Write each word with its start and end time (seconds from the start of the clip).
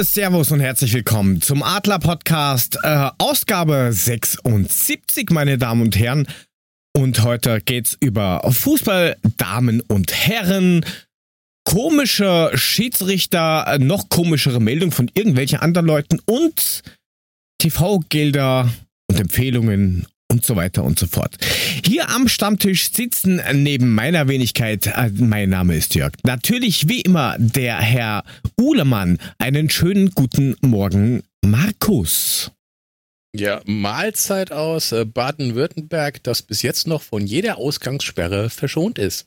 Äh, 0.00 0.04
servus 0.04 0.50
und 0.50 0.60
herzlich 0.60 0.94
willkommen 0.94 1.42
zum 1.42 1.62
Adler 1.62 1.98
Podcast, 1.98 2.78
äh, 2.82 3.10
Ausgabe 3.18 3.90
76, 3.92 5.28
meine 5.30 5.58
Damen 5.58 5.82
und 5.82 5.98
Herren. 5.98 6.26
Und 6.96 7.22
heute 7.22 7.60
geht's 7.60 7.98
über 8.00 8.40
Fußball, 8.50 9.16
Damen 9.36 9.82
und 9.82 10.12
Herren, 10.14 10.86
komische 11.64 12.50
Schiedsrichter, 12.54 13.76
noch 13.78 14.08
komischere 14.08 14.60
Meldungen 14.60 14.92
von 14.92 15.10
irgendwelchen 15.12 15.58
anderen 15.58 15.86
Leuten 15.86 16.18
und 16.24 16.82
TV-Gelder 17.58 18.70
und 19.10 19.20
Empfehlungen 19.20 20.06
und 20.30 20.46
so 20.46 20.56
weiter 20.56 20.84
und 20.84 20.98
so 20.98 21.06
fort. 21.06 21.36
Hier 21.84 22.08
am 22.08 22.28
Stammtisch 22.28 22.90
sitzen 22.92 23.40
neben 23.52 23.94
meiner 23.94 24.28
Wenigkeit, 24.28 24.86
äh, 24.86 25.10
mein 25.16 25.50
Name 25.50 25.76
ist 25.76 25.94
Jörg, 25.94 26.12
natürlich 26.22 26.88
wie 26.88 27.00
immer 27.00 27.36
der 27.38 27.78
Herr 27.78 28.24
Uhlemann. 28.58 29.18
Einen 29.38 29.68
schönen 29.68 30.10
guten 30.12 30.56
Morgen, 30.60 31.22
Markus. 31.44 32.52
Ja, 33.36 33.60
Mahlzeit 33.64 34.50
aus 34.50 34.92
äh, 34.92 35.04
Baden-Württemberg, 35.04 36.22
das 36.22 36.42
bis 36.42 36.62
jetzt 36.62 36.86
noch 36.86 37.02
von 37.02 37.26
jeder 37.26 37.58
Ausgangssperre 37.58 38.50
verschont 38.50 38.98
ist. 38.98 39.26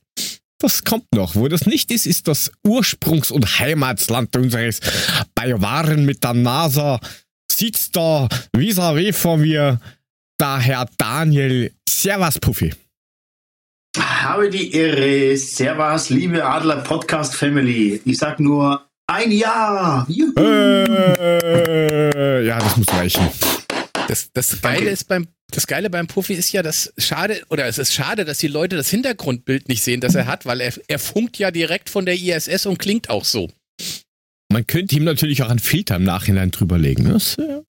Das 0.59 0.83
kommt 0.83 1.13
noch. 1.13 1.35
Wo 1.35 1.47
das 1.47 1.65
nicht 1.65 1.91
ist, 1.91 2.05
ist 2.05 2.27
das 2.27 2.51
Ursprungs- 2.65 3.31
und 3.31 3.59
Heimatsland 3.59 4.35
unseres 4.35 4.79
Baywaren 5.35 6.05
mit 6.05 6.23
der 6.23 6.33
NASA. 6.33 6.99
Sitzt 7.51 7.95
da 7.95 8.27
vis-à-vis 8.55 9.09
-vis 9.09 9.13
von 9.13 9.41
mir 9.41 9.79
da 10.37 10.59
Herr 10.59 10.87
Daniel. 10.97 11.71
Servus, 11.87 12.39
Puffy. 12.39 12.73
Habe 13.97 14.49
die 14.49 14.73
Ehre. 14.73 15.37
Servus, 15.37 16.09
liebe 16.09 16.43
Adler 16.43 16.77
Podcast 16.77 17.35
Family. 17.35 18.01
Ich 18.05 18.17
sag 18.17 18.39
nur 18.39 18.87
ein 19.07 19.31
Jahr. 19.31 20.07
Äh, 20.09 20.85
ja, 22.45 22.59
das 22.59 22.77
muss 22.77 22.91
reichen. 22.93 23.27
Das, 24.07 24.31
das 24.33 24.61
Geile 24.61 24.89
ist 24.89 25.07
beim 25.07 25.27
das 25.55 25.67
Geile 25.67 25.89
beim 25.91 26.07
Puffy 26.07 26.33
ist 26.33 26.51
ja, 26.51 26.63
dass 26.63 26.91
schade, 26.97 27.43
oder 27.49 27.67
es 27.67 27.77
ist 27.77 27.93
schade, 27.93 28.25
dass 28.25 28.39
die 28.39 28.47
Leute 28.47 28.75
das 28.75 28.89
Hintergrundbild 28.89 29.69
nicht 29.69 29.83
sehen, 29.83 30.01
das 30.01 30.15
er 30.15 30.25
hat, 30.25 30.47
weil 30.47 30.61
er, 30.61 30.73
er 30.87 30.97
funkt 30.97 31.37
ja 31.37 31.51
direkt 31.51 31.91
von 31.91 32.07
der 32.07 32.15
ISS 32.15 32.65
und 32.65 32.79
klingt 32.79 33.11
auch 33.11 33.23
so. 33.23 33.51
Man 34.51 34.65
könnte 34.65 34.95
ihm 34.95 35.03
natürlich 35.03 35.43
auch 35.43 35.49
einen 35.49 35.59
Filter 35.59 35.95
im 35.95 36.03
Nachhinein 36.03 36.49
drüberlegen. 36.51 37.11
Das, 37.11 37.35
ja, 37.37 37.61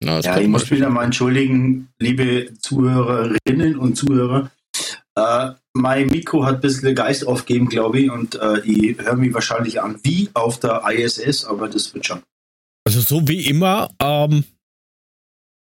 na, 0.00 0.20
ja 0.20 0.38
ich 0.38 0.48
muss 0.48 0.70
wieder 0.70 0.90
mal 0.90 1.04
entschuldigen, 1.04 1.88
liebe 1.98 2.52
Zuhörerinnen 2.58 3.78
und 3.78 3.96
Zuhörer. 3.96 4.50
Äh, 5.16 5.52
mein 5.72 6.08
Mikro 6.08 6.44
hat 6.44 6.56
ein 6.56 6.60
bisschen 6.60 6.94
Geist 6.94 7.26
aufgegeben, 7.26 7.68
glaube 7.68 8.00
ich, 8.00 8.10
und 8.10 8.34
äh, 8.36 8.60
ich 8.60 8.98
höre 8.98 9.16
mich 9.16 9.32
wahrscheinlich 9.34 9.80
an 9.80 10.00
wie 10.02 10.28
auf 10.34 10.58
der 10.60 10.82
ISS, 10.88 11.44
aber 11.44 11.68
das 11.68 11.94
wird 11.94 12.06
schon. 12.06 12.22
Also 12.86 13.00
so 13.00 13.26
wie 13.28 13.46
immer, 13.46 13.90
ähm, 14.00 14.44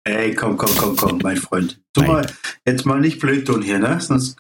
Ey, 0.04 0.34
komm, 0.34 0.56
komm, 0.56 0.76
komm, 0.76 0.96
komm, 0.96 1.18
mein 1.22 1.36
Freund. 1.36 1.80
Tu 1.92 2.02
mal, 2.02 2.26
jetzt 2.66 2.84
mal 2.84 3.00
nicht 3.00 3.20
blöd 3.20 3.46
tun 3.46 3.62
hier, 3.62 3.78
ne? 3.78 4.00
Sonst 4.00 4.36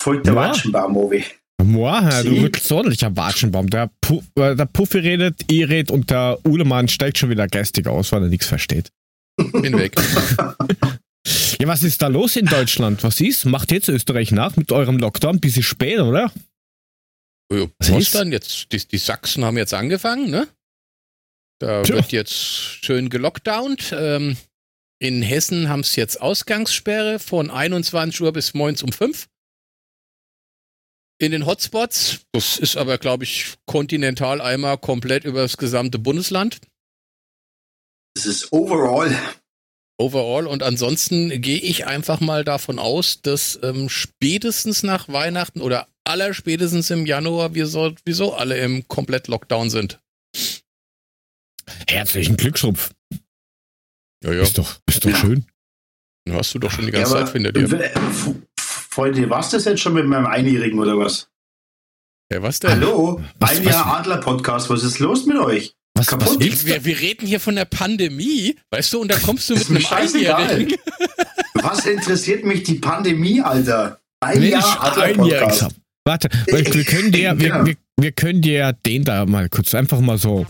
folgt 0.00 0.26
der 0.26 0.34
ja. 0.34 0.40
Watschenbaum, 0.40 0.96
Ovi. 0.96 1.24
Moa, 1.62 2.22
du 2.22 2.42
wirklich 2.42 2.70
ordentlicher 2.70 3.16
Watschenbaum. 3.16 3.70
Der, 3.70 3.90
Pu 4.00 4.22
äh, 4.36 4.54
der 4.56 4.66
Puffy 4.66 4.98
redet, 4.98 5.50
ihr 5.50 5.68
redet 5.68 5.90
und 5.90 6.10
der 6.10 6.38
Uhlemann 6.44 6.88
steigt 6.88 7.18
schon 7.18 7.30
wieder 7.30 7.46
geistig 7.46 7.86
aus, 7.86 8.12
weil 8.12 8.22
er 8.22 8.28
nichts 8.28 8.46
versteht. 8.46 8.90
Bin 9.36 9.78
weg. 9.78 9.94
ja, 11.58 11.68
was 11.68 11.82
ist 11.82 12.02
da 12.02 12.08
los 12.08 12.36
in 12.36 12.46
Deutschland? 12.46 13.02
Was 13.02 13.20
ist? 13.20 13.44
Macht 13.44 13.70
jetzt 13.72 13.88
Österreich 13.88 14.30
nach 14.30 14.56
mit 14.56 14.72
eurem 14.72 14.98
Lockdown? 14.98 15.40
Bisschen 15.40 15.62
spät, 15.62 16.00
oder? 16.00 16.32
Ja, 17.52 17.66
was, 17.78 17.92
was 17.92 18.10
dann 18.10 18.32
jetzt? 18.32 18.72
Die, 18.72 18.86
die, 18.86 18.98
Sachsen 18.98 19.44
haben 19.44 19.56
jetzt 19.56 19.74
angefangen, 19.74 20.30
ne? 20.30 20.48
Da 21.60 21.82
Tja. 21.82 21.96
wird 21.96 22.12
jetzt 22.12 22.34
schön 22.34 23.10
gelockdownt. 23.10 23.94
Ähm, 23.96 24.36
in 25.00 25.22
Hessen 25.22 25.68
haben 25.68 25.80
es 25.80 25.96
jetzt 25.96 26.20
Ausgangssperre 26.20 27.18
von 27.18 27.50
21 27.50 28.20
Uhr 28.20 28.32
bis 28.32 28.54
morgens 28.54 28.82
um 28.82 28.92
5 28.92 29.28
in 31.18 31.32
den 31.32 31.46
Hotspots. 31.46 32.20
Das 32.32 32.58
ist 32.58 32.76
aber, 32.76 32.98
glaube 32.98 33.24
ich, 33.24 33.54
kontinental 33.66 34.40
einmal 34.40 34.78
komplett 34.78 35.24
über 35.24 35.42
das 35.42 35.56
gesamte 35.56 35.98
Bundesland. 35.98 36.60
Das 38.14 38.26
ist 38.26 38.52
overall. 38.52 39.16
Overall. 39.98 40.46
Und 40.46 40.62
ansonsten 40.62 41.40
gehe 41.40 41.58
ich 41.58 41.86
einfach 41.86 42.20
mal 42.20 42.44
davon 42.44 42.78
aus, 42.78 43.22
dass 43.22 43.58
ähm, 43.62 43.88
spätestens 43.88 44.82
nach 44.82 45.08
Weihnachten 45.08 45.60
oder 45.60 45.88
aller 46.04 46.34
spätestens 46.34 46.90
im 46.90 47.06
Januar 47.06 47.54
wir 47.54 47.66
sowieso 47.66 48.34
alle 48.34 48.58
im 48.58 48.86
komplett 48.88 49.28
Lockdown 49.28 49.70
sind. 49.70 50.00
Herzlichen 51.88 52.36
Glückschrupf. 52.36 52.92
Ja, 54.22 54.32
ja. 54.32 54.42
Ist 54.42 54.58
doch, 54.58 54.80
ist 54.86 55.04
doch 55.04 55.10
ja. 55.10 55.16
schön. 55.16 55.46
Hast 56.30 56.54
du 56.54 56.58
doch 56.58 56.70
schon 56.70 56.86
die 56.86 56.92
ganze 56.92 57.14
ja, 57.18 57.24
Zeit 57.24 57.34
hinter 57.34 57.52
dir. 57.52 57.92
Freunde, 58.94 59.28
war's 59.28 59.50
das 59.50 59.64
jetzt 59.64 59.80
schon 59.80 59.94
mit 59.94 60.06
meinem 60.06 60.26
Einjährigen 60.26 60.78
oder 60.78 60.96
was? 60.96 61.26
Ja, 62.32 62.40
was 62.42 62.60
denn? 62.60 62.70
Hallo, 62.70 63.20
was, 63.40 63.56
ein 63.58 63.64
Jahr 63.64 63.98
Adler-Podcast, 63.98 64.70
was 64.70 64.84
ist 64.84 65.00
los 65.00 65.26
mit 65.26 65.36
euch? 65.36 65.74
Was, 65.94 66.06
Kaputt? 66.06 66.38
Was 66.38 66.64
wir, 66.64 66.84
wir, 66.84 67.00
reden 67.00 67.26
hier 67.26 67.40
von 67.40 67.56
der 67.56 67.64
Pandemie, 67.64 68.54
weißt 68.70 68.92
du, 68.92 69.00
und 69.00 69.10
da 69.10 69.18
kommst 69.18 69.50
du 69.50 69.54
mit 69.54 69.68
einem 69.68 69.84
Einjährigen. 69.90 70.78
was 71.54 71.84
interessiert 71.86 72.44
mich 72.44 72.62
die 72.62 72.76
Pandemie, 72.76 73.40
Alter? 73.40 73.98
Ein 74.20 74.38
Mensch, 74.38 74.52
Jahr 74.52 74.84
Adler-Podcast. 74.84 75.74
Warte, 76.04 76.28
wir 76.46 76.84
können 76.84 77.10
dir, 77.10 77.36
wir, 77.36 77.66
wir, 77.66 77.74
wir 77.96 78.12
können 78.12 78.42
dir 78.42 78.74
den 78.86 79.02
da 79.02 79.26
mal 79.26 79.48
kurz 79.48 79.74
einfach 79.74 79.98
mal 79.98 80.18
so 80.18 80.46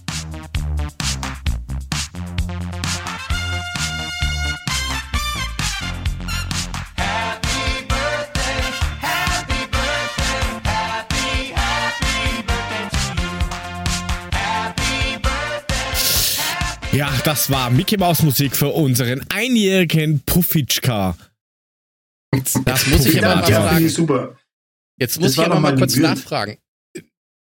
Ja, 16.94 17.12
das 17.24 17.50
war 17.50 17.70
Mickey 17.70 17.96
Maus 17.96 18.22
Musik 18.22 18.54
für 18.54 18.68
unseren 18.68 19.28
einjährigen 19.28 20.20
Puffitschka. 20.20 21.16
Das 22.64 22.86
muss 22.86 23.06
ich 23.06 23.24
aber 23.24 23.34
mal 23.34 23.52
fragen. 23.52 23.88
Super. 23.88 24.38
Jetzt 25.00 25.18
muss 25.18 25.34
das 25.34 25.44
ich 25.44 25.50
aber 25.50 25.58
mal 25.58 25.74
kurz 25.74 25.94
Gebühren. 25.94 26.14
nachfragen. 26.14 26.58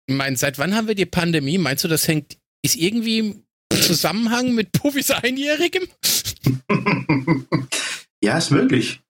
Mein, 0.09 0.35
seit 0.35 0.57
wann 0.57 0.75
haben 0.75 0.87
wir 0.87 0.95
die 0.95 1.05
Pandemie? 1.05 1.59
Meinst 1.59 1.83
du, 1.83 1.87
das 1.87 2.07
hängt, 2.07 2.39
ist 2.63 2.75
irgendwie 2.75 3.19
im 3.19 3.43
Zusammenhang 3.71 4.55
mit 4.55 4.71
Puffis 4.71 5.11
Einjährigem? 5.11 5.87
ja, 8.23 8.39
ist 8.39 8.49
möglich. 8.49 9.01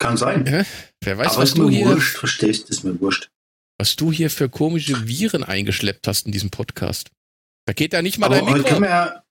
Kann 0.00 0.16
sein. 0.16 0.44
Ja, 0.44 0.64
wer 1.04 1.18
weiß, 1.18 1.34
aber 1.34 1.42
was 1.42 1.54
du 1.54 1.70
hier. 1.70 1.86
Wurscht, 1.86 2.16
verstehst, 2.16 2.68
ist 2.68 2.82
mir 2.82 3.00
wurscht. 3.00 3.30
Was 3.78 3.94
du 3.94 4.10
hier 4.10 4.30
für 4.30 4.48
komische 4.48 5.06
Viren 5.06 5.44
eingeschleppt 5.44 6.08
hast 6.08 6.26
in 6.26 6.32
diesem 6.32 6.50
Podcast. 6.50 7.12
Da 7.66 7.72
geht 7.72 7.92
da 7.92 8.02
nicht 8.02 8.18
mal 8.18 8.26
aber 8.26 8.36
dein 8.36 8.44
Mikro. 8.46 8.68
Können 8.68 8.82
wir 8.82 8.88
ja, 8.88 9.23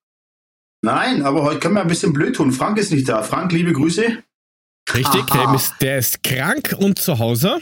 Nein, 0.83 1.23
aber 1.23 1.43
heute 1.43 1.59
können 1.61 1.75
wir 1.75 1.81
ein 1.81 1.87
bisschen 1.87 2.11
blöd 2.11 2.35
tun. 2.35 2.51
Frank 2.51 2.77
ist 2.77 2.91
nicht 2.91 3.07
da. 3.07 3.23
Frank, 3.23 3.53
liebe 3.53 3.71
Grüße. 3.71 4.21
Richtig, 4.93 5.25
der 5.27 5.53
ist, 5.55 5.73
der 5.79 5.97
ist 5.97 6.21
krank 6.23 6.75
und 6.77 6.99
zu 6.99 7.19
Hause. 7.19 7.61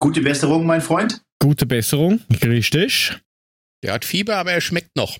Gute 0.00 0.22
Besserung, 0.22 0.64
mein 0.64 0.80
Freund. 0.80 1.22
Gute 1.42 1.66
Besserung, 1.66 2.22
richtig. 2.42 3.20
Der 3.84 3.92
hat 3.92 4.06
Fieber, 4.06 4.36
aber 4.38 4.52
er 4.52 4.62
schmeckt 4.62 4.96
noch. 4.96 5.18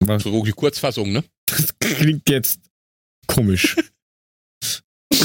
Was? 0.00 0.24
So 0.24 0.44
die 0.44 0.52
Kurzfassung, 0.52 1.12
ne? 1.12 1.24
Das 1.46 1.74
klingt 1.78 2.28
jetzt 2.28 2.60
komisch. 3.26 3.76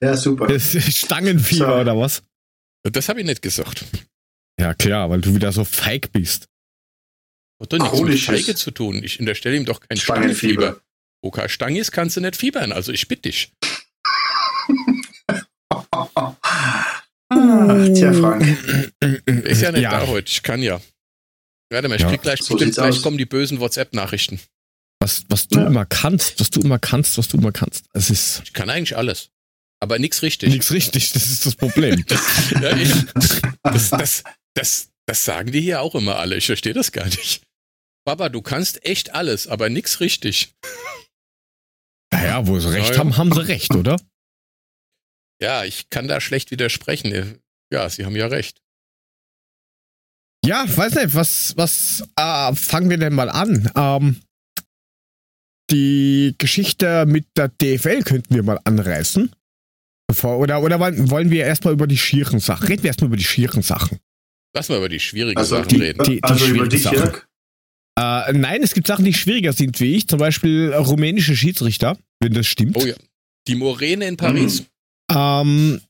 ja, 0.00 0.16
super. 0.16 0.48
Das 0.48 0.74
ist 0.74 0.98
Stangenfieber 0.98 1.76
so. 1.76 1.80
oder 1.80 1.96
was? 1.96 2.24
Das 2.82 3.08
habe 3.08 3.20
ich 3.20 3.26
nicht 3.26 3.42
gesagt. 3.42 3.84
Ja, 4.58 4.74
klar, 4.74 5.10
weil 5.10 5.20
du 5.20 5.32
wieder 5.32 5.52
so 5.52 5.62
feig 5.62 6.10
bist. 6.10 6.48
Hat 7.60 7.72
doch 7.72 7.78
nichts 7.78 8.00
mit 8.00 8.20
Feige 8.20 8.54
zu 8.54 8.70
tun. 8.70 9.02
Ich 9.02 9.18
unterstelle 9.18 9.56
ihm 9.56 9.64
doch 9.64 9.80
kein 9.80 9.96
Stangenfieber. 9.96 10.80
Wo 11.22 11.30
kein 11.30 11.48
Stange 11.48 11.80
ist, 11.80 11.92
kannst 11.92 12.16
du 12.16 12.20
nicht 12.20 12.36
fiebern. 12.36 12.72
Also 12.72 12.92
ich 12.92 13.08
bitte 13.08 13.22
dich. 13.22 13.52
Ach, 17.28 17.88
tja, 17.94 18.12
Frank. 18.12 18.44
Ist 19.26 19.62
ja 19.62 19.72
nicht 19.72 19.82
ja. 19.82 19.90
da 19.90 20.06
heute. 20.06 20.30
Ich 20.30 20.42
kann 20.42 20.62
ja. 20.62 20.80
Warte 21.70 21.88
mal, 21.88 21.96
ich 21.96 22.02
ja. 22.02 22.10
krieg 22.10 22.22
gleich, 22.22 22.42
so 22.42 22.54
gleich 22.56 23.02
kommen 23.02 23.18
die 23.18 23.26
bösen 23.26 23.58
WhatsApp-Nachrichten. 23.58 24.38
Was, 25.00 25.24
was 25.28 25.48
du 25.48 25.58
ja. 25.58 25.66
immer 25.66 25.84
kannst, 25.84 26.38
was 26.40 26.50
du 26.50 26.60
immer 26.60 26.78
kannst, 26.78 27.18
was 27.18 27.28
du 27.28 27.38
immer 27.38 27.52
kannst. 27.52 27.86
Es 27.92 28.10
ist. 28.10 28.42
Ich 28.44 28.52
kann 28.52 28.70
eigentlich 28.70 28.96
alles. 28.96 29.30
Aber 29.80 29.98
nichts 29.98 30.22
richtig. 30.22 30.50
Nichts 30.50 30.72
richtig, 30.72 31.12
das 31.12 31.26
ist 31.26 31.44
das 31.44 31.54
Problem. 31.54 32.04
ja, 32.62 32.76
ich, 32.76 32.92
das, 33.62 33.90
das, 33.90 34.24
das, 34.54 34.88
das 35.06 35.24
sagen 35.24 35.52
die 35.52 35.60
hier 35.60 35.80
auch 35.80 35.94
immer 35.94 36.16
alle. 36.16 36.36
Ich 36.36 36.46
verstehe 36.46 36.72
das 36.72 36.92
gar 36.92 37.06
nicht. 37.06 37.45
Papa, 38.06 38.28
du 38.28 38.40
kannst 38.40 38.84
echt 38.84 39.14
alles, 39.14 39.48
aber 39.48 39.68
nichts 39.68 39.98
richtig. 40.00 40.54
Naja, 42.12 42.46
wo 42.46 42.58
sie 42.60 42.72
recht 42.72 42.90
ja, 42.90 42.98
haben, 42.98 43.16
haben 43.16 43.32
sie 43.32 43.48
recht, 43.48 43.74
oder? 43.74 43.96
Ja, 45.42 45.64
ich 45.64 45.90
kann 45.90 46.06
da 46.06 46.20
schlecht 46.20 46.52
widersprechen. 46.52 47.40
Ja, 47.72 47.90
sie 47.90 48.06
haben 48.06 48.14
ja 48.14 48.28
recht. 48.28 48.62
Ja, 50.44 50.64
weiß 50.68 50.94
nicht, 50.94 51.14
was, 51.16 51.56
was 51.56 52.08
äh, 52.14 52.54
fangen 52.54 52.90
wir 52.90 52.98
denn 52.98 53.12
mal 53.12 53.28
an? 53.28 53.70
Ähm, 53.74 54.22
die 55.72 56.36
Geschichte 56.38 57.06
mit 57.06 57.26
der 57.36 57.48
DFL 57.48 58.04
könnten 58.04 58.32
wir 58.32 58.44
mal 58.44 58.60
anreißen. 58.62 59.34
Bevor, 60.06 60.38
oder, 60.38 60.62
oder 60.62 60.78
wollen 60.78 61.30
wir 61.32 61.44
erstmal 61.44 61.72
über 61.72 61.88
die 61.88 61.98
schieren 61.98 62.38
Sachen? 62.38 62.68
Reden 62.68 62.84
wir 62.84 62.90
erstmal 62.90 63.08
über 63.08 63.16
die 63.16 63.24
schieren 63.24 63.62
Sachen. 63.62 63.98
Lass 64.54 64.68
mal 64.68 64.78
über 64.78 64.88
die 64.88 65.00
schwierigen 65.00 65.36
also 65.36 65.56
Sachen 65.56 65.68
die, 65.68 65.76
reden. 65.76 66.04
Die, 66.04 66.10
die 66.12 66.22
also 66.22 66.46
über 66.46 66.68
dich, 66.68 66.84
Jörg? 66.84 67.26
Äh, 67.98 68.32
nein, 68.32 68.62
es 68.62 68.74
gibt 68.74 68.86
Sachen, 68.86 69.04
die 69.04 69.14
schwieriger 69.14 69.52
sind 69.52 69.80
wie 69.80 69.94
ich. 69.94 70.06
Zum 70.06 70.18
Beispiel 70.18 70.72
rumänische 70.74 71.34
Schiedsrichter, 71.34 71.96
wenn 72.20 72.34
das 72.34 72.46
stimmt. 72.46 72.76
Oh 72.76 72.84
ja. 72.84 72.94
Die 73.48 73.54
Moräne 73.54 74.06
in 74.06 74.16
Paris. 74.16 74.60
Mhm. 75.10 75.16
Ähm, 75.16 75.80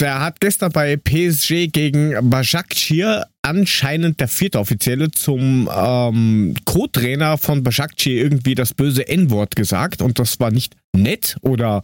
der 0.00 0.20
hat 0.20 0.40
gestern 0.40 0.72
bei 0.72 0.96
PSG 0.96 1.68
gegen 1.68 2.30
Başakşehir 2.30 3.24
anscheinend 3.42 4.18
der 4.18 4.28
vierte 4.28 4.58
Offizielle 4.58 5.12
zum 5.12 5.70
ähm, 5.72 6.54
Co-Trainer 6.64 7.38
von 7.38 7.62
Başakşehir 7.62 8.24
irgendwie 8.24 8.54
das 8.54 8.74
böse 8.74 9.06
N-Wort 9.06 9.54
gesagt 9.54 10.02
und 10.02 10.18
das 10.18 10.40
war 10.40 10.50
nicht 10.50 10.76
nett 10.92 11.36
oder 11.42 11.82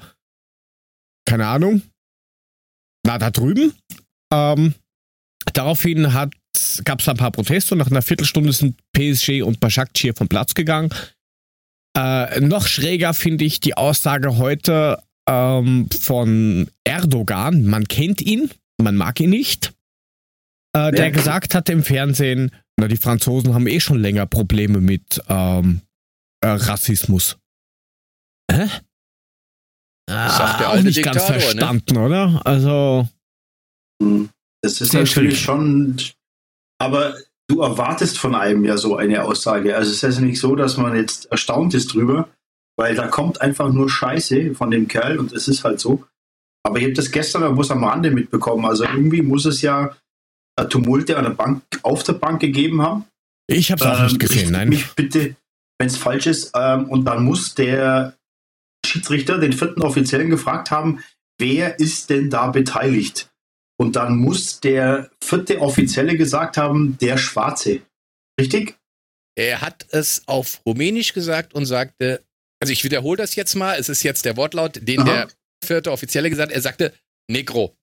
keine 1.26 1.46
Ahnung. 1.46 1.82
Na, 3.06 3.18
da 3.18 3.30
drüben. 3.30 3.72
Ähm, 4.32 4.74
daraufhin 5.52 6.12
gab 6.84 7.00
es 7.00 7.08
ein 7.08 7.16
paar 7.16 7.30
Proteste 7.30 7.74
und 7.74 7.78
nach 7.78 7.90
einer 7.90 8.02
Viertelstunde 8.02 8.52
sind 8.52 8.76
PSG 8.92 9.42
und 9.42 9.60
Başakşehir 9.60 10.14
vom 10.14 10.28
Platz 10.28 10.54
gegangen. 10.54 10.90
Äh, 11.96 12.40
noch 12.40 12.66
schräger 12.66 13.14
finde 13.14 13.44
ich 13.44 13.60
die 13.60 13.76
Aussage 13.76 14.38
heute 14.38 15.02
ähm, 15.28 15.88
von 15.90 16.68
Erdogan. 16.84 17.64
Man 17.64 17.88
kennt 17.88 18.20
ihn, 18.20 18.50
man 18.80 18.96
mag 18.96 19.20
ihn 19.20 19.30
nicht. 19.30 19.72
Äh, 20.76 20.92
der 20.92 21.10
gesagt 21.10 21.54
hat 21.54 21.68
im 21.68 21.82
Fernsehen, 21.82 22.50
na, 22.78 22.88
die 22.88 22.96
Franzosen 22.96 23.54
haben 23.54 23.66
eh 23.66 23.80
schon 23.80 24.00
länger 24.00 24.26
Probleme 24.26 24.80
mit 24.80 25.20
ähm, 25.28 25.80
äh, 26.40 26.48
Rassismus. 26.48 27.36
Hä? 28.50 28.68
Sagt 30.08 30.60
der 30.60 30.68
ah, 30.68 30.72
auch 30.72 30.80
nicht 30.80 30.96
Diktator, 30.96 31.20
ganz 31.20 31.28
ne? 31.28 31.40
verstanden, 31.40 31.94
ne? 31.94 32.00
oder? 32.00 32.46
Also. 32.46 33.08
Hm, 34.02 34.30
das 34.62 34.80
ist 34.80 34.94
natürlich 34.94 35.40
schon. 35.40 35.96
Aber 36.78 37.16
du 37.48 37.60
erwartest 37.60 38.18
von 38.18 38.34
einem 38.34 38.64
ja 38.64 38.76
so 38.76 38.96
eine 38.96 39.24
Aussage. 39.24 39.76
Also 39.76 39.90
es 39.90 40.02
ist 40.02 40.18
ja 40.18 40.24
nicht 40.24 40.40
so, 40.40 40.54
dass 40.54 40.76
man 40.76 40.96
jetzt 40.96 41.30
erstaunt 41.30 41.74
ist 41.74 41.94
drüber, 41.94 42.28
weil 42.76 42.94
da 42.94 43.08
kommt 43.08 43.40
einfach 43.40 43.72
nur 43.72 43.90
Scheiße 43.90 44.54
von 44.54 44.70
dem 44.70 44.86
Kerl 44.86 45.18
und 45.18 45.32
es 45.32 45.48
ist 45.48 45.64
halt 45.64 45.80
so. 45.80 46.04
Aber 46.62 46.78
ich 46.78 46.84
habe 46.84 46.94
das 46.94 47.10
gestern 47.10 47.54
bloß 47.54 47.70
am 47.70 47.84
Rande 47.84 48.10
mitbekommen. 48.10 48.66
Also 48.66 48.84
irgendwie 48.84 49.22
muss 49.22 49.44
es 49.44 49.62
ja 49.62 49.96
Tumulte 50.68 51.16
an 51.16 51.24
der 51.24 51.30
Bank, 51.30 51.62
auf 51.82 52.02
der 52.02 52.14
Bank 52.14 52.40
gegeben 52.40 52.82
haben. 52.82 53.04
Ich 53.46 53.70
habe 53.70 53.82
es 53.82 53.86
auch 53.86 53.98
ähm, 53.98 54.04
nicht 54.06 54.20
gesehen, 54.20 54.52
nein. 54.52 54.68
Mich 54.68 54.92
bitte, 54.94 55.36
wenn 55.78 55.86
es 55.86 55.96
falsch 55.96 56.26
ist. 56.26 56.52
Ähm, 56.54 56.88
und 56.90 57.04
dann 57.04 57.24
muss 57.24 57.54
der 57.54 58.16
Schiedsrichter 58.84 59.38
den 59.38 59.52
vierten 59.52 59.82
Offiziellen 59.82 60.30
gefragt 60.30 60.70
haben, 60.70 61.02
wer 61.38 61.78
ist 61.78 62.10
denn 62.10 62.30
da 62.30 62.48
beteiligt? 62.48 63.27
Und 63.80 63.96
dann 63.96 64.16
muss 64.16 64.60
der 64.60 65.10
vierte 65.22 65.60
Offizielle 65.60 66.16
gesagt 66.16 66.56
haben, 66.56 66.98
der 66.98 67.16
Schwarze. 67.16 67.82
Richtig? 68.40 68.76
Er 69.36 69.60
hat 69.60 69.86
es 69.90 70.26
auf 70.26 70.60
Rumänisch 70.66 71.12
gesagt 71.12 71.54
und 71.54 71.64
sagte, 71.64 72.24
also 72.60 72.72
ich 72.72 72.82
wiederhole 72.82 73.18
das 73.18 73.36
jetzt 73.36 73.54
mal, 73.54 73.78
es 73.78 73.88
ist 73.88 74.02
jetzt 74.02 74.24
der 74.24 74.36
Wortlaut, 74.36 74.80
den 74.82 75.00
Aha. 75.00 75.04
der 75.04 75.28
vierte 75.64 75.92
Offizielle 75.92 76.28
gesagt 76.28 76.50
hat, 76.50 76.56
er 76.56 76.62
sagte 76.62 76.92
Negro. 77.30 77.76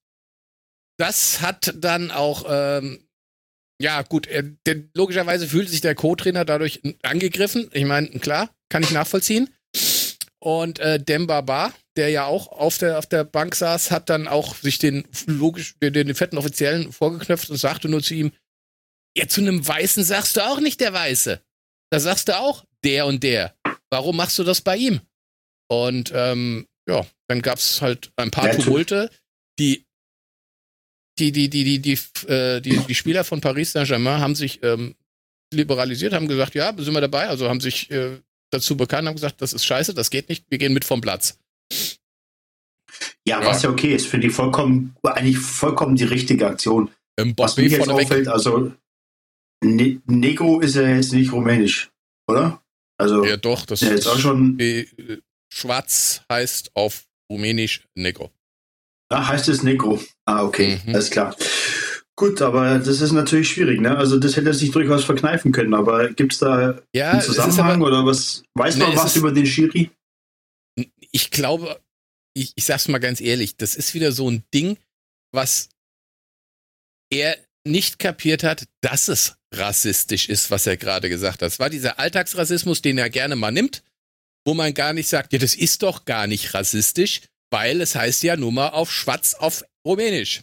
Das 0.98 1.40
hat 1.40 1.74
dann 1.78 2.10
auch, 2.10 2.44
ähm, 2.48 3.06
ja 3.80 4.02
gut, 4.02 4.26
er, 4.26 4.42
der, 4.42 4.84
logischerweise 4.94 5.46
fühlt 5.46 5.68
sich 5.68 5.80
der 5.80 5.94
Co-Trainer 5.94 6.44
dadurch 6.44 6.82
angegriffen. 7.02 7.70
Ich 7.72 7.84
meine, 7.84 8.08
klar, 8.08 8.54
kann 8.70 8.82
ich 8.82 8.90
nachvollziehen. 8.90 9.48
Und 10.38 10.78
äh, 10.78 11.02
Dembaba, 11.02 11.72
der 11.96 12.10
ja 12.10 12.26
auch 12.26 12.48
auf 12.48 12.78
der, 12.78 12.98
auf 12.98 13.06
der 13.06 13.24
Bank 13.24 13.54
saß, 13.54 13.90
hat 13.90 14.10
dann 14.10 14.28
auch 14.28 14.54
sich 14.54 14.78
den 14.78 15.06
logisch, 15.26 15.74
den, 15.80 15.92
den 15.92 16.14
fetten 16.14 16.38
Offiziellen 16.38 16.92
vorgeknöpft 16.92 17.50
und 17.50 17.56
sagte 17.56 17.88
nur 17.88 18.02
zu 18.02 18.14
ihm, 18.14 18.32
ja, 19.16 19.26
zu 19.28 19.40
einem 19.40 19.66
Weißen 19.66 20.04
sagst 20.04 20.36
du 20.36 20.44
auch 20.44 20.60
nicht 20.60 20.80
der 20.80 20.92
Weiße. 20.92 21.40
Da 21.90 22.00
sagst 22.00 22.28
du 22.28 22.38
auch 22.38 22.64
der 22.84 23.06
und 23.06 23.22
der. 23.22 23.56
Warum 23.90 24.16
machst 24.16 24.38
du 24.38 24.44
das 24.44 24.60
bei 24.60 24.76
ihm? 24.76 25.00
Und 25.68 26.12
ähm, 26.14 26.66
ja, 26.88 27.06
dann 27.28 27.42
gab 27.42 27.58
es 27.58 27.80
halt 27.80 28.12
ein 28.16 28.30
paar 28.30 28.50
Tumulte, 28.50 29.10
die 29.58 29.86
die, 31.18 31.32
die, 31.32 31.48
die, 31.48 31.64
die, 31.64 31.78
die, 31.80 32.28
äh, 32.30 32.60
die, 32.60 32.78
die 32.78 32.94
Spieler 32.94 33.24
von 33.24 33.40
Paris 33.40 33.72
Saint-Germain 33.72 34.20
haben 34.20 34.34
sich 34.34 34.62
ähm, 34.62 34.94
liberalisiert, 35.52 36.12
haben 36.12 36.28
gesagt, 36.28 36.54
ja, 36.54 36.74
sind 36.76 36.92
wir 36.92 37.00
dabei, 37.00 37.28
also 37.28 37.48
haben 37.48 37.60
sich 37.60 37.90
äh, 37.90 38.20
dazu 38.50 38.76
bekannt, 38.76 39.08
haben 39.08 39.14
gesagt, 39.14 39.40
das 39.40 39.54
ist 39.54 39.64
scheiße, 39.64 39.94
das 39.94 40.10
geht 40.10 40.28
nicht, 40.28 40.44
wir 40.50 40.58
gehen 40.58 40.74
mit 40.74 40.84
vom 40.84 41.00
Platz. 41.00 41.38
Ja, 43.28 43.40
ja. 43.40 43.46
was 43.46 43.62
ja 43.62 43.70
okay 43.70 43.94
ist, 43.94 44.06
für 44.06 44.18
die 44.18 44.30
vollkommen, 44.30 44.94
eigentlich 45.02 45.38
vollkommen 45.38 45.96
die 45.96 46.04
richtige 46.04 46.46
Aktion. 46.46 46.90
Ähm, 47.18 47.34
was 47.36 47.56
mir 47.56 47.66
jetzt 47.66 47.88
auffällt, 47.88 48.28
also 48.28 48.72
ne 49.64 50.00
Negro 50.06 50.60
ist 50.60 50.76
ja 50.76 50.88
jetzt 50.88 51.12
nicht 51.12 51.32
rumänisch, 51.32 51.90
oder? 52.28 52.62
Also, 52.98 53.24
ja, 53.24 53.36
doch, 53.36 53.66
das 53.66 53.82
ist 53.82 53.90
jetzt 53.90 54.06
auch 54.06 54.18
schon. 54.18 54.58
Äh, 54.58 54.86
schwarz 55.52 56.22
heißt 56.30 56.70
auf 56.74 57.06
Rumänisch 57.30 57.86
Negro. 57.94 58.30
Ah, 59.08 59.28
heißt 59.28 59.48
es 59.48 59.62
Negro. 59.62 60.00
Ah, 60.24 60.44
okay, 60.44 60.80
mhm. 60.84 60.94
alles 60.94 61.10
klar. 61.10 61.36
Gut, 62.18 62.40
aber 62.40 62.78
das 62.78 63.02
ist 63.02 63.12
natürlich 63.12 63.50
schwierig, 63.50 63.80
ne? 63.80 63.96
Also 63.96 64.18
das 64.18 64.36
hätte 64.36 64.48
er 64.48 64.54
sich 64.54 64.70
durchaus 64.70 65.04
verkneifen 65.04 65.52
können, 65.52 65.74
aber 65.74 66.08
gibt 66.14 66.32
es 66.32 66.38
da 66.38 66.78
ja, 66.94 67.10
einen 67.10 67.20
Zusammenhang 67.20 67.82
aber, 67.82 67.88
oder 67.88 68.06
was? 68.06 68.42
Weiß 68.54 68.76
man 68.78 68.90
ne, 68.90 68.96
was 68.96 69.16
über 69.16 69.32
den 69.32 69.44
Schiri? 69.44 69.90
Ich 71.12 71.30
glaube, 71.30 71.78
ich, 72.36 72.52
ich 72.54 72.64
sag's 72.66 72.88
mal 72.88 72.98
ganz 72.98 73.20
ehrlich, 73.20 73.56
das 73.56 73.74
ist 73.74 73.94
wieder 73.94 74.12
so 74.12 74.30
ein 74.30 74.44
Ding, 74.52 74.78
was 75.32 75.70
er 77.10 77.36
nicht 77.64 77.98
kapiert 77.98 78.44
hat, 78.44 78.66
dass 78.82 79.08
es 79.08 79.36
rassistisch 79.52 80.28
ist, 80.28 80.50
was 80.50 80.66
er 80.66 80.76
gerade 80.76 81.08
gesagt 81.08 81.40
hat. 81.42 81.50
Es 81.50 81.58
war 81.58 81.70
dieser 81.70 81.98
Alltagsrassismus, 81.98 82.82
den 82.82 82.98
er 82.98 83.10
gerne 83.10 83.36
mal 83.36 83.50
nimmt, 83.50 83.82
wo 84.44 84.54
man 84.54 84.74
gar 84.74 84.92
nicht 84.92 85.08
sagt, 85.08 85.32
ja, 85.32 85.38
das 85.38 85.54
ist 85.54 85.82
doch 85.82 86.04
gar 86.04 86.26
nicht 86.26 86.52
rassistisch, 86.52 87.22
weil 87.50 87.80
es 87.80 87.94
heißt 87.94 88.22
ja 88.22 88.36
nur 88.36 88.52
mal 88.52 88.68
auf 88.68 88.92
Schwarz 88.92 89.34
auf 89.34 89.64
Rumänisch. 89.86 90.42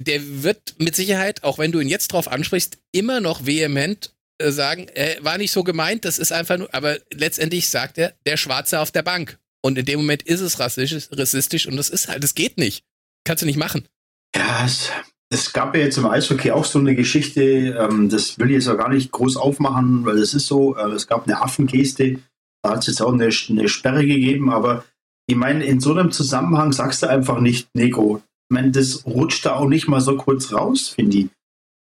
Der 0.00 0.42
wird 0.42 0.76
mit 0.78 0.94
Sicherheit, 0.94 1.42
auch 1.42 1.58
wenn 1.58 1.72
du 1.72 1.80
ihn 1.80 1.88
jetzt 1.88 2.12
drauf 2.12 2.28
ansprichst, 2.28 2.78
immer 2.92 3.20
noch 3.20 3.44
vehement 3.44 4.14
äh, 4.38 4.50
sagen, 4.50 4.88
er 4.88 5.22
war 5.24 5.38
nicht 5.38 5.52
so 5.52 5.64
gemeint, 5.64 6.04
das 6.04 6.18
ist 6.18 6.32
einfach 6.32 6.58
nur, 6.58 6.72
aber 6.74 6.98
letztendlich 7.12 7.68
sagt 7.68 7.98
er, 7.98 8.14
der 8.24 8.36
Schwarze 8.36 8.80
auf 8.80 8.90
der 8.90 9.02
Bank. 9.02 9.38
Und 9.62 9.78
in 9.78 9.84
dem 9.84 10.00
Moment 10.00 10.22
ist 10.24 10.40
es 10.40 10.58
rassistisch, 10.58 11.08
rassistisch 11.12 11.66
und 11.66 11.76
das 11.76 11.88
ist 11.88 12.08
halt, 12.08 12.22
das 12.22 12.34
geht 12.34 12.58
nicht. 12.58 12.84
Kannst 13.24 13.42
du 13.42 13.46
nicht 13.46 13.58
machen. 13.58 13.86
Ja, 14.34 14.64
es, 14.64 14.90
es 15.30 15.52
gab 15.52 15.74
ja 15.76 15.82
jetzt 15.82 15.98
im 15.98 16.06
Eishockey 16.06 16.50
auch 16.50 16.64
so 16.64 16.78
eine 16.78 16.96
Geschichte, 16.96 17.42
ähm, 17.42 18.08
das 18.08 18.38
will 18.38 18.48
ich 18.48 18.54
jetzt 18.54 18.68
auch 18.68 18.76
gar 18.76 18.88
nicht 18.88 19.12
groß 19.12 19.36
aufmachen, 19.36 20.04
weil 20.04 20.18
es 20.18 20.34
ist 20.34 20.46
so, 20.46 20.76
äh, 20.76 20.90
es 20.90 21.06
gab 21.06 21.26
eine 21.26 21.40
Affengeste, 21.40 22.18
da 22.62 22.72
hat 22.72 22.80
es 22.80 22.88
jetzt 22.88 23.02
auch 23.02 23.12
eine, 23.12 23.30
eine 23.48 23.68
Sperre 23.68 24.04
gegeben, 24.04 24.50
aber 24.50 24.84
ich 25.28 25.36
meine, 25.36 25.64
in 25.64 25.80
so 25.80 25.92
einem 25.92 26.10
Zusammenhang 26.10 26.72
sagst 26.72 27.02
du 27.02 27.08
einfach 27.08 27.40
nicht 27.40 27.68
Negro. 27.74 28.20
Ich 28.50 28.54
meine, 28.54 28.72
das 28.72 29.06
rutscht 29.06 29.46
da 29.46 29.54
auch 29.54 29.68
nicht 29.68 29.88
mal 29.88 30.00
so 30.00 30.16
kurz 30.16 30.52
raus, 30.52 30.88
finde 30.88 31.16
ich. 31.18 31.28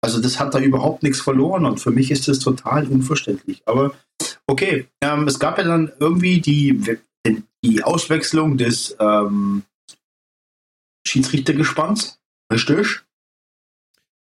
Also 0.03 0.21
das 0.21 0.39
hat 0.39 0.53
da 0.53 0.59
überhaupt 0.59 1.03
nichts 1.03 1.21
verloren 1.21 1.65
und 1.65 1.79
für 1.79 1.91
mich 1.91 2.11
ist 2.11 2.27
das 2.27 2.39
total 2.39 2.88
unverständlich. 2.88 3.61
Aber 3.65 3.93
okay, 4.47 4.88
ähm, 5.01 5.27
es 5.27 5.39
gab 5.39 5.57
ja 5.57 5.63
dann 5.63 5.91
irgendwie 6.00 6.41
die, 6.41 6.81
die 7.63 7.83
Auswechslung 7.83 8.57
des 8.57 8.95
ähm, 8.99 9.63
Schiedsrichtergespanns. 11.07 12.19
Richtig? 12.51 13.01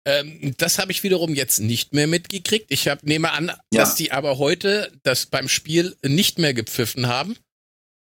Ähm, 0.05 0.53
das 0.57 0.79
habe 0.79 0.91
ich 0.91 1.03
wiederum 1.03 1.35
jetzt 1.35 1.59
nicht 1.59 1.93
mehr 1.93 2.07
mitgekriegt. 2.07 2.71
Ich 2.71 2.87
hab, 2.87 3.03
nehme 3.03 3.31
an, 3.31 3.47
ja. 3.47 3.81
dass 3.81 3.95
die 3.95 4.11
aber 4.11 4.37
heute 4.37 4.91
das 5.03 5.25
beim 5.25 5.47
Spiel 5.47 5.95
nicht 6.03 6.39
mehr 6.39 6.53
gepfiffen 6.53 7.07
haben 7.07 7.35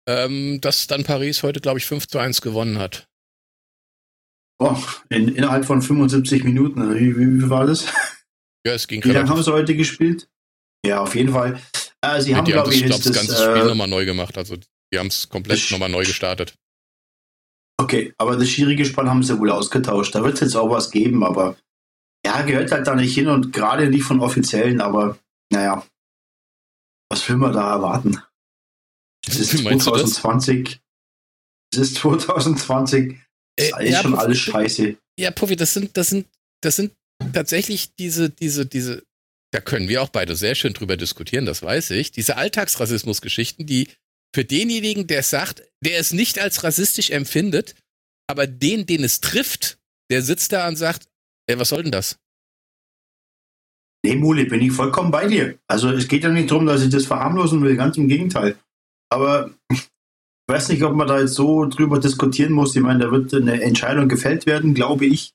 ähm, 0.07 0.61
dass 0.61 0.87
dann 0.87 1.05
Paris 1.05 1.43
heute, 1.43 1.61
glaube 1.61 1.79
ich, 1.79 1.87
5 1.87 2.09
zu 2.09 2.19
1 2.19 2.41
gewonnen 2.41 2.79
hat. 2.79 3.09
Oh, 4.59 4.77
in, 5.09 5.29
innerhalb 5.29 5.65
von 5.65 5.83
75 5.83 6.45
Minuten, 6.45 6.95
wie, 6.95 7.17
wie, 7.17 7.43
wie 7.43 7.51
war 7.51 7.67
das? 7.67 7.87
Ja, 8.67 8.73
es 8.73 8.87
ging 8.87 9.05
Wie 9.05 9.11
lange 9.11 9.29
haben 9.29 9.43
sie 9.43 9.53
heute 9.53 9.77
gespielt? 9.77 10.29
Ja, 10.87 11.01
auf 11.01 11.15
jeden 11.15 11.33
Fall. 11.33 11.61
Äh, 12.01 12.21
sie 12.21 12.35
haben, 12.35 12.47
glaube 12.47 12.73
ich, 12.73 12.83
das 12.87 13.13
ganze 13.13 13.37
Spiel 13.37 13.63
äh, 13.63 13.65
nochmal 13.65 13.89
neu 13.89 14.07
gemacht. 14.07 14.39
Also, 14.39 14.57
die 14.95 14.99
haben 15.01 15.09
es 15.09 15.29
komplett 15.29 15.71
nochmal 15.73 15.89
neu 15.89 16.05
gestartet. 16.05 16.55
Okay, 17.77 18.15
aber 18.19 18.37
das 18.37 18.49
schwierige 18.49 18.85
Spann 18.85 19.11
haben 19.11 19.25
sie 19.25 19.37
wohl 19.39 19.51
ausgetauscht. 19.51 20.15
Da 20.15 20.23
wird 20.23 20.35
es 20.35 20.41
jetzt 20.41 20.57
auch 20.57 20.71
was 20.71 20.93
geben, 20.93 21.25
aber 21.25 21.57
ja, 22.25 22.43
gehört 22.43 22.71
halt 22.71 22.87
da 22.87 22.95
nicht 22.95 23.13
hin 23.13 23.27
und 23.27 23.53
gerade 23.53 23.91
nicht 23.91 24.05
von 24.05 24.21
Offiziellen, 24.21 24.81
aber 24.81 25.19
naja, 25.51 25.85
was 27.11 27.29
will 27.29 27.37
man 27.37 27.53
da 27.53 27.73
erwarten? 27.73 28.23
Es 29.27 29.41
ist 29.41 29.59
2020. 29.59 30.81
Es 31.73 31.79
ist 31.79 31.97
2020. 31.97 33.19
Das 33.57 33.67
äh, 33.67 33.85
ist 33.85 33.91
ja, 33.91 34.03
schon 34.03 34.13
Puffy, 34.13 34.25
alles 34.25 34.39
scheiße. 34.39 34.97
Ja, 35.19 35.31
Puffy, 35.33 35.57
das 35.57 35.75
sind, 35.75 35.97
das 35.97 36.09
sind, 36.11 36.29
das 36.63 36.77
sind 36.77 36.93
tatsächlich 37.33 37.97
diese, 37.97 38.31
diese, 38.31 38.65
diese, 38.65 39.03
da 39.51 39.61
können 39.61 39.89
wir 39.89 40.03
auch 40.03 40.09
beide 40.09 40.37
sehr 40.37 40.55
schön 40.55 40.73
drüber 40.73 40.97
diskutieren, 40.97 41.47
das 41.47 41.63
weiß 41.63 41.91
ich, 41.91 42.13
diese 42.13 42.37
Alltagsrassismus-Geschichten, 42.37 43.67
die 43.67 43.89
für 44.35 44.45
denjenigen, 44.45 45.07
der 45.07 45.23
sagt, 45.23 45.63
der 45.81 46.01
es 46.01 46.13
nicht 46.13 46.41
als 46.41 46.65
rassistisch 46.65 47.11
empfindet, 47.11 47.77
aber 48.27 48.49
den, 48.49 48.85
den 48.85 49.05
es 49.05 49.21
trifft, 49.21 49.79
der 50.11 50.23
sitzt 50.23 50.53
da 50.53 50.67
und 50.67 50.77
sagt, 50.77 51.07
ey, 51.47 51.59
was 51.59 51.69
soll 51.69 51.85
denn 51.85 51.93
das? 51.93 52.19
Nee, 54.05 54.17
Muli, 54.17 54.45
bin 54.45 54.61
ich 54.61 54.73
vollkommen 54.73 55.13
bei 55.13 55.27
dir. 55.29 55.59
Also 55.69 55.89
es 55.91 56.09
geht 56.09 56.25
ja 56.25 56.31
nicht 56.31 56.51
darum, 56.51 56.67
dass 56.67 56.83
ich 56.83 56.91
das 56.91 57.07
verharmlosen 57.07 57.63
will, 57.63 57.77
ganz 57.77 57.97
im 57.97 58.09
Gegenteil. 58.09 58.59
Aber 59.09 59.51
ich 59.71 59.89
weiß 60.49 60.69
nicht, 60.71 60.83
ob 60.83 60.95
man 60.95 61.07
da 61.07 61.21
jetzt 61.21 61.35
so 61.35 61.67
drüber 61.67 62.01
diskutieren 62.01 62.53
muss. 62.53 62.75
Ich 62.75 62.83
meine, 62.83 63.05
da 63.05 63.13
wird 63.13 63.33
eine 63.33 63.63
Entscheidung 63.63 64.09
gefällt 64.09 64.47
werden, 64.47 64.75
glaube 64.75 65.07
ich. 65.07 65.33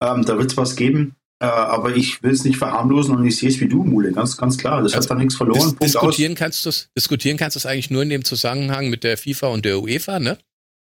Ähm, 0.00 0.24
da 0.24 0.38
wird 0.38 0.52
es 0.52 0.56
was 0.56 0.76
geben. 0.76 1.16
Äh, 1.38 1.46
aber 1.46 1.94
ich 1.94 2.22
will 2.22 2.32
es 2.32 2.44
nicht 2.44 2.56
verharmlosen 2.56 3.14
und 3.14 3.26
ich 3.26 3.36
sehe 3.36 3.50
es 3.50 3.60
wie 3.60 3.68
du, 3.68 3.84
Mule, 3.84 4.10
ganz, 4.12 4.36
ganz 4.38 4.56
klar. 4.56 4.82
Das 4.82 4.94
also 4.94 5.04
hat 5.04 5.10
da 5.10 5.14
nichts 5.16 5.36
verloren. 5.36 5.76
Dis 5.78 5.92
diskutieren, 5.92 6.34
kannst 6.34 6.64
du's, 6.64 6.88
diskutieren 6.96 7.36
kannst 7.36 7.56
du 7.56 7.58
es 7.58 7.66
eigentlich 7.66 7.90
nur 7.90 8.02
in 8.02 8.08
dem 8.08 8.24
Zusammenhang 8.24 8.88
mit 8.88 9.04
der 9.04 9.18
FIFA 9.18 9.48
und 9.48 9.64
der 9.64 9.82
UEFA, 9.82 10.18
ne? 10.18 10.38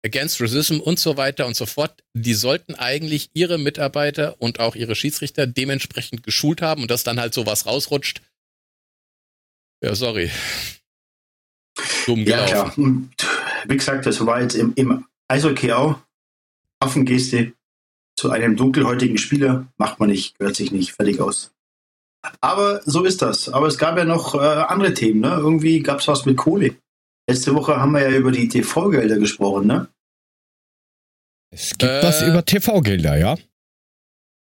Against 0.05 0.41
Racism 0.41 0.81
und 0.81 0.99
so 0.99 1.17
weiter 1.17 1.47
und 1.47 1.57
so 1.57 1.65
fort. 1.65 2.03
Die 2.13 2.35
sollten 2.35 2.75
eigentlich 2.75 3.31
ihre 3.35 3.57
Mitarbeiter 3.57 4.37
und 4.41 4.61
auch 4.61 4.75
ihre 4.75 4.95
Schiedsrichter 4.95 5.47
dementsprechend 5.47 6.23
geschult 6.23 6.61
haben 6.61 6.83
und 6.83 6.91
dass 6.91 7.05
dann 7.05 7.21
halt 7.21 7.33
sowas 7.33 7.67
rausrutscht. 7.67 8.21
Ja, 9.83 9.95
sorry. 9.95 10.31
Dumm 12.05 12.25
gelaufen. 12.25 12.49
Ja, 12.49 12.63
klar. 12.65 12.79
Und 12.79 13.11
wie 13.69 13.77
gesagt, 13.77 14.05
das 14.05 14.25
war 14.27 14.43
jetzt 14.43 14.55
im, 14.55 14.73
im 14.75 15.07
Eishockey 15.29 15.73
auch. 15.73 15.99
Affengeste 16.81 17.53
zu 18.17 18.31
einem 18.31 18.57
dunkelhäutigen 18.57 19.19
Spieler 19.19 19.67
macht 19.79 20.01
man 20.01 20.11
nicht, 20.11 20.39
gehört 20.39 20.57
sich 20.57 20.73
nicht, 20.73 20.93
fertig 20.93 21.21
aus. 21.21 21.53
Aber 22.41 22.81
so 22.85 23.05
ist 23.05 23.23
das. 23.23 23.49
Aber 23.49 23.67
es 23.67 23.79
gab 23.79 23.97
ja 23.97 24.05
noch 24.05 24.35
äh, 24.35 24.39
andere 24.39 24.95
Themen, 24.95 25.21
ne? 25.21 25.31
Irgendwie 25.39 25.81
gab 25.81 26.01
es 26.01 26.09
was 26.09 26.25
mit 26.25 26.37
Kohle. 26.37 26.77
Letzte 27.29 27.55
Woche 27.55 27.77
haben 27.77 27.93
wir 27.93 28.09
ja 28.09 28.17
über 28.17 28.31
die 28.31 28.49
TV-Gelder 28.49 29.19
gesprochen, 29.19 29.67
ne? 29.67 29.89
Es 31.51 31.71
gibt 31.71 31.91
äh, 31.91 32.03
was 32.03 32.23
über 32.23 32.45
TV-Gelder, 32.45 33.17
ja. 33.19 33.37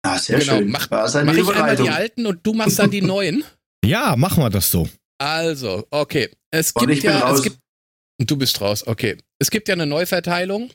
Ah, 0.02 0.18
sehr 0.18 0.38
genau. 0.38 0.58
schön. 0.58 0.70
Mach, 0.70 0.90
mach 0.90 1.14
ich 1.14 1.48
einmal 1.48 1.76
die 1.76 1.90
alten 1.90 2.26
und 2.26 2.46
du 2.46 2.54
machst 2.54 2.78
dann 2.78 2.90
die 2.90 3.02
neuen? 3.02 3.44
ja, 3.84 4.16
machen 4.16 4.42
wir 4.42 4.50
das 4.50 4.70
so. 4.70 4.88
Also, 5.18 5.86
okay. 5.90 6.30
Es 6.50 6.72
gibt 6.72 7.02
ja, 7.02 7.32
es 7.32 7.42
gibt, 7.42 7.58
du 8.18 8.36
bist 8.36 8.60
raus, 8.60 8.86
okay. 8.86 9.18
Es 9.38 9.50
gibt 9.50 9.68
ja 9.68 9.74
eine 9.74 9.86
Neuverteilung 9.86 10.70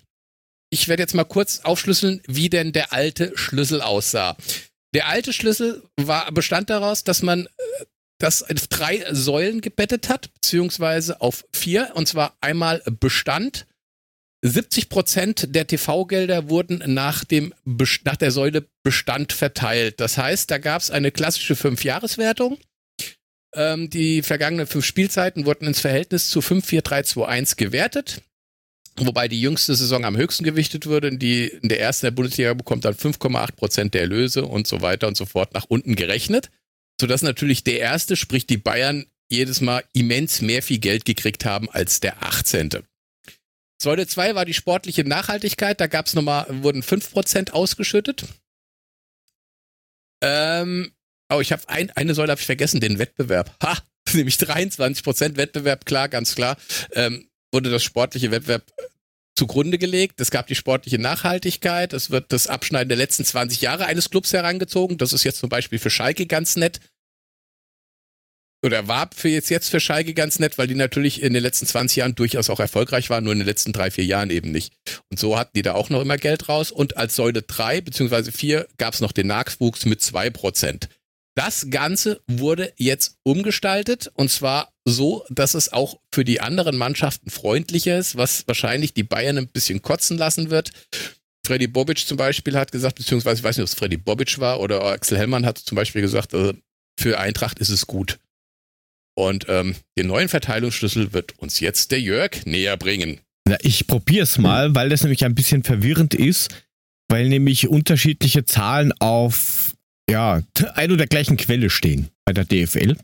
ich 0.70 0.88
werde 0.88 1.04
jetzt 1.04 1.14
mal 1.14 1.24
kurz 1.24 1.60
aufschlüsseln, 1.60 2.22
wie 2.28 2.50
denn 2.50 2.74
der 2.74 2.94
alte 2.94 3.32
Schlüssel 3.36 3.82
aussah. 3.82 4.36
Der 4.94 5.08
alte 5.08 5.34
Schlüssel 5.34 5.84
war, 5.98 6.32
bestand 6.32 6.70
daraus, 6.70 7.04
dass 7.04 7.22
man 7.22 7.46
äh, 7.46 7.50
das 8.18 8.44
auf 8.44 8.68
drei 8.68 9.06
Säulen 9.12 9.62
gebettet 9.62 10.10
hat, 10.10 10.34
beziehungsweise 10.34 11.22
auf 11.22 11.46
vier, 11.54 11.92
und 11.96 12.08
zwar 12.08 12.38
einmal 12.42 12.82
Bestand. 13.00 13.68
70 14.42 14.90
Prozent 14.90 15.56
der 15.56 15.66
TV-Gelder 15.66 16.50
wurden 16.50 16.84
nach, 16.94 17.24
dem, 17.24 17.54
nach 17.66 18.16
der 18.16 18.32
Säule 18.32 18.68
Bestand 18.84 19.34
verteilt. 19.34 20.00
Das 20.00 20.18
heißt, 20.18 20.52
da 20.52 20.60
gab 20.60 20.82
es 20.82 20.92
eine 20.92 21.12
klassische 21.12 21.56
Fünfjahreswertung. 21.56 22.60
Ähm, 23.56 23.90
die 23.90 24.22
vergangenen 24.22 24.68
fünf 24.68 24.86
Spielzeiten 24.86 25.46
wurden 25.46 25.66
ins 25.66 25.80
Verhältnis 25.80 26.30
zu 26.30 26.42
5, 26.42 26.66
4, 26.66 26.82
3, 26.84 27.04
2, 27.04 27.26
1 27.26 27.56
gewertet. 27.56 28.22
Wobei 28.98 29.28
die 29.28 29.42
jüngste 29.42 29.76
Saison 29.76 30.06
am 30.06 30.16
höchsten 30.16 30.46
gewichtet 30.46 30.86
würde. 30.86 31.18
Die, 31.18 31.48
in 31.48 31.68
der 31.68 31.82
ersten 31.82 32.06
der 32.06 32.12
Bundesliga 32.12 32.54
bekommt 32.54 32.86
dann 32.86 32.94
5,8 32.94 33.56
Prozent 33.56 33.94
der 33.94 34.02
Erlöse 34.02 34.46
und 34.46 34.68
so 34.68 34.82
weiter 34.82 35.08
und 35.08 35.18
so 35.18 35.26
fort 35.26 35.54
nach 35.54 35.66
unten 35.68 35.96
gerechnet. 35.96 36.50
Sodass 37.00 37.22
natürlich 37.22 37.66
der 37.66 37.80
erste, 37.80 38.16
sprich 38.16 38.48
die 38.48 38.58
Bayern, 38.58 39.06
jedes 39.30 39.60
Mal 39.60 39.84
immens 39.92 40.42
mehr 40.42 40.64
viel 40.64 40.80
Geld 40.80 41.04
gekriegt 41.04 41.44
haben 41.44 41.70
als 41.70 42.00
der 42.00 42.24
18. 42.24 42.70
Säule 43.82 44.08
2 44.08 44.36
war 44.36 44.46
die 44.46 44.54
sportliche 44.54 45.04
Nachhaltigkeit. 45.04 45.82
Da 45.82 45.88
gab's 45.88 46.14
nochmal, 46.14 46.46
wurden 46.64 46.82
5 46.82 47.12
Prozent 47.12 47.54
ausgeschüttet. 47.54 48.26
Ähm, 50.22 50.94
oh, 51.30 51.42
ich 51.42 51.52
habe 51.52 51.68
ein, 51.68 51.92
eine 51.92 52.14
Säule 52.14 52.32
habe 52.32 52.40
ich 52.40 52.46
vergessen, 52.46 52.80
den 52.80 52.98
Wettbewerb. 52.98 53.56
Ha! 53.62 53.78
Nämlich 54.14 54.38
23 54.38 55.04
Prozent 55.04 55.38
Wettbewerb, 55.38 55.86
klar, 55.86 56.08
ganz 56.08 56.36
klar. 56.36 56.58
Ähm, 56.94 57.28
wurde 57.52 57.70
das 57.70 57.84
sportliche 57.84 58.32
Wettbewerb 58.32 58.64
zugrunde 59.36 59.78
gelegt. 59.78 60.20
Es 60.22 60.32
gab 60.32 60.48
die 60.48 60.56
sportliche 60.56 61.00
Nachhaltigkeit. 61.00 61.94
Es 61.94 62.10
wird 62.10 62.32
das 62.32 62.48
Abschneiden 62.48 62.90
der 62.90 62.98
letzten 62.98 63.26
20 63.26 63.62
Jahre 63.62 63.86
eines 63.86 64.10
Clubs 64.10 64.34
herangezogen. 64.34 64.98
Das 64.98 65.14
ist 65.14 65.24
jetzt 65.24 65.40
zum 65.40 65.50
Beispiel 65.50 65.80
für 65.80 65.90
Schalke 65.90 66.26
ganz 66.26 66.56
nett. 66.56 66.80
Oder 68.66 68.88
war 68.88 69.10
für 69.14 69.30
jetzt, 69.30 69.50
jetzt 69.50 69.70
für 69.70 69.80
Schalke 69.80 70.16
ganz 70.16 70.40
nett, 70.40 70.58
weil 70.58 70.68
die 70.68 70.76
natürlich 70.76 71.22
in 71.22 71.34
den 71.34 71.44
letzten 71.44 71.68
20 71.68 71.98
Jahren 71.98 72.16
durchaus 72.16 72.50
auch 72.50 72.60
erfolgreich 72.60 73.12
waren, 73.12 73.24
nur 73.24 73.34
in 73.34 73.40
den 73.40 73.46
letzten 73.46 73.74
drei, 73.74 73.92
vier 73.92 74.06
Jahren 74.06 74.32
eben 74.32 74.52
nicht. 74.52 74.74
Und 75.12 75.20
so 75.20 75.38
hatten 75.38 75.52
die 75.56 75.62
da 75.62 75.76
auch 75.76 75.90
noch 75.90 76.02
immer 76.02 76.18
Geld 76.18 76.50
raus. 76.50 76.72
Und 76.72 76.98
als 76.98 77.16
Säule 77.16 77.44
3 77.44 77.82
bzw. 77.82 78.32
4 78.32 78.68
gab 78.78 78.96
es 78.96 79.02
noch 79.02 79.12
den 79.12 79.28
Nachwuchs 79.28 79.86
mit 79.86 80.02
2%. 80.02 80.88
Das 81.36 81.68
Ganze 81.70 82.22
wurde 82.28 82.74
jetzt 82.78 83.18
umgestaltet 83.24 84.10
und 84.16 84.32
zwar 84.32 84.72
so, 84.86 85.26
dass 85.30 85.56
es 85.56 85.74
auch 85.74 86.00
für 86.12 86.24
die 86.24 86.42
anderen 86.42 86.78
Mannschaften 86.78 87.30
freundlicher 87.30 87.98
ist, 87.98 88.16
was 88.16 88.48
wahrscheinlich 88.48 88.94
die 88.94 89.04
Bayern 89.04 89.38
ein 89.38 89.48
bisschen 89.48 89.82
kotzen 89.82 90.18
lassen 90.18 90.50
wird. 90.52 90.72
Freddy 91.46 91.68
Bobic 91.68 92.00
zum 92.00 92.18
Beispiel 92.18 92.56
hat 92.56 92.72
gesagt, 92.72 92.96
beziehungsweise 92.96 93.40
ich 93.40 93.44
weiß 93.44 93.58
nicht, 93.58 93.64
ob 93.64 93.70
es 93.70 93.76
Freddy 93.76 93.98
Bobic 93.98 94.40
war 94.40 94.60
oder 94.60 94.84
Axel 94.84 95.18
Hellmann 95.18 95.46
hat 95.46 95.58
zum 95.58 95.76
Beispiel 95.76 96.02
gesagt, 96.02 96.34
also 96.34 96.54
für 97.00 97.20
Eintracht 97.20 97.60
ist 97.60 97.70
es 97.70 97.88
gut. 97.88 98.20
Und 99.18 99.46
ähm, 99.48 99.76
den 99.98 100.08
neuen 100.08 100.28
Verteilungsschlüssel 100.28 101.14
wird 101.14 101.38
uns 101.40 101.60
jetzt 101.60 101.92
der 101.92 102.02
Jörg 102.02 102.46
näher 102.46 102.78
bringen. 102.78 103.22
Na, 103.48 103.58
ich 103.62 103.88
probiere 103.88 104.24
es 104.24 104.38
mal, 104.38 104.76
weil 104.76 104.90
das 104.90 105.04
nämlich 105.04 105.24
ein 105.24 105.36
bisschen 105.36 105.64
verwirrend 105.64 106.14
ist, 106.14 106.50
weil 107.08 107.30
nämlich 107.30 107.68
unterschiedliche 107.68 108.46
Zahlen 108.46 108.92
auf 109.00 109.74
ja, 110.10 110.42
ein 110.74 110.92
oder 110.92 111.08
gleichen 111.08 111.38
Quelle 111.38 111.70
stehen 111.70 112.10
bei 112.26 112.34
der 112.34 112.46
DFL. 112.46 112.98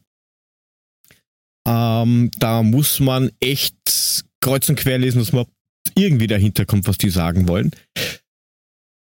Ähm, 1.68 2.32
da 2.40 2.64
muss 2.64 3.00
man 3.00 3.32
echt 3.40 4.24
kreuz 4.42 4.68
und 4.70 4.76
quer 4.76 4.98
lesen, 4.98 5.20
dass 5.20 5.32
man 5.32 5.46
irgendwie 5.96 6.28
dahinter 6.28 6.66
kommt, 6.66 6.88
was 6.88 6.98
die 6.98 7.10
sagen 7.10 7.48
wollen. 7.48 7.72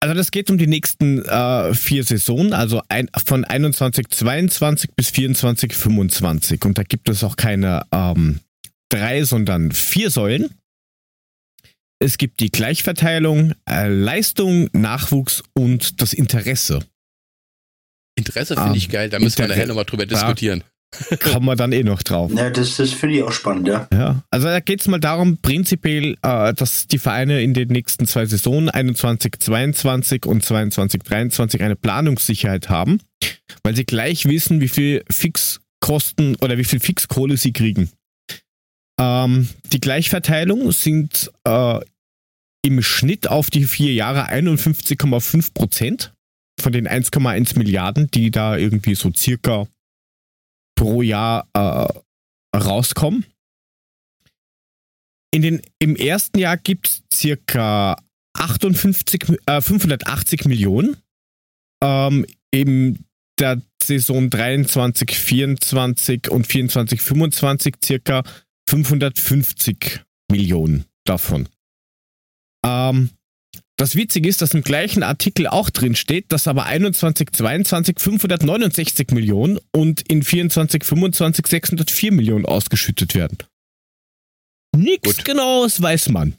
Also 0.01 0.15
das 0.15 0.31
geht 0.31 0.51
um 0.51 0.59
die 0.59 0.67
nächsten 0.67 1.25
äh, 1.25 1.75
vier 1.75 2.05
Saisonen, 2.05 2.53
also 2.53 2.83
ein, 2.89 3.09
von 3.25 3.45
21, 3.45 4.09
22 4.09 4.91
bis 4.95 5.11
24, 5.11 5.75
25. 5.75 6.65
Und 6.65 6.79
da 6.79 6.83
gibt 6.83 7.09
es 7.09 7.25
auch 7.25 7.37
keine 7.37 7.85
ähm, 7.93 8.41
drei, 8.91 9.25
sondern 9.25 9.73
vier 9.73 10.11
Säulen. 10.11 10.51
Es 11.99 12.19
gibt 12.19 12.41
die 12.41 12.51
Gleichverteilung, 12.51 13.55
äh, 13.69 13.89
Leistung, 13.89 14.69
Nachwuchs 14.73 15.43
und 15.55 16.01
das 16.03 16.13
Interesse. 16.13 16.81
Interesse 18.17 18.55
finde 18.55 18.71
um, 18.71 18.77
ich 18.77 18.91
geil, 18.91 19.09
da 19.09 19.19
müssen 19.19 19.39
wir 19.39 19.49
nachher 19.49 19.67
nochmal 19.67 19.87
drüber 19.87 20.07
diskutieren. 20.07 20.63
Kommen 21.21 21.47
wir 21.47 21.57
dann 21.57 21.73
eh 21.73 21.83
noch 21.83 22.03
drauf. 22.03 22.33
Ja, 22.35 22.51
das, 22.51 22.77
das 22.77 22.93
finde 22.93 23.17
ich 23.17 23.23
auch 23.23 23.33
spannend, 23.33 23.69
ja. 23.69 23.89
ja 23.93 24.23
also 24.31 24.49
da 24.49 24.61
geht 24.61 24.81
es 24.81 24.89
mal 24.89 25.01
darum, 25.01 25.37
prinzipiell, 25.39 26.17
äh, 26.23 26.55
dass 26.55 26.87
die 26.87 26.99
Vereine 26.99 27.43
in 27.43 27.55
den 27.55 27.69
nächsten 27.69 28.07
zwei 28.07 28.25
Saisonen, 28.27 28.71
21, 28.71 29.35
22 29.39 30.27
und 30.27 30.45
22, 30.45 31.03
23, 31.03 31.63
eine 31.63 31.77
Planungssicherheit 31.77 32.69
haben, 32.69 33.01
weil 33.63 33.77
sie 33.77 33.85
gleich 33.85 34.27
wissen, 34.27 34.61
wie 34.61 34.69
viel 34.69 35.05
Fixkosten 35.11 36.37
oder 36.37 36.57
wie 36.57 36.65
viel 36.65 36.81
Fixkohle 36.81 37.37
sie 37.37 37.53
kriegen. 37.53 37.91
Ähm, 38.99 39.49
die 39.73 39.81
Gleichverteilung 39.81 40.73
sind 40.73 41.31
äh, 41.45 41.81
im 42.63 42.83
Schnitt 42.83 43.29
auf 43.29 43.51
die 43.51 43.65
vier 43.65 43.93
Jahre 43.93 44.31
51,5 44.31 45.53
Prozent 45.53 46.15
von 46.59 46.73
den 46.73 46.89
1,1 46.89 47.59
Milliarden, 47.59 48.11
die 48.11 48.31
da 48.31 48.57
irgendwie 48.57 48.95
so 48.95 49.13
circa 49.15 49.67
pro 50.77 51.03
Jahr 51.03 51.49
äh, 51.55 52.57
rauskommen. 52.57 53.27
In 55.33 55.43
den, 55.43 55.63
Im 55.81 55.97
ersten 55.97 56.39
Jahr 56.39 56.57
gibt 56.57 56.89
es 56.89 57.03
circa 57.13 57.97
58, 58.35 59.39
äh, 59.47 59.61
580 59.61 60.45
Millionen. 60.45 60.97
Ähm, 61.83 62.25
in 62.51 63.05
der 63.39 63.61
Saison 63.83 64.31
23, 64.31 65.11
24 65.11 66.31
und 66.31 66.47
24, 66.47 67.01
25 67.01 67.75
circa 67.85 68.23
550 68.69 70.05
Millionen 70.31 70.87
davon. 71.05 71.49
Ähm, 72.65 73.11
das 73.77 73.95
Witzige 73.95 74.29
ist, 74.29 74.41
dass 74.41 74.55
im 74.55 74.63
gleichen 74.63 75.03
Artikel 75.03 75.47
auch 75.47 75.69
drin 75.69 75.95
steht, 75.95 76.33
dass 76.33 76.49
aber 76.49 76.65
21, 76.65 77.31
22 77.33 78.01
569 78.01 79.11
Millionen 79.11 79.59
und 79.71 80.03
in 80.11 80.23
24, 80.23 80.83
25 80.83 81.47
604 81.47 82.13
Millionen 82.13 82.47
ausgeschüttet 82.47 83.15
werden. 83.15 83.39
Nichts 84.75 85.25
genaues 85.25 85.81
weiß 85.81 86.09
man. 86.09 86.35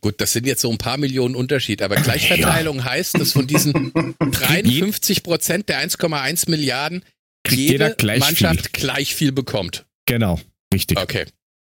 Gut, 0.00 0.20
das 0.20 0.32
sind 0.32 0.46
jetzt 0.46 0.60
so 0.60 0.70
ein 0.70 0.78
paar 0.78 0.96
Millionen 0.96 1.34
Unterschied, 1.34 1.82
aber 1.82 1.96
Gleichverteilung 1.96 2.78
ja. 2.78 2.84
heißt, 2.84 3.18
dass 3.18 3.32
von 3.32 3.48
diesen 3.48 3.92
53 4.18 5.24
Prozent 5.24 5.68
der 5.68 5.84
1,1 5.84 6.48
Milliarden 6.48 7.04
jede 7.48 7.94
gleich 7.96 8.20
Mannschaft 8.20 8.76
viel. 8.76 8.84
gleich 8.86 9.14
viel 9.14 9.32
bekommt. 9.32 9.86
Genau, 10.06 10.40
richtig. 10.72 10.98
Okay. 11.00 11.26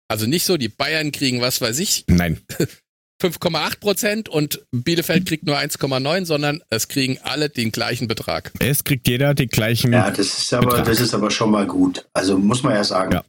Also 0.09 0.25
nicht 0.25 0.45
so, 0.45 0.57
die 0.57 0.69
Bayern 0.69 1.11
kriegen 1.11 1.39
was 1.39 1.61
weiß 1.61 1.79
ich. 1.79 2.03
Nein. 2.07 2.41
5,8 3.21 3.79
Prozent 3.79 4.29
und 4.29 4.61
Bielefeld 4.71 5.25
kriegt 5.25 5.45
nur 5.45 5.57
1,9, 5.57 6.25
sondern 6.25 6.61
es 6.69 6.87
kriegen 6.87 7.17
alle 7.23 7.49
den 7.49 7.71
gleichen 7.71 8.07
Betrag. 8.07 8.51
Es 8.59 8.83
kriegt 8.83 9.07
jeder 9.07 9.33
den 9.33 9.49
gleichen. 9.49 9.91
Ja, 9.91 10.11
das 10.11 10.37
ist 10.37 10.53
aber, 10.53 10.67
Betrag. 10.67 10.85
das 10.85 10.99
ist 10.99 11.13
aber 11.13 11.31
schon 11.31 11.51
mal 11.51 11.65
gut. 11.65 12.05
Also 12.13 12.37
muss 12.37 12.63
man 12.63 12.75
ja 12.75 12.83
sagen. 12.83 13.13
Ja. 13.13 13.23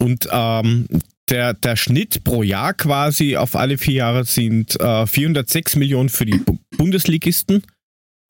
Und 0.00 0.28
ähm, 0.30 0.86
der, 1.28 1.54
der 1.54 1.76
Schnitt 1.76 2.24
pro 2.24 2.42
Jahr 2.42 2.74
quasi 2.74 3.36
auf 3.36 3.54
alle 3.54 3.78
vier 3.78 3.94
Jahre 3.94 4.24
sind 4.24 4.80
äh, 4.80 5.06
406 5.06 5.76
Millionen 5.76 6.08
für 6.08 6.26
die 6.26 6.40
Bundesligisten 6.76 7.62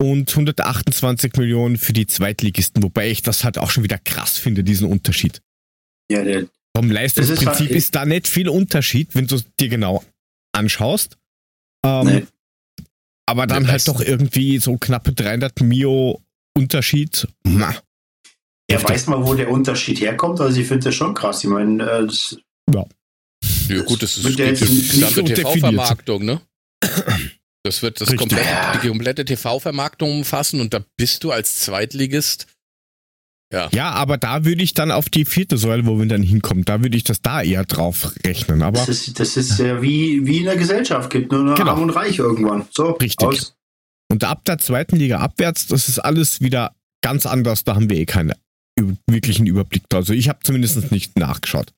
und 0.01 0.29
128 0.29 1.33
Millionen 1.37 1.77
für 1.77 1.93
die 1.93 2.07
Zweitligisten, 2.07 2.83
wobei 2.83 3.09
ich 3.09 3.21
das 3.21 3.43
halt 3.43 3.57
auch 3.57 3.71
schon 3.71 3.83
wieder 3.83 3.97
krass 3.97 4.37
finde, 4.37 4.63
diesen 4.63 4.87
Unterschied. 4.87 5.41
Ja, 6.11 6.23
der, 6.23 6.45
Vom 6.75 6.89
Leistungsprinzip 6.89 7.49
ist, 7.49 7.59
halt, 7.59 7.71
ist, 7.71 7.95
da 7.95 8.05
nicht 8.05 8.27
viel 8.27 8.49
Unterschied, 8.49 9.15
wenn 9.15 9.27
du 9.27 9.39
dir 9.59 9.69
genau 9.69 10.03
anschaust. 10.51 11.17
Ähm, 11.85 12.05
nee. 12.05 12.27
Aber 13.25 13.45
dann 13.47 13.67
halt 13.67 13.87
doch 13.87 14.01
irgendwie 14.01 14.57
so 14.59 14.77
knappe 14.77 15.13
300 15.13 15.61
Mio 15.61 16.21
Unterschied. 16.57 17.27
Na. 17.43 17.75
Ja, 18.69 18.83
weiß 18.87 19.07
mal, 19.07 19.25
wo 19.25 19.33
der 19.33 19.49
Unterschied 19.49 20.01
herkommt. 20.01 20.39
Also 20.41 20.59
ich 20.59 20.67
finde 20.67 20.85
das 20.85 20.95
schon 20.95 21.13
krass. 21.13 21.43
Ich 21.43 21.49
meine, 21.49 21.83
äh, 21.83 22.05
das 22.05 22.37
ja. 22.73 22.85
Ja 23.69 23.83
gut, 23.83 24.03
das 24.03 24.17
ist 24.17 24.27
die 24.27 24.35
gesamte 24.35 25.33
TV-Vermarktung, 25.33 26.25
ne? 26.25 26.41
Das 27.63 27.81
wird 27.81 28.01
das 28.01 28.15
komplette, 28.15 28.79
die 28.81 28.87
komplette 28.87 29.25
TV-Vermarktung 29.25 30.11
umfassen 30.11 30.61
und 30.61 30.73
da 30.73 30.83
bist 30.97 31.23
du 31.23 31.31
als 31.31 31.59
Zweitligist. 31.59 32.47
Ja. 33.51 33.67
ja, 33.71 33.89
aber 33.91 34.17
da 34.17 34.45
würde 34.45 34.61
ich 34.61 34.75
dann 34.75 34.91
auf 34.91 35.09
die 35.09 35.25
vierte 35.25 35.57
Säule, 35.57 35.87
wo 35.87 35.97
wir 35.97 36.05
dann 36.05 36.21
hinkommen, 36.21 36.65
da 36.65 36.83
würde 36.83 36.95
ich 36.95 37.03
das 37.03 37.21
da 37.21 37.41
eher 37.41 37.65
drauf 37.65 38.13
rechnen. 38.23 38.61
Aber 38.61 38.77
das 38.77 38.89
ist, 38.89 39.19
das 39.19 39.37
ist 39.37 39.57
ja 39.57 39.81
wie, 39.81 40.25
wie 40.27 40.37
in 40.37 40.45
der 40.45 40.55
Gesellschaft, 40.55 41.09
gibt 41.09 41.31
nur 41.31 41.41
noch 41.41 41.55
genau. 41.55 41.71
Arm 41.71 41.81
und 41.81 41.89
Reich 41.89 42.19
irgendwann. 42.19 42.67
So, 42.69 42.91
Richtig. 42.91 43.27
Aus. 43.27 43.55
Und 44.11 44.23
ab 44.23 44.45
der 44.45 44.59
zweiten 44.59 44.97
Liga 44.97 45.19
abwärts, 45.19 45.65
das 45.67 45.89
ist 45.89 45.97
alles 45.99 46.41
wieder 46.41 46.75
ganz 47.01 47.25
anders, 47.25 47.63
da 47.63 47.75
haben 47.75 47.89
wir 47.89 47.97
eh 47.97 48.05
keinen 48.05 48.33
wirklichen 49.07 49.47
Überblick. 49.47 49.83
Also 49.93 50.13
ich 50.13 50.29
habe 50.29 50.39
zumindest 50.43 50.91
nicht 50.91 51.17
nachgeschaut. 51.17 51.73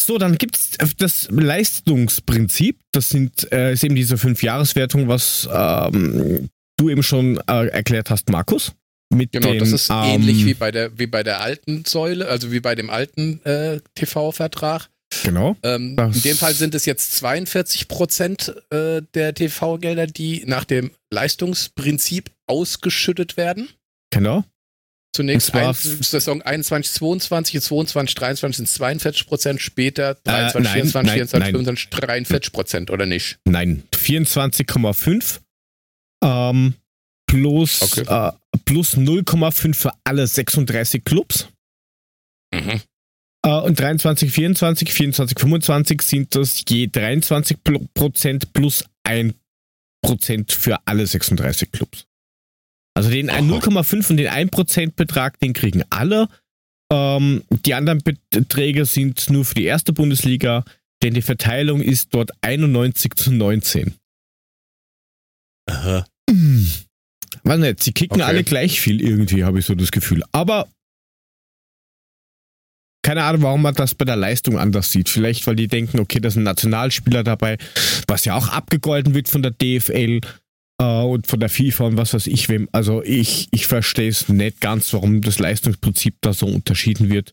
So, 0.00 0.18
dann 0.18 0.36
gibt 0.36 0.56
es 0.56 0.94
das 0.98 1.28
Leistungsprinzip. 1.30 2.78
Das 2.92 3.08
sind, 3.08 3.50
äh, 3.50 3.72
ist 3.72 3.82
eben 3.82 3.96
diese 3.96 4.18
Fünf-Jahreswertung, 4.18 5.08
was 5.08 5.48
ähm, 5.52 6.48
du 6.76 6.90
eben 6.90 7.02
schon 7.02 7.38
äh, 7.48 7.66
erklärt 7.68 8.10
hast, 8.10 8.30
Markus. 8.30 8.72
Mit 9.14 9.32
genau, 9.32 9.50
den, 9.50 9.58
das 9.60 9.72
ist 9.72 9.90
ähm, 9.90 10.04
ähnlich 10.04 10.44
wie 10.44 10.54
bei 10.54 10.72
der 10.72 10.98
wie 10.98 11.06
bei 11.06 11.22
der 11.22 11.40
alten 11.40 11.84
Säule, 11.84 12.28
also 12.28 12.50
wie 12.50 12.60
bei 12.60 12.74
dem 12.74 12.90
alten 12.90 13.40
äh, 13.44 13.80
TV-Vertrag. 13.94 14.88
Genau. 15.22 15.56
Ähm, 15.62 15.96
in 15.96 16.22
dem 16.22 16.36
Fall 16.36 16.54
sind 16.54 16.74
es 16.74 16.84
jetzt 16.84 17.14
42 17.16 17.88
Prozent 17.88 18.54
äh, 18.70 19.02
der 19.14 19.34
TV-Gelder, 19.34 20.08
die 20.08 20.42
nach 20.46 20.64
dem 20.64 20.90
Leistungsprinzip 21.10 22.30
ausgeschüttet 22.46 23.36
werden. 23.36 23.68
Genau. 24.10 24.44
Zunächst 25.16 25.54
ein, 25.54 25.72
Saison 25.72 26.42
21, 26.42 26.92
22, 26.92 27.62
22, 27.62 28.14
23 28.16 28.56
sind 28.58 28.68
42 28.68 29.26
Prozent, 29.26 29.62
später 29.62 30.14
23, 30.24 30.54
äh, 30.54 30.62
nein, 30.62 30.72
24, 30.74 30.92
nein, 30.92 31.14
24, 31.14 31.40
nein. 31.40 31.52
25, 31.52 31.90
43 31.90 32.52
Prozent, 32.52 32.90
oder 32.90 33.06
nicht? 33.06 33.38
Nein, 33.46 33.84
24,5 33.94 35.38
ähm, 36.22 36.74
plus, 37.26 37.80
okay. 37.82 38.04
äh, 38.06 38.32
plus 38.66 38.96
0,5 38.96 39.74
für 39.74 39.92
alle 40.04 40.26
36 40.26 41.04
Clubs. 41.04 41.48
Mhm. 42.52 42.82
Äh, 43.44 43.60
und 43.60 43.78
23, 43.80 44.30
24, 44.30 44.92
24, 44.92 45.38
25 45.38 46.02
sind 46.02 46.34
das 46.34 46.62
je 46.68 46.88
23 46.88 47.56
Prozent 47.94 48.52
plus 48.52 48.84
1 49.04 49.34
Prozent 50.02 50.52
für 50.52 50.78
alle 50.84 51.06
36 51.06 51.72
Clubs. 51.72 52.06
Also 52.94 53.10
den 53.10 53.30
0,5 53.30 54.10
und 54.10 54.16
den 54.16 54.28
1% 54.28 54.94
Betrag, 54.96 55.38
den 55.40 55.52
kriegen 55.52 55.84
alle. 55.90 56.28
Ähm, 56.90 57.42
die 57.50 57.74
anderen 57.74 58.00
Beträge 58.30 58.86
sind 58.86 59.28
nur 59.28 59.44
für 59.44 59.54
die 59.54 59.64
erste 59.64 59.92
Bundesliga, 59.92 60.64
denn 61.02 61.12
die 61.12 61.22
Verteilung 61.22 61.82
ist 61.82 62.14
dort 62.14 62.30
91 62.40 63.14
zu 63.14 63.32
19. 63.32 63.94
Aha. 65.68 66.06
Was 67.46 67.58
nicht, 67.60 67.82
sie 67.82 67.92
kicken 67.92 68.20
okay. 68.20 68.28
alle 68.28 68.42
gleich 68.42 68.80
viel 68.80 69.00
irgendwie, 69.00 69.44
habe 69.44 69.60
ich 69.60 69.66
so 69.66 69.76
das 69.76 69.92
Gefühl. 69.92 70.24
Aber 70.32 70.66
keine 73.02 73.22
Ahnung, 73.22 73.42
warum 73.42 73.62
man 73.62 73.74
das 73.74 73.94
bei 73.94 74.04
der 74.04 74.16
Leistung 74.16 74.58
anders 74.58 74.90
sieht. 74.90 75.08
Vielleicht, 75.08 75.46
weil 75.46 75.54
die 75.54 75.68
denken, 75.68 76.00
okay, 76.00 76.18
da 76.18 76.28
sind 76.28 76.42
Nationalspieler 76.42 77.22
dabei, 77.22 77.56
was 78.08 78.24
ja 78.24 78.34
auch 78.34 78.48
abgegolten 78.48 79.14
wird 79.14 79.28
von 79.28 79.42
der 79.42 79.52
DFL 79.52 80.22
äh, 80.80 80.84
und 80.84 81.28
von 81.28 81.38
der 81.38 81.48
FIFA 81.48 81.84
und 81.84 81.96
was 81.96 82.14
weiß 82.14 82.26
ich 82.26 82.48
wem. 82.48 82.68
Also 82.72 83.04
ich, 83.04 83.46
ich 83.52 83.68
verstehe 83.68 84.08
es 84.08 84.28
nicht 84.28 84.60
ganz, 84.60 84.92
warum 84.92 85.20
das 85.20 85.38
Leistungsprinzip 85.38 86.16
da 86.20 86.32
so 86.32 86.46
unterschieden 86.46 87.08
wird. 87.08 87.32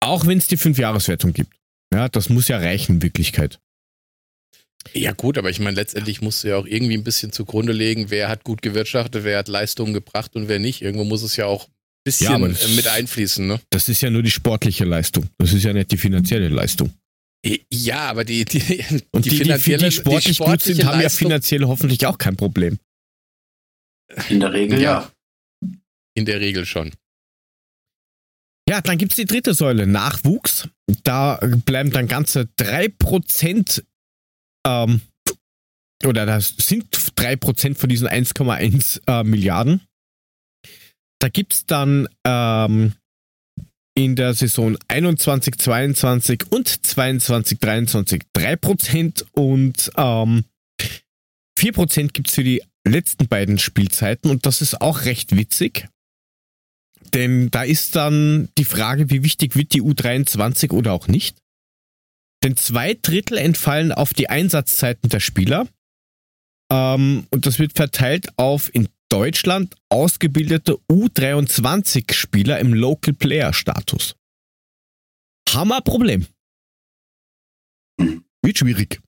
Auch 0.00 0.26
wenn 0.26 0.38
es 0.38 0.46
die 0.46 0.56
Fünfjahreswertung 0.56 1.34
gibt. 1.34 1.52
Ja, 1.92 2.08
das 2.08 2.30
muss 2.30 2.48
ja 2.48 2.56
reichen 2.56 2.96
in 2.96 3.02
Wirklichkeit. 3.02 3.60
Ja 4.94 5.12
gut, 5.12 5.38
aber 5.38 5.50
ich 5.50 5.60
meine, 5.60 5.76
letztendlich 5.76 6.22
musst 6.22 6.44
du 6.44 6.48
ja 6.48 6.56
auch 6.56 6.66
irgendwie 6.66 6.94
ein 6.94 7.04
bisschen 7.04 7.32
zugrunde 7.32 7.72
legen, 7.72 8.10
wer 8.10 8.28
hat 8.28 8.44
gut 8.44 8.62
gewirtschaftet, 8.62 9.24
wer 9.24 9.38
hat 9.38 9.48
Leistungen 9.48 9.92
gebracht 9.92 10.34
und 10.34 10.48
wer 10.48 10.58
nicht. 10.58 10.82
Irgendwo 10.82 11.04
muss 11.04 11.22
es 11.22 11.36
ja 11.36 11.46
auch 11.46 11.66
ein 11.66 11.72
bisschen 12.04 12.40
ja, 12.40 12.48
das, 12.48 12.74
mit 12.74 12.88
einfließen. 12.88 13.46
Ne? 13.46 13.60
Das 13.70 13.88
ist 13.88 14.00
ja 14.00 14.10
nur 14.10 14.22
die 14.22 14.30
sportliche 14.30 14.84
Leistung. 14.84 15.28
Das 15.38 15.52
ist 15.52 15.64
ja 15.64 15.72
nicht 15.72 15.90
die 15.90 15.98
finanzielle 15.98 16.48
Leistung. 16.48 16.92
Ja, 17.72 18.08
aber 18.08 18.24
die, 18.24 18.44
die, 18.44 18.84
und 19.12 19.24
die, 19.24 19.30
die 19.30 19.36
finanzielle, 19.36 19.78
die, 19.78 19.84
die 19.88 19.92
sportlich, 19.92 20.36
die 20.38 20.44
gut 20.44 20.62
sind, 20.62 20.84
haben 20.84 21.00
ja 21.00 21.08
finanziell 21.08 21.64
hoffentlich 21.64 22.06
auch 22.06 22.18
kein 22.18 22.36
Problem. 22.36 22.78
In 24.28 24.40
der 24.40 24.52
Regel 24.52 24.80
ja. 24.80 25.10
In 26.14 26.24
der 26.24 26.40
Regel 26.40 26.66
schon. 26.66 26.92
Ja, 28.68 28.80
dann 28.82 28.98
gibt 28.98 29.12
es 29.12 29.16
die 29.16 29.24
dritte 29.24 29.54
Säule, 29.54 29.86
Nachwuchs. 29.86 30.68
Da 31.04 31.38
bleiben 31.64 31.90
dann 31.90 32.06
ganze 32.06 32.48
3% 32.58 33.82
ähm, 34.68 35.00
oder 36.04 36.26
das 36.26 36.54
sind 36.58 36.94
3% 36.94 37.76
von 37.76 37.88
diesen 37.88 38.08
1,1 38.08 39.00
äh, 39.06 39.24
Milliarden. 39.24 39.80
Da 41.20 41.28
gibt 41.28 41.52
es 41.54 41.66
dann 41.66 42.08
ähm, 42.24 42.92
in 43.96 44.14
der 44.14 44.34
Saison 44.34 44.76
21, 44.86 45.58
22 45.58 46.52
und 46.52 46.86
22, 46.86 47.58
23 47.58 48.22
3% 48.36 49.24
und 49.32 49.90
ähm, 49.96 50.44
4% 51.58 52.12
gibt 52.12 52.28
es 52.28 52.34
für 52.36 52.44
die 52.44 52.62
letzten 52.86 53.26
beiden 53.26 53.58
Spielzeiten 53.58 54.30
und 54.30 54.46
das 54.46 54.62
ist 54.62 54.80
auch 54.80 55.04
recht 55.04 55.34
witzig. 55.34 55.88
Denn 57.12 57.50
da 57.50 57.64
ist 57.64 57.96
dann 57.96 58.48
die 58.56 58.64
Frage, 58.64 59.10
wie 59.10 59.24
wichtig 59.24 59.56
wird 59.56 59.72
die 59.72 59.82
U23 59.82 60.70
oder 60.72 60.92
auch 60.92 61.08
nicht. 61.08 61.38
Denn 62.42 62.56
zwei 62.56 62.94
Drittel 62.94 63.38
entfallen 63.38 63.92
auf 63.92 64.14
die 64.14 64.30
Einsatzzeiten 64.30 65.08
der 65.08 65.20
Spieler. 65.20 65.66
Ähm, 66.70 67.26
und 67.30 67.46
das 67.46 67.58
wird 67.58 67.72
verteilt 67.74 68.28
auf 68.36 68.72
in 68.74 68.88
Deutschland 69.08 69.74
ausgebildete 69.88 70.78
U23-Spieler 70.90 72.58
im 72.58 72.74
Local 72.74 73.14
Player 73.14 73.52
Status. 73.52 74.14
Hammerproblem. 75.48 76.26
Wird 78.42 78.58
schwierig. 78.58 79.00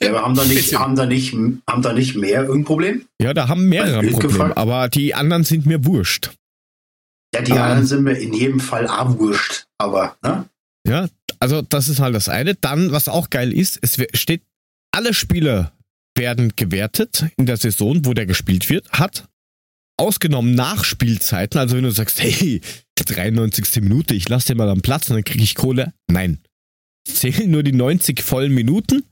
Ja, 0.00 0.10
aber 0.10 0.22
haben 0.22 0.34
da 0.34 0.44
nicht, 0.44 0.78
haben 0.78 0.96
da 0.96 1.06
nicht, 1.06 1.34
haben 1.66 1.82
da 1.82 1.92
nicht 1.92 2.14
mehr 2.14 2.42
irgendein 2.42 2.64
Problem? 2.64 3.08
Ja, 3.20 3.34
da 3.34 3.48
haben 3.48 3.68
mehrere 3.68 3.98
ein 3.98 4.12
Problem, 4.12 4.52
aber 4.52 4.88
die 4.88 5.14
anderen 5.14 5.44
sind 5.44 5.66
mir 5.66 5.84
wurscht. 5.84 6.30
Ja, 7.34 7.42
die 7.42 7.52
ähm, 7.52 7.58
anderen 7.58 7.86
sind 7.86 8.04
mir 8.04 8.16
in 8.16 8.32
jedem 8.32 8.60
Fall 8.60 8.86
auch 8.86 9.18
wurscht, 9.18 9.66
aber, 9.76 10.16
ne? 10.22 10.48
Ja, 10.88 11.08
also 11.38 11.62
das 11.62 11.88
ist 11.88 12.00
halt 12.00 12.14
das 12.14 12.28
eine. 12.28 12.54
Dann, 12.54 12.92
was 12.92 13.08
auch 13.08 13.30
geil 13.30 13.52
ist, 13.52 13.78
es 13.82 13.98
steht, 14.14 14.42
alle 14.90 15.14
Spieler 15.14 15.72
werden 16.16 16.54
gewertet 16.56 17.26
in 17.36 17.46
der 17.46 17.56
Saison, 17.56 18.04
wo 18.04 18.14
der 18.14 18.26
gespielt 18.26 18.68
wird, 18.70 18.90
hat. 18.90 19.28
Ausgenommen 19.96 20.54
Nachspielzeiten, 20.54 21.58
also 21.58 21.76
wenn 21.76 21.82
du 21.82 21.90
sagst, 21.90 22.22
hey, 22.22 22.60
93. 22.96 23.82
Minute, 23.82 24.14
ich 24.14 24.28
lasse 24.28 24.48
den 24.48 24.58
mal 24.58 24.68
am 24.68 24.80
Platz 24.80 25.10
und 25.10 25.16
dann 25.16 25.24
kriege 25.24 25.42
ich 25.42 25.54
Kohle. 25.54 25.92
Nein. 26.08 26.38
Zählen 27.06 27.50
nur 27.50 27.62
die 27.62 27.72
90 27.72 28.22
vollen 28.22 28.54
Minuten 28.54 29.02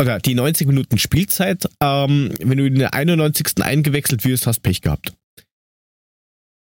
oder 0.00 0.18
die 0.20 0.34
90 0.34 0.66
Minuten 0.66 0.98
Spielzeit. 0.98 1.68
Ähm, 1.80 2.32
wenn 2.40 2.58
du 2.58 2.66
in 2.66 2.78
der 2.78 2.94
91. 2.94 3.62
eingewechselt 3.62 4.24
wirst, 4.24 4.46
hast 4.46 4.60
Pech 4.60 4.80
gehabt. 4.80 5.12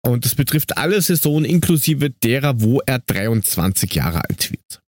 Und 0.08 0.24
das 0.24 0.36
betrifft 0.36 0.78
alle 0.78 1.02
Saisonen 1.02 1.43
inklusive 1.43 2.10
derer, 2.10 2.62
wo 2.62 2.80
er 2.86 3.00
23 3.00 3.93
Jahre 3.93 4.24
alt 4.24 4.52
wird. 4.52 4.82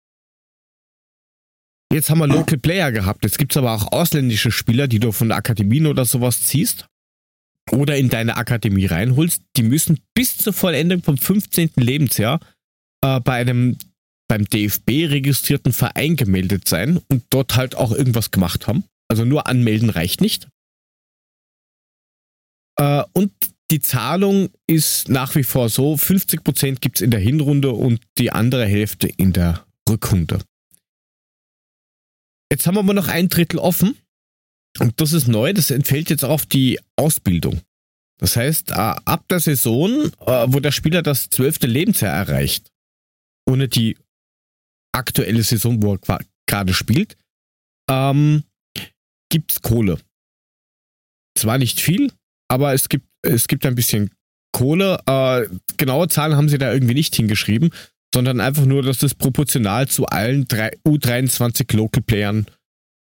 Jetzt 1.90 2.10
haben 2.10 2.18
wir 2.18 2.26
Local 2.26 2.58
Player 2.58 2.92
gehabt. 2.92 3.24
Jetzt 3.24 3.38
gibt 3.38 3.52
es 3.52 3.56
aber 3.56 3.72
auch 3.72 3.92
ausländische 3.92 4.50
Spieler, 4.50 4.88
die 4.88 4.98
du 4.98 5.12
von 5.12 5.28
der 5.28 5.38
Akademie 5.38 5.84
oder 5.86 6.04
sowas 6.04 6.42
ziehst 6.42 6.86
oder 7.70 7.96
in 7.96 8.10
deine 8.10 8.36
Akademie 8.36 8.84
reinholst. 8.84 9.40
Die 9.56 9.62
müssen 9.62 10.00
bis 10.12 10.36
zur 10.36 10.52
Vollendung 10.52 11.02
vom 11.02 11.16
15. 11.16 11.70
Lebensjahr 11.76 12.40
äh, 13.02 13.18
bei 13.20 13.34
einem 13.34 13.78
beim 14.28 14.44
DFB 14.44 15.08
registrierten 15.08 15.72
Verein 15.72 16.16
gemeldet 16.16 16.68
sein 16.68 17.00
und 17.08 17.24
dort 17.30 17.56
halt 17.56 17.74
auch 17.74 17.92
irgendwas 17.92 18.32
gemacht 18.32 18.66
haben. 18.66 18.84
Also 19.08 19.24
nur 19.24 19.46
anmelden 19.46 19.88
reicht 19.88 20.20
nicht. 20.20 20.48
Äh, 22.78 23.04
und 23.14 23.32
die 23.70 23.80
Zahlung 23.80 24.50
ist 24.66 25.08
nach 25.08 25.34
wie 25.34 25.42
vor 25.42 25.68
so, 25.68 25.94
50% 25.94 26.76
gibt 26.80 26.96
es 26.96 27.02
in 27.02 27.10
der 27.10 27.20
Hinrunde 27.20 27.72
und 27.72 28.00
die 28.18 28.30
andere 28.30 28.66
Hälfte 28.66 29.08
in 29.08 29.32
der 29.32 29.66
Rückrunde. 29.88 30.38
Jetzt 32.50 32.66
haben 32.66 32.76
wir 32.76 32.80
aber 32.80 32.94
noch 32.94 33.08
ein 33.08 33.28
Drittel 33.28 33.58
offen. 33.58 33.96
Und 34.78 35.00
das 35.00 35.12
ist 35.12 35.26
neu, 35.26 35.52
das 35.52 35.70
entfällt 35.70 36.10
jetzt 36.10 36.24
auf 36.24 36.46
die 36.46 36.78
Ausbildung. 36.96 37.60
Das 38.18 38.36
heißt, 38.36 38.70
äh, 38.70 38.74
ab 38.74 39.26
der 39.28 39.40
Saison, 39.40 40.10
äh, 40.20 40.46
wo 40.48 40.60
der 40.60 40.72
Spieler 40.72 41.02
das 41.02 41.28
zwölfte 41.30 41.66
Lebensjahr 41.66 42.14
erreicht, 42.14 42.70
ohne 43.46 43.68
die 43.68 43.96
aktuelle 44.92 45.42
Saison, 45.42 45.82
wo 45.82 45.94
er 45.94 46.20
gerade 46.46 46.74
spielt, 46.74 47.16
ähm, 47.90 48.44
es 49.32 49.60
Kohle. 49.60 49.98
Zwar 51.36 51.58
nicht 51.58 51.80
viel, 51.80 52.10
aber 52.48 52.72
es 52.72 52.88
gibt, 52.88 53.06
es 53.26 53.48
gibt 53.48 53.66
ein 53.66 53.74
bisschen 53.74 54.10
Kohle. 54.52 54.98
Äh, 55.06 55.48
genaue 55.76 56.08
Zahlen 56.08 56.36
haben 56.36 56.48
sie 56.48 56.58
da 56.58 56.72
irgendwie 56.72 56.94
nicht 56.94 57.14
hingeschrieben, 57.14 57.70
sondern 58.14 58.40
einfach 58.40 58.64
nur, 58.64 58.82
dass 58.82 58.98
das 58.98 59.14
proportional 59.14 59.88
zu 59.88 60.06
allen 60.06 60.46
U23 60.46 61.76
Local 61.76 62.02
Playern 62.02 62.46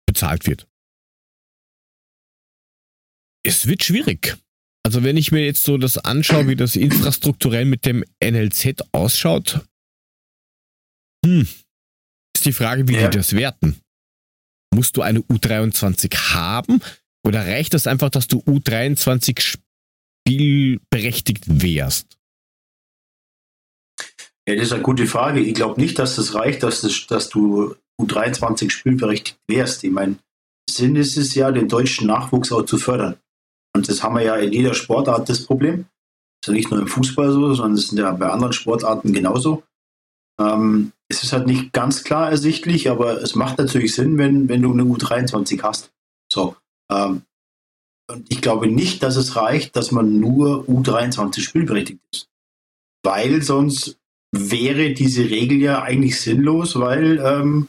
bezahlt 0.07 0.47
wird. 0.47 0.67
Es 3.43 3.67
wird 3.67 3.83
schwierig. 3.83 4.37
Also 4.85 5.03
wenn 5.03 5.17
ich 5.17 5.33
mir 5.33 5.45
jetzt 5.45 5.63
so 5.63 5.79
das 5.79 5.99
anschaue, 5.99 6.49
wie 6.49 6.57
das 6.57 6.77
infrastrukturell 6.77 7.65
mit 7.65 7.87
dem 7.87 8.05
NLZ 8.23 8.83
ausschaut, 8.93 9.61
hm, 11.25 11.47
ist 12.35 12.45
die 12.45 12.53
Frage, 12.53 12.89
wie 12.89 12.95
ja. 12.95 13.09
die 13.09 13.17
das 13.17 13.35
werten. 13.35 13.81
Musst 14.75 14.97
du 14.97 15.03
eine 15.03 15.21
U23 15.21 16.33
haben 16.33 16.81
oder 17.27 17.47
reicht 17.47 17.75
das 17.75 17.87
einfach, 17.87 18.11
dass 18.11 18.29
du 18.29 18.39
U23 18.41 19.59
spielberechtigt 20.27 21.45
wärst? 21.47 22.17
Ja, 24.49 24.57
das 24.57 24.67
ist 24.67 24.73
eine 24.73 24.83
gute 24.83 25.07
Frage. 25.07 25.41
Ich 25.41 25.55
glaube 25.55 25.81
nicht, 25.81 25.99
dass 25.99 26.17
das 26.17 26.35
reicht, 26.35 26.63
dass, 26.63 26.81
das, 26.81 27.07
dass 27.07 27.29
du 27.29 27.77
U23 28.01 28.71
spielberechtigt 28.71 29.39
wärst. 29.47 29.85
Ich 29.85 29.91
meine, 29.91 30.17
Sinn 30.69 30.97
ist 30.97 31.17
es 31.17 31.35
ja, 31.35 31.53
den 31.53 31.69
deutschen 31.69 32.07
Nachwuchs 32.07 32.53
auch 32.53 32.65
zu 32.65 32.79
fördern. 32.79 33.17
Und 33.75 33.89
das 33.89 34.03
haben 34.03 34.17
wir 34.17 34.23
ja 34.23 34.37
in 34.37 34.53
jeder 34.53 34.75
Sportart 34.75 35.29
das 35.29 35.45
Problem. 35.45 35.87
Das 36.43 36.49
ist 36.49 36.49
ja 36.49 36.53
nicht 36.55 36.71
nur 36.71 36.81
im 36.81 36.89
Fußball 36.89 37.31
so, 37.33 37.55
sondern 37.55 37.75
es 37.75 37.85
ist 37.85 37.99
ja 37.99 38.11
bei 38.13 38.29
anderen 38.29 38.53
Sportarten 38.53 39.13
genauso. 39.13 39.63
Ähm, 40.41 40.93
es 41.09 41.23
ist 41.23 41.33
halt 41.33 41.47
nicht 41.47 41.73
ganz 41.73 42.03
klar 42.03 42.31
ersichtlich, 42.31 42.89
aber 42.89 43.21
es 43.21 43.35
macht 43.35 43.59
natürlich 43.59 43.95
Sinn, 43.95 44.17
wenn, 44.17 44.49
wenn 44.49 44.63
du 44.63 44.73
eine 44.73 44.85
U23 44.85 45.63
hast. 45.63 45.93
So. 46.33 46.57
Ähm, 46.91 47.23
und 48.13 48.27
ich 48.33 48.41
glaube 48.41 48.67
nicht, 48.67 49.03
dass 49.03 49.17
es 49.17 49.37
reicht, 49.37 49.77
dass 49.77 49.91
man 49.91 50.21
nur 50.21 50.65
U23 50.69 51.41
spielberechtigt 51.41 52.01
ist. 52.13 52.29
Weil 53.03 53.43
sonst 53.43 53.99
wäre 54.33 54.93
diese 54.93 55.29
Regel 55.29 55.61
ja 55.61 55.83
eigentlich 55.83 56.21
sinnlos, 56.21 56.79
weil 56.79 57.19
ähm, 57.19 57.69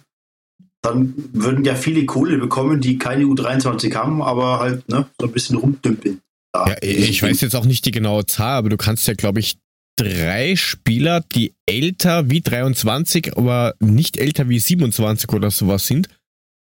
dann 0.81 1.13
würden 1.33 1.63
ja 1.63 1.75
viele 1.75 2.05
Kohle 2.05 2.37
bekommen, 2.37 2.81
die 2.81 2.97
keine 2.97 3.25
U23 3.25 3.93
haben, 3.95 4.21
aber 4.21 4.59
halt 4.59 4.87
ne, 4.89 5.07
so 5.19 5.27
ein 5.27 5.33
bisschen 5.33 5.57
rumdümpeln. 5.57 6.21
Ja, 6.55 6.75
ich 6.81 7.23
weiß 7.23 7.41
jetzt 7.41 7.55
auch 7.55 7.65
nicht 7.65 7.85
die 7.85 7.91
genaue 7.91 8.25
Zahl, 8.25 8.57
aber 8.57 8.69
du 8.69 8.77
kannst 8.77 9.07
ja, 9.07 9.13
glaube 9.13 9.39
ich, 9.39 9.57
drei 9.95 10.55
Spieler, 10.55 11.21
die 11.21 11.53
älter 11.65 12.29
wie 12.29 12.41
23, 12.41 13.37
aber 13.37 13.75
nicht 13.79 14.17
älter 14.17 14.49
wie 14.49 14.59
27 14.59 15.31
oder 15.31 15.51
sowas 15.51 15.87
sind, 15.87 16.07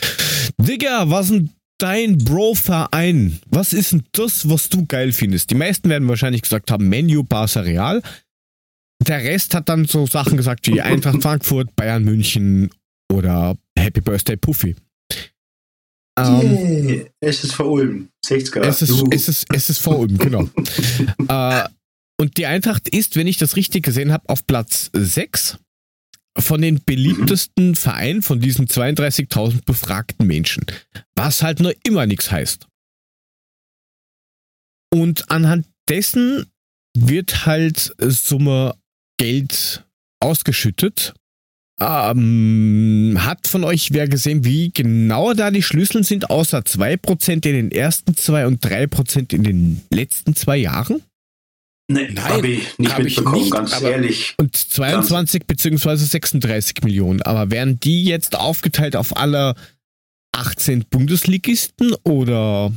Digga, 0.57 1.11
was 1.11 1.27
denn 1.27 1.51
dein 1.77 2.17
Bro-Verein? 2.17 3.39
Was 3.49 3.73
ist 3.73 3.91
denn 3.91 4.03
das, 4.11 4.49
was 4.49 4.69
du 4.69 4.85
geil 4.85 5.11
findest? 5.11 5.49
Die 5.49 5.55
meisten 5.55 5.89
werden 5.89 6.07
wahrscheinlich 6.07 6.41
gesagt 6.41 6.71
haben, 6.71 6.89
Menu, 6.89 7.23
Barca 7.23 7.61
Real. 7.61 8.01
Der 9.05 9.23
Rest 9.23 9.53
hat 9.53 9.69
dann 9.69 9.85
so 9.85 10.07
Sachen 10.07 10.37
gesagt 10.37 10.67
wie 10.67 10.81
Eintracht 10.81 11.21
Frankfurt, 11.21 11.75
Bayern 11.75 12.03
München 12.03 12.69
oder 13.13 13.55
Happy 13.77 14.01
Birthday 14.01 14.37
Puffy. 14.37 14.75
Ähm, 16.19 16.89
yeah. 16.89 17.05
SSV 17.21 17.59
Ulm, 17.59 18.09
60er. 18.25 18.61
Es 18.61 18.81
ist, 18.81 19.03
es 19.11 19.27
ist, 19.29 19.45
es 19.53 19.69
ist 19.69 19.77
vor 19.77 19.99
Ulm, 19.99 20.17
genau. 20.17 20.49
äh, 21.27 21.63
und 22.19 22.37
die 22.37 22.47
Eintracht 22.47 22.89
ist, 22.89 23.15
wenn 23.15 23.27
ich 23.27 23.37
das 23.37 23.55
richtig 23.55 23.83
gesehen 23.83 24.11
habe, 24.11 24.27
auf 24.27 24.47
Platz 24.47 24.89
6 24.93 25.59
von 26.37 26.61
den 26.61 26.83
beliebtesten. 26.83 27.75
Vereinen 27.75 28.21
von 28.21 28.39
diesen 28.39 28.67
32.000 28.67 29.65
befragten 29.65 30.27
Menschen. 30.27 30.65
Was 31.15 31.43
halt 31.43 31.59
nur 31.59 31.73
immer 31.83 32.05
nichts 32.05 32.31
heißt. 32.31 32.67
Und 34.93 35.29
anhand 35.29 35.67
dessen 35.89 36.45
wird 36.97 37.45
halt 37.45 37.93
Summe 37.99 38.75
Geld 39.19 39.85
ausgeschüttet 40.19 41.13
ähm, 41.79 43.17
hat 43.19 43.47
von 43.47 43.63
euch 43.63 43.93
wer 43.93 44.07
gesehen, 44.07 44.43
wie 44.43 44.71
genau 44.71 45.33
da 45.33 45.51
die 45.51 45.61
Schlüssel 45.61 46.03
sind, 46.03 46.29
außer 46.29 46.59
2% 46.59 47.33
in 47.33 47.41
den 47.41 47.71
ersten 47.71 48.15
zwei 48.15 48.47
und 48.47 48.65
3% 48.65 49.33
in 49.33 49.43
den 49.43 49.81
letzten 49.91 50.35
zwei 50.35 50.57
Jahren? 50.57 51.03
Nee, 51.89 52.13
habe 52.17 52.47
ich 52.47 52.77
nicht 52.77 52.91
hab 52.91 53.03
mitbekommen, 53.03 53.35
ich 53.37 53.43
nicht, 53.43 53.53
ganz 53.53 53.81
ehrlich. 53.81 54.35
Und 54.37 54.55
22 54.55 55.45
bzw. 55.47 55.95
36 55.95 56.83
Millionen. 56.83 57.21
Aber 57.21 57.49
werden 57.49 57.79
die 57.79 58.03
jetzt 58.03 58.35
aufgeteilt 58.35 58.97
auf 58.97 59.15
alle 59.15 59.55
18 60.33 60.85
Bundesligisten 60.89 61.93
oder? 62.03 62.73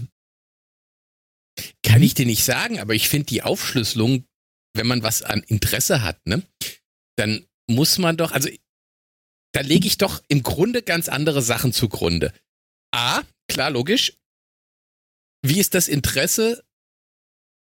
Kann 1.85 2.03
ich 2.03 2.15
dir 2.15 2.27
nicht 2.27 2.45
sagen, 2.45 2.79
aber 2.79 2.95
ich 2.95 3.09
finde 3.09 3.27
die 3.27 3.43
Aufschlüsselung, 3.43 4.25
wenn 4.75 4.87
man 4.87 5.03
was 5.03 5.23
an 5.23 5.43
Interesse 5.43 6.03
hat, 6.03 6.25
ne, 6.27 6.43
dann 7.17 7.45
muss 7.69 7.99
man 7.99 8.17
doch, 8.17 8.33
also 8.33 8.49
da 9.53 9.61
lege 9.61 9.87
ich 9.87 9.99
doch 9.99 10.23
im 10.29 10.43
Grunde 10.43 10.83
ganz 10.83 11.09
andere 11.09 11.43
Sachen 11.43 11.73
zugrunde. 11.73 12.33
A, 12.95 13.23
klar, 13.49 13.71
logisch. 13.71 14.17
Wie 15.43 15.59
ist 15.59 15.75
das 15.75 15.89
Interesse? 15.89 16.65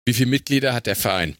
Wie 0.05 0.13
viele 0.13 0.29
Mitglieder 0.29 0.73
hat 0.73 0.87
der 0.87 0.95
Verein? 0.95 1.37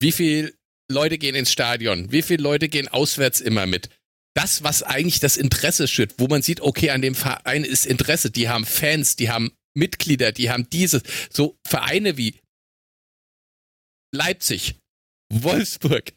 Wie 0.00 0.12
viele 0.12 0.54
Leute 0.90 1.18
gehen 1.18 1.34
ins 1.34 1.52
Stadion? 1.52 2.10
Wie 2.10 2.22
viele 2.22 2.42
Leute 2.42 2.68
gehen 2.68 2.88
auswärts 2.88 3.40
immer 3.40 3.66
mit? 3.66 3.90
Das, 4.34 4.62
was 4.62 4.82
eigentlich 4.82 5.20
das 5.20 5.36
Interesse 5.36 5.88
schürt, 5.88 6.14
wo 6.18 6.28
man 6.28 6.42
sieht, 6.42 6.60
okay, 6.60 6.90
an 6.90 7.02
dem 7.02 7.14
Verein 7.14 7.64
ist 7.64 7.86
Interesse, 7.86 8.30
die 8.30 8.48
haben 8.48 8.64
Fans, 8.64 9.16
die 9.16 9.30
haben 9.30 9.52
Mitglieder, 9.74 10.32
die 10.32 10.50
haben 10.50 10.68
dieses, 10.70 11.02
so 11.30 11.58
Vereine 11.66 12.16
wie 12.16 12.40
Leipzig, 14.14 14.76
Wolfsburg, 15.32 16.12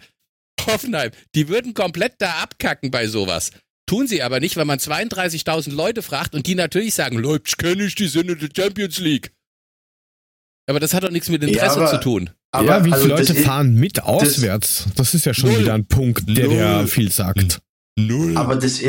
Hoffenheim, 0.65 1.12
die 1.36 1.47
würden 1.47 1.73
komplett 1.73 2.15
da 2.19 2.36
abkacken 2.41 2.91
bei 2.91 3.08
sowas. 3.08 3.51
Tun 3.88 4.08
sie 4.08 4.21
aber 4.21 4.39
nicht, 4.39 4.56
weil 4.56 4.65
man 4.65 4.80
32.000 4.80 5.71
Leute 5.71 6.01
fragt 6.01 6.34
und 6.36 6.47
die 6.47 6.56
natürlich 6.56 6.93
sagen, 6.93 7.17
Leipzig 7.17 7.58
kenne 7.58 7.84
ich, 7.84 7.95
die 7.95 8.08
sind 8.08 8.30
in 8.30 8.39
der 8.39 8.49
Champions 8.56 8.99
League. 8.99 9.32
Aber 10.67 10.80
das 10.80 10.93
hat 10.93 11.04
doch 11.04 11.12
nichts 11.12 11.30
mit 11.30 11.43
Interesse 11.43 11.80
ja, 11.80 11.86
aber, 11.86 11.91
zu 11.91 12.00
tun. 12.00 12.30
Aber, 12.52 12.65
ja, 12.65 12.86
wie 12.86 12.91
also 12.91 13.06
viele 13.06 13.17
Leute 13.17 13.36
fahren 13.36 13.76
mit 13.76 14.04
auswärts? 14.04 14.86
Das, 14.86 14.95
das 14.95 15.13
ist 15.13 15.26
ja 15.26 15.34
schon 15.34 15.52
null. 15.52 15.62
wieder 15.62 15.74
ein 15.74 15.86
Punkt, 15.86 16.24
der, 16.28 16.47
der 16.47 16.88
viel 16.88 17.12
sagt. 17.12 17.62
Null. 17.97 18.38
Aber 18.38 18.56
das, 18.56 18.82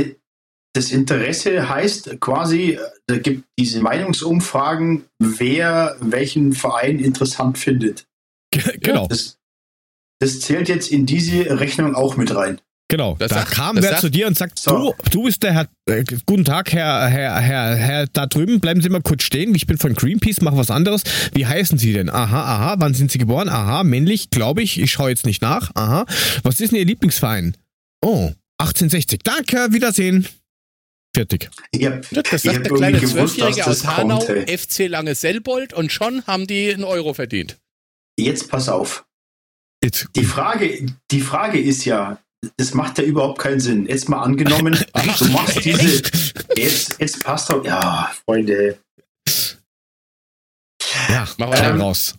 das 0.75 0.91
Interesse 0.91 1.69
heißt 1.69 2.21
quasi, 2.21 2.79
da 3.07 3.19
gibt 3.19 3.45
diese 3.59 3.81
Meinungsumfragen, 3.81 5.05
wer 5.19 5.97
welchen 6.01 6.53
Verein 6.53 6.99
interessant 6.99 7.59
findet. 7.59 8.07
Genau. 8.81 9.07
Das, 9.07 9.39
das 10.21 10.41
zählt 10.41 10.69
jetzt 10.69 10.91
in 10.91 11.07
diese 11.07 11.59
Rechnung 11.59 11.95
auch 11.95 12.17
mit 12.17 12.35
rein. 12.35 12.61
Genau, 12.93 13.17
das 13.19 13.31
da 13.31 13.37
sagt, 13.37 13.53
kam 13.53 13.77
wer 13.77 13.85
sagt, 13.85 14.01
zu 14.03 14.11
dir 14.11 14.27
und 14.27 14.37
sagt, 14.37 14.59
so. 14.59 14.93
du, 15.03 15.11
du 15.11 15.23
bist 15.23 15.43
der 15.43 15.55
Herr, 15.55 15.69
äh, 15.87 16.05
guten 16.27 16.45
Tag, 16.45 16.75
Herr, 16.75 17.09
Herr, 17.09 17.41
Herr, 17.41 17.75
Herr, 17.75 18.07
da 18.07 18.27
drüben, 18.27 18.61
bleiben 18.61 18.83
Sie 18.83 18.91
mal 18.91 19.01
kurz 19.01 19.23
stehen, 19.23 19.55
ich 19.55 19.67
bin 19.67 19.79
von 19.79 19.95
Greenpeace, 19.95 20.43
mache 20.43 20.59
was 20.59 20.71
anderes. 20.71 21.03
Wie 21.33 21.47
heißen 21.47 21.79
Sie 21.79 21.95
denn? 21.95 22.11
Aha, 22.11 22.43
aha, 22.43 22.75
wann 22.81 22.93
sind 22.93 23.11
Sie 23.11 23.17
geboren? 23.17 23.49
Aha, 23.49 23.83
männlich, 23.83 24.29
glaube 24.29 24.61
ich, 24.61 24.79
ich 24.79 24.93
schaue 24.93 25.09
jetzt 25.09 25.25
nicht 25.25 25.41
nach. 25.41 25.75
Aha, 25.75 26.05
was 26.43 26.61
ist 26.61 26.73
denn 26.73 26.81
Ihr 26.81 26.85
Lieblingsverein? 26.85 27.57
Oh, 28.05 28.31
1860. 28.59 29.21
Danke, 29.25 29.69
Wiedersehen. 29.73 30.29
Fertig. 31.17 31.49
Ja, 31.75 31.99
das 32.13 32.43
sagt 32.43 32.67
der 32.67 32.75
kleine 32.75 33.03
Zwölfjährige 33.03 33.67
aus 33.69 33.87
Hanau, 33.87 34.19
kommt, 34.19 34.51
FC 34.51 34.89
Lange 34.89 35.15
Selbold 35.15 35.73
und 35.73 35.93
schon 35.93 36.27
haben 36.27 36.47
die 36.47 36.71
einen 36.71 36.85
Euro 36.85 37.15
verdient. 37.15 37.59
Jetzt 38.19 38.51
pass 38.51 38.69
auf. 38.69 39.07
Jetzt. 39.83 40.09
Die, 40.15 40.25
Frage, 40.25 40.95
die 41.11 41.21
Frage 41.23 41.59
ist 41.59 41.87
ja, 41.87 42.19
das 42.57 42.75
macht 42.75 42.99
ja 42.99 43.05
überhaupt 43.05 43.39
keinen 43.39 43.61
Sinn. 43.61 43.87
Jetzt 43.87 44.09
mal 44.09 44.23
angenommen, 44.23 44.73
du 45.19 45.25
machst 45.31 45.65
diese. 45.65 46.03
Jetzt, 46.57 47.01
jetzt 47.01 47.25
passt 47.25 47.51
doch. 47.51 47.65
Ja, 47.65 48.13
Freunde. 48.25 48.79
Ja, 51.09 51.27
machen 51.39 51.53
wir 51.53 51.63
ähm, 51.63 51.81
raus. 51.81 52.15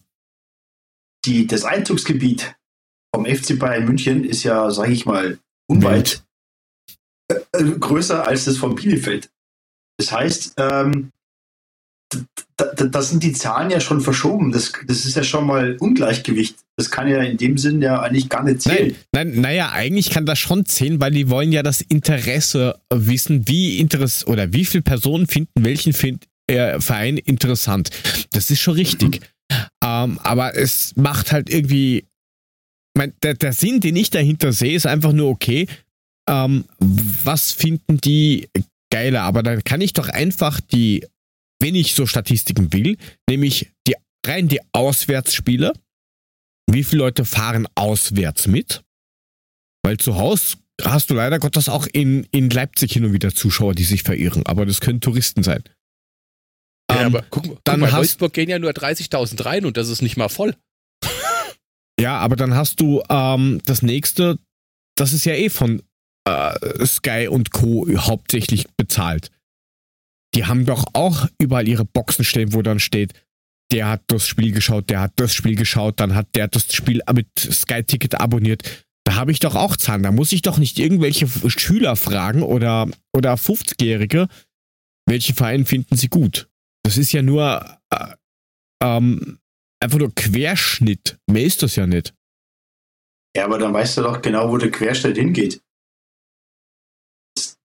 Die, 1.25 1.47
das 1.47 1.63
Einzugsgebiet 1.63 2.55
vom 3.13 3.25
FC 3.25 3.57
Bayern 3.57 3.85
München 3.85 4.23
ist 4.23 4.43
ja, 4.43 4.69
sag 4.71 4.89
ich 4.89 5.05
mal, 5.05 5.39
unweit 5.67 6.23
äh, 7.29 7.35
äh, 7.53 7.79
größer 7.79 8.27
als 8.27 8.45
das 8.45 8.57
von 8.57 8.75
Bielefeld. 8.75 9.29
Das 9.97 10.11
heißt, 10.11 10.55
ähm, 10.57 11.11
da, 12.57 12.85
da, 12.85 13.01
sind 13.01 13.23
die 13.23 13.33
Zahlen 13.33 13.69
ja 13.69 13.79
schon 13.79 14.01
verschoben. 14.01 14.51
Das, 14.51 14.71
das 14.87 15.05
ist 15.05 15.15
ja 15.15 15.23
schon 15.23 15.47
mal 15.47 15.75
Ungleichgewicht. 15.79 16.55
Das 16.77 16.91
kann 16.91 17.07
ja 17.07 17.21
in 17.21 17.37
dem 17.37 17.57
Sinn 17.57 17.81
ja 17.81 18.01
eigentlich 18.01 18.29
gar 18.29 18.43
nicht 18.43 18.61
zählen. 18.61 18.95
Nein, 19.11 19.29
nein, 19.29 19.41
naja, 19.41 19.71
eigentlich 19.71 20.09
kann 20.09 20.25
das 20.25 20.39
schon 20.39 20.65
zählen, 20.65 20.99
weil 20.99 21.11
die 21.11 21.29
wollen 21.29 21.51
ja 21.51 21.63
das 21.63 21.81
Interesse 21.81 22.79
wissen, 22.93 23.47
wie 23.47 23.79
Interesse 23.79 24.25
oder 24.27 24.53
wie 24.53 24.65
viele 24.65 24.83
Personen 24.83 25.27
finden 25.27 25.65
welchen 25.65 25.93
find, 25.93 26.25
äh, 26.47 26.79
Verein 26.79 27.17
interessant. 27.17 27.89
Das 28.31 28.51
ist 28.51 28.59
schon 28.59 28.75
richtig. 28.75 29.21
Mhm. 29.21 29.55
Ähm, 29.83 30.19
aber 30.23 30.55
es 30.55 30.95
macht 30.95 31.31
halt 31.31 31.49
irgendwie. 31.49 32.05
Mein, 32.95 33.13
der, 33.23 33.33
der 33.33 33.53
Sinn, 33.53 33.79
den 33.79 33.95
ich 33.95 34.11
dahinter 34.11 34.51
sehe, 34.51 34.75
ist 34.75 34.85
einfach 34.85 35.13
nur 35.13 35.29
okay. 35.29 35.67
Ähm, 36.29 36.65
was 36.79 37.51
finden 37.51 37.97
die 37.97 38.47
geiler? 38.91 39.23
Aber 39.23 39.41
dann 39.41 39.63
kann 39.63 39.81
ich 39.81 39.93
doch 39.93 40.09
einfach 40.09 40.59
die 40.59 41.03
wenn 41.63 41.75
ich 41.75 41.95
so 41.95 42.05
Statistiken 42.05 42.73
will, 42.73 42.97
nämlich 43.29 43.71
die, 43.87 43.95
rein 44.27 44.49
die 44.49 44.59
Auswärtsspiele. 44.73 45.71
Wie 46.69 46.83
viele 46.83 47.03
Leute 47.03 47.23
fahren 47.23 47.67
auswärts 47.75 48.47
mit? 48.47 48.83
Weil 49.81 49.97
zu 49.97 50.15
Hause 50.15 50.57
hast 50.83 51.09
du 51.09 51.13
leider 51.13 51.39
Gottes 51.39 51.69
auch 51.69 51.87
in, 51.93 52.25
in 52.31 52.49
Leipzig 52.49 52.91
hin 52.91 53.05
und 53.05 53.13
wieder 53.13 53.33
Zuschauer, 53.33 53.75
die 53.75 53.85
sich 53.85 54.03
verirren, 54.03 54.45
aber 54.45 54.65
das 54.65 54.81
können 54.81 54.99
Touristen 54.99 55.41
sein. 55.41 55.63
Ja, 56.91 57.01
ähm, 57.01 57.15
aber 57.15 57.25
guck, 57.29 57.43
dann 57.63 57.79
guck 57.79 57.91
mal, 57.91 57.97
Wolfsburg 57.97 58.33
gehen 58.33 58.49
ja 58.49 58.59
nur 58.59 58.71
30.000 58.71 59.45
rein 59.45 59.65
und 59.65 59.77
das 59.77 59.87
ist 59.87 60.01
nicht 60.01 60.17
mal 60.17 60.29
voll. 60.29 60.57
ja, 61.99 62.17
aber 62.17 62.35
dann 62.35 62.55
hast 62.55 62.81
du 62.81 63.01
ähm, 63.07 63.61
das 63.65 63.81
nächste, 63.81 64.37
das 64.97 65.13
ist 65.13 65.25
ja 65.25 65.33
eh 65.33 65.49
von 65.49 65.81
äh, 66.27 66.85
Sky 66.85 67.29
und 67.29 67.51
Co. 67.51 67.87
hauptsächlich 67.95 68.67
bezahlt 68.75 69.31
die 70.35 70.45
haben 70.45 70.65
doch 70.65 70.85
auch 70.93 71.27
überall 71.39 71.67
ihre 71.67 71.85
Boxen 71.85 72.25
stehen, 72.25 72.53
wo 72.53 72.61
dann 72.61 72.79
steht, 72.79 73.13
der 73.71 73.87
hat 73.87 74.03
das 74.07 74.27
Spiel 74.27 74.51
geschaut, 74.51 74.89
der 74.89 75.01
hat 75.01 75.13
das 75.15 75.33
Spiel 75.33 75.55
geschaut, 75.55 75.99
dann 75.99 76.15
hat 76.15 76.35
der 76.35 76.47
das 76.47 76.73
Spiel 76.73 77.01
mit 77.13 77.27
Sky 77.37 77.83
Ticket 77.83 78.19
abonniert. 78.19 78.85
Da 79.05 79.15
habe 79.15 79.31
ich 79.31 79.39
doch 79.39 79.55
auch 79.55 79.75
Zahlen. 79.75 80.03
Da 80.03 80.11
muss 80.11 80.31
ich 80.31 80.41
doch 80.41 80.57
nicht 80.57 80.79
irgendwelche 80.79 81.27
Schüler 81.49 81.95
fragen 81.95 82.41
oder, 82.41 82.87
oder 83.13 83.33
50-Jährige, 83.33 84.27
welchen 85.07 85.35
Verein 85.35 85.65
finden 85.65 85.97
sie 85.97 86.07
gut. 86.07 86.49
Das 86.83 86.97
ist 86.97 87.11
ja 87.11 87.21
nur 87.21 87.79
äh, 87.89 88.13
ähm, 88.81 89.39
einfach 89.81 89.99
nur 89.99 90.13
Querschnitt. 90.13 91.17
Mehr 91.29 91.43
ist 91.43 91.63
das 91.63 91.75
ja 91.75 91.85
nicht. 91.85 92.13
Ja, 93.35 93.45
aber 93.45 93.57
dann 93.57 93.73
weißt 93.73 93.97
du 93.97 94.01
doch 94.03 94.21
genau, 94.21 94.49
wo 94.49 94.57
der 94.57 94.71
Querschnitt 94.71 95.17
hingeht. 95.17 95.61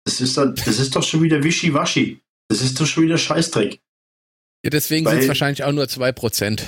Das 0.05 0.21
ist, 0.21 0.37
doch, 0.37 0.55
das 0.55 0.79
ist 0.79 0.95
doch 0.95 1.03
schon 1.03 1.23
wieder 1.23 1.43
Wischiwaschi. 1.43 2.21
Das 2.49 2.63
ist 2.63 2.81
doch 2.81 2.87
schon 2.87 3.05
wieder 3.05 3.19
Scheißdreck. 3.19 3.81
Ja, 4.65 4.71
deswegen 4.71 5.07
sind 5.09 5.19
es 5.21 5.29
wahrscheinlich 5.29 5.65
auch 5.65 5.73
nur 5.73 5.85
2%. 5.85 6.61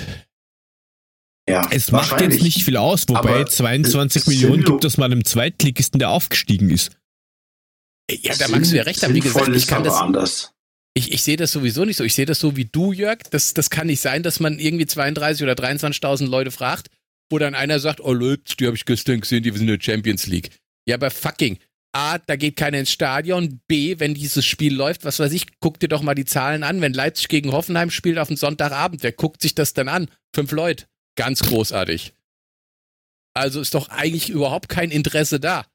Ja, 1.49 1.67
es 1.71 1.91
macht 1.91 2.21
jetzt 2.21 2.41
nicht 2.43 2.63
viel 2.63 2.77
aus, 2.77 3.05
wobei 3.07 3.43
22 3.43 4.27
Millionen 4.27 4.63
gibt 4.63 4.85
es 4.85 4.97
mal 4.97 5.05
einem 5.05 5.25
Zweitligisten, 5.25 5.99
der 5.99 6.11
aufgestiegen 6.11 6.69
ist. 6.69 6.91
Ja, 8.09 8.35
da 8.35 8.47
magst 8.47 8.71
du 8.71 8.75
ja 8.75 8.83
recht 8.83 9.01
haben. 9.03 9.15
Wie 9.15 9.19
gesagt, 9.19 9.49
ich 9.49 9.67
kann 9.67 9.83
das 9.83 9.95
anders. 9.95 10.53
Ich, 10.93 11.11
ich 11.11 11.23
sehe 11.23 11.37
das 11.37 11.51
sowieso 11.51 11.85
nicht 11.85 11.97
so. 11.97 12.03
Ich 12.03 12.13
sehe 12.13 12.25
das 12.25 12.39
so 12.39 12.55
wie 12.55 12.65
du, 12.65 12.91
Jörg. 12.91 13.19
Das, 13.31 13.53
das 13.53 13.69
kann 13.69 13.87
nicht 13.87 14.01
sein, 14.01 14.23
dass 14.23 14.39
man 14.39 14.59
irgendwie 14.59 14.85
32 14.85 15.43
oder 15.43 15.53
23.000 15.53 16.27
Leute 16.27 16.51
fragt, 16.51 16.87
wo 17.29 17.37
dann 17.37 17.55
einer 17.55 17.79
sagt, 17.79 18.01
oh 18.01 18.13
Leute, 18.13 18.55
die 18.59 18.65
habe 18.65 18.75
ich 18.75 18.85
gestern 18.85 19.21
gesehen, 19.21 19.43
die 19.43 19.51
sind 19.51 19.61
in 19.61 19.67
der 19.67 19.79
Champions 19.81 20.27
League. 20.27 20.49
Ja, 20.87 20.95
aber 20.95 21.11
fucking, 21.11 21.59
A, 21.91 22.19
da 22.19 22.35
geht 22.35 22.55
keiner 22.55 22.79
ins 22.79 22.91
Stadion. 22.91 23.61
B, 23.67 23.99
wenn 23.99 24.13
dieses 24.13 24.45
Spiel 24.45 24.75
läuft, 24.75 25.05
was 25.05 25.19
weiß 25.19 25.31
ich, 25.33 25.47
guck 25.59 25.79
dir 25.79 25.87
doch 25.87 26.03
mal 26.03 26.13
die 26.13 26.25
Zahlen 26.25 26.63
an. 26.63 26.81
Wenn 26.81 26.93
Leipzig 26.93 27.29
gegen 27.29 27.51
Hoffenheim 27.51 27.89
spielt 27.89 28.19
auf 28.19 28.29
einen 28.29 28.37
Sonntagabend, 28.37 29.01
wer 29.01 29.11
guckt 29.11 29.41
sich 29.41 29.55
das 29.55 29.73
dann 29.73 29.87
an? 29.87 30.09
Fünf 30.33 30.51
Leute. 30.51 30.85
Ganz 31.15 31.41
großartig. 31.41 32.13
Also 33.33 33.59
ist 33.59 33.73
doch 33.73 33.89
eigentlich 33.89 34.29
überhaupt 34.29 34.69
kein 34.69 34.91
Interesse 34.91 35.39
da. 35.39 35.65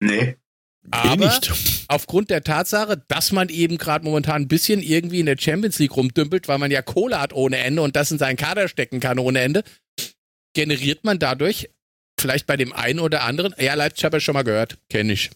Nee. 0.00 0.36
Aber 0.90 1.16
nicht. 1.16 1.84
aufgrund 1.88 2.30
der 2.30 2.44
Tatsache, 2.44 3.02
dass 3.08 3.32
man 3.32 3.48
eben 3.48 3.78
gerade 3.78 4.04
momentan 4.04 4.42
ein 4.42 4.48
bisschen 4.48 4.82
irgendwie 4.82 5.20
in 5.20 5.26
der 5.26 5.38
Champions 5.38 5.78
League 5.78 5.96
rumdümpelt, 5.96 6.46
weil 6.46 6.58
man 6.58 6.70
ja 6.70 6.82
Kohle 6.82 7.20
hat 7.20 7.32
ohne 7.32 7.58
Ende 7.58 7.82
und 7.82 7.96
das 7.96 8.10
in 8.10 8.18
seinen 8.18 8.36
Kader 8.36 8.68
stecken 8.68 9.00
kann 9.00 9.18
ohne 9.18 9.40
Ende, 9.40 9.64
generiert 10.54 11.04
man 11.04 11.18
dadurch 11.18 11.70
vielleicht 12.24 12.46
bei 12.46 12.56
dem 12.56 12.72
einen 12.72 13.00
oder 13.00 13.24
anderen, 13.24 13.54
ja, 13.58 13.74
Leipzig 13.74 14.02
habe 14.04 14.16
ich 14.16 14.24
schon 14.24 14.32
mal 14.32 14.44
gehört, 14.44 14.78
kenne 14.88 15.12
ich. 15.12 15.30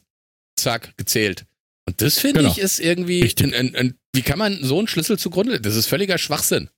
Zack, 0.59 0.97
gezählt. 0.97 1.45
Und 1.87 2.01
das 2.01 2.19
finde 2.19 2.41
genau. 2.41 2.51
ich 2.51 2.59
ist 2.59 2.81
irgendwie, 2.81 3.31
ein, 3.41 3.53
ein, 3.53 3.75
ein, 3.77 3.95
wie 4.15 4.23
kann 4.23 4.39
man 4.39 4.65
so 4.65 4.79
einen 4.79 4.89
Schlüssel 4.89 5.19
zugrunde? 5.19 5.61
Das 5.61 5.77
ist 5.77 5.87
völliger 5.87 6.17
Schwachsinn. 6.17 6.71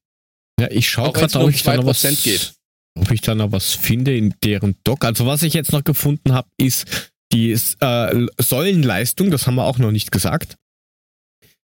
Ja, 0.61 0.69
ich 0.69 0.89
schaue 0.89 1.13
gerade, 1.13 1.39
ob, 1.39 1.51
ich 1.51 1.63
da 1.63 1.77
noch 1.77 1.87
was, 1.87 2.03
geht. 2.25 2.55
ob 2.99 3.09
ich 3.13 3.21
da 3.21 3.37
noch 3.37 3.53
was 3.53 3.73
finde 3.75 4.17
in 4.17 4.35
deren 4.43 4.75
Doc. 4.83 5.05
Also 5.05 5.27
was 5.27 5.45
ich 5.45 5.55
jetzt 5.55 5.71
noch 5.71 5.85
gefunden 5.85 6.33
habe, 6.33 6.49
ist 6.59 7.13
die 7.33 7.53
äh, 7.53 8.27
Säulenleistung, 8.39 9.31
das 9.31 9.47
haben 9.47 9.55
wir 9.55 9.65
auch 9.65 9.79
noch 9.79 9.93
nicht 9.93 10.11
gesagt. 10.11 10.57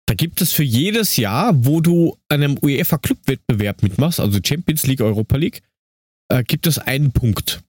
Da 0.04 0.14
gibt 0.14 0.42
es 0.42 0.52
für 0.52 0.62
jedes 0.62 1.16
Jahr, 1.16 1.64
wo 1.64 1.80
du 1.80 2.18
einem 2.28 2.58
UEFA 2.62 2.98
Club 2.98 3.18
Wettbewerb 3.24 3.82
mitmachst, 3.82 4.20
also 4.20 4.38
Champions 4.44 4.86
League, 4.86 5.00
Europa 5.00 5.38
League, 5.38 5.62
äh, 6.28 6.44
gibt 6.44 6.66
es 6.66 6.78
einen 6.78 7.12
Punkt. 7.12 7.62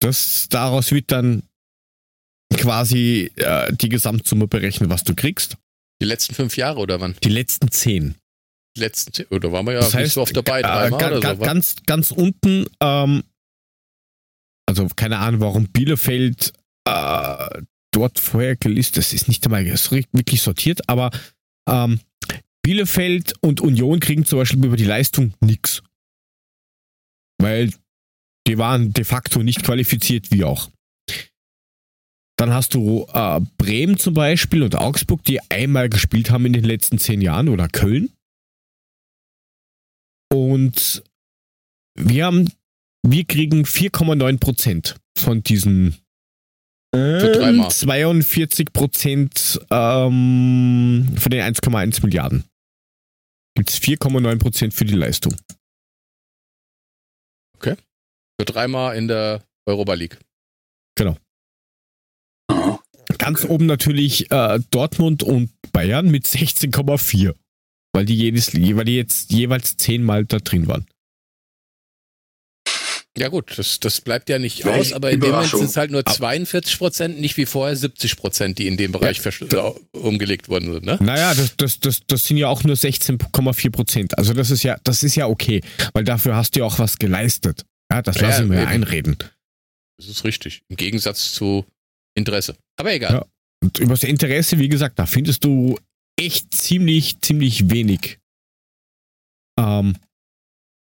Das, 0.00 0.48
daraus 0.48 0.92
wird 0.92 1.12
dann 1.12 1.42
quasi 2.56 3.30
äh, 3.36 3.72
die 3.74 3.88
Gesamtsumme 3.88 4.48
berechnet, 4.48 4.90
was 4.90 5.04
du 5.04 5.14
kriegst. 5.14 5.56
Die 6.00 6.06
letzten 6.06 6.34
fünf 6.34 6.56
Jahre 6.56 6.80
oder 6.80 7.00
wann? 7.00 7.14
Die 7.22 7.28
letzten 7.28 7.70
zehn. 7.70 8.16
Die 8.76 8.80
letzten, 8.80 9.24
oder 9.34 9.52
waren 9.52 9.66
wir 9.66 9.74
ja 9.74 9.80
das 9.80 9.94
heißt, 9.94 10.04
nicht 10.04 10.12
so 10.14 10.22
oft 10.22 10.36
dabei, 10.36 10.62
äh, 10.62 10.90
oder 10.92 11.34
so, 11.34 11.36
ganz, 11.42 11.76
ganz 11.86 12.10
unten, 12.10 12.66
ähm, 12.80 13.24
also 14.66 14.88
keine 14.96 15.18
Ahnung, 15.18 15.40
warum 15.40 15.68
Bielefeld 15.68 16.52
äh, 16.86 17.62
dort 17.92 18.20
vorher 18.20 18.56
gelistet, 18.56 18.98
das 18.98 19.12
ist 19.12 19.28
nicht 19.28 19.44
einmal 19.44 19.66
wirklich 19.66 20.42
sortiert, 20.42 20.88
aber 20.88 21.10
ähm, 21.68 22.00
Bielefeld 22.62 23.34
und 23.40 23.60
Union 23.60 24.00
kriegen 24.00 24.24
zum 24.24 24.38
Beispiel 24.38 24.64
über 24.64 24.76
die 24.76 24.84
Leistung 24.84 25.34
nichts. 25.40 25.82
Weil 27.38 27.72
die 28.46 28.58
waren 28.58 28.92
de 28.92 29.04
facto 29.04 29.42
nicht 29.42 29.62
qualifiziert, 29.62 30.30
wie 30.30 30.44
auch. 30.44 30.70
Dann 32.36 32.54
hast 32.54 32.74
du 32.74 33.06
äh, 33.12 33.40
Bremen 33.58 33.98
zum 33.98 34.14
Beispiel 34.14 34.62
und 34.62 34.74
Augsburg, 34.74 35.22
die 35.24 35.40
einmal 35.50 35.90
gespielt 35.90 36.30
haben 36.30 36.46
in 36.46 36.54
den 36.54 36.64
letzten 36.64 36.98
zehn 36.98 37.20
Jahren 37.20 37.50
oder 37.50 37.68
Köln. 37.68 38.10
Und 40.32 41.02
wir 41.98 42.24
haben, 42.24 42.50
wir 43.06 43.24
kriegen 43.24 43.64
4,9 43.64 44.38
Prozent 44.38 44.96
von 45.18 45.42
diesen 45.42 45.96
äh, 46.94 47.68
42 47.68 48.72
Prozent 48.72 49.60
ähm, 49.70 51.14
von 51.18 51.30
den 51.30 51.42
1,1 51.42 52.02
Milliarden. 52.02 52.44
Gibt 53.54 53.68
es 53.68 53.80
4,9 53.80 54.38
Prozent 54.38 54.74
für 54.74 54.84
die 54.84 54.94
Leistung. 54.94 55.36
Okay. 57.56 57.76
Für 58.40 58.46
dreimal 58.46 58.96
in 58.96 59.06
der 59.06 59.42
Europa 59.66 59.92
League. 59.92 60.18
Genau. 60.96 61.14
Ganz 63.18 63.44
okay. 63.44 63.52
oben 63.52 63.66
natürlich 63.66 64.30
äh, 64.30 64.58
Dortmund 64.70 65.22
und 65.22 65.50
Bayern 65.72 66.10
mit 66.10 66.24
16,4. 66.24 67.34
Weil 67.92 68.06
die 68.06 68.14
jedes, 68.14 68.54
weil 68.54 68.86
die 68.86 68.96
jetzt 68.96 69.30
jeweils 69.30 69.76
zehnmal 69.76 70.24
da 70.24 70.38
drin 70.38 70.68
waren. 70.68 70.86
Ja 73.18 73.28
gut, 73.28 73.58
das, 73.58 73.78
das 73.78 74.00
bleibt 74.00 74.30
ja 74.30 74.38
nicht 74.38 74.64
Welch 74.64 74.78
aus, 74.78 74.92
aber 74.94 75.10
in 75.10 75.20
dem 75.20 75.32
Moment 75.32 75.50
sind 75.50 75.64
es 75.64 75.76
halt 75.76 75.90
nur 75.90 76.06
42 76.06 76.78
Prozent, 76.78 77.20
nicht 77.20 77.36
wie 77.36 77.44
vorher 77.44 77.76
70 77.76 78.16
Prozent, 78.16 78.58
die 78.58 78.68
in 78.68 78.78
dem 78.78 78.92
Bereich 78.92 79.20
ja. 79.52 79.74
umgelegt 79.92 80.48
worden 80.48 80.72
sind. 80.72 80.86
Ne? 80.86 80.96
Naja, 81.02 81.34
das, 81.34 81.58
das, 81.58 81.78
das, 81.78 82.00
das 82.06 82.26
sind 82.26 82.38
ja 82.38 82.48
auch 82.48 82.64
nur 82.64 82.76
16,4 82.76 83.70
Prozent. 83.70 84.16
Also 84.16 84.32
das 84.32 84.50
ist 84.50 84.62
ja, 84.62 84.78
das 84.84 85.02
ist 85.02 85.14
ja 85.16 85.26
okay, 85.26 85.60
weil 85.92 86.04
dafür 86.04 86.36
hast 86.36 86.56
du 86.56 86.60
ja 86.60 86.64
auch 86.64 86.78
was 86.78 86.96
geleistet. 86.96 87.66
Ja, 87.90 88.02
das 88.02 88.16
ja, 88.16 88.28
lassen 88.28 88.50
wir 88.50 88.60
ja 88.60 88.66
einreden. 88.66 89.16
Das 89.98 90.08
ist 90.08 90.24
richtig. 90.24 90.62
Im 90.68 90.76
Gegensatz 90.76 91.32
zu 91.32 91.64
Interesse. 92.14 92.56
Aber 92.76 92.92
egal. 92.92 93.12
Ja. 93.12 93.26
Und 93.62 93.78
über 93.78 93.90
das 93.90 94.04
Interesse, 94.04 94.58
wie 94.58 94.68
gesagt, 94.68 94.98
da 94.98 95.06
findest 95.06 95.44
du 95.44 95.78
echt 96.18 96.54
ziemlich, 96.54 97.20
ziemlich 97.20 97.70
wenig. 97.70 98.18
Ähm, 99.58 99.96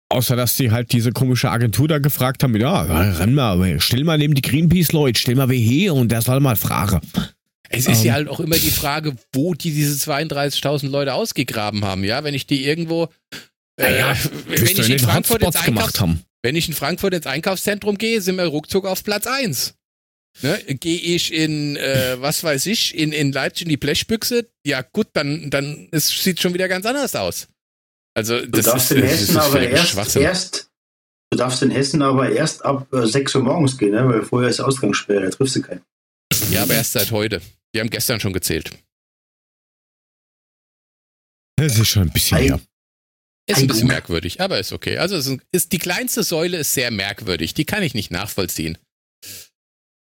außer 0.09 0.35
dass 0.35 0.57
sie 0.57 0.71
halt 0.71 0.91
diese 0.91 1.11
komische 1.11 1.49
Agentur 1.49 1.87
da 1.87 1.99
gefragt 1.99 2.43
haben, 2.43 2.55
ja, 2.55 2.83
renn 2.83 3.33
mal, 3.33 3.79
stell 3.79 4.03
mal 4.03 4.17
neben 4.17 4.35
die 4.35 4.41
Greenpeace-Leute, 4.41 5.19
stell 5.19 5.35
mal 5.35 5.49
wer 5.49 5.57
her 5.57 5.95
und 5.95 6.09
der 6.11 6.21
soll 6.21 6.39
mal 6.39 6.55
fragen. 6.55 7.01
Es 7.69 7.87
ist 7.87 8.01
ähm, 8.01 8.05
ja 8.05 8.13
halt 8.13 8.29
auch 8.29 8.39
immer 8.39 8.55
die 8.55 8.71
Frage, 8.71 9.15
wo 9.33 9.53
die 9.53 9.71
diese 9.71 10.11
32.000 10.11 10.89
Leute 10.89 11.13
ausgegraben 11.13 11.83
haben, 11.83 12.03
ja, 12.03 12.23
wenn 12.23 12.33
ich 12.33 12.47
die 12.47 12.65
irgendwo, 12.65 13.09
äh, 13.79 13.99
ja, 13.99 14.15
wenn 14.47 14.65
ich 14.65 14.89
in 14.89 14.99
Frankfurt 14.99 15.41
jetzt 15.41 15.65
gemacht 15.65 15.99
haben. 15.99 16.21
Wenn 16.43 16.55
ich 16.55 16.67
in 16.67 16.73
Frankfurt 16.73 17.13
ins 17.13 17.27
Einkaufszentrum 17.27 17.97
gehe, 17.97 18.21
sind 18.21 18.37
wir 18.37 18.45
ruckzuck 18.45 18.85
auf 18.85 19.03
Platz 19.03 19.27
1. 19.27 19.75
Ne, 20.43 20.63
Gehe 20.65 20.99
ich 20.99 21.33
in, 21.33 21.77
äh, 21.77 22.17
was 22.19 22.43
weiß 22.43 22.67
ich, 22.67 22.95
in, 22.95 23.11
in 23.11 23.31
Leipzig 23.31 23.63
in 23.63 23.69
die 23.69 23.77
Blechbüchse, 23.77 24.47
ja 24.63 24.83
gut, 24.83 25.07
dann, 25.13 25.49
dann 25.49 25.87
es 25.91 26.09
sieht 26.09 26.39
schon 26.39 26.53
wieder 26.53 26.67
ganz 26.67 26.85
anders 26.85 27.15
aus. 27.15 27.47
Also 28.13 28.39
das 28.45 28.65
du 28.65 28.71
darfst 28.71 28.91
ist, 28.91 28.97
in 28.97 29.03
Hessen 29.03 29.37
aber 29.37 29.61
erst, 29.61 30.15
erst, 30.15 30.71
du 31.31 31.37
darfst 31.37 31.63
in 31.63 31.71
Hessen 31.71 32.03
aber 32.03 32.29
erst 32.29 32.63
ab 32.63 32.91
äh, 32.93 33.07
6 33.07 33.35
Uhr 33.35 33.43
morgens 33.43 33.77
gehen, 33.79 33.91
ne? 33.91 34.07
weil 34.07 34.21
vorher 34.21 34.49
ist 34.49 34.59
Ausgangssperre, 34.59 35.21
da 35.21 35.29
triffst 35.31 35.55
du 35.55 35.61
keinen. 35.63 35.81
Ja, 36.51 36.63
aber 36.63 36.75
erst 36.75 36.93
seit 36.93 37.11
heute. 37.11 37.41
Die 37.73 37.79
haben 37.79 37.89
gestern 37.89 38.19
schon 38.19 38.33
gezählt. 38.33 38.71
Das 41.57 41.79
ist 41.79 41.87
schon 41.87 42.03
ein 42.03 42.11
bisschen 42.11 42.37
her. 42.37 42.59
Ist 43.49 43.59
ein 43.59 43.67
bisschen 43.67 43.87
merkwürdig, 43.87 44.41
aber 44.41 44.59
ist 44.59 44.73
okay. 44.73 44.97
Also 44.97 45.15
ist, 45.15 45.37
ist, 45.51 45.71
die 45.71 45.77
kleinste 45.77 46.23
Säule 46.23 46.57
ist 46.57 46.73
sehr 46.73 46.91
merkwürdig. 46.91 47.53
Die 47.53 47.63
kann 47.63 47.81
ich 47.81 47.93
nicht 47.93 48.11
nachvollziehen. 48.11 48.77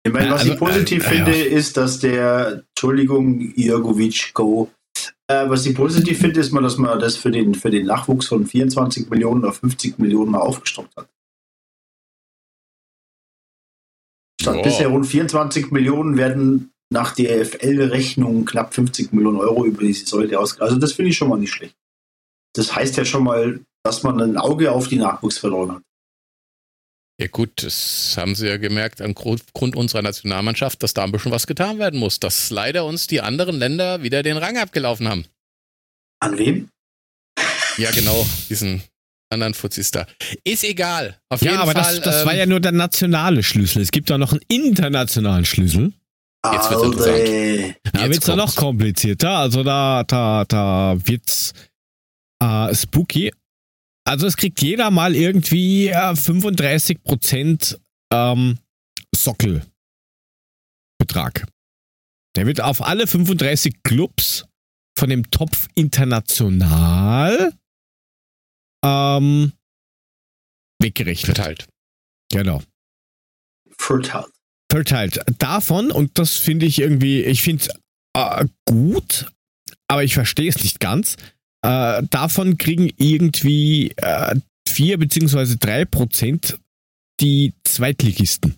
Ich 0.07 0.13
meine, 0.13 0.31
was 0.31 0.41
also, 0.41 0.55
ich 0.55 0.59
positiv 0.59 1.07
äh, 1.07 1.11
finde, 1.11 1.37
ja. 1.37 1.45
ist, 1.45 1.77
dass 1.77 2.01
der, 2.01 2.65
Entschuldigung, 2.71 3.53
Jörgovic 3.55 4.33
Go, 4.33 4.71
äh, 5.27 5.49
was 5.49 5.67
ich 5.67 5.77
positiv 5.77 6.19
finde, 6.19 6.41
ist 6.41 6.53
mal, 6.53 6.63
dass 6.63 6.79
man 6.79 6.99
das 6.99 7.17
für 7.17 7.31
den, 7.31 7.55
für 7.55 7.71
den 7.71 7.85
Nachwuchs 7.85 8.27
von 8.29 8.47
24 8.47 9.11
Millionen 9.11 9.45
auf 9.45 9.59
50 9.59 9.99
Millionen 9.99 10.31
mal 10.31 10.41
aufgestockt 10.41 10.97
hat. 10.97 11.11
Statt 14.41 14.57
wow. 14.57 14.63
bisher 14.63 14.89
rund 14.89 15.07
24 15.07 15.71
Millionen 15.71 16.17
werden 16.17 16.73
nach 16.91 17.15
der 17.15 17.45
FL-Rechnung 17.45 18.47
knapp 18.47 18.73
50 18.73 19.13
Millionen 19.13 19.37
Euro 19.37 19.67
über 19.67 19.83
diese 19.83 20.07
Säule 20.07 20.39
ausgegeben. 20.39 20.69
Also 20.69 20.81
das 20.81 20.93
finde 20.93 21.11
ich 21.11 21.17
schon 21.19 21.29
mal 21.29 21.39
nicht 21.39 21.53
schlecht. 21.53 21.77
Das 22.59 22.75
heißt 22.75 22.97
ja 22.97 23.05
schon 23.05 23.23
mal, 23.23 23.61
dass 23.85 24.03
man 24.03 24.21
ein 24.21 24.37
Auge 24.37 24.73
auf 24.73 24.89
die 24.89 24.97
Nachwuchsförderung 24.97 25.77
hat. 25.77 25.83
Ja 27.21 27.29
gut, 27.29 27.63
das 27.63 28.17
haben 28.17 28.35
sie 28.35 28.49
ja 28.49 28.57
gemerkt 28.57 29.01
aufgrund 29.01 29.77
unserer 29.77 30.03
Nationalmannschaft, 30.03 30.83
dass 30.83 30.93
da 30.93 31.05
ein 31.05 31.13
bisschen 31.13 31.31
was 31.31 31.47
getan 31.47 31.79
werden 31.79 32.01
muss, 32.01 32.19
dass 32.19 32.51
leider 32.51 32.85
uns 32.85 33.07
die 33.07 33.21
anderen 33.21 33.59
Länder 33.59 34.03
wieder 34.03 34.25
den 34.25 34.37
Rang 34.37 34.57
abgelaufen 34.57 35.09
haben. 35.09 35.25
An 36.21 36.37
wem? 36.37 36.69
Ja 37.77 37.93
genau, 37.93 38.27
diesen 38.49 38.83
anderen 39.31 39.55
Fuzis 39.55 39.93
da. 39.93 40.07
Ist 40.43 40.65
egal. 40.65 41.17
Auf 41.29 41.43
ja, 41.43 41.53
jeden 41.53 41.63
aber 41.63 41.73
Fall, 41.73 41.95
das, 41.95 42.01
das 42.01 42.21
ähm, 42.23 42.27
war 42.27 42.35
ja 42.35 42.47
nur 42.47 42.59
der 42.59 42.73
nationale 42.73 43.45
Schlüssel. 43.45 43.83
Es 43.83 43.93
gibt 43.93 44.11
da 44.11 44.19
noch 44.19 44.33
einen 44.33 44.43
internationalen 44.49 45.45
Schlüssel. 45.45 45.93
Jetzt 46.53 46.71
wird's 46.71 46.83
interessant. 46.83 47.77
Da 47.93 48.11
wird's 48.11 48.27
ja 48.27 48.37
noch 48.37 48.55
komplizierter. 48.57 49.31
Also 49.31 49.63
da, 49.63 50.05
da, 50.05 50.45
da 50.45 50.97
wird's 51.05 51.53
äh, 52.43 52.75
spooky. 52.75 53.33
Also 54.05 54.27
es 54.27 54.37
kriegt 54.37 54.63
jeder 54.63 54.91
mal 54.91 55.15
irgendwie 55.15 55.89
äh, 55.89 56.13
35% 56.13 57.79
ähm, 58.13 58.59
Sockelbetrag. 59.15 59.67
Der 62.37 62.47
wird 62.47 62.61
auf 62.61 62.83
alle 62.83 63.07
35 63.07 63.83
Clubs 63.83 64.47
von 64.99 65.11
dem 65.11 65.31
Topf 65.31 65.69
international 65.75 67.53
ähm, 68.85 69.53
weggerechnet. 70.81 71.37
Verteilt. 71.37 71.69
Genau. 72.31 72.63
Verteilt. 73.77 74.33
Verteilt. 74.71 75.21
Davon, 75.39 75.91
und 75.91 76.19
das 76.19 76.37
finde 76.37 76.67
ich 76.67 76.79
irgendwie, 76.81 77.23
ich 77.23 77.43
finde 77.43 77.65
es 77.65 77.71
äh, 78.15 78.47
gut, 78.67 79.33
aber 79.87 80.05
ich 80.05 80.15
verstehe 80.15 80.51
es 80.51 80.63
nicht 80.63 80.79
ganz, 80.81 81.17
äh, 81.63 82.03
davon 82.11 82.59
kriegen 82.59 82.91
irgendwie 82.97 83.93
äh, 83.97 84.37
4 84.69 84.99
bzw. 84.99 85.57
3 85.59 85.85
Prozent 85.87 86.59
die 87.21 87.55
Zweitligisten. 87.65 88.57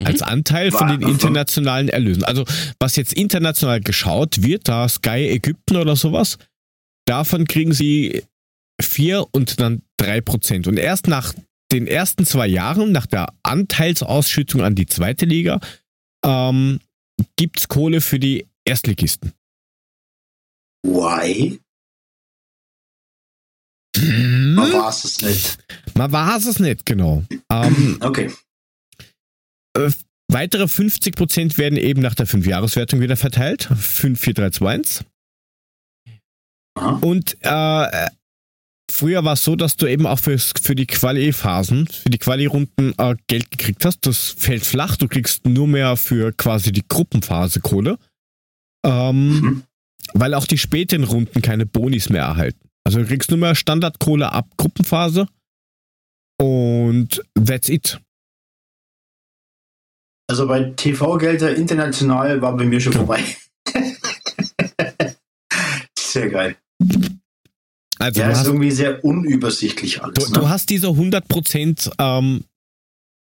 Mhm. 0.00 0.06
Als 0.06 0.22
Anteil 0.22 0.70
von 0.70 0.88
den 0.88 1.02
internationalen 1.02 1.88
Erlösen. 1.88 2.24
Also, 2.24 2.44
was 2.78 2.96
jetzt 2.96 3.12
international 3.12 3.80
geschaut 3.80 4.42
wird, 4.42 4.68
da 4.68 4.88
Sky 4.88 5.28
Ägypten 5.28 5.76
oder 5.76 5.96
sowas, 5.96 6.38
davon 7.06 7.46
kriegen 7.46 7.72
sie 7.72 8.24
4 8.80 9.26
und 9.32 9.60
dann 9.60 9.82
3 9.98 10.20
Prozent. 10.20 10.66
Und 10.66 10.78
erst 10.78 11.08
nach 11.08 11.34
den 11.72 11.86
ersten 11.86 12.24
zwei 12.24 12.46
Jahren, 12.46 12.92
nach 12.92 13.06
der 13.06 13.32
Anteilsausschüttung 13.42 14.62
an 14.62 14.74
die 14.74 14.86
zweite 14.86 15.26
Liga, 15.26 15.60
ähm, 16.24 16.80
gibt 17.36 17.60
es 17.60 17.68
Kohle 17.68 18.00
für 18.00 18.18
die 18.18 18.46
Erstligisten. 18.64 19.32
Why? 20.84 21.60
Hm? 23.96 24.54
Man 24.54 24.72
war 24.72 24.88
es 24.88 25.22
nicht. 25.22 25.58
Man 25.94 26.12
war 26.12 26.36
es 26.36 26.58
nicht, 26.58 26.84
genau. 26.84 27.24
Ähm, 27.50 27.98
okay. 28.00 28.30
Äh, 29.76 29.90
weitere 30.28 30.64
50% 30.64 31.58
werden 31.58 31.78
eben 31.78 32.02
nach 32.02 32.14
der 32.14 32.26
5-Jahres-Wertung 32.26 33.00
wieder 33.00 33.16
verteilt. 33.16 33.68
5, 33.74 34.18
4, 34.18 34.34
3, 34.34 34.50
2, 34.50 34.70
1. 34.70 35.04
Aha. 36.76 36.98
Und 37.02 37.36
äh, 37.40 38.08
früher 38.90 39.24
war 39.24 39.34
es 39.34 39.44
so, 39.44 39.54
dass 39.54 39.76
du 39.76 39.86
eben 39.86 40.06
auch 40.06 40.18
für, 40.18 40.38
für 40.38 40.74
die 40.74 40.86
Quali-Phasen, 40.86 41.86
für 41.86 42.10
die 42.10 42.18
Quali-Runden 42.18 42.94
äh, 42.98 43.14
Geld 43.28 43.50
gekriegt 43.50 43.84
hast. 43.84 44.06
Das 44.06 44.34
fällt 44.36 44.66
flach. 44.66 44.96
Du 44.96 45.06
kriegst 45.06 45.46
nur 45.46 45.68
mehr 45.68 45.96
für 45.96 46.32
quasi 46.32 46.72
die 46.72 46.84
Gruppenphase 46.86 47.60
Kohle. 47.60 47.98
Ähm, 48.84 49.40
mhm. 49.40 49.62
Weil 50.12 50.34
auch 50.34 50.46
die 50.46 50.58
späten 50.58 51.04
Runden 51.04 51.42
keine 51.42 51.66
Bonis 51.66 52.10
mehr 52.10 52.22
erhalten. 52.22 52.68
Also 52.84 52.98
du 53.00 53.06
kriegst 53.06 53.30
nur 53.30 53.38
mehr 53.38 53.54
Standardkohle 53.54 54.30
ab 54.30 54.46
Gruppenphase 54.56 55.26
und 56.40 57.24
that's 57.34 57.68
it. 57.68 57.98
Also 60.28 60.46
bei 60.46 60.64
TV-Gelder 60.64 61.54
international 61.56 62.40
war 62.42 62.56
bei 62.56 62.64
mir 62.64 62.80
schon 62.80 62.92
vorbei. 62.92 63.24
sehr 65.98 66.28
geil. 66.28 66.56
Also 67.98 68.20
ja, 68.20 68.30
ist 68.30 68.46
irgendwie 68.46 68.70
sehr 68.70 69.04
unübersichtlich 69.04 70.02
alles. 70.02 70.26
Du, 70.26 70.32
ne? 70.32 70.40
du 70.40 70.48
hast 70.48 70.68
diese 70.68 70.88
100 70.88 71.26
Prozent 71.28 71.90
ähm, 71.98 72.44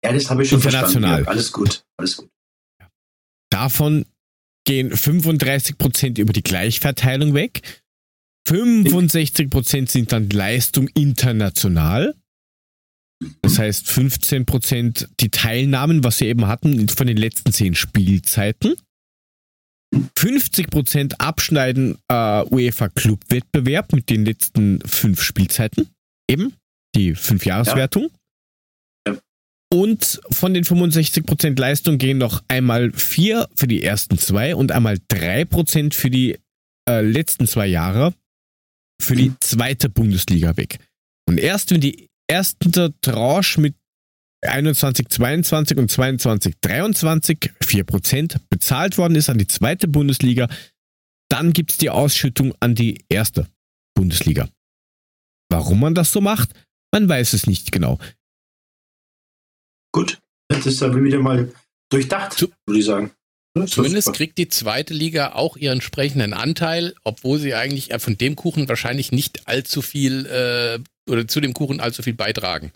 ja, 0.03 0.11
das 0.11 0.29
habe 0.29 0.43
ich 0.43 0.49
schon 0.49 0.59
international. 0.59 1.23
Ja, 1.23 1.27
alles 1.27 1.51
gut, 1.51 1.85
alles 1.97 2.17
gut. 2.17 2.29
Davon 3.49 4.05
gehen 4.65 4.95
35 4.95 5.77
Prozent 5.77 6.17
über 6.17 6.33
die 6.33 6.43
Gleichverteilung 6.43 7.33
weg. 7.33 7.61
65 8.47 9.49
Prozent 9.49 9.89
sind 9.89 10.11
dann 10.11 10.29
Leistung 10.29 10.87
international. 10.89 12.15
Das 13.41 13.57
heißt 13.57 13.89
15 13.89 14.45
Prozent 14.45 15.09
die 15.19 15.29
Teilnahmen, 15.29 16.03
was 16.03 16.17
sie 16.17 16.27
eben 16.27 16.47
hatten 16.47 16.89
von 16.89 17.07
den 17.07 17.17
letzten 17.17 17.53
zehn 17.53 17.75
Spielzeiten. 17.75 18.75
50 20.17 20.69
Prozent 20.69 21.21
abschneiden 21.21 21.97
äh, 22.07 22.43
UEFA 22.49 22.89
Club 22.89 23.19
Wettbewerb 23.29 23.93
mit 23.93 24.09
den 24.09 24.25
letzten 24.25 24.81
fünf 24.81 25.21
Spielzeiten. 25.21 25.89
Eben 26.27 26.53
die 26.95 27.15
Fünfjahreswertung. 27.15 28.03
Ja. 28.03 28.09
Ja. 28.09 28.22
Und 29.73 30.21
von 30.29 30.53
den 30.53 30.65
65 30.65 31.25
Prozent 31.25 31.57
Leistung 31.57 31.97
gehen 31.97 32.19
noch 32.19 32.43
einmal 32.47 32.91
vier 32.91 33.49
für 33.55 33.65
die 33.65 33.81
ersten 33.81 34.19
zwei 34.19 34.55
und 34.55 34.71
einmal 34.71 34.99
drei 35.07 35.45
Prozent 35.45 35.95
für 35.95 36.11
die 36.11 36.37
äh, 36.87 37.01
letzten 37.01 37.47
zwei 37.47 37.65
Jahre 37.65 38.13
für 39.01 39.15
die 39.15 39.33
zweite 39.39 39.89
Bundesliga 39.89 40.55
weg. 40.57 40.77
Und 41.27 41.39
erst 41.39 41.71
wenn 41.71 41.81
die 41.81 42.07
erste 42.27 42.93
Tranche 43.01 43.59
mit 43.61 43.75
21, 44.45 45.09
22 45.09 45.77
und 45.79 45.89
22, 45.89 46.53
23 46.61 47.37
4% 47.63 48.35
bezahlt 48.51 48.99
worden 48.99 49.15
ist 49.15 49.31
an 49.31 49.39
die 49.39 49.47
zweite 49.47 49.87
Bundesliga, 49.87 50.49
dann 51.29 51.51
gibt 51.51 51.71
es 51.71 51.77
die 51.79 51.89
Ausschüttung 51.89 52.53
an 52.59 52.75
die 52.75 53.03
erste 53.09 53.47
Bundesliga. 53.95 54.47
Warum 55.49 55.79
man 55.79 55.95
das 55.95 56.11
so 56.11 56.21
macht, 56.21 56.51
man 56.91 57.09
weiß 57.09 57.33
es 57.33 57.47
nicht 57.47 57.71
genau. 57.71 57.97
Gut, 59.93 60.19
das 60.49 60.65
ist 60.65 60.83
aber 60.83 61.01
wieder 61.03 61.19
mal 61.19 61.51
durchdacht, 61.89 62.33
Zu 62.33 62.51
würde 62.65 62.79
ich 62.79 62.85
sagen. 62.85 63.11
Zumindest 63.67 64.13
kriegt 64.13 64.39
die 64.39 64.49
zweite 64.49 64.95
Liga 64.95 65.33
auch 65.33 65.57
ihren 65.57 65.73
entsprechenden 65.73 66.33
Anteil, 66.33 66.95
obwohl 67.03 67.37
sie 67.37 67.53
eigentlich 67.53 67.89
von 67.99 68.17
dem 68.17 68.35
Kuchen 68.35 68.67
wahrscheinlich 68.67 69.11
nicht 69.11 69.47
allzu 69.47 69.83
viel 69.83 70.25
äh, 70.25 70.79
oder 71.09 71.27
zu 71.27 71.39
dem 71.39 71.53
Kuchen 71.53 71.79
allzu 71.79 72.01
viel 72.01 72.15
beitragen. 72.15 72.71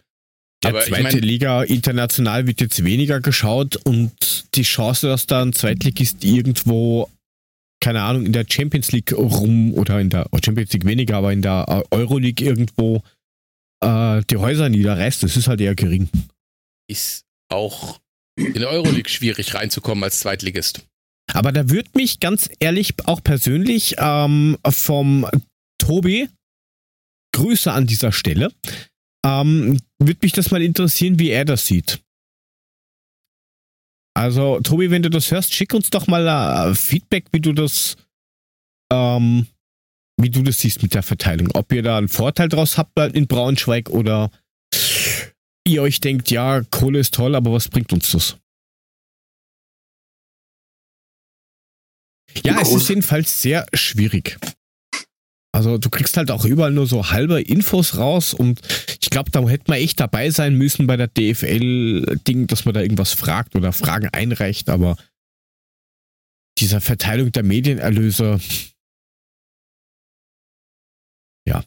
Der 0.64 0.72
Aber 0.72 0.82
zweite 0.82 1.08
ich 1.08 1.14
mein, 1.14 1.24
Liga 1.24 1.64
international 1.64 2.46
wird 2.46 2.62
jetzt 2.62 2.84
weniger 2.84 3.22
geschaut 3.22 3.76
und 3.76 4.56
die 4.56 4.64
Chance, 4.64 5.08
dass 5.08 5.26
da 5.26 5.42
ein 5.42 5.54
Zweitligist 5.54 6.24
irgendwo, 6.24 7.10
keine 7.80 8.04
Ahnung, 8.04 8.28
in 8.28 8.34
der 8.34 8.46
Champions 8.48 8.92
League 8.92 9.14
rum 9.14 9.74
oder 9.74 10.00
in 10.00 10.12
der 10.12 10.28
Champions 10.44 10.74
League 10.74 10.86
weniger, 10.86 11.18
aber 11.18 11.34
in 11.34 11.42
der 11.42 11.86
Euroleague 11.90 12.46
irgendwo 12.46 13.02
äh, 13.84 14.22
die 14.30 14.38
Häuser 14.38 14.70
niederreißt, 14.70 15.24
das 15.24 15.38
ist 15.38 15.48
halt 15.48 15.62
eher 15.62 15.76
gering. 15.76 16.10
Ist 16.88 17.26
auch 17.50 18.00
in 18.36 18.54
der 18.54 18.70
Euroleague 18.70 19.10
schwierig 19.10 19.54
reinzukommen 19.54 20.04
als 20.04 20.20
Zweitligist. 20.20 20.86
Aber 21.34 21.52
da 21.52 21.70
würde 21.70 21.90
mich 21.96 22.20
ganz 22.20 22.50
ehrlich 22.60 22.94
auch 23.06 23.22
persönlich 23.22 23.96
ähm, 23.98 24.58
vom 24.68 25.28
Tobi 25.78 26.30
Grüße 27.34 27.72
an 27.72 27.86
dieser 27.86 28.12
Stelle 28.12 28.52
ähm, 29.28 29.80
Würde 30.00 30.20
mich 30.22 30.32
das 30.32 30.52
mal 30.52 30.62
interessieren, 30.62 31.20
wie 31.20 31.30
er 31.30 31.46
das 31.46 31.66
sieht. 31.66 32.02
Also, 34.16 34.60
Tobi, 34.62 34.90
wenn 34.90 35.04
du 35.04 35.10
das 35.10 35.32
hörst, 35.32 35.54
schick 35.54 35.74
uns 35.74 35.90
doch 35.90 36.08
mal 36.08 36.72
uh, 36.72 36.74
Feedback, 36.74 37.26
wie 37.32 37.42
du 37.42 37.54
das, 37.54 37.98
ähm, 38.92 39.46
wie 40.20 40.30
du 40.30 40.42
das 40.42 40.60
siehst 40.60 40.82
mit 40.82 40.96
der 40.96 41.04
Verteilung. 41.04 41.50
Ob 41.54 41.72
ihr 41.72 41.84
da 41.84 41.98
einen 41.98 42.08
Vorteil 42.08 42.50
draus 42.50 42.78
habt 42.78 42.98
in 42.98 43.28
Braunschweig 43.28 43.90
oder 43.90 44.32
ihr 45.68 45.82
euch 45.82 46.00
denkt, 46.00 46.32
ja, 46.32 46.62
Kohle 46.72 47.00
ist 47.00 47.14
toll, 47.14 47.36
aber 47.36 47.52
was 47.52 47.70
bringt 47.70 47.94
uns 47.94 48.12
das? 48.12 48.38
Ja, 52.44 52.62
es 52.62 52.72
ist 52.72 52.90
jedenfalls 52.90 53.42
sehr 53.42 53.66
schwierig. 53.74 54.38
Also 55.52 55.78
du 55.78 55.90
kriegst 55.90 56.18
halt 56.18 56.30
auch 56.30 56.46
überall 56.46 56.72
nur 56.72 56.86
so 56.86 57.10
halbe 57.10 57.42
Infos 57.42 57.98
raus 57.98 58.34
und 58.34 58.62
ich 59.02 59.10
glaube, 59.10 59.32
da 59.32 59.42
hätte 59.48 59.72
man 59.72 59.80
echt 59.80 60.00
dabei 60.00 60.30
sein 60.30 60.56
müssen 60.56 60.86
bei 60.86 60.98
der 60.98 61.08
DFL-Ding, 61.08 62.46
dass 62.46 62.66
man 62.66 62.76
da 62.76 62.82
irgendwas 62.82 63.14
fragt 63.14 63.56
oder 63.56 63.74
Fragen 63.74 64.10
einreicht, 64.10 64.70
aber 64.70 64.98
dieser 66.60 66.82
Verteilung 66.82 67.32
der 67.32 67.44
Medienerlöse, 67.44 68.40
ja. 71.48 71.64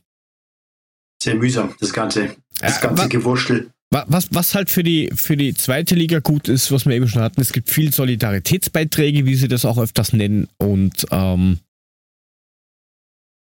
Sehr 1.23 1.35
mühsam, 1.35 1.75
das 1.81 1.93
Ganze. 1.93 2.37
Das 2.61 2.81
ganze 2.81 3.07
äh, 3.07 3.09
Gewurschtel. 3.09 3.73
Was, 3.93 4.29
was 4.31 4.55
halt 4.55 4.71
für 4.71 4.85
die, 4.85 5.11
für 5.13 5.37
die 5.37 5.53
zweite 5.53 5.97
Liga 5.97 6.21
gut 6.21 6.49
ist, 6.49 6.71
was 6.71 6.87
wir 6.87 6.95
eben 6.95 7.09
schon 7.09 7.23
hatten, 7.23 7.41
es 7.41 7.53
gibt 7.53 7.71
viel 7.71 7.93
Solidaritätsbeiträge, 7.93 9.27
wie 9.27 9.35
sie 9.35 9.49
das 9.49 9.65
auch 9.65 9.79
öfters 9.79 10.13
nennen, 10.13 10.49
und 10.59 11.07
ähm, 11.11 11.59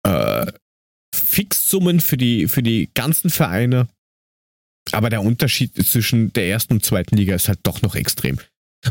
äh, 0.05 0.47
Fixsummen 1.15 2.01
für 2.01 2.17
die, 2.17 2.49
für 2.49 2.63
die 2.63 2.89
ganzen 2.95 3.29
Vereine. 3.29 3.89
Aber 4.93 5.11
der 5.11 5.23
Unterschied 5.23 5.75
zwischen 5.87 6.33
der 6.33 6.49
ersten 6.49 6.75
und 6.75 6.85
zweiten 6.85 7.17
Liga 7.17 7.35
ist 7.35 7.49
halt 7.49 7.61
doch 7.65 7.83
noch 7.83 7.95
extrem. 7.95 8.39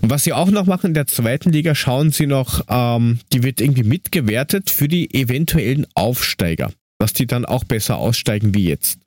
Und 0.01 0.12
was 0.12 0.24
sie 0.24 0.34
auch 0.34 0.51
noch 0.51 0.68
machen 0.68 0.88
in 0.88 0.93
der 0.93 1.08
zweiten 1.08 1.51
Liga, 1.51 1.74
schauen 1.74 2.12
sie 2.12 2.28
noch, 2.28 2.66
ähm, 2.68 3.20
die 3.34 3.41
wird 3.41 3.62
irgendwie 3.62 3.84
mitgewertet 3.84 4.70
für 4.70 4.88
die 4.88 5.12
eventuellen 5.14 5.88
Aufsteiger, 5.95 6.72
dass 6.99 7.14
die 7.14 7.26
dann 7.26 7.45
auch 7.45 7.64
besser 7.64 7.97
aussteigen 7.97 8.53
wie 8.53 8.68
jetzt. 8.68 8.99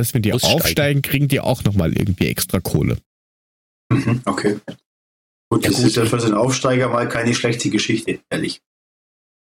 Das 0.00 0.08
heißt, 0.08 0.14
wenn 0.14 0.22
die 0.22 0.32
Aussteigen. 0.32 0.54
aufsteigen, 0.60 1.02
kriegen 1.02 1.28
die 1.28 1.40
auch 1.40 1.62
nochmal 1.64 1.92
irgendwie 1.92 2.28
extra 2.28 2.60
Kohle. 2.60 2.96
Mhm, 3.92 4.22
okay. 4.24 4.58
Gut, 5.50 5.64
ja, 5.64 5.70
das 5.70 5.78
gut. 5.78 5.86
ist 5.88 5.96
ja 5.96 6.06
für 6.06 6.20
so 6.20 6.26
einen 6.26 6.36
Aufsteiger 6.36 6.88
mal 6.88 7.08
keine 7.08 7.34
schlechte 7.34 7.68
Geschichte, 7.70 8.20
ehrlich. 8.30 8.62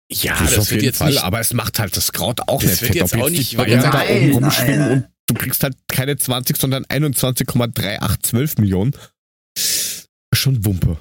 Ja, 0.09 0.37
das, 0.39 0.51
das 0.51 0.59
auf 0.59 0.71
jeden 0.71 0.93
Fall, 0.93 1.11
nicht, 1.11 1.23
aber 1.23 1.39
es 1.39 1.51
macht 1.53 1.79
halt 1.79 1.97
das 1.97 2.13
Kraut 2.13 2.47
auch 2.47 2.61
nicht 2.61 2.75
fett. 2.75 2.95
Jetzt 2.95 3.15
auch 3.15 3.29
nicht, 3.29 3.57
Bayern 3.57 3.81
da 3.81 4.03
oben 4.07 4.33
rumschwimmen 4.33 4.91
und 4.91 5.07
du 5.27 5.33
kriegst 5.33 5.63
halt 5.63 5.75
keine 5.87 6.15
20, 6.15 6.55
sondern 6.57 6.85
21,3812 6.85 8.61
Millionen. 8.61 8.95
Schon 10.33 10.63
Wumpe. 10.63 10.99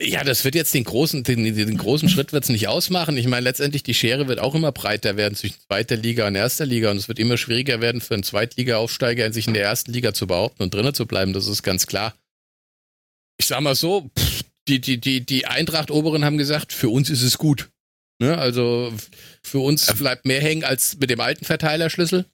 Ja, 0.00 0.24
das 0.24 0.44
wird 0.44 0.56
jetzt 0.56 0.74
den 0.74 0.82
großen, 0.82 1.22
den, 1.22 1.44
den 1.44 1.78
großen 1.78 2.08
Schritt 2.08 2.32
wird 2.32 2.44
es 2.44 2.50
nicht 2.50 2.66
ausmachen. 2.66 3.16
Ich 3.16 3.28
meine, 3.28 3.44
letztendlich 3.44 3.84
die 3.84 3.94
Schere 3.94 4.26
wird 4.26 4.40
auch 4.40 4.54
immer 4.56 4.72
breiter 4.72 5.16
werden 5.16 5.36
zwischen 5.36 5.60
zweiter 5.60 5.96
Liga 5.96 6.26
und 6.26 6.34
erster 6.34 6.66
Liga 6.66 6.90
und 6.90 6.96
es 6.96 7.06
wird 7.06 7.20
immer 7.20 7.36
schwieriger 7.36 7.80
werden 7.80 8.00
für 8.00 8.14
einen 8.14 8.24
Zweitliga-Aufsteiger, 8.24 9.32
sich 9.32 9.46
in 9.46 9.54
der 9.54 9.62
ersten 9.62 9.92
Liga 9.92 10.12
zu 10.12 10.26
behaupten 10.26 10.64
und 10.64 10.74
drinnen 10.74 10.94
zu 10.94 11.06
bleiben. 11.06 11.32
Das 11.32 11.46
ist 11.46 11.62
ganz 11.62 11.86
klar. 11.86 12.14
Ich 13.38 13.46
sag 13.46 13.60
mal 13.60 13.76
so, 13.76 14.10
die, 14.66 14.80
die, 14.80 14.98
die, 14.98 15.24
die 15.24 15.46
Eintracht-Oberen 15.46 16.24
haben 16.24 16.38
gesagt, 16.38 16.72
für 16.72 16.88
uns 16.88 17.08
ist 17.08 17.22
es 17.22 17.38
gut. 17.38 17.70
Ne? 18.18 18.36
Also 18.36 18.92
für 19.42 19.60
uns 19.60 19.86
bleibt 19.94 20.24
mehr 20.24 20.40
hängen 20.40 20.64
als 20.64 20.96
mit 20.96 21.10
dem 21.10 21.20
alten 21.20 21.44
Verteilerschlüssel. 21.44 22.26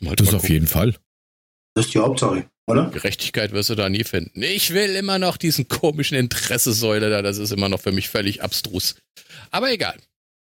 Das 0.00 0.26
ist 0.26 0.34
auf 0.34 0.48
jeden 0.48 0.66
Fall. 0.66 0.96
Das 1.74 1.86
ist 1.86 1.94
die 1.94 2.00
Hauptsache, 2.00 2.50
oder? 2.66 2.90
Gerechtigkeit 2.90 3.52
wirst 3.52 3.70
du 3.70 3.74
da 3.74 3.88
nie 3.88 4.04
finden. 4.04 4.42
Ich 4.42 4.72
will 4.72 4.94
immer 4.94 5.18
noch 5.18 5.36
diesen 5.36 5.68
komischen 5.68 6.16
Interessesäule 6.16 7.10
da. 7.10 7.22
Das 7.22 7.38
ist 7.38 7.52
immer 7.52 7.68
noch 7.68 7.80
für 7.80 7.92
mich 7.92 8.08
völlig 8.08 8.42
abstrus. 8.42 8.94
Aber 9.50 9.70
egal. 9.72 9.96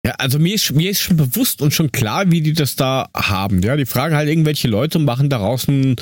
Ja, 0.04 0.12
also 0.12 0.38
mir 0.38 0.54
ist, 0.54 0.72
mir 0.72 0.90
ist 0.90 1.00
schon 1.00 1.16
bewusst 1.16 1.62
und 1.62 1.72
schon 1.72 1.92
klar, 1.92 2.30
wie 2.30 2.40
die 2.40 2.54
das 2.54 2.74
da 2.74 3.08
haben. 3.14 3.62
Ja, 3.62 3.76
die 3.76 3.86
fragen 3.86 4.16
halt 4.16 4.28
irgendwelche 4.28 4.66
Leute 4.66 4.98
und 4.98 5.04
machen 5.04 5.30
daraus 5.30 5.68
einen, 5.68 5.96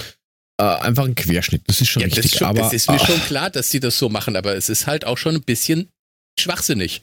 äh, 0.59 0.65
einfach 0.65 1.05
einen 1.05 1.15
Querschnitt. 1.15 1.63
Das 1.67 1.83
ist 1.83 1.89
schon 1.89 2.01
ja, 2.01 2.07
richtig. 2.07 2.23
Das 2.23 2.33
ist, 2.33 2.39
schon, 2.39 2.49
aber, 2.49 2.67
es 2.67 2.73
ist 2.73 2.89
mir 2.89 2.99
ach. 2.99 3.07
schon 3.07 3.21
klar, 3.21 3.51
dass 3.51 3.71
sie 3.71 3.81
das 3.81 3.99
so 3.99 4.09
machen, 4.09 4.37
aber 4.37 4.57
es 4.57 4.71
ist 4.71 4.87
halt 4.87 5.05
auch 5.05 5.19
schon 5.19 5.35
ein 5.35 5.43
bisschen 5.43 5.91
schwachsinnig. 6.39 7.03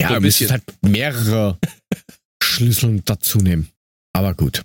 Ja, 0.00 0.08
so 0.08 0.14
ein 0.14 0.22
bisschen. 0.22 0.50
halt 0.50 0.62
mehrere 0.82 1.58
Schlüssel 2.42 3.00
dazu 3.04 3.38
nehmen. 3.38 3.68
Aber 4.12 4.34
gut. 4.34 4.62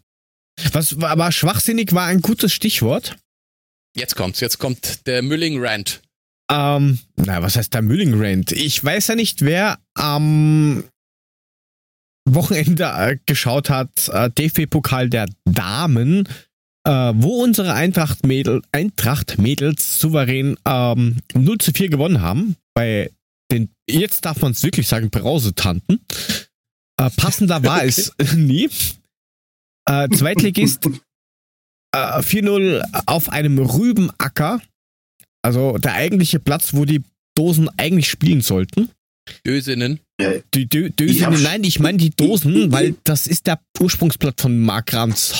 Was 0.73 0.95
aber 1.01 1.31
schwachsinnig 1.31 1.93
war 1.93 2.05
ein 2.05 2.21
gutes 2.21 2.53
Stichwort. 2.53 3.17
Jetzt 3.95 4.15
kommt's, 4.15 4.39
jetzt 4.39 4.57
kommt 4.57 5.05
der 5.07 5.21
Mülling-Rant. 5.21 6.01
Ähm, 6.51 6.99
na, 7.15 7.41
was 7.41 7.55
heißt 7.55 7.73
der 7.73 7.81
Mülling-Rant? 7.81 8.51
Ich 8.51 8.83
weiß 8.83 9.07
ja 9.07 9.15
nicht, 9.15 9.41
wer 9.41 9.79
am 9.95 10.83
Wochenende 12.25 12.83
äh, 12.83 13.17
geschaut 13.25 13.69
hat, 13.69 14.09
äh, 14.09 14.29
DFB-Pokal 14.29 15.09
der 15.09 15.27
Damen, 15.45 16.27
äh, 16.85 17.13
wo 17.15 17.43
unsere 17.43 17.73
Eintracht-Mädels 17.73 18.65
Eintracht 18.71 19.37
souverän 19.79 20.57
ähm, 20.65 21.17
0 21.33 21.57
zu 21.57 21.71
4 21.71 21.89
gewonnen 21.89 22.21
haben 22.21 22.55
bei 22.73 23.11
den, 23.51 23.69
jetzt 23.89 24.25
darf 24.25 24.41
man 24.41 24.53
es 24.53 24.63
wirklich 24.63 24.87
sagen, 24.87 25.09
Brausetanten. 25.09 25.99
Äh, 26.97 27.09
passender 27.17 27.63
war 27.63 27.77
okay. 27.77 27.87
es 28.17 28.33
nie. 28.35 28.69
Äh, 29.85 30.09
Zweitligist 30.09 30.87
äh, 31.93 32.19
4-0 32.19 32.83
auf 33.05 33.29
einem 33.29 33.59
Rübenacker. 33.59 34.61
Also 35.43 35.77
der 35.77 35.93
eigentliche 35.93 36.39
Platz, 36.39 36.73
wo 36.73 36.85
die 36.85 37.03
Dosen 37.35 37.69
eigentlich 37.77 38.09
spielen 38.09 38.41
sollten. 38.41 38.89
Dösinnen. 39.45 39.99
Die 40.53 40.67
Dö 40.67 40.89
Dösinnen, 40.89 41.33
ich 41.33 41.43
nein, 41.43 41.63
ich 41.63 41.79
meine 41.79 41.97
die 41.97 42.11
Dosen, 42.11 42.71
weil 42.71 42.95
das 43.03 43.27
ist 43.27 43.47
der 43.47 43.59
Ursprungsplatz 43.79 44.41
von 44.41 44.59
Markranz, 44.59 45.33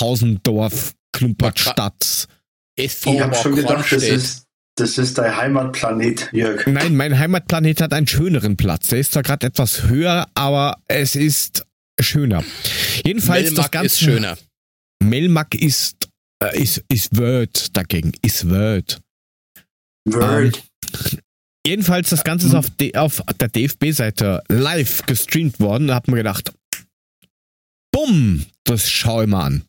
Dorf, 0.43 0.93
Klumpertstadt. 1.11 2.27
Ich 2.75 3.05
habe 3.05 3.35
schon 3.35 3.55
gedacht, 3.55 3.91
das 3.91 4.03
ist, 4.03 4.45
das 4.75 4.97
ist 4.97 5.17
dein 5.17 5.35
Heimatplanet, 5.35 6.29
Jörg. 6.31 6.65
Nein, 6.65 6.95
mein 6.95 7.17
Heimatplanet 7.17 7.81
hat 7.81 7.93
einen 7.93 8.07
schöneren 8.07 8.57
Platz. 8.57 8.87
Der 8.87 8.99
ist 8.99 9.11
zwar 9.11 9.23
gerade 9.23 9.47
etwas 9.47 9.83
höher, 9.83 10.27
aber 10.33 10.77
es 10.87 11.15
ist 11.15 11.65
schöner. 11.99 12.43
Jedenfalls 13.05 13.45
Melmac 13.45 13.55
das 13.57 13.71
Ganze. 13.71 13.85
ist 13.87 13.99
schöner. 13.99 14.37
Melmac 15.03 15.53
ist, 15.55 16.07
äh, 16.41 16.61
ist, 16.61 16.83
ist 16.89 17.17
Word 17.17 17.75
dagegen. 17.75 18.11
Ist 18.21 18.49
Word. 18.49 19.01
Word. 20.05 20.63
Ähm, 21.13 21.19
jedenfalls, 21.65 22.09
das 22.09 22.23
Ganze 22.23 22.47
ist 22.47 22.55
auf, 22.55 22.67
auf 22.95 23.23
der 23.39 23.49
DFB-Seite 23.49 24.43
live 24.49 25.05
gestreamt 25.05 25.59
worden. 25.59 25.87
Da 25.87 25.95
hat 25.95 26.07
man 26.07 26.17
gedacht, 26.17 26.51
bumm, 27.91 28.45
das 28.63 28.89
schau 28.89 29.21
ich 29.21 29.27
mal 29.27 29.45
an. 29.45 29.63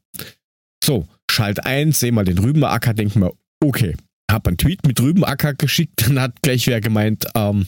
So, 0.82 1.06
schalt 1.30 1.64
ein, 1.64 1.92
seh 1.92 2.10
mal 2.10 2.24
den 2.24 2.38
Rübenacker, 2.38 2.94
denk 2.94 3.14
mal, 3.16 3.32
okay. 3.62 3.96
Hab 4.30 4.48
einen 4.48 4.56
Tweet 4.56 4.86
mit 4.86 5.00
Rübenacker 5.00 5.54
geschickt, 5.54 6.06
dann 6.06 6.18
hat 6.18 6.40
gleich 6.42 6.66
wer 6.66 6.80
gemeint, 6.80 7.26
ähm, 7.34 7.66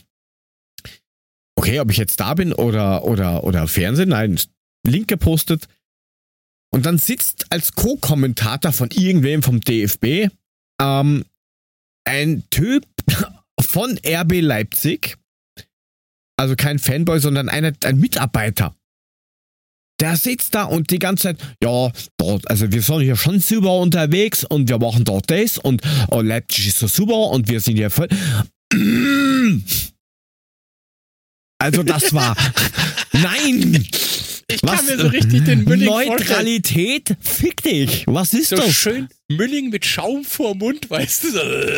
okay, 1.56 1.80
ob 1.80 1.90
ich 1.90 1.98
jetzt 1.98 2.20
da 2.20 2.34
bin 2.34 2.52
oder, 2.52 3.04
oder, 3.04 3.44
oder 3.44 3.68
Fernsehen, 3.68 4.08
nein, 4.10 4.38
Link 4.86 5.08
gepostet. 5.08 5.66
Und 6.74 6.86
dann 6.86 6.98
sitzt 6.98 7.46
als 7.52 7.70
Co-Kommentator 7.76 8.72
von 8.72 8.90
irgendwem 8.90 9.44
vom 9.44 9.60
DFB 9.60 10.28
ähm, 10.82 11.24
ein 12.04 12.42
Typ 12.50 12.84
von 13.60 13.96
RB 14.04 14.40
Leipzig, 14.40 15.16
also 16.36 16.56
kein 16.56 16.80
Fanboy, 16.80 17.20
sondern 17.20 17.48
einer, 17.48 17.72
ein 17.84 18.00
Mitarbeiter. 18.00 18.74
Der 20.00 20.16
sitzt 20.16 20.56
da 20.56 20.64
und 20.64 20.90
die 20.90 20.98
ganze 20.98 21.22
Zeit, 21.22 21.56
ja, 21.62 21.92
dort, 22.16 22.50
also 22.50 22.72
wir 22.72 22.82
sind 22.82 23.02
hier 23.02 23.14
schon 23.14 23.38
super 23.38 23.78
unterwegs 23.78 24.42
und 24.42 24.68
wir 24.68 24.78
machen 24.78 25.04
dort 25.04 25.30
das 25.30 25.58
und 25.58 25.80
oh, 26.10 26.22
Leipzig 26.22 26.66
ist 26.66 26.80
so 26.80 26.88
super 26.88 27.28
und 27.28 27.46
wir 27.46 27.60
sind 27.60 27.76
hier 27.76 27.90
voll. 27.90 28.08
Also 31.56 31.82
das 31.82 32.12
war. 32.12 32.36
Nein! 33.12 33.86
Ich 34.46 34.62
Was? 34.62 34.76
kann 34.76 34.86
mir 34.86 34.98
so 34.98 35.06
richtig 35.08 35.44
den 35.44 35.64
Mülling 35.64 35.86
Neutralität? 35.88 37.16
Fick 37.20 37.62
dich! 37.62 38.04
Was 38.06 38.34
ist 38.34 38.50
so 38.50 38.56
das? 38.56 38.72
schön 38.72 39.08
Mülling 39.28 39.70
mit 39.70 39.86
Schaum 39.86 40.24
vor 40.24 40.54
Mund, 40.54 40.90
weißt 40.90 41.24
du? 41.24 41.32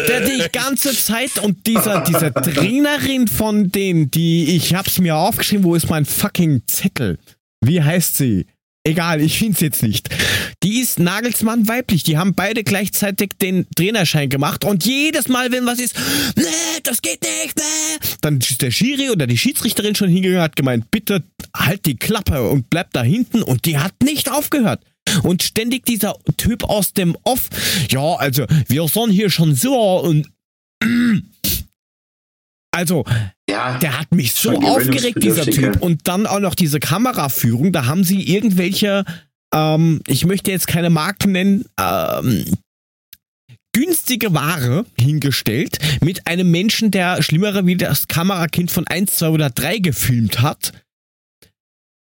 Der 0.09 0.21
die 0.27 0.43
ganze 0.53 0.97
Zeit 0.97 1.39
und 1.39 1.67
dieser, 1.67 2.01
dieser 2.03 2.35
Trainerin 2.35 3.29
von 3.29 3.71
denen, 3.71 4.11
die, 4.11 4.57
ich 4.57 4.75
hab's 4.75 4.99
mir 4.99 5.17
aufgeschrieben, 5.17 5.65
wo 5.65 5.75
ist 5.75 5.89
mein 5.89 6.05
fucking 6.05 6.63
Zettel? 6.67 7.19
Wie 7.61 7.83
heißt 7.83 8.17
sie? 8.17 8.47
Egal, 8.87 9.21
ich 9.21 9.37
find's 9.41 9.59
jetzt 9.59 9.83
nicht. 9.83 10.09
Die 10.63 10.79
ist 10.79 11.01
Nagelsmann 11.01 11.67
weiblich. 11.67 12.05
Die 12.05 12.19
haben 12.19 12.37
beide 12.37 12.63
gleichzeitig 12.63 13.31
den 13.43 13.67
Trainerschein 13.75 14.29
gemacht 14.29 14.65
und 14.65 14.87
jedes 14.87 15.27
Mal, 15.27 15.51
wenn 15.51 15.67
was 15.67 15.81
ist, 15.81 15.97
nee, 16.37 16.45
das 16.85 17.03
geht 17.03 17.21
nicht, 17.21 17.57
nee, 17.57 18.09
dann 18.21 18.39
ist 18.39 18.63
der 18.63 18.71
Schiri 18.71 19.11
oder 19.11 19.27
die 19.27 19.39
Schiedsrichterin 19.39 19.97
schon 19.97 20.09
hingegangen 20.09 20.41
hat 20.41 20.55
gemeint, 20.55 20.89
bitte 20.93 21.25
halt 21.53 21.85
die 21.87 21.97
Klappe 21.97 22.49
und 22.49 22.71
bleib 22.71 22.93
da 22.93 23.03
hinten 23.03 23.43
und 23.43 23.65
die 23.65 23.77
hat 23.77 23.95
nicht 24.05 24.31
aufgehört. 24.31 24.85
Und 25.25 25.43
ständig 25.43 25.85
dieser 25.85 26.17
Typ 26.37 26.63
aus 26.63 26.93
dem 26.93 27.17
Off, 27.25 27.49
ja, 27.91 28.15
also 28.15 28.47
wir 28.69 28.87
sind 28.87 29.11
hier 29.11 29.31
schon 29.31 29.57
so 29.57 29.99
und 29.99 30.29
also 32.77 33.05
ja, 33.49 33.79
der 33.79 33.99
hat 33.99 34.13
mich 34.15 34.35
so 34.35 34.51
aufgeregt, 34.51 35.23
dieser 35.23 35.47
Typ. 35.47 35.81
Und 35.81 36.07
dann 36.09 36.27
auch 36.27 36.41
noch 36.41 36.55
diese 36.55 36.79
Kameraführung, 36.79 37.73
da 37.73 37.87
haben 37.87 38.05
sie 38.05 38.23
irgendwelche, 38.23 39.05
ähm, 39.55 40.03
ich 40.07 40.27
möchte 40.27 40.51
jetzt 40.51 40.67
keine 40.67 40.91
Marken 40.91 41.33
nennen, 41.33 41.65
ähm, 41.81 42.45
günstige 43.73 44.35
Ware 44.35 44.85
hingestellt 44.99 45.79
mit 46.03 46.27
einem 46.27 46.51
Menschen, 46.51 46.91
der 46.91 47.23
schlimmere 47.23 47.65
wie 47.67 47.77
das 47.77 48.09
Kamerakind 48.09 48.71
von 48.71 48.87
1, 48.87 49.17
2 49.17 49.29
oder 49.31 49.51
3 49.51 49.79
gefilmt 49.79 50.41
hat. 50.41 50.73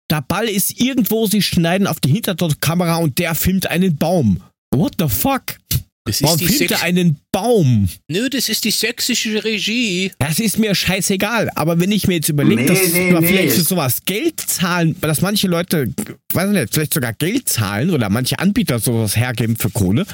Der 0.10 0.22
Ball 0.22 0.50
ist 0.50 0.80
irgendwo, 0.80 1.28
sie 1.28 1.42
schneiden 1.42 1.88
auf 1.88 2.00
die 2.00 2.12
Hintertorkamera 2.12 2.98
und 2.98 3.20
der 3.20 3.36
filmt 3.36 3.68
einen 3.68 3.96
Baum. 3.96 4.42
What 4.72 4.96
the 5.00 5.08
fuck? 5.08 5.58
Das 6.06 6.22
Warum 6.22 6.38
filmt 6.38 6.72
er 6.72 6.84
einen 6.84 7.18
Baum? 7.32 7.88
Nö, 8.10 8.30
das 8.30 8.50
ist 8.50 8.66
die 8.66 8.72
sächsische 8.72 9.42
Regie. 9.44 10.12
Das 10.20 10.40
ist 10.40 10.60
mir 10.60 10.76
scheißegal. 10.76 11.50
Aber 11.56 11.80
wenn 11.80 11.94
ich 11.94 12.08
mir 12.08 12.16
jetzt 12.16 12.28
überlege, 12.28 12.64
nee, 12.64 12.68
dass 12.68 12.94
nee, 12.94 13.12
man 13.12 13.24
nee. 13.24 13.30
vielleicht 13.30 13.56
für 13.56 13.62
sowas 13.62 14.04
Geld 14.04 14.40
zahlen, 14.40 14.98
dass 15.00 15.22
manche 15.22 15.48
Leute, 15.48 15.94
weiß 16.34 16.50
nicht, 16.50 16.74
vielleicht 16.74 16.94
sogar 16.94 17.14
Geld 17.14 17.48
zahlen 17.48 17.90
oder 17.90 18.10
manche 18.10 18.38
Anbieter 18.40 18.80
sowas 18.80 19.16
hergeben 19.16 19.56
für 19.56 19.70
Kohle 19.70 20.06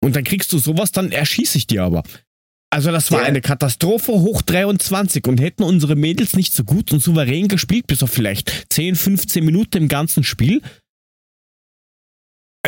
und 0.00 0.16
dann 0.16 0.24
kriegst 0.24 0.52
du 0.52 0.58
sowas, 0.58 0.92
dann 0.92 1.12
erschieße 1.12 1.56
ich 1.56 1.66
dir 1.66 1.82
aber. 1.82 2.02
Also 2.70 2.92
das 2.92 3.10
war 3.10 3.22
ja. 3.22 3.26
eine 3.26 3.40
Katastrophe 3.40 4.12
hoch 4.12 4.42
23 4.42 5.26
und 5.26 5.40
hätten 5.40 5.62
unsere 5.62 5.96
Mädels 5.96 6.36
nicht 6.36 6.52
so 6.52 6.64
gut 6.64 6.92
und 6.92 7.02
souverän 7.02 7.48
gespielt, 7.48 7.86
bis 7.86 8.02
auf 8.02 8.10
vielleicht 8.10 8.66
10, 8.68 8.94
15 8.94 9.42
Minuten 9.42 9.78
im 9.78 9.88
ganzen 9.88 10.22
Spiel, 10.22 10.60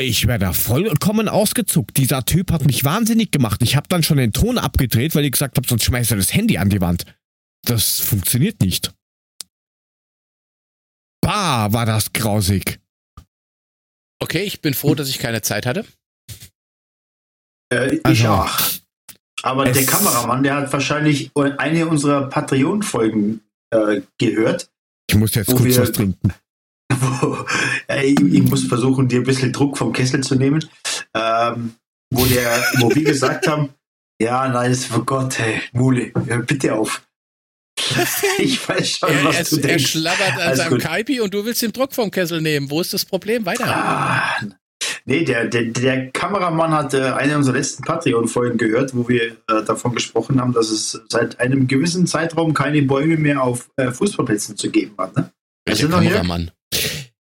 ich 0.01 0.27
wäre 0.27 0.39
da 0.39 0.53
vollkommen 0.53 1.29
ausgezuckt. 1.29 1.97
Dieser 1.97 2.25
Typ 2.25 2.53
hat 2.53 2.65
mich 2.65 2.85
wahnsinnig 2.85 3.31
gemacht. 3.31 3.63
Ich 3.63 3.77
habe 3.77 3.89
dann 3.89 4.03
schon 4.03 4.19
den 4.19 4.33
Ton 4.33 4.59
abgedreht, 4.59 5.15
weil 5.15 5.25
ich 5.25 5.33
gesagt 5.33 5.57
habe, 5.57 5.67
sonst 5.67 5.85
schmeißt 5.85 6.11
er 6.11 6.17
das 6.17 6.33
Handy 6.33 6.59
an 6.59 6.69
die 6.69 6.81
Wand. 6.81 7.05
Das 7.65 8.01
funktioniert 8.01 8.61
nicht. 8.61 8.93
Bah, 11.21 11.73
war 11.73 11.87
das 11.87 12.13
grausig. 12.13 12.81
Okay, 14.23 14.43
ich 14.43 14.61
bin 14.61 14.75
froh, 14.75 14.95
dass 14.95 15.09
ich 15.09 15.19
keine 15.19 15.43
Zeit 15.43 15.67
hatte. 15.67 15.85
Äh, 17.73 17.97
ich 17.97 18.05
also, 18.05 18.29
auch. 18.29 18.59
Aber 19.43 19.65
der 19.65 19.87
Kameramann, 19.87 20.43
der 20.43 20.57
hat 20.57 20.73
wahrscheinlich 20.73 21.31
eine 21.35 21.87
unserer 21.87 22.29
Patreon-Folgen 22.29 23.41
äh, 23.71 24.03
gehört. 24.19 24.71
Ich 25.09 25.17
muss 25.17 25.35
jetzt 25.35 25.49
kurz 25.49 25.63
wir, 25.63 25.83
was 25.83 25.93
trinken 25.93 26.35
ich, 28.03 28.21
ich, 28.33 28.43
muss 28.43 28.65
versuchen, 28.65 29.09
dir 29.09 29.21
ein 29.21 29.25
bisschen 29.25 29.53
Druck 29.53 29.79
vom 29.79 29.93
Kessel 29.93 30.23
zu 30.23 30.35
nehmen, 30.35 30.65
ähm, 31.15 31.75
wo, 32.13 32.25
der, 32.27 32.63
wo 32.81 32.95
wir 32.95 33.05
gesagt 33.05 33.47
haben, 33.47 33.71
ja, 34.21 34.47
nein, 34.49 34.71
ist 34.71 34.87
für 34.87 35.05
Gott, 35.05 35.39
hey, 35.39 35.63
Mule, 35.73 36.13
hör 36.27 36.39
bitte 36.39 36.75
auf. 36.75 37.03
Ich 38.39 38.69
weiß 38.69 38.99
schon, 38.99 39.11
er, 39.11 39.25
was 39.25 39.37
er, 39.37 39.45
du 39.45 39.57
denkst. 39.57 39.85
Er 39.85 39.89
schlabbert 39.89 40.39
an 40.39 40.57
seinem 40.57 40.79
Kaipi 40.79 41.21
und 41.21 41.33
du 41.33 41.45
willst 41.45 41.63
den 41.63 41.73
Druck 41.73 41.95
vom 41.95 42.11
Kessel 42.11 42.41
nehmen. 42.41 42.71
Wo 42.71 42.81
ist 42.81 42.93
das 42.93 43.05
Problem? 43.05 43.47
Weiter. 43.47 43.65
Ah, 43.67 44.47
nee, 45.05 45.25
der, 45.25 45.47
der, 45.47 45.65
der 45.65 46.11
Kameramann 46.11 46.73
hat 46.73 46.95
äh, 46.95 47.03
eine 47.03 47.37
unserer 47.37 47.57
letzten 47.57 47.83
Patreon-Folgen 47.83 48.59
gehört, 48.59 48.95
wo 48.95 49.09
wir 49.09 49.37
äh, 49.49 49.65
davon 49.65 49.95
gesprochen 49.95 50.41
haben, 50.41 50.53
dass 50.53 50.71
es 50.71 51.01
seit 51.09 51.41
einem 51.41 51.67
gewissen 51.67 52.07
Zeitraum 52.07 52.55
keine 52.55 52.83
Bäume 52.83 53.17
mehr 53.17 53.43
auf 53.43 53.71
äh, 53.77 53.91
Fußballplätzen 53.91 54.57
zu 54.57 54.71
geben 54.71 54.95
hat. 54.99 55.17
Ne? 55.17 55.31
Welcher 55.67 55.89
Kameramann? 55.89 56.51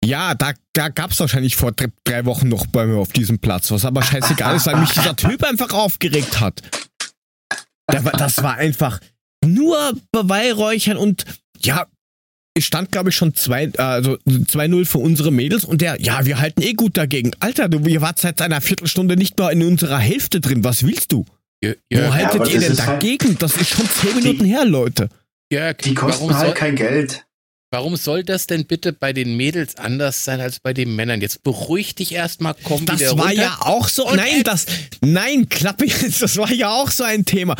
Ja, 0.04 0.36
da, 0.36 0.54
da 0.74 0.90
gab 0.90 1.12
es 1.12 1.20
wahrscheinlich 1.20 1.56
vor 1.56 1.72
drei, 1.72 1.88
drei 2.04 2.26
Wochen 2.26 2.50
noch 2.50 2.66
Bäume 2.66 2.98
auf 2.98 3.14
diesem 3.14 3.40
Platz, 3.40 3.72
was 3.72 3.86
aber 3.86 4.04
scheißegal 4.04 4.58
ist, 4.58 4.66
weil 4.66 4.76
mich 4.78 4.92
dieser 4.92 5.16
Typ 5.16 5.44
einfach 5.44 5.72
aufgeregt 5.72 6.42
hat. 6.42 6.62
Das 7.88 8.44
war 8.44 8.56
einfach 8.56 9.00
nur 9.46 9.94
Beweihräuchern 10.12 10.98
und 10.98 11.26
ja, 11.60 11.88
es 12.56 12.66
stand, 12.66 12.92
glaube 12.92 13.10
ich, 13.10 13.16
schon 13.16 13.34
2, 13.34 13.74
also 13.78 14.14
2-0 14.28 14.86
für 14.86 15.00
unsere 15.00 15.32
Mädels 15.32 15.64
und 15.64 15.82
der, 15.82 16.00
ja, 16.00 16.26
wir 16.26 16.40
halten 16.40 16.62
eh 16.62 16.74
gut 16.74 16.98
dagegen. 16.98 17.32
Alter, 17.40 17.68
du, 17.68 17.80
ihr 17.88 18.02
wart 18.02 18.20
seit 18.20 18.42
einer 18.42 18.62
Viertelstunde 18.62 19.16
nicht 19.18 19.38
mal 19.40 19.50
in 19.50 19.64
unserer 19.64 19.98
Hälfte 19.98 20.40
drin. 20.40 20.64
Was 20.64 20.84
willst 20.86 21.12
du? 21.12 21.26
Ja, 21.64 21.74
ja, 21.92 22.08
Wo 22.08 22.14
haltet 22.14 22.54
ihr 22.54 22.60
denn 22.60 22.78
halt 22.78 22.80
dagegen? 22.80 23.30
Halt 23.30 23.42
das 23.42 23.58
ist 23.58 23.70
schon 23.70 23.90
10 23.90 24.16
Minuten 24.18 24.46
her, 24.46 24.66
Leute. 24.66 25.10
Ja, 25.52 25.74
die 25.74 25.94
kosten 25.94 26.36
halt 26.36 26.56
kein 26.56 26.76
Geld. 26.76 27.26
Warum 27.74 27.96
soll 27.96 28.24
das 28.24 28.46
denn 28.46 28.66
bitte 28.66 28.94
bei 28.94 29.14
den 29.14 29.36
Mädels 29.36 29.78
anders 29.78 30.24
sein 30.24 30.40
als 30.42 30.60
bei 30.60 30.74
den 30.74 30.96
Männern? 30.96 31.22
Jetzt 31.22 31.42
beruhig 31.42 31.96
dich 31.96 32.12
erstmal, 32.12 32.54
komm 32.64 32.86
das 32.86 33.00
wieder 33.00 33.10
runter. 33.10 33.24
Das 33.26 33.36
war 33.36 33.44
ja 33.44 33.58
auch 33.62 33.90
so, 33.90 34.08
Und 34.08 34.18
nein, 34.18 34.44
das, 34.44 34.68
nein, 35.02 35.50
klappe 35.50 35.86
jetzt, 35.88 36.22
das 36.22 36.38
war 36.38 36.54
ja 36.54 36.70
auch 36.70 36.92
so 36.92 37.04
ein 37.04 37.26
Thema. 37.26 37.56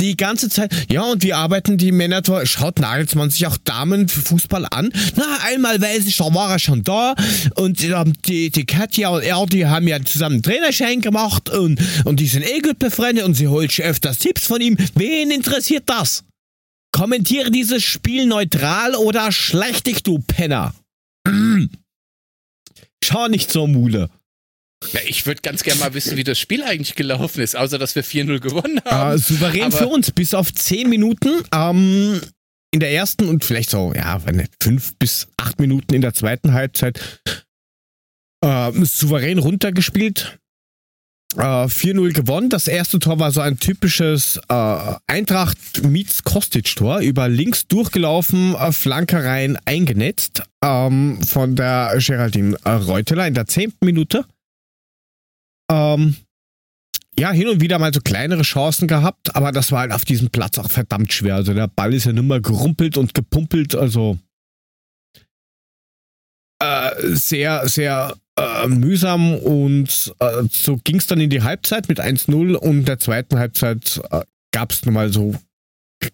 Die 0.00 0.16
ganze 0.16 0.48
Zeit, 0.48 0.72
ja, 0.90 1.02
und 1.02 1.22
wie 1.22 1.34
arbeiten 1.34 1.76
die 1.76 1.92
Männer, 1.92 2.22
schaut 2.44 2.78
Nagelsmann 2.78 3.28
sich 3.28 3.46
auch 3.46 3.58
Damenfußball 3.58 4.64
an? 4.70 4.94
Na, 5.16 5.26
einmal 5.44 5.78
weiß 5.78 6.06
ich, 6.06 6.16
da 6.16 6.32
war 6.32 6.52
er 6.52 6.58
schon 6.58 6.82
da 6.82 7.14
und 7.56 7.82
die, 7.82 8.48
die 8.48 8.64
Katja 8.64 9.10
und 9.10 9.22
er, 9.22 9.44
die 9.44 9.66
haben 9.66 9.86
ja 9.86 10.02
zusammen 10.02 10.36
einen 10.36 10.42
Trainerschein 10.42 11.02
gemacht 11.02 11.50
und, 11.50 11.78
und 12.06 12.18
die 12.18 12.28
sind 12.28 12.48
eh 12.48 12.60
gut 12.60 12.78
befreundet 12.78 13.26
und 13.26 13.34
sie 13.34 13.48
holt 13.48 13.78
öfters 13.78 14.20
Tipps 14.20 14.46
von 14.46 14.62
ihm. 14.62 14.78
Wen 14.94 15.30
interessiert 15.30 15.82
das? 15.84 16.24
Kommentiere 16.92 17.50
dieses 17.50 17.82
Spiel 17.82 18.26
neutral 18.26 18.94
oder 18.94 19.32
schlecht 19.32 19.86
dich, 19.86 20.02
du 20.02 20.18
Penner. 20.18 20.74
Schau 23.04 23.28
nicht 23.28 23.50
so 23.50 23.66
Mule. 23.66 24.10
Ja, 24.92 25.00
ich 25.06 25.26
würde 25.26 25.42
ganz 25.42 25.62
gerne 25.62 25.80
mal 25.80 25.94
wissen, 25.94 26.16
wie 26.16 26.24
das 26.24 26.38
Spiel 26.38 26.62
eigentlich 26.62 26.94
gelaufen 26.94 27.42
ist, 27.42 27.54
außer 27.56 27.78
dass 27.78 27.94
wir 27.94 28.04
4-0 28.04 28.40
gewonnen 28.40 28.80
haben. 28.84 29.16
Äh, 29.16 29.18
souverän 29.18 29.64
Aber 29.64 29.76
für 29.76 29.88
uns, 29.88 30.10
bis 30.10 30.32
auf 30.32 30.52
10 30.52 30.88
Minuten. 30.88 31.42
Ähm, 31.52 32.20
in 32.72 32.80
der 32.80 32.92
ersten 32.92 33.28
und 33.28 33.44
vielleicht 33.44 33.70
so, 33.70 33.92
ja, 33.94 34.20
fünf 34.62 34.96
bis 34.96 35.28
acht 35.36 35.58
Minuten 35.58 35.92
in 35.92 36.00
der 36.00 36.14
zweiten 36.14 36.52
Halbzeit 36.52 37.20
äh, 38.42 38.72
souverän 38.84 39.38
runtergespielt. 39.38 40.38
Äh, 41.36 41.68
4-0 41.68 42.12
gewonnen. 42.12 42.50
Das 42.50 42.66
erste 42.66 42.98
Tor 42.98 43.20
war 43.20 43.30
so 43.30 43.40
ein 43.40 43.58
typisches 43.58 44.40
äh, 44.48 44.94
Eintracht 45.06 45.82
meets 45.84 46.24
Kostic-Tor. 46.24 47.00
Über 47.00 47.28
links 47.28 47.68
durchgelaufen, 47.68 48.54
äh, 48.54 48.72
Flanke 48.72 49.22
rein 49.22 49.56
eingenetzt 49.64 50.42
ähm, 50.62 51.22
von 51.22 51.54
der 51.54 51.94
Geraldine 51.98 52.56
Reuteler 52.64 53.28
in 53.28 53.34
der 53.34 53.46
zehnten 53.46 53.84
Minute. 53.84 54.24
Ähm, 55.70 56.16
ja, 57.16 57.30
hin 57.30 57.48
und 57.48 57.60
wieder 57.60 57.78
mal 57.78 57.94
so 57.94 58.00
kleinere 58.00 58.42
Chancen 58.42 58.88
gehabt, 58.88 59.36
aber 59.36 59.52
das 59.52 59.70
war 59.70 59.80
halt 59.80 59.92
auf 59.92 60.04
diesem 60.04 60.30
Platz 60.30 60.58
auch 60.58 60.70
verdammt 60.70 61.12
schwer. 61.12 61.36
Also 61.36 61.54
der 61.54 61.68
Ball 61.68 61.94
ist 61.94 62.06
ja 62.06 62.12
nur 62.12 62.24
mal 62.24 62.40
gerumpelt 62.40 62.96
und 62.96 63.14
gepumpelt, 63.14 63.74
also 63.74 64.18
äh, 66.60 66.90
sehr, 67.14 67.68
sehr 67.68 68.16
äh, 68.40 68.68
mühsam 68.68 69.34
und 69.34 70.14
äh, 70.18 70.42
so 70.50 70.78
ging 70.82 70.96
es 70.96 71.06
dann 71.06 71.20
in 71.20 71.30
die 71.30 71.42
Halbzeit 71.42 71.88
mit 71.88 72.00
1-0 72.00 72.54
und 72.54 72.86
der 72.86 72.98
zweiten 72.98 73.38
Halbzeit 73.38 74.00
äh, 74.10 74.22
gab 74.52 74.72
es 74.72 74.84
nochmal 74.84 75.12
so 75.12 75.34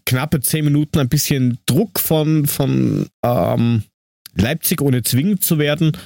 knappe 0.04 0.40
10 0.40 0.64
Minuten 0.64 0.98
ein 0.98 1.08
bisschen 1.08 1.58
Druck 1.66 2.00
von, 2.00 2.46
von 2.46 3.08
ähm, 3.22 3.84
Leipzig, 4.34 4.80
ohne 4.80 5.02
zwingend 5.02 5.44
zu 5.44 5.58
werden. 5.58 5.96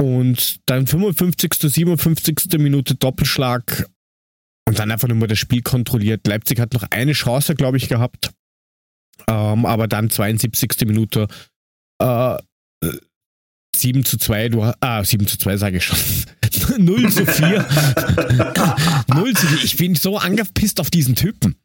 Und 0.00 0.60
dann 0.66 0.86
55., 0.86 1.54
57. 1.60 2.58
Minute 2.58 2.94
Doppelschlag 2.94 3.86
und 4.66 4.78
dann 4.78 4.90
einfach 4.90 5.08
nur 5.08 5.28
das 5.28 5.38
Spiel 5.38 5.62
kontrolliert. 5.62 6.26
Leipzig 6.26 6.58
hat 6.58 6.72
noch 6.72 6.84
eine 6.90 7.12
Chance, 7.12 7.54
glaube 7.54 7.76
ich, 7.76 7.88
gehabt. 7.88 8.30
Ähm, 9.28 9.66
aber 9.66 9.88
dann 9.88 10.08
72. 10.08 10.86
Minute 10.86 11.28
äh, 12.00 12.38
7 13.80 14.04
zu 14.04 14.18
2, 14.18 14.48
du 14.50 14.72
ah, 14.80 15.04
7 15.04 15.26
zu 15.26 15.38
2 15.38 15.56
sage 15.56 15.78
ich 15.78 15.84
schon. 15.84 15.98
0 16.78 17.10
zu 17.10 17.26
4. 17.26 17.66
0 19.14 19.32
zu 19.34 19.46
4. 19.46 19.64
Ich 19.64 19.76
bin 19.76 19.94
so 19.94 20.18
angepisst 20.18 20.80
auf 20.80 20.90
diesen 20.90 21.14
Typen. 21.14 21.56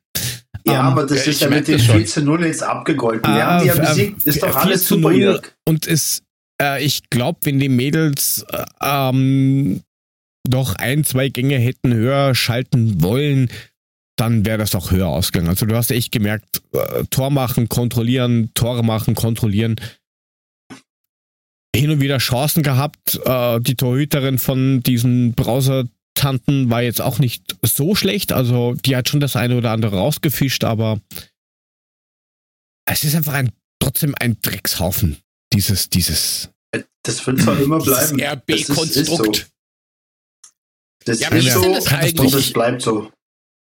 Ja, 0.66 0.82
um, 0.82 0.94
aber 0.94 1.06
das 1.06 1.28
ist 1.28 1.42
ja 1.42 1.50
mit 1.50 1.68
den 1.68 1.80
4 1.80 2.06
zu 2.06 2.22
0 2.24 2.46
jetzt 2.46 2.64
abgegolten. 2.64 3.34
Wir 3.34 3.46
haben 3.46 3.62
die 3.62 3.68
ja 3.68 3.76
besiegt. 3.76 4.24
Ist 4.24 4.42
doch 4.42 4.56
alles 4.56 4.88
super, 4.88 5.12
Jörg. 5.12 5.54
Und 5.66 5.86
es 5.88 6.24
äh, 6.62 6.84
ich 6.84 7.10
glaube, 7.10 7.40
wenn 7.44 7.60
die 7.60 7.70
Mädels 7.70 8.46
äh, 8.50 8.66
ähm, 8.82 9.82
noch 10.48 10.76
ein, 10.76 11.04
zwei 11.04 11.30
Gänge 11.30 11.58
hätten 11.58 11.94
höher 11.94 12.36
schalten 12.36 13.02
wollen, 13.02 13.50
dann 14.18 14.46
wäre 14.46 14.58
das 14.58 14.76
auch 14.76 14.92
höher 14.92 15.08
ausgegangen. 15.08 15.50
Also 15.50 15.66
du 15.66 15.76
hast 15.76 15.92
echt 15.92 16.12
gemerkt, 16.12 16.62
äh, 16.74 17.04
Tor 17.10 17.32
machen, 17.32 17.68
kontrollieren, 17.68 18.52
Tore 18.54 18.84
machen, 18.84 19.16
kontrollieren. 19.16 19.76
Hin 21.76 21.92
und 21.92 22.02
wieder 22.02 22.18
Chancen 22.20 22.64
gehabt. 22.64 23.20
Äh, 23.26 23.60
die 23.60 23.76
Torhüterin 23.76 24.40
von 24.40 24.82
diesen 24.82 25.34
Browser-Tanten 25.34 26.70
war 26.70 26.82
jetzt 26.82 27.02
auch 27.02 27.20
nicht 27.20 27.56
so 27.62 27.96
schlecht. 27.96 28.32
Also 28.32 28.74
die 28.74 28.96
hat 28.96 29.10
schon 29.10 29.20
das 29.20 29.36
eine 29.36 29.58
oder 29.58 29.72
andere 29.72 29.98
rausgefischt, 29.98 30.64
aber 30.64 31.00
es 32.86 33.04
ist 33.04 33.16
einfach 33.16 33.34
ein, 33.34 33.52
trotzdem 33.80 34.16
ein 34.20 34.38
Dreckshaufen 34.42 35.18
dieses, 35.54 35.90
dieses. 35.90 36.50
Das 37.04 37.26
wird 37.28 37.42
zwar 37.42 37.60
immer 37.60 37.80
bleiben. 37.80 38.22
RB-Konstrukt. 38.22 39.48
Das, 41.06 41.20
ja, 41.20 41.30
ist 41.30 41.52
so, 41.52 41.74
das, 41.74 41.88
eigentlich, 41.88 42.32
das 42.32 42.52
bleibt 42.52 42.82
so. 42.82 43.12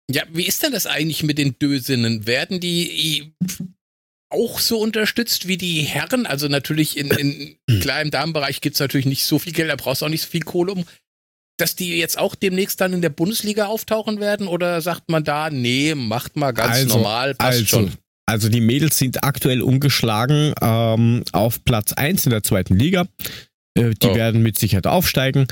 Ja, 0.10 0.24
wie 0.32 0.46
ist 0.46 0.62
denn 0.62 0.74
das 0.74 0.86
eigentlich 0.86 1.24
mit 1.24 1.38
den 1.38 1.58
Dösinnen? 1.58 2.28
Werden 2.28 2.60
die 2.60 3.34
auch 4.32 4.60
so 4.60 4.80
unterstützt 4.80 5.48
wie 5.48 5.58
die 5.58 5.82
Herren? 5.82 6.26
Also 6.26 6.48
natürlich 6.48 6.98
in, 6.98 7.12
in 7.12 7.58
klar 7.82 8.02
im 8.02 8.12
Damenbereich 8.12 8.62
gibt 8.62 8.76
es 8.76 8.80
natürlich 8.80 9.06
nicht 9.06 9.26
so 9.26 9.40
viel 9.40 9.54
Geld, 9.54 9.70
da 9.70 9.76
brauchst 9.76 10.02
du 10.02 10.06
auch 10.06 10.10
nicht 10.10 10.24
so 10.24 10.30
viel 10.30 10.42
Kohle 10.42 10.74
um. 10.74 10.86
Dass 11.58 11.76
die 11.76 11.98
jetzt 11.98 12.18
auch 12.18 12.34
demnächst 12.34 12.82
dann 12.82 12.94
in 12.94 13.02
der 13.02 13.10
Bundesliga 13.10 13.68
auftauchen 13.68 14.20
werden? 14.20 14.48
Oder 14.48 14.82
sagt 14.82 15.10
man 15.10 15.24
da, 15.24 15.50
nee, 15.50 15.94
macht 15.94 16.36
mal 16.36 16.54
ganz 16.54 16.78
also, 16.78 16.98
normal, 16.98 17.36
passt 17.36 17.60
also, 17.60 17.66
schon? 17.66 17.92
Also 18.26 18.50
die 18.50 18.62
Mädels 18.62 18.98
sind 18.98 19.24
aktuell 19.24 19.62
ungeschlagen 19.62 20.54
ähm, 20.62 21.24
auf 21.34 21.64
Platz 21.64 21.94
1 21.94 22.26
in 22.26 22.32
der 22.32 22.44
zweiten 22.44 22.76
Liga. 22.76 23.08
Äh, 23.78 23.92
die 23.92 24.08
oh. 24.08 24.16
werden 24.16 24.42
mit 24.42 24.58
Sicherheit 24.58 24.88
aufsteigen. 24.88 25.48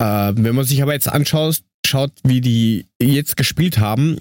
Äh, 0.00 0.32
wenn 0.36 0.54
man 0.54 0.64
sich 0.64 0.82
aber 0.82 0.92
jetzt 0.92 1.08
anschaut, 1.08 1.62
schaut, 1.86 2.12
wie 2.24 2.40
die 2.40 2.86
jetzt 3.00 3.36
gespielt 3.36 3.78
haben, 3.78 4.18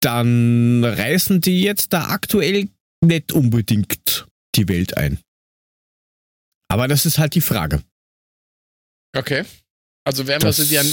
dann 0.00 0.84
reißen 0.84 1.40
die 1.40 1.62
jetzt 1.62 1.92
da 1.92 2.08
aktuell 2.08 2.68
nicht 3.04 3.32
unbedingt 3.32 4.26
die 4.54 4.68
Welt 4.68 4.96
ein. 4.96 5.18
Aber 6.70 6.88
das 6.88 7.06
ist 7.06 7.18
halt 7.18 7.34
die 7.34 7.40
Frage. 7.40 7.82
Okay. 9.16 9.44
Also 10.04 10.26
werden 10.26 10.42
das, 10.42 10.58
wir 10.58 10.64
sie 10.64 10.74
dann 10.74 10.86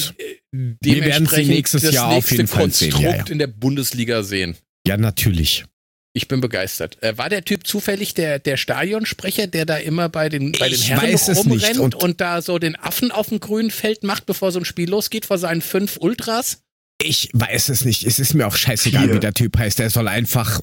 dementsprechend 0.52 0.96
wir 0.96 1.06
werden 1.06 1.28
sie 1.28 1.46
nächstes 1.46 1.82
das 1.84 1.94
Jahr 1.94 2.14
nächste 2.14 2.34
auf 2.34 2.38
jeden 2.38 2.48
Fall 2.48 2.62
Konstrukt 2.64 2.94
sehen, 2.94 3.02
ja, 3.02 3.16
ja. 3.16 3.26
in 3.28 3.40
der 3.40 3.48
Bundesliga 3.48 4.24
sehen. 4.24 4.58
Ja, 4.88 4.98
natürlich. 4.98 5.66
Ich 6.14 6.30
bin 6.30 6.40
begeistert. 6.40 7.02
Äh, 7.04 7.18
war 7.18 7.30
der 7.30 7.44
Typ 7.44 7.68
zufällig 7.68 8.14
der, 8.14 8.40
der 8.40 8.56
Stadionsprecher, 8.56 9.48
der 9.48 9.66
da 9.66 9.78
immer 9.78 10.08
bei 10.08 10.30
den, 10.30 10.54
bei 10.54 10.70
den 10.70 10.80
Herren 10.80 11.14
rumrennt 11.14 11.80
und, 11.80 11.96
und, 11.96 12.22
da 12.22 12.42
so 12.42 12.58
den 12.58 12.78
Affen 12.78 13.12
auf 13.12 13.30
dem 13.30 13.42
grünen 13.42 13.72
Feld 13.72 14.04
macht, 14.04 14.26
bevor 14.26 14.54
so 14.54 14.60
ein 14.60 14.66
Spiel 14.66 14.90
losgeht 14.90 15.26
vor 15.26 15.38
seinen 15.38 15.62
fünf 15.62 15.98
Ultras? 15.98 16.65
Ich 17.06 17.30
weiß 17.34 17.70
es 17.70 17.86
nicht. 17.86 18.04
Es 18.04 18.20
ist 18.20 18.34
mir 18.34 18.48
auch 18.48 18.56
scheißegal, 18.56 19.06
Hier. 19.06 19.16
wie 19.16 19.20
der 19.20 19.34
Typ 19.34 19.58
heißt. 19.58 19.80
Der 19.80 19.90
soll 19.90 20.08
einfach 20.08 20.62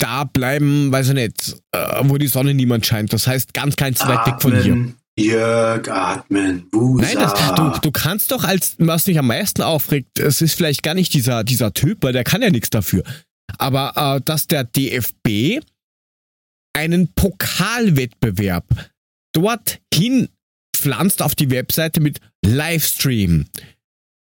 da 0.00 0.24
bleiben, 0.24 0.90
weiß 0.90 1.08
ich 1.08 1.14
nicht, 1.14 1.56
äh, 1.72 2.00
wo 2.02 2.18
die 2.18 2.26
Sonne 2.26 2.54
niemand 2.54 2.84
scheint. 2.84 3.12
Das 3.12 3.26
heißt, 3.26 3.54
ganz, 3.54 3.76
ganz 3.76 4.00
weit 4.00 4.26
weg 4.26 4.42
von 4.42 4.60
hier. 4.60 4.92
Jörg, 5.16 5.88
atmen, 5.88 6.68
Busa. 6.70 7.04
Nein, 7.04 7.18
das, 7.18 7.54
du, 7.54 7.80
du 7.80 7.90
kannst 7.92 8.32
doch 8.32 8.42
als, 8.42 8.74
was 8.78 9.06
mich 9.06 9.16
am 9.16 9.28
meisten 9.28 9.62
aufregt, 9.62 10.18
es 10.18 10.42
ist 10.42 10.54
vielleicht 10.54 10.82
gar 10.82 10.94
nicht 10.94 11.14
dieser, 11.14 11.44
dieser 11.44 11.72
Typ, 11.72 12.02
weil 12.02 12.12
der 12.12 12.24
kann 12.24 12.42
ja 12.42 12.50
nichts 12.50 12.70
dafür 12.70 13.04
aber 13.58 14.16
äh, 14.16 14.20
dass 14.24 14.46
der 14.46 14.64
DFB 14.64 15.62
einen 16.72 17.12
Pokalwettbewerb 17.14 18.64
dorthin 19.32 20.28
pflanzt 20.76 21.22
auf 21.22 21.34
die 21.34 21.50
Webseite 21.50 22.00
mit 22.00 22.20
Livestream, 22.44 23.46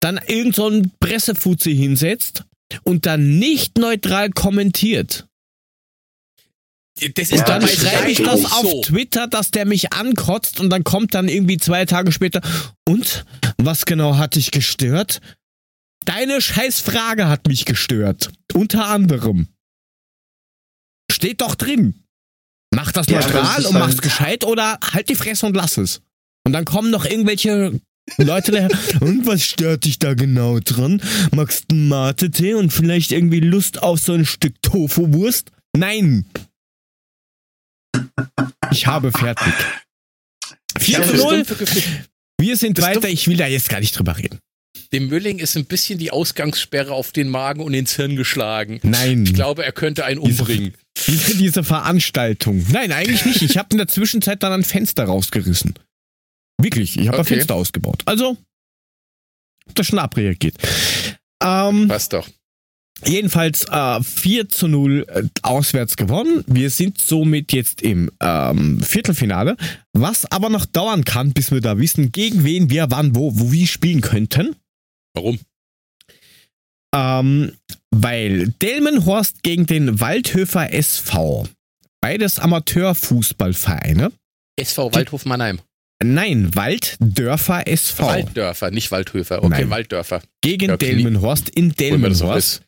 dann 0.04 0.18
irgend 0.18 0.54
so 0.54 0.68
ein 0.68 0.92
Pressefuzzi 1.00 1.74
hinsetzt 1.74 2.44
und 2.82 3.06
dann 3.06 3.38
nicht 3.38 3.78
neutral 3.78 4.30
kommentiert. 4.30 5.26
Das 7.16 7.30
ist 7.30 7.32
ja, 7.32 7.44
dann 7.44 7.66
schreibe 7.66 8.10
ich 8.10 8.22
das 8.22 8.44
auf 8.44 8.62
so. 8.62 8.82
Twitter, 8.82 9.26
dass 9.26 9.50
der 9.50 9.64
mich 9.64 9.92
ankotzt 9.92 10.60
und 10.60 10.70
dann 10.70 10.84
kommt 10.84 11.14
dann 11.14 11.28
irgendwie 11.28 11.56
zwei 11.56 11.86
Tage 11.86 12.12
später. 12.12 12.40
Und 12.86 13.24
was 13.56 13.84
genau 13.86 14.16
hat 14.16 14.36
dich 14.36 14.50
gestört? 14.50 15.20
Deine 16.04 16.40
Scheißfrage 16.40 17.26
hat 17.26 17.48
mich 17.48 17.64
gestört. 17.64 18.30
Unter 18.52 18.86
anderem. 18.86 19.48
Steht 21.10 21.40
doch 21.40 21.54
drin. 21.54 22.04
Mach 22.70 22.92
das 22.92 23.06
ja, 23.08 23.20
neutral 23.20 23.56
das 23.56 23.66
und 23.66 23.74
mach's 23.74 23.94
halt 23.94 24.02
gescheit 24.02 24.44
oder 24.44 24.78
halt 24.92 25.08
die 25.08 25.14
Fresse 25.14 25.46
und 25.46 25.56
lass 25.56 25.78
es. 25.78 26.02
Und 26.44 26.52
dann 26.52 26.64
kommen 26.64 26.90
noch 26.90 27.06
irgendwelche 27.06 27.80
Leute. 28.18 28.68
Und 29.00 29.26
was 29.26 29.42
stört 29.42 29.84
dich 29.84 29.98
da 29.98 30.14
genau 30.14 30.60
dran? 30.60 31.00
Magst 31.32 31.64
du 31.68 31.74
Mate-Tee 31.74 32.54
und 32.54 32.72
vielleicht 32.72 33.12
irgendwie 33.12 33.40
Lust 33.40 33.82
auf 33.82 34.00
so 34.00 34.12
ein 34.12 34.26
Stück 34.26 34.54
Tofu-Wurst? 34.62 35.50
Nein! 35.76 36.26
Ich 38.70 38.86
habe 38.86 39.10
fertig. 39.12 39.52
4 40.78 41.02
zu 41.02 41.16
0. 41.16 41.44
Wir 42.40 42.56
sind 42.56 42.80
weiter. 42.80 43.08
Ich 43.08 43.28
will 43.28 43.36
da 43.36 43.46
jetzt 43.46 43.68
gar 43.68 43.80
nicht 43.80 43.96
drüber 43.98 44.16
reden. 44.18 44.38
Dem 44.92 45.08
Mülling 45.08 45.38
ist 45.38 45.56
ein 45.56 45.64
bisschen 45.64 45.98
die 45.98 46.10
Ausgangssperre 46.10 46.92
auf 46.92 47.10
den 47.10 47.28
Magen 47.28 47.62
und 47.62 47.74
ins 47.74 47.96
Hirn 47.96 48.16
geschlagen. 48.16 48.80
Nein. 48.82 49.24
Ich 49.24 49.34
glaube, 49.34 49.64
er 49.64 49.72
könnte 49.72 50.04
einen 50.04 50.18
umbringen. 50.18 50.74
Diese, 51.06 51.36
diese 51.36 51.64
Veranstaltung. 51.64 52.64
Nein, 52.70 52.92
eigentlich 52.92 53.24
nicht. 53.24 53.42
Ich 53.42 53.56
habe 53.56 53.68
in 53.72 53.78
der 53.78 53.88
Zwischenzeit 53.88 54.42
dann 54.42 54.52
ein 54.52 54.64
Fenster 54.64 55.04
rausgerissen. 55.04 55.74
Wirklich, 56.60 56.98
ich 56.98 57.08
habe 57.08 57.18
okay. 57.18 57.34
ein 57.34 57.38
Fenster 57.38 57.54
ausgebaut. 57.54 58.02
Also, 58.06 58.36
das 59.74 59.86
schon 59.86 59.98
abreagiert. 59.98 60.56
Ähm, 61.42 61.88
Passt 61.88 62.12
doch. 62.12 62.28
Jedenfalls 63.04 63.66
äh, 63.68 64.02
4 64.02 64.48
zu 64.48 64.68
0 64.68 65.06
äh, 65.08 65.22
auswärts 65.42 65.96
gewonnen. 65.96 66.44
Wir 66.46 66.70
sind 66.70 66.98
somit 66.98 67.52
jetzt 67.52 67.82
im 67.82 68.10
ähm, 68.20 68.80
Viertelfinale, 68.80 69.56
was 69.92 70.24
aber 70.30 70.48
noch 70.48 70.64
dauern 70.64 71.04
kann, 71.04 71.32
bis 71.32 71.50
wir 71.50 71.60
da 71.60 71.78
wissen, 71.78 72.12
gegen 72.12 72.44
wen 72.44 72.70
wir 72.70 72.90
wann, 72.90 73.14
wo, 73.14 73.38
wo 73.38 73.52
wie 73.52 73.66
spielen 73.66 74.00
könnten. 74.00 74.56
Warum? 75.14 75.38
Ähm, 76.94 77.52
weil 77.90 78.48
Delmenhorst 78.62 79.42
gegen 79.42 79.66
den 79.66 80.00
Waldhöfer 80.00 80.72
SV, 80.72 81.48
beides 82.00 82.38
Amateurfußballvereine. 82.38 84.12
SV 84.56 84.94
Waldhof 84.94 85.24
Mannheim. 85.26 85.60
Nein, 86.02 86.54
Walddörfer 86.54 87.66
SV. 87.66 88.02
Walddörfer, 88.02 88.70
nicht 88.70 88.90
Waldhöfer. 88.90 89.38
Okay, 89.38 89.48
Nein. 89.48 89.70
Walddörfer. 89.70 90.22
Gegen 90.42 90.70
ja, 90.70 90.76
Delmenhorst 90.76 91.48
in 91.50 91.72
Delmenhorst. 91.72 92.62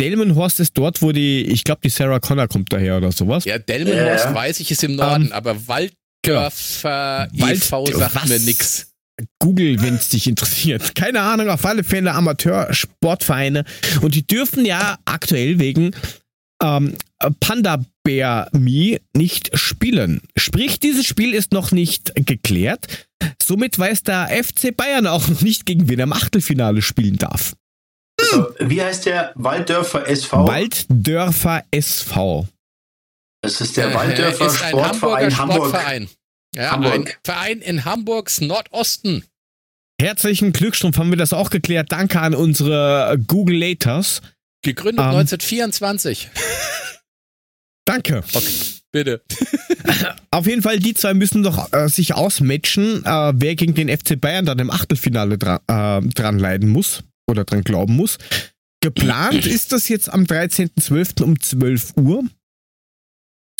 Delmenhorst 0.00 0.60
ist 0.60 0.76
dort, 0.76 1.00
wo 1.02 1.12
die, 1.12 1.42
ich 1.42 1.62
glaube, 1.62 1.80
die 1.84 1.88
Sarah 1.88 2.18
Connor 2.18 2.48
kommt 2.48 2.72
daher 2.72 2.96
oder 2.96 3.12
sowas. 3.12 3.44
Ja, 3.44 3.58
Delmenhorst 3.58 4.24
ja. 4.24 4.34
weiß 4.34 4.60
ich, 4.60 4.70
ist 4.70 4.82
im 4.82 4.96
Norden, 4.96 5.26
um, 5.26 5.28
ähm, 5.28 5.32
aber 5.32 5.68
Walddörfer 5.68 7.28
genau. 7.32 7.48
e.V. 7.48 7.86
sagt 7.86 8.14
was? 8.16 8.28
mir 8.28 8.40
nix. 8.40 8.90
Google, 9.38 9.80
wenn 9.80 9.94
es 9.94 10.08
dich 10.08 10.26
interessiert. 10.26 10.96
Keine 10.96 11.20
Ahnung, 11.20 11.48
auf 11.48 11.64
alle 11.64 11.84
Fälle 11.84 12.12
Amateursportvereine. 12.12 13.64
Und 14.00 14.16
die 14.16 14.26
dürfen 14.26 14.64
ja 14.64 14.98
aktuell 15.04 15.60
wegen 15.60 15.94
ähm, 16.62 16.96
Panda 17.40 17.84
Bear 18.02 18.48
Me 18.52 19.00
nicht 19.14 19.50
spielen. 19.58 20.20
Sprich, 20.36 20.78
dieses 20.78 21.06
Spiel 21.06 21.34
ist 21.34 21.52
noch 21.52 21.72
nicht 21.72 22.12
geklärt. 22.14 23.08
Somit 23.42 23.78
weiß 23.78 24.02
der 24.02 24.28
FC 24.28 24.76
Bayern 24.76 25.06
auch 25.06 25.28
noch 25.28 25.40
nicht, 25.40 25.66
gegen 25.66 25.88
wen 25.88 25.98
er 25.98 26.04
im 26.04 26.12
Achtelfinale 26.12 26.82
spielen 26.82 27.16
darf. 27.16 27.54
Also, 28.20 28.48
wie 28.60 28.82
heißt 28.82 29.06
der 29.06 29.32
Walddörfer 29.34 30.06
SV? 30.06 30.46
Walddörfer 30.46 31.64
SV. 31.70 32.46
Das 33.42 33.60
ist 33.60 33.76
der 33.76 33.92
Walddörfer 33.92 34.46
ist 34.46 34.58
Sportverein 34.58 35.38
Hamburg. 35.38 35.68
Sportverein. 35.68 36.08
Ja, 36.54 36.70
Hamburg. 36.70 36.94
ein 36.94 37.08
Verein 37.22 37.60
in 37.60 37.84
Hamburgs 37.84 38.40
Nordosten. 38.40 39.24
Herzlichen 40.00 40.52
Glückstrumpf 40.52 40.98
haben 40.98 41.10
wir 41.10 41.16
das 41.16 41.32
auch 41.32 41.50
geklärt. 41.50 41.92
Danke 41.92 42.20
an 42.20 42.34
unsere 42.34 43.18
Google 43.26 43.58
Laters. 43.58 44.22
Gegründet 44.64 45.04
um, 45.04 45.10
1924. 45.10 46.30
Danke. 47.84 48.24
Okay, 48.32 48.54
bitte. 48.90 49.22
Auf 50.30 50.46
jeden 50.46 50.62
Fall, 50.62 50.78
die 50.78 50.94
zwei 50.94 51.14
müssen 51.14 51.42
doch 51.42 51.72
äh, 51.72 51.88
sich 51.88 52.14
ausmatchen, 52.14 53.04
äh, 53.04 53.32
wer 53.36 53.54
gegen 53.54 53.74
den 53.74 53.88
FC 53.88 54.20
Bayern 54.20 54.46
dann 54.46 54.58
im 54.58 54.70
Achtelfinale 54.70 55.38
dran, 55.38 55.60
äh, 55.68 56.08
dran 56.08 56.38
leiden 56.38 56.70
muss 56.70 57.04
oder 57.28 57.44
dran 57.44 57.62
glauben 57.62 57.94
muss. 57.94 58.18
Geplant 58.80 59.46
ist 59.46 59.72
das 59.72 59.88
jetzt 59.88 60.12
am 60.12 60.24
13.12. 60.24 61.22
um 61.22 61.38
12 61.38 61.96
Uhr. 61.96 62.24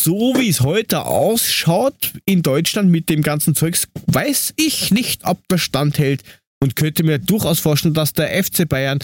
So 0.01 0.35
wie 0.37 0.49
es 0.49 0.61
heute 0.61 1.05
ausschaut 1.05 2.13
in 2.25 2.43
Deutschland 2.43 2.91
mit 2.91 3.09
dem 3.09 3.23
ganzen 3.23 3.55
Zeugs, 3.55 3.89
weiß 4.07 4.55
ich 4.57 4.91
nicht, 4.91 5.25
ob 5.25 5.47
das 5.49 5.61
standhält 5.61 6.23
und 6.63 6.77
könnte 6.77 7.05
mir 7.05 7.19
durchaus 7.19 7.61
vorstellen, 7.61 7.95
dass 7.95 8.13
der 8.13 8.43
FC 8.43 8.69
Bayern 8.69 8.99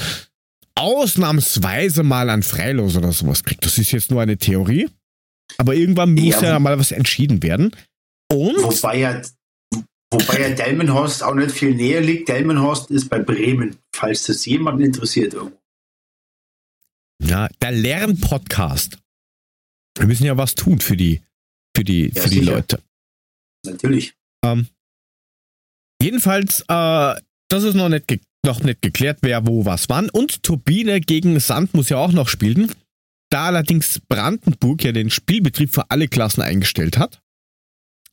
ausnahmsweise 0.74 2.02
mal 2.02 2.30
ein 2.30 2.42
Freilos 2.42 2.96
oder 2.96 3.12
sowas 3.12 3.44
kriegt. 3.44 3.64
Das 3.64 3.78
ist 3.78 3.92
jetzt 3.92 4.10
nur 4.10 4.22
eine 4.22 4.38
Theorie. 4.38 4.88
Aber 5.58 5.74
irgendwann 5.74 6.14
muss 6.14 6.40
ja, 6.40 6.50
ja 6.50 6.58
mal 6.58 6.78
was 6.78 6.92
entschieden 6.92 7.42
werden. 7.42 7.74
Und 8.30 8.62
wobei 8.62 8.98
ja, 8.98 9.22
wobei 10.10 10.40
ja 10.40 10.54
Delmenhorst 10.54 11.22
auch 11.22 11.34
nicht 11.34 11.50
viel 11.50 11.74
näher 11.74 12.00
liegt. 12.00 12.28
Delmenhorst 12.28 12.90
ist 12.90 13.08
bei 13.08 13.18
Bremen, 13.18 13.76
falls 13.94 14.24
das 14.24 14.46
jemanden 14.46 14.84
interessiert 14.84 15.34
irgendwo. 15.34 15.58
Ja, 17.22 17.48
der 17.60 17.72
Lernpodcast. 17.72 18.98
Wir 19.98 20.06
müssen 20.06 20.24
ja 20.24 20.36
was 20.36 20.54
tun 20.54 20.80
für 20.80 20.96
die, 20.96 21.20
für 21.76 21.84
die, 21.84 22.12
ja, 22.14 22.22
für 22.22 22.30
die 22.30 22.40
Leute. 22.40 22.80
Natürlich. 23.66 24.14
Ähm, 24.44 24.68
jedenfalls, 26.00 26.60
äh, 26.62 27.20
das 27.48 27.64
ist 27.64 27.74
noch 27.74 27.88
nicht, 27.88 28.06
noch 28.44 28.62
nicht 28.62 28.82
geklärt, 28.82 29.18
wer 29.22 29.46
wo 29.46 29.64
was 29.64 29.88
wann. 29.88 30.10
Und 30.10 30.42
Turbine 30.42 31.00
gegen 31.00 31.38
Sand 31.40 31.74
muss 31.74 31.88
ja 31.88 31.98
auch 31.98 32.12
noch 32.12 32.28
spielen. 32.28 32.72
Da 33.30 33.46
allerdings 33.46 34.00
Brandenburg 34.08 34.82
ja 34.82 34.92
den 34.92 35.10
Spielbetrieb 35.10 35.72
für 35.72 35.90
alle 35.90 36.08
Klassen 36.08 36.42
eingestellt 36.42 36.98
hat, 36.98 37.20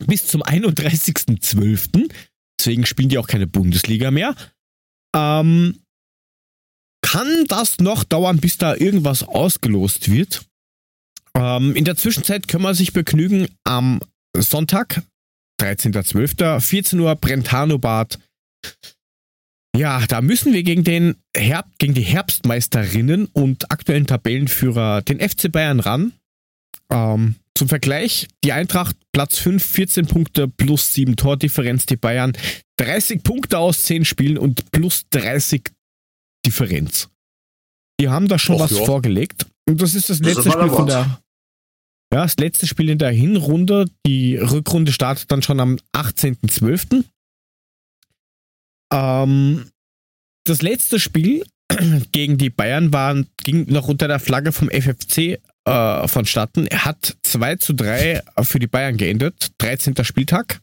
bis 0.05 0.27
zum 0.27 0.43
31.12., 0.43 2.11
deswegen 2.59 2.85
spielen 2.85 3.09
die 3.09 3.17
auch 3.17 3.27
keine 3.27 3.47
Bundesliga 3.47 4.11
mehr, 4.11 4.35
ähm, 5.15 5.79
kann 7.01 7.45
das 7.47 7.79
noch 7.79 8.03
dauern, 8.03 8.37
bis 8.37 8.57
da 8.57 8.75
irgendwas 8.75 9.23
ausgelost 9.23 10.11
wird. 10.11 10.45
Ähm, 11.35 11.75
in 11.75 11.85
der 11.85 11.95
Zwischenzeit 11.95 12.47
können 12.47 12.63
wir 12.63 12.75
sich 12.75 12.93
begnügen 12.93 13.47
am 13.63 14.01
Sonntag, 14.35 15.01
13.12., 15.61 16.59
14 16.59 16.99
Uhr, 16.99 17.15
Brentano-Bad. 17.15 18.19
Ja, 19.77 20.05
da 20.07 20.21
müssen 20.21 20.53
wir 20.53 20.63
gegen 20.63 20.83
den 20.83 21.15
Herb 21.35 21.67
gegen 21.77 21.93
die 21.93 22.01
Herbstmeisterinnen 22.01 23.27
und 23.27 23.71
aktuellen 23.71 24.07
Tabellenführer, 24.07 25.01
den 25.01 25.19
FC 25.19 25.51
Bayern, 25.51 25.79
ran. 25.79 26.13
Ähm, 26.89 27.35
zum 27.55 27.69
Vergleich, 27.69 28.27
die 28.43 28.53
Eintracht 28.53 28.95
Platz 29.11 29.37
5, 29.39 29.63
14 29.63 30.07
Punkte 30.07 30.47
plus 30.47 30.93
7 30.93 31.15
Tordifferenz, 31.15 31.85
die 31.85 31.97
Bayern 31.97 32.33
30 32.77 33.23
Punkte 33.23 33.59
aus 33.59 33.83
10 33.83 34.05
Spielen 34.05 34.37
und 34.37 34.71
plus 34.71 35.05
30 35.09 35.71
Differenz. 36.45 37.09
Die 37.99 38.09
haben 38.09 38.27
da 38.27 38.37
schon 38.39 38.55
Och, 38.55 38.61
was 38.61 38.77
ja. 38.77 38.85
vorgelegt. 38.85 39.47
Und 39.67 39.81
das 39.81 39.95
ist 39.95 40.09
das 40.09 40.19
letzte 40.19 40.43
das 40.43 40.53
Spiel 40.53 40.69
von 40.69 40.87
der. 40.87 41.19
Ja, 42.13 42.23
das 42.23 42.37
letzte 42.37 42.67
Spiel 42.67 42.89
in 42.89 42.99
der 42.99 43.11
Hinrunde. 43.11 43.85
Die 44.05 44.37
Rückrunde 44.37 44.91
startet 44.91 45.31
dann 45.31 45.41
schon 45.41 45.59
am 45.59 45.77
18.12. 45.93 47.03
Ähm, 48.91 49.69
das 50.45 50.61
letzte 50.61 50.99
Spiel 50.99 51.45
gegen 52.11 52.37
die 52.37 52.49
Bayern 52.49 52.93
war, 52.93 53.15
ging 53.43 53.71
noch 53.71 53.87
unter 53.87 54.07
der 54.07 54.19
Flagge 54.19 54.51
vom 54.51 54.69
FFC 54.69 55.39
äh, 55.65 56.07
vonstatten. 56.07 56.67
Er 56.67 56.85
hat 56.85 57.17
2 57.23 57.55
zu 57.57 57.73
3 57.73 58.21
für 58.41 58.59
die 58.59 58.67
Bayern 58.67 58.97
geendet, 58.97 59.51
13. 59.57 59.95
Spieltag. 60.03 60.61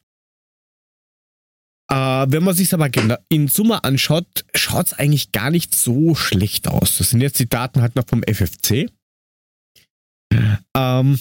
Äh, 1.91 1.95
wenn 1.97 2.43
man 2.43 2.55
sich 2.55 2.73
aber 2.73 2.89
in 3.29 3.49
Summe 3.49 3.85
anschaut, 3.85 4.47
schaut 4.55 4.87
es 4.87 4.93
eigentlich 4.95 5.33
gar 5.33 5.51
nicht 5.51 5.75
so 5.75 6.15
schlecht 6.15 6.69
aus. 6.69 6.97
Das 6.97 7.11
sind 7.11 7.21
jetzt 7.21 7.39
die 7.39 7.49
Daten 7.49 7.83
halt 7.83 7.95
noch 7.97 8.09
vom 8.09 8.23
FFC. 8.23 8.91
Ähm, 10.75 11.19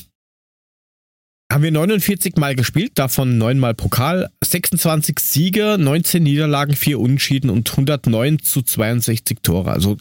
haben 1.54 1.64
wir 1.64 1.72
49 1.72 2.36
Mal 2.38 2.56
gespielt, 2.56 2.94
davon 2.96 3.38
9 3.38 3.60
Mal 3.60 3.76
Pokal, 3.76 4.32
26 4.44 5.20
Siege, 5.20 5.78
19 5.80 6.24
Niederlagen, 6.24 6.76
4 6.76 7.00
Unschieden 7.00 7.52
und 7.52 7.70
109 7.70 8.40
zu 8.40 8.64
62 8.64 9.40
Tore. 9.44 9.72
Also, 9.72 9.98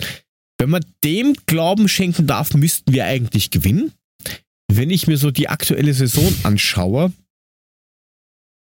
wenn 0.59 0.71
man 0.71 0.85
dem 1.05 1.35
Glauben 1.47 1.89
schenken 1.89 2.27
darf, 2.27 2.55
müssten 2.55 2.93
wir 2.93 3.05
eigentlich 3.05 3.51
gewinnen. 3.51 3.93
Wenn 4.69 4.89
ich 4.89 5.07
mir 5.07 5.19
so 5.19 5.31
die 5.31 5.49
aktuelle 5.49 5.93
Saison 5.93 6.35
anschaue, 6.43 7.13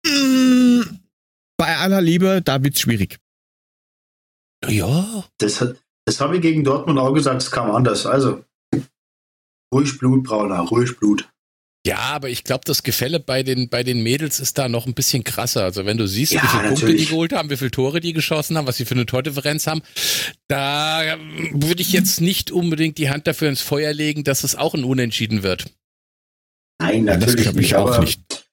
mm, 0.05 0.81
bei 1.57 1.77
aller 1.77 2.01
Liebe, 2.01 2.41
da 2.43 2.63
wird 2.63 2.75
es 2.75 2.81
schwierig. 2.81 3.17
Ja. 4.67 5.25
Das, 5.39 5.65
das 6.05 6.21
habe 6.21 6.35
ich 6.35 6.41
gegen 6.43 6.63
Dortmund 6.63 6.99
auch 6.99 7.13
gesagt, 7.13 7.41
es 7.41 7.49
kam 7.49 7.71
anders. 7.71 8.05
Also, 8.05 8.45
ruhig 9.73 9.97
Blut, 9.97 10.23
Brauner, 10.23 10.59
ruhig 10.59 10.95
Blut. 10.97 11.27
Ja, 11.85 11.99
aber 11.99 12.29
ich 12.29 12.43
glaube, 12.43 12.63
das 12.65 12.81
Gefälle 12.81 13.19
bei 13.19 13.43
den, 13.43 13.69
bei 13.69 13.83
den 13.83 14.01
Mädels 14.01 14.39
ist 14.39 14.57
da 14.57 14.67
noch 14.67 14.87
ein 14.87 14.95
bisschen 14.95 15.23
krasser. 15.23 15.63
Also 15.63 15.85
wenn 15.85 15.97
du 15.97 16.07
siehst, 16.07 16.33
ja, 16.33 16.41
wie 16.41 16.47
viele 16.47 16.63
natürlich. 16.63 16.79
Punkte 16.79 16.97
die 16.97 17.05
geholt 17.05 17.33
haben, 17.33 17.49
wie 17.51 17.57
viele 17.57 17.69
Tore 17.69 17.99
die 17.99 18.13
geschossen 18.13 18.57
haben, 18.57 18.65
was 18.65 18.77
sie 18.77 18.85
für 18.85 18.95
eine 18.95 19.05
Tordifferenz 19.05 19.67
haben, 19.67 19.83
da 20.47 21.03
ähm, 21.03 21.51
würde 21.53 21.83
ich 21.83 21.93
jetzt 21.93 22.21
nicht 22.21 22.49
unbedingt 22.49 22.97
die 22.97 23.11
Hand 23.11 23.27
dafür 23.27 23.49
ins 23.49 23.61
Feuer 23.61 23.93
legen, 23.93 24.23
dass 24.23 24.43
es 24.43 24.55
auch 24.55 24.73
ein 24.73 24.83
Unentschieden 24.83 25.43
wird. 25.43 25.65
Nein, 26.81 27.03
natürlich 27.03 27.45
das 27.45 27.55
ich 27.55 27.75
auch 27.75 27.99
nicht. 27.99 28.49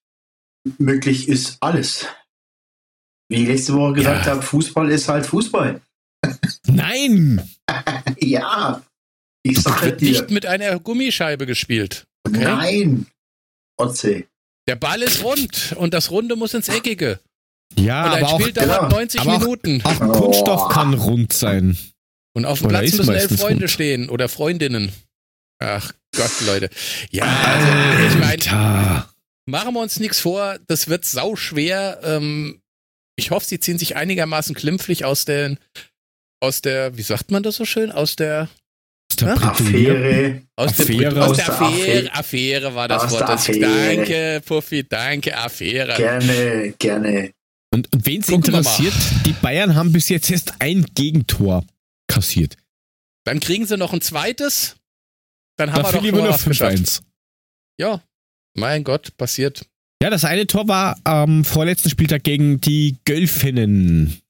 Möglich 0.76 1.26
ist 1.26 1.56
alles. 1.60 2.06
Wie 3.30 3.42
ich 3.42 3.48
letzte 3.48 3.72
Woche 3.72 3.94
gesagt 3.94 4.26
ja. 4.26 4.32
habe, 4.32 4.42
Fußball 4.42 4.90
ist 4.90 5.08
halt 5.08 5.24
Fußball. 5.24 5.80
Nein! 6.66 7.42
ja. 8.20 8.82
Ich 9.42 9.58
sage 9.58 9.86
wird 9.86 10.00
dir. 10.02 10.10
nicht 10.10 10.30
mit 10.30 10.44
einer 10.44 10.78
Gummischeibe 10.78 11.46
gespielt. 11.46 12.06
Okay? 12.24 12.44
Nein. 12.44 13.06
Ostsee. 13.76 14.26
Der 14.68 14.76
Ball 14.76 15.02
ist 15.02 15.24
rund 15.24 15.74
und 15.76 15.92
das 15.92 16.10
Runde 16.10 16.36
muss 16.36 16.54
ins 16.54 16.68
Eckige. 16.68 17.18
Ja, 17.76 18.04
und 18.04 18.12
ein 18.12 18.24
aber 18.24 18.40
Spiel 18.40 18.50
auch, 18.50 18.64
dauert 18.66 18.80
genau. 18.80 18.96
90 18.96 19.20
aber 19.20 19.38
Minuten. 19.38 19.82
Auch, 19.84 20.00
auch 20.00 20.12
Kunststoff 20.12 20.68
kann 20.68 20.94
rund 20.94 21.32
sein. 21.32 21.78
Und 22.34 22.44
auf 22.44 22.60
dem 22.60 22.68
oder 22.68 22.80
Platz 22.80 22.94
müssen 22.94 23.14
elf 23.14 23.38
Freunde 23.38 23.64
rund. 23.64 23.70
stehen 23.70 24.08
oder 24.08 24.28
Freundinnen. 24.28 24.92
Ach 25.58 25.92
Gott, 26.16 26.40
Leute. 26.46 26.70
Ja, 27.10 27.24
also 27.24 28.06
ich 28.08 28.20
meine, 28.20 29.06
machen 29.46 29.74
wir 29.74 29.80
uns 29.80 30.00
nichts 30.00 30.20
vor, 30.20 30.58
das 30.66 30.88
wird 30.88 31.04
sau 31.04 31.36
schwer. 31.36 32.00
Ähm, 32.02 32.60
ich 33.16 33.30
hoffe, 33.30 33.46
sie 33.46 33.60
ziehen 33.60 33.78
sich 33.78 33.96
einigermaßen 33.96 34.54
klimpflich 34.54 35.04
aus 35.04 35.24
der, 35.24 35.56
aus 36.40 36.62
der, 36.62 36.96
wie 36.96 37.02
sagt 37.02 37.30
man 37.30 37.42
das 37.42 37.56
so 37.56 37.64
schön, 37.64 37.92
aus 37.92 38.16
der 38.16 38.48
der 39.16 39.42
Affäre. 39.42 40.42
Aus, 40.56 40.70
Affäre. 40.70 41.14
Der, 41.14 41.26
aus, 41.26 41.36
der, 41.36 41.48
Affäre. 41.48 42.14
Affäre 42.14 42.74
war 42.74 42.88
das 42.88 43.04
aus 43.04 43.12
Wort. 43.12 43.28
Das 43.28 43.46
danke, 43.46 44.42
Puffy, 44.44 44.84
danke, 44.88 45.36
Affäre. 45.36 45.96
Gerne, 45.96 46.74
gerne. 46.78 47.30
Und, 47.72 47.92
und 47.92 48.06
wen 48.06 48.20
es 48.20 48.28
interessiert, 48.28 48.94
die 49.24 49.32
Bayern 49.32 49.74
haben 49.74 49.92
bis 49.92 50.08
jetzt 50.08 50.30
erst 50.30 50.54
ein 50.60 50.84
Gegentor 50.94 51.64
kassiert. 52.06 52.56
Dann 53.24 53.40
kriegen 53.40 53.66
sie 53.66 53.76
noch 53.76 53.92
ein 53.92 54.00
zweites. 54.00 54.76
Dann 55.56 55.72
haben 55.72 55.82
Dafür 55.82 56.02
wir 56.02 56.12
doch 56.12 56.28
was 56.28 56.44
geschafft. 56.44 57.02
Ja, 57.78 58.02
mein 58.54 58.84
Gott, 58.84 59.16
passiert. 59.16 59.66
Ja, 60.02 60.10
das 60.10 60.24
eine 60.24 60.46
Tor 60.46 60.66
war 60.68 60.98
am 61.04 61.44
vorletzten 61.44 61.88
Spieltag 61.88 62.24
gegen 62.24 62.60
die 62.60 62.96
Gölfinnen. 63.04 64.21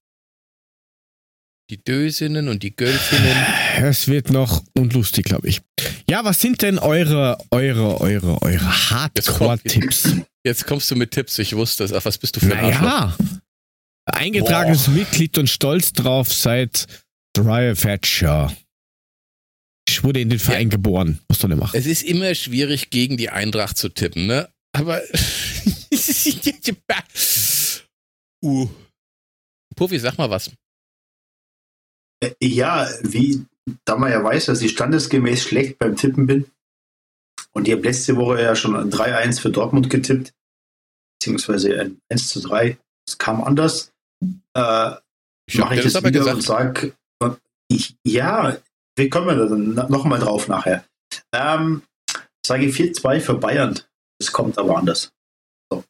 Die 1.69 1.83
Dösinnen 1.83 2.49
und 2.49 2.61
die 2.61 2.75
Gölfinnen. 2.75 3.35
Es 3.77 4.07
wird 4.07 4.29
noch 4.29 4.63
unlustig, 4.77 5.25
glaube 5.25 5.47
ich. 5.47 5.61
Ja, 6.09 6.25
was 6.25 6.41
sind 6.41 6.61
denn 6.61 6.77
eure, 6.77 7.37
eure, 7.51 8.01
eure, 8.01 8.41
eure 8.41 8.91
Hardcore-Tipps? 8.91 10.03
Jetzt, 10.03 10.25
jetzt, 10.43 10.67
kommst 10.67 10.91
du 10.91 10.95
mit 10.95 11.11
Tipps, 11.11 11.39
ich 11.39 11.55
wusste 11.55 11.85
es. 11.85 11.93
Ach, 11.93 12.03
was 12.03 12.17
bist 12.17 12.35
du 12.35 12.41
für 12.41 12.55
ein 12.55 12.69
naja, 12.69 13.15
Eingetragenes 14.05 14.85
Boah. 14.85 14.91
Mitglied 14.91 15.37
und 15.37 15.49
stolz 15.49 15.93
drauf 15.93 16.33
seit 16.33 16.87
Dryer 17.33 17.75
Thatcher. 17.75 18.53
Ich 19.87 20.03
wurde 20.03 20.19
in 20.19 20.29
den 20.29 20.39
Verein 20.39 20.67
ja. 20.67 20.75
geboren. 20.75 21.19
Was 21.27 21.39
soll 21.39 21.51
er 21.51 21.57
machen? 21.57 21.77
Es 21.77 21.85
ist 21.85 22.03
immer 22.03 22.35
schwierig, 22.35 22.89
gegen 22.89 23.17
die 23.17 23.29
Eintracht 23.29 23.77
zu 23.77 23.89
tippen, 23.89 24.27
ne? 24.27 24.49
Aber. 24.73 25.01
uh. 28.43 28.67
Puffy, 29.75 29.99
sag 29.99 30.17
mal 30.17 30.29
was. 30.29 30.51
Äh, 32.23 32.35
ja, 32.41 32.87
wie, 33.01 33.45
da 33.85 33.97
man 33.97 34.11
ja 34.11 34.23
weiß, 34.23 34.45
dass 34.45 34.61
ich 34.61 34.71
standesgemäß 34.71 35.43
schlecht 35.43 35.79
beim 35.79 35.95
Tippen 35.95 36.27
bin. 36.27 36.45
Und 37.51 37.67
ihr 37.67 37.75
habt 37.75 37.85
letzte 37.85 38.15
Woche 38.15 38.41
ja 38.41 38.55
schon 38.55 38.75
ein 38.75 38.89
3-1 38.89 39.41
für 39.41 39.51
Dortmund 39.51 39.89
getippt. 39.89 40.33
Beziehungsweise 41.19 41.79
ein 41.79 41.97
1 42.09 42.29
zu 42.29 42.41
3. 42.41 42.77
Es 43.07 43.17
kam 43.17 43.43
anders. 43.43 43.91
Äh, 44.55 44.91
mache 45.55 45.75
ich 45.75 45.83
das 45.83 46.03
wieder 46.03 46.11
gesagt. 46.11 46.35
und 46.35 46.41
sage, 46.43 46.93
ich, 47.69 47.95
ja, 48.05 48.57
wie 48.97 49.09
kommen 49.09 49.27
wir 49.27 49.35
da 49.35 49.45
dann 49.45 49.75
nochmal 49.89 50.19
drauf 50.19 50.47
nachher? 50.47 50.83
Ähm, 51.33 51.83
sage 52.45 52.67
4-2 52.67 53.19
für 53.19 53.35
Bayern. 53.35 53.79
Es 54.19 54.31
kommt 54.31 54.57
aber 54.57 54.77
anders. 54.77 55.11
So. 55.71 55.83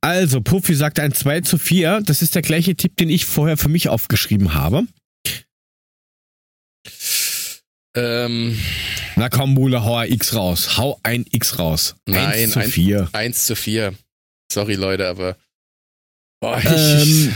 Also, 0.00 0.40
Puffy 0.40 0.74
sagt 0.74 1.00
ein 1.00 1.12
2 1.12 1.42
zu 1.42 1.58
4. 1.58 2.00
Das 2.02 2.22
ist 2.22 2.34
der 2.34 2.42
gleiche 2.42 2.76
Tipp, 2.76 2.96
den 2.96 3.10
ich 3.10 3.26
vorher 3.26 3.56
für 3.56 3.68
mich 3.68 3.88
aufgeschrieben 3.88 4.54
habe. 4.54 4.86
Ähm. 7.94 8.58
Na 9.16 9.28
komm, 9.28 9.54
Mule, 9.54 9.84
hau 9.84 9.96
ein 9.96 10.10
X 10.10 10.34
raus. 10.34 10.76
Hau 10.76 10.98
ein 11.02 11.26
X 11.30 11.58
raus. 11.58 11.94
Nein, 12.06 12.26
1 12.26 12.52
zu 12.52 12.60
4. 12.60 13.08
1 13.12 13.46
zu 13.46 13.56
4. 13.56 13.94
Sorry, 14.50 14.74
Leute, 14.74 15.08
aber. 15.08 15.36
Boah, 16.40 16.58
ich, 16.58 16.66
ähm, 16.66 17.34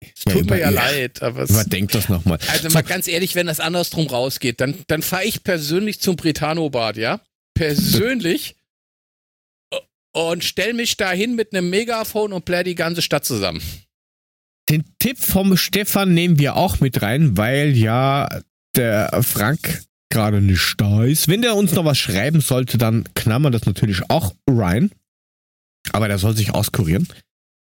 es 0.00 0.24
tut 0.24 0.46
ja, 0.46 0.54
mir 0.54 0.60
ja 0.60 0.70
leid, 0.70 1.22
aber 1.22 1.42
es, 1.42 1.50
überdenkt 1.50 1.94
das 1.94 2.08
nochmal. 2.08 2.38
Also 2.48 2.70
mal 2.70 2.82
ganz 2.82 3.06
ehrlich, 3.06 3.34
wenn 3.34 3.46
das 3.46 3.60
andersrum 3.60 4.06
rausgeht, 4.06 4.60
dann, 4.60 4.74
dann 4.86 5.02
fahre 5.02 5.24
ich 5.24 5.44
persönlich 5.44 6.00
zum 6.00 6.16
Britano-Bad, 6.16 6.96
ja? 6.96 7.20
Persönlich 7.54 8.56
und 10.12 10.44
stell 10.44 10.72
mich 10.72 10.96
dahin 10.96 11.36
mit 11.36 11.54
einem 11.54 11.70
Megafon 11.70 12.32
und 12.32 12.44
plär 12.44 12.64
die 12.64 12.74
ganze 12.74 13.02
Stadt 13.02 13.24
zusammen. 13.24 13.62
Den 14.68 14.84
Tipp 14.98 15.18
vom 15.18 15.56
Stefan 15.56 16.14
nehmen 16.14 16.38
wir 16.38 16.56
auch 16.56 16.80
mit 16.80 17.02
rein, 17.02 17.36
weil 17.36 17.76
ja 17.76 18.28
der 18.76 19.22
Frank 19.22 19.82
gerade 20.10 20.40
nicht 20.40 20.74
da 20.80 21.04
ist. 21.04 21.28
Wenn 21.28 21.42
der 21.42 21.56
uns 21.56 21.72
noch 21.72 21.84
was 21.84 21.98
schreiben 21.98 22.40
sollte, 22.40 22.78
dann 22.78 23.04
knabbern 23.14 23.52
das 23.52 23.66
natürlich 23.66 24.10
auch 24.10 24.34
rein. 24.48 24.90
Aber 25.92 26.08
der 26.08 26.18
soll 26.18 26.36
sich 26.36 26.52
auskurieren. 26.52 27.08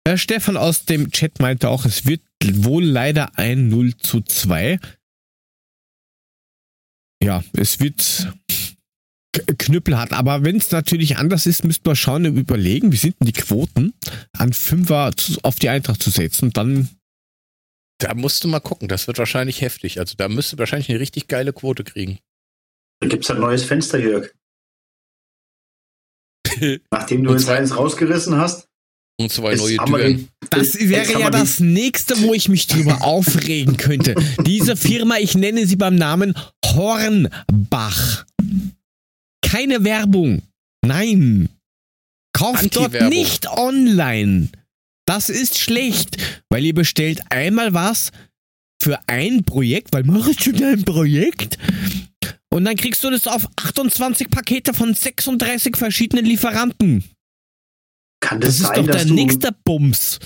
Äh, 0.04 0.16
Stefan 0.18 0.56
aus 0.56 0.84
dem 0.84 1.10
Chat 1.10 1.40
meinte 1.40 1.68
auch, 1.68 1.84
es 1.84 2.06
wird 2.06 2.22
wohl 2.44 2.84
leider 2.84 3.38
ein 3.38 3.68
0 3.68 3.96
zu 3.96 4.20
2. 4.20 4.78
Ja, 7.22 7.42
es 7.54 7.80
wird 7.80 8.32
knüppelhart. 9.58 10.12
Aber 10.12 10.44
wenn 10.44 10.56
es 10.56 10.70
natürlich 10.70 11.16
anders 11.16 11.46
ist, 11.46 11.64
müssten 11.64 11.86
wir 11.86 11.96
schauen 11.96 12.26
und 12.26 12.36
überlegen, 12.36 12.92
wie 12.92 12.96
sind 12.96 13.16
denn 13.20 13.26
die 13.26 13.32
Quoten, 13.32 13.94
an 14.32 14.52
Fünfer 14.52 15.10
auf 15.42 15.56
die 15.56 15.68
Eintracht 15.68 16.02
zu 16.02 16.10
setzen. 16.10 16.52
Dann. 16.52 16.88
Da 17.98 18.14
musst 18.14 18.44
du 18.44 18.48
mal 18.48 18.60
gucken, 18.60 18.88
das 18.88 19.06
wird 19.06 19.18
wahrscheinlich 19.18 19.62
heftig. 19.62 19.98
Also 19.98 20.14
da 20.16 20.28
müsst 20.28 20.52
du 20.52 20.58
wahrscheinlich 20.58 20.90
eine 20.90 21.00
richtig 21.00 21.28
geile 21.28 21.52
Quote 21.52 21.82
kriegen. 21.84 22.18
Da 23.00 23.08
gibt 23.08 23.24
es 23.24 23.30
ein 23.30 23.40
neues 23.40 23.64
Fenster, 23.64 23.98
Jörg. 23.98 24.30
Nachdem 26.90 27.24
du 27.24 27.32
jetzt 27.32 27.48
eins 27.48 27.76
rausgerissen 27.76 28.36
hast. 28.36 28.68
Und 29.18 29.32
zwei 29.32 29.54
neue 29.54 29.76
Türen. 29.78 30.28
Das 30.50 30.78
wäre 30.78 31.18
ja 31.18 31.30
das 31.30 31.58
nächste, 31.58 32.20
wo 32.22 32.34
ich 32.34 32.50
mich 32.50 32.66
drüber 32.66 32.98
aufregen 33.02 33.78
könnte. 33.78 34.14
Diese 34.44 34.76
Firma, 34.76 35.16
ich 35.16 35.34
nenne 35.34 35.66
sie 35.66 35.76
beim 35.76 35.94
Namen 35.94 36.34
Hornbach. 36.66 38.26
Keine 39.42 39.84
Werbung. 39.84 40.42
Nein. 40.84 41.48
Kauft 42.34 42.76
dort 42.76 43.08
nicht 43.08 43.48
online. 43.48 44.50
Das 45.06 45.28
ist 45.30 45.58
schlecht, 45.58 46.16
weil 46.50 46.64
ihr 46.64 46.74
bestellt 46.74 47.22
einmal 47.30 47.72
was 47.72 48.10
für 48.82 48.98
ein 49.06 49.44
Projekt, 49.44 49.92
weil 49.92 50.04
mach 50.04 50.26
ich 50.26 50.42
schon 50.42 50.62
ein 50.62 50.84
Projekt. 50.84 51.58
Und 52.52 52.64
dann 52.64 52.76
kriegst 52.76 53.04
du 53.04 53.10
das 53.10 53.26
auf 53.26 53.48
28 53.56 54.30
Pakete 54.30 54.74
von 54.74 54.94
36 54.94 55.76
verschiedenen 55.76 56.24
Lieferanten. 56.24 57.04
Kann 58.20 58.40
das, 58.40 58.58
das 58.58 58.68
sein, 58.68 58.80
ist 58.80 58.88
doch 58.88 58.94
der 58.94 59.04
du, 59.04 59.14
nächste 59.14 59.52
Bums. 59.64 60.18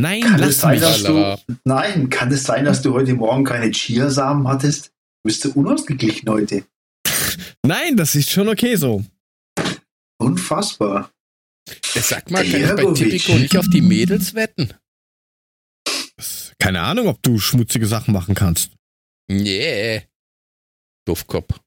Nein, 0.00 0.22
kann 0.22 0.40
lass 0.40 0.60
sein, 0.60 0.78
mich. 0.78 1.02
Du, 1.04 1.36
nein, 1.64 2.08
kann 2.08 2.30
es 2.30 2.44
sein, 2.44 2.64
dass 2.64 2.82
du 2.82 2.94
heute 2.94 3.14
Morgen 3.14 3.44
keine 3.44 3.70
Chiasamen 3.70 4.46
hattest? 4.46 4.92
Bist 5.22 5.44
du 5.44 5.52
unausgeglichen 5.52 6.28
heute? 6.28 6.64
Nein, 7.66 7.96
das 7.96 8.14
ist 8.14 8.30
schon 8.30 8.48
okay 8.48 8.76
so. 8.76 9.04
Unfassbar. 10.18 11.10
Sag 11.82 12.30
mal, 12.30 12.44
kann 12.44 12.62
ich 12.62 12.70
bei 12.70 12.92
Tipico 12.94 13.34
nicht 13.34 13.56
auf 13.56 13.68
die 13.68 13.80
Mädels 13.80 14.34
wetten? 14.34 14.72
Keine 16.58 16.80
Ahnung, 16.80 17.08
ob 17.08 17.22
du 17.22 17.38
schmutzige 17.38 17.86
Sachen 17.86 18.12
machen 18.12 18.34
kannst. 18.34 18.72
Nee. 19.28 20.02
Duffkopf. 21.06 21.58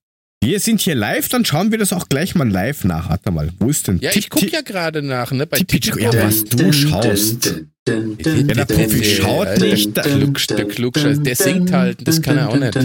Wir 0.43 0.59
sind 0.59 0.81
hier 0.81 0.95
live, 0.95 1.29
dann 1.29 1.45
schauen 1.45 1.71
wir 1.71 1.77
das 1.77 1.93
auch 1.93 2.09
gleich 2.09 2.35
mal 2.35 2.49
live 2.49 2.83
nach. 2.83 3.09
Warte 3.09 3.31
mal, 3.31 3.49
wo 3.59 3.69
ist 3.69 3.87
denn? 3.87 3.99
Ja, 3.99 4.11
ich 4.13 4.29
gucke 4.29 4.49
ja 4.49 4.61
gerade 4.61 5.01
nach, 5.01 5.31
ne? 5.31 5.47
Bei 5.47 5.57
Tipico. 5.59 5.97
Ja, 5.97 6.13
was 6.13 6.43
du 6.43 6.73
schaust. 6.73 7.63
Wenn 7.85 8.47
der 8.47 8.65
Profi 8.65 9.03
schaut, 9.03 9.55
Klug, 9.55 10.47
der 10.47 10.67
Klugscheiß, 10.67 11.23
der 11.23 11.35
singt 11.35 11.71
halt, 11.71 12.05
das 12.07 12.21
kann 12.21 12.37
er 12.37 12.49
auch 12.49 12.57
nicht. 12.57 12.75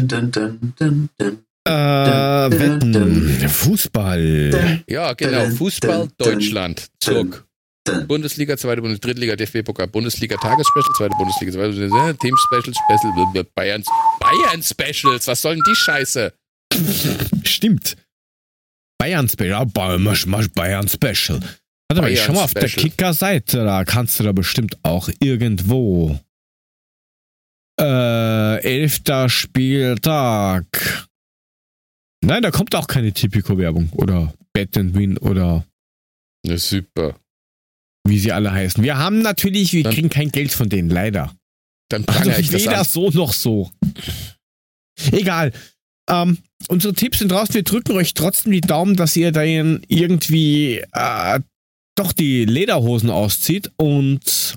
Äh, 1.69 2.59
Wetten, 2.59 3.49
Fußball. 3.49 4.83
Ja, 4.89 5.13
genau, 5.13 5.51
Fußball, 5.51 6.09
Deutschland, 6.17 6.87
Zurück. 7.01 7.45
Bundesliga, 8.07 8.57
zweite 8.57 8.83
Bundesliga, 8.83 9.07
Drittliga, 9.07 9.37
DFB-Pokal, 9.37 9.89
Bundesliga, 9.89 10.37
Tagesspecial, 10.37 10.95
zweite 10.97 11.17
Bundesliga, 11.17 11.53
zweite 11.53 11.69
Bundesliga, 11.71 12.13
Team-Special, 12.15 12.75
Special, 12.75 13.45
Bayern, 13.55 13.83
Bayern-Specials, 14.21 15.27
was 15.27 15.43
soll 15.43 15.55
denn 15.55 15.65
die 15.67 15.75
Scheiße? 15.75 16.33
Stimmt. 17.45 17.97
Bayern 18.99 19.29
Special. 19.29 19.67
Bayern 19.67 20.89
Special. 20.89 21.41
Warte 21.89 22.03
mal, 22.03 22.11
ich 22.11 22.21
schau 22.21 22.35
mal 22.35 22.45
auf 22.45 22.55
der 22.55 22.69
Kicker-Seite. 22.69 23.65
Da 23.65 23.85
kannst 23.85 24.21
du 24.21 24.25
da 24.25 24.33
bestimmt 24.33 24.77
auch 24.83 25.09
irgendwo. 25.21 26.21
Äh, 27.81 28.63
elfter 28.63 29.29
Spieltag. 29.29 31.08
Nein, 32.25 32.43
da 32.43 32.51
kommt 32.51 32.75
auch 32.75 32.87
keine 32.87 33.13
Tipico-Werbung. 33.13 33.91
Oder 33.93 34.35
Bet 34.53 34.77
and 34.77 34.95
Win 34.95 35.19
oder. 35.19 35.65
Ja, 36.45 36.59
super. 36.59 37.19
Wie 38.07 38.19
sie 38.19 38.33
alle 38.33 38.53
heißen. 38.53 38.83
Wir 38.83 38.99
haben 38.99 39.21
natürlich, 39.21 39.73
wir 39.73 39.83
dann, 39.83 39.93
kriegen 39.93 40.09
kein 40.09 40.31
Geld 40.31 40.53
von 40.53 40.69
denen, 40.69 40.91
leider. 40.91 41.35
Dann 41.89 42.05
also 42.07 42.31
ich 42.31 42.53
weder 42.53 42.85
so 42.85 43.11
noch 43.11 43.33
so. 43.33 43.71
Egal. 45.13 45.53
Ähm, 46.09 46.39
unsere 46.69 46.95
Tipps 46.95 47.19
sind 47.19 47.33
raus. 47.33 47.49
Wir 47.53 47.63
drücken 47.63 47.93
euch 47.93 48.15
trotzdem 48.15 48.53
die 48.53 48.61
Daumen, 48.61 48.97
dass 48.97 49.17
ihr 49.17 49.33
da 49.33 49.43
irgendwie 49.43 50.83
äh, 50.93 51.41
doch 51.95 52.13
die 52.13 52.45
Lederhosen 52.45 53.11
auszieht. 53.11 53.71
Und 53.77 54.57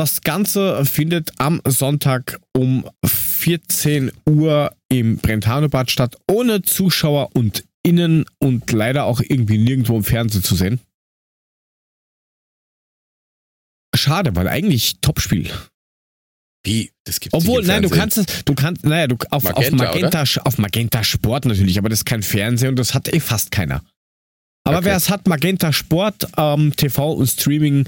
das 0.00 0.22
Ganze 0.22 0.86
findet 0.86 1.30
am 1.36 1.60
Sonntag 1.66 2.40
um 2.56 2.88
14 3.04 4.10
Uhr 4.26 4.74
im 4.88 5.18
Brentano-Bad 5.18 5.90
statt, 5.90 6.16
ohne 6.26 6.62
Zuschauer 6.62 7.28
und 7.34 7.64
innen 7.82 8.24
und 8.38 8.72
leider 8.72 9.04
auch 9.04 9.20
irgendwie 9.20 9.58
nirgendwo 9.58 9.98
im 9.98 10.04
Fernsehen 10.04 10.42
zu 10.42 10.54
sehen. 10.54 10.80
Schade, 13.94 14.34
weil 14.36 14.48
eigentlich 14.48 15.00
Topspiel. 15.02 15.50
Wie? 16.64 16.92
Das 17.04 17.20
gibt's 17.20 17.34
Obwohl, 17.34 17.62
nein, 17.62 17.82
du 17.82 17.90
kannst 17.90 18.16
es, 18.16 18.24
du 18.46 18.54
kannst, 18.54 18.82
naja, 18.84 19.06
du, 19.06 19.16
auf 19.28 19.42
Magenta, 19.42 19.84
auf, 19.90 19.94
Magenta, 19.94 20.24
auf 20.44 20.56
Magenta 20.56 21.04
Sport 21.04 21.44
natürlich, 21.44 21.76
aber 21.76 21.90
das 21.90 22.00
ist 22.00 22.04
kein 22.06 22.22
Fernsehen 22.22 22.70
und 22.70 22.78
das 22.78 22.94
hat 22.94 23.12
eh 23.12 23.20
fast 23.20 23.50
keiner. 23.50 23.82
Aber 24.64 24.78
okay. 24.78 24.86
wer 24.86 24.96
es 24.96 25.10
hat, 25.10 25.26
Magenta 25.26 25.74
Sport, 25.74 26.26
ähm, 26.38 26.74
TV 26.74 27.12
und 27.12 27.26
Streaming, 27.26 27.86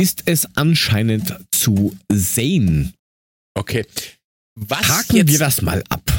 ist 0.00 0.22
es 0.26 0.46
anscheinend 0.56 1.36
zu 1.50 1.96
sehen. 2.10 2.94
Okay. 3.54 3.86
Was 4.56 4.88
Haken 4.88 5.16
jetzt, 5.16 5.28
wir 5.30 5.38
das 5.38 5.62
mal 5.62 5.82
ab. 5.88 6.10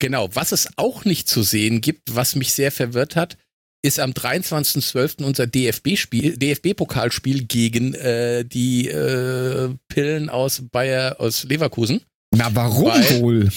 Genau, 0.00 0.28
was 0.34 0.52
es 0.52 0.68
auch 0.76 1.04
nicht 1.04 1.28
zu 1.28 1.42
sehen 1.42 1.80
gibt, 1.80 2.14
was 2.14 2.36
mich 2.36 2.52
sehr 2.52 2.70
verwirrt 2.70 3.16
hat, 3.16 3.36
ist 3.82 4.00
am 4.00 4.10
23.12. 4.10 5.22
unser 5.24 5.46
DFB-Spiel, 5.46 6.36
DFB-Pokalspiel 6.36 7.44
gegen 7.44 7.94
äh, 7.94 8.44
die 8.44 8.88
äh, 8.88 9.74
Pillen 9.88 10.28
aus 10.30 10.62
Bayer 10.70 11.20
aus 11.20 11.44
Leverkusen. 11.44 12.00
Na, 12.34 12.54
warum 12.54 12.88
weil, 12.88 13.20
wohl? 13.20 13.48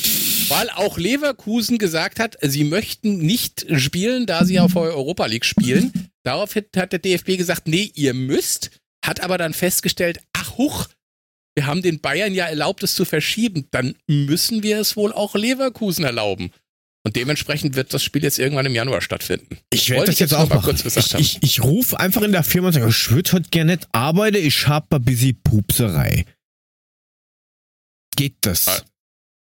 Weil 0.48 0.70
auch 0.70 0.98
Leverkusen 0.98 1.78
gesagt 1.78 2.20
hat, 2.20 2.38
sie 2.42 2.64
möchten 2.64 3.18
nicht 3.18 3.66
spielen, 3.78 4.26
da 4.26 4.46
sie 4.46 4.60
auf 4.60 4.76
Europa 4.76 5.26
League 5.26 5.46
spielen. 5.46 5.92
Darauf 6.24 6.56
hat 6.56 6.92
der 6.92 7.00
DFB 7.00 7.38
gesagt, 7.38 7.68
nee, 7.68 7.92
ihr 7.96 8.14
müsst, 8.14 8.70
hat 9.06 9.22
aber 9.22 9.38
dann 9.38 9.54
festgestellt, 9.54 10.20
ach 10.34 10.58
huch, 10.58 10.88
wir 11.56 11.66
haben 11.66 11.82
den 11.82 12.00
Bayern 12.00 12.34
ja 12.34 12.46
erlaubt, 12.46 12.84
es 12.84 12.96
zu 12.96 13.06
verschieben, 13.06 13.68
dann 13.72 13.96
müssen 14.08 14.64
wir 14.64 14.80
es 14.80 14.96
wohl 14.96 15.12
auch 15.12 15.36
Leverkusen 15.36 16.06
erlauben. 16.06 16.52
Und 17.04 17.16
dementsprechend 17.16 17.76
wird 17.76 17.94
das 17.94 18.04
Spiel 18.04 18.24
jetzt 18.24 18.38
irgendwann 18.38 18.68
im 18.68 18.76
Januar 18.76 19.02
stattfinden. 19.02 19.58
Ich 19.72 19.90
werde 19.90 20.06
das 20.06 20.20
jetzt, 20.20 20.32
jetzt 20.32 20.40
auch 20.40 20.48
mal 20.48 20.62
kurz 20.62 20.84
gesagt 20.84 21.16
ich, 21.16 21.38
ich, 21.38 21.44
ich 21.44 21.64
rufe 21.64 22.00
einfach 22.00 22.22
in 22.22 22.32
der 22.32 22.44
Firma 22.44 22.68
und 22.68 22.74
sage, 22.74 22.88
ich 22.88 23.10
würde 23.10 23.32
heute 23.32 23.50
gerne 23.50 23.76
nicht 23.76 23.88
arbeiten, 23.92 24.38
ich 24.38 24.68
habe 24.68 24.98
ein 24.98 25.04
bisschen 25.04 25.42
Pupserei. 25.42 26.26
Geht 28.16 28.36
das? 28.42 28.86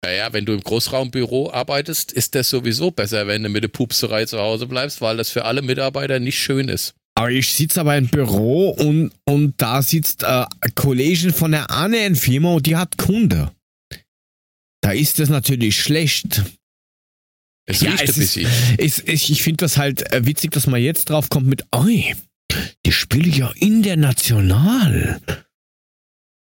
Naja, 0.05 0.33
wenn 0.33 0.45
du 0.45 0.53
im 0.53 0.61
Großraumbüro 0.61 1.51
arbeitest, 1.51 2.13
ist 2.13 2.35
das 2.35 2.51
sowieso 2.51 2.91
besser, 2.91 3.27
wenn 3.27 3.43
du 3.43 3.49
mit 3.49 3.63
der 3.63 3.69
Pupserei 3.69 4.27
zu 4.27 4.39
Hause 4.39 4.67
bleibst, 4.67 5.01
weil 5.01 5.17
das 5.17 5.31
für 5.31 5.47
alle 5.47 5.63
Mitarbeiter 5.63 6.21
nicht 6.21 6.39
schön 6.39 6.69
ist. 6.69 6.95
Aber 7.17 7.31
ich 7.31 7.51
sitze 7.53 7.81
aber 7.81 7.97
im 7.97 8.09
Büro 8.09 8.71
und, 8.71 9.11
und 9.25 9.55
da 9.57 9.81
sitzt 9.81 10.23
äh, 10.23 10.27
eine 10.27 10.73
Kollegin 10.75 11.33
von 11.33 11.53
der 11.53 11.71
anderen 11.71 12.15
Firma 12.15 12.53
und 12.53 12.67
die 12.67 12.77
hat 12.77 12.99
Kunde. 12.99 13.51
Da 14.83 14.93
ist 14.93 15.19
das 15.19 15.31
natürlich 15.31 15.81
schlecht. 15.81 16.45
Es 17.69 17.81
ja, 17.81 17.95
es 17.95 18.19
ist, 18.19 18.37
ist, 18.37 18.99
ist, 19.01 19.31
ich 19.31 19.43
finde 19.43 19.65
das 19.65 19.79
halt 19.79 20.13
äh, 20.13 20.27
witzig, 20.27 20.53
dass 20.53 20.67
man 20.67 20.81
jetzt 20.81 21.11
drauf 21.11 21.31
kommt 21.31 21.47
mit, 21.47 21.65
oi, 21.73 22.15
die 22.85 22.93
spielen 22.93 23.33
ja 23.33 23.51
international. 23.57 25.21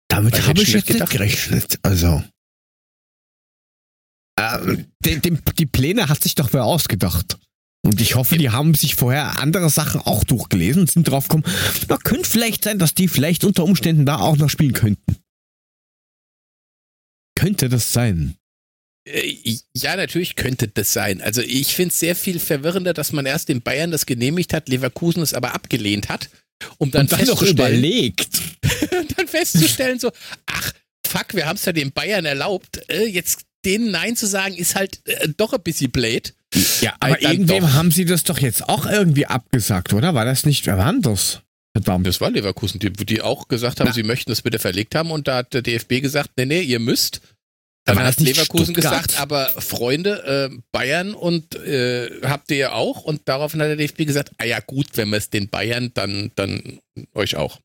Damit 0.08 0.46
habe 0.46 0.62
ich 0.62 0.72
jetzt 0.72 0.88
nicht 0.88 1.10
gerechnet. 1.10 1.78
Also. 1.82 2.22
Äh, 4.36 4.84
die, 5.04 5.20
die, 5.20 5.38
die, 5.58 5.66
Pläne 5.66 6.08
hat 6.08 6.22
sich 6.22 6.36
doch 6.36 6.52
wer 6.52 6.64
ausgedacht. 6.64 7.38
Und 7.82 8.00
ich 8.00 8.14
hoffe, 8.14 8.36
die 8.36 8.50
haben 8.50 8.74
sich 8.74 8.94
vorher 8.94 9.40
andere 9.40 9.70
Sachen 9.70 10.00
auch 10.00 10.22
durchgelesen 10.24 10.82
und 10.82 10.90
sind 10.90 11.08
drauf 11.08 11.28
gekommen, 11.28 11.44
na, 11.88 11.96
könnte 11.96 12.28
vielleicht 12.28 12.64
sein, 12.64 12.78
dass 12.78 12.94
die 12.94 13.08
vielleicht 13.08 13.42
unter 13.44 13.64
Umständen 13.64 14.04
da 14.04 14.18
auch 14.18 14.36
noch 14.36 14.50
spielen 14.50 14.74
könnten. 14.74 15.16
Könnte 17.34 17.70
das 17.70 17.92
sein? 17.92 18.36
Äh, 19.08 19.56
ja, 19.74 19.96
natürlich 19.96 20.36
könnte 20.36 20.68
das 20.68 20.92
sein. 20.92 21.22
Also 21.22 21.40
ich 21.40 21.74
finde 21.74 21.92
es 21.92 21.98
sehr 21.98 22.14
viel 22.14 22.38
verwirrender, 22.38 22.92
dass 22.92 23.12
man 23.12 23.24
erst 23.24 23.48
in 23.48 23.62
Bayern 23.62 23.90
das 23.90 24.04
genehmigt 24.04 24.52
hat, 24.52 24.68
Leverkusen 24.68 25.22
es 25.22 25.32
aber 25.32 25.54
abgelehnt 25.54 26.10
hat, 26.10 26.28
um 26.76 26.90
dann, 26.90 27.02
Und 27.02 27.12
dann 27.12 27.26
noch 27.26 27.42
überlegt. 27.42 28.40
dann 29.16 29.26
festzustellen 29.26 29.98
so, 29.98 30.12
ach, 30.46 30.72
fuck, 31.06 31.34
wir 31.34 31.46
haben 31.46 31.56
es 31.56 31.64
ja 31.64 31.72
den 31.72 31.92
Bayern 31.92 32.26
erlaubt, 32.26 32.82
äh, 32.90 33.06
jetzt 33.06 33.40
denen 33.64 33.90
Nein 33.90 34.16
zu 34.16 34.26
sagen, 34.26 34.54
ist 34.54 34.74
halt 34.74 35.00
äh, 35.06 35.28
doch 35.36 35.52
ein 35.52 35.62
bisschen 35.62 35.90
blöd. 35.90 36.34
Ja, 36.80 36.94
aber 37.00 37.22
irgendwem 37.22 37.62
doch. 37.62 37.72
haben 37.74 37.90
sie 37.90 38.04
das 38.04 38.24
doch 38.24 38.38
jetzt 38.38 38.68
auch 38.68 38.86
irgendwie 38.86 39.26
abgesagt, 39.26 39.92
oder? 39.92 40.14
War 40.14 40.24
das 40.24 40.44
nicht, 40.44 40.66
wer 40.66 40.78
war 40.78 40.92
das? 41.00 41.42
Verdammt. 41.72 42.06
Das 42.06 42.20
war 42.20 42.30
Leverkusen, 42.30 42.80
die, 42.80 42.90
die 42.92 43.22
auch 43.22 43.46
gesagt 43.46 43.78
haben, 43.78 43.86
Na. 43.88 43.92
sie 43.92 44.02
möchten 44.02 44.30
das 44.30 44.42
bitte 44.42 44.58
verlegt 44.58 44.94
haben 44.96 45.12
und 45.12 45.28
da 45.28 45.36
hat 45.36 45.54
der 45.54 45.62
DFB 45.62 46.00
gesagt, 46.00 46.30
nee, 46.36 46.46
nee, 46.46 46.60
ihr 46.62 46.80
müsst. 46.80 47.20
Dann 47.84 47.98
hat 47.98 48.20
Leverkusen 48.20 48.74
Stuttgart. 48.74 49.06
gesagt, 49.06 49.20
aber 49.20 49.46
Freunde, 49.58 50.50
äh, 50.52 50.56
Bayern 50.72 51.14
und 51.14 51.54
äh, 51.54 52.10
habt 52.24 52.50
ihr 52.50 52.56
ja 52.56 52.72
auch. 52.72 53.02
Und 53.02 53.22
daraufhin 53.24 53.60
hat 53.60 53.68
der 53.68 53.76
DFB 53.76 54.06
gesagt, 54.06 54.32
ah 54.38 54.44
ja 54.44 54.60
gut, 54.60 54.88
wenn 54.94 55.10
wir 55.10 55.16
es 55.16 55.30
den 55.30 55.48
Bayern, 55.48 55.90
dann, 55.94 56.30
dann 56.34 56.80
euch 57.14 57.36
auch. 57.36 57.60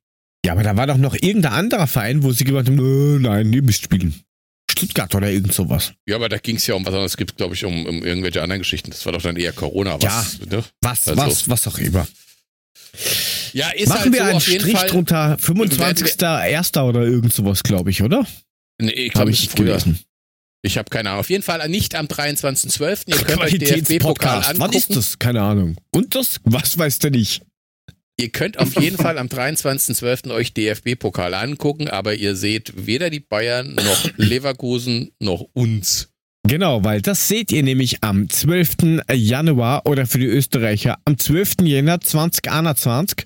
Ja, 0.45 0.53
aber 0.53 0.63
da 0.63 0.77
war 0.77 0.88
doch 0.88 0.97
noch 0.97 1.15
irgendein 1.15 1.53
anderer 1.53 1.88
Verein, 1.88 2.23
wo 2.23 2.31
sie 2.31 2.43
gesagt 2.43 2.69
haben, 2.69 3.21
nein, 3.21 3.51
ihr 3.51 3.63
müsst 3.63 3.83
spielen. 3.83 4.13
Stuttgart 4.76 5.13
oder 5.15 5.30
irgend 5.30 5.53
sowas. 5.53 5.93
Ja, 6.05 6.15
aber 6.15 6.30
da 6.30 6.38
ging 6.38 6.57
es 6.57 6.67
ja 6.67 6.76
um 6.76 6.86
was 6.86 6.93
anderes. 6.93 7.13
Es 7.13 7.17
gibt, 7.17 7.38
glaube 7.38 7.55
ich, 7.55 7.65
um, 7.65 7.86
um, 7.86 8.03
irgendwelche 8.03 8.41
anderen 8.41 8.61
Geschichten. 8.61 8.91
Das 8.91 9.05
war 9.05 9.13
doch 9.13 9.21
dann 9.21 9.36
eher 9.36 9.53
Corona. 9.53 10.01
Was, 10.01 10.38
ja, 10.39 10.57
ne? 10.57 10.63
was, 10.82 11.07
also. 11.07 11.21
was, 11.21 11.49
was 11.49 11.67
auch 11.67 11.78
immer. 11.78 12.07
Ja, 13.53 13.69
ist 13.69 13.89
Machen 13.89 14.01
halt 14.01 14.13
wir 14.13 14.19
so 14.19 14.30
einen 14.32 14.41
Strich 14.41 14.78
Fall, 14.78 14.89
drunter, 14.89 15.38
25.01. 15.41 16.82
oder 16.82 17.01
irgend 17.01 17.34
sowas, 17.34 17.63
glaube 17.63 17.89
ich, 17.89 18.03
oder? 18.03 18.26
Nee, 18.82 18.91
ich 18.91 19.13
glaube, 19.13 19.32
ich 19.32 19.49
früher. 19.49 19.65
Gelesen. 19.65 19.99
Ich 20.61 20.78
habe 20.78 20.89
keine 20.89 21.09
Ahnung. 21.09 21.19
Auf 21.19 21.30
jeden 21.30 21.43
Fall 21.43 21.67
nicht 21.69 21.93
am 21.95 22.07
23.12. 22.07 23.03
Ihr 23.05 23.15
könnt 23.17 23.41
euch 23.41 23.57
DFB-Pokal 23.57 24.43
angucken. 24.43 24.59
Was 24.59 24.76
ist 24.76 24.95
das? 24.95 25.19
Keine 25.19 25.41
Ahnung. 25.41 25.78
Und 25.91 26.15
das? 26.15 26.41
Was 26.43 26.78
weißt 26.78 27.03
du 27.03 27.11
nicht? 27.11 27.43
Ihr 28.18 28.30
könnt 28.30 28.59
auf 28.59 28.80
jeden 28.80 28.97
Fall 28.97 29.18
am 29.18 29.28
23.12. 29.28 30.32
euch 30.32 30.53
DFB-Pokal 30.53 31.34
angucken, 31.34 31.89
aber 31.89 32.16
ihr 32.16 32.38
seht 32.38 32.88
weder 32.88 33.09
die 33.09 33.20
Bayern 33.20 33.76
noch 33.76 34.09
Leverkusen 34.16 35.11
noch 35.20 35.45
uns. 35.53 36.07
Genau, 36.47 36.84
weil 36.84 37.01
das 37.01 37.28
seht 37.28 37.51
ihr 37.51 37.63
nämlich 37.63 38.03
am 38.03 38.30
12. 38.30 39.03
Januar 39.11 39.86
oder 39.86 40.05
für 40.05 40.20
die 40.20 40.28
Österreicher 40.28 40.97
am 41.03 41.18
12. 41.18 41.55
Jänner 41.63 41.99
2021. 41.99 43.26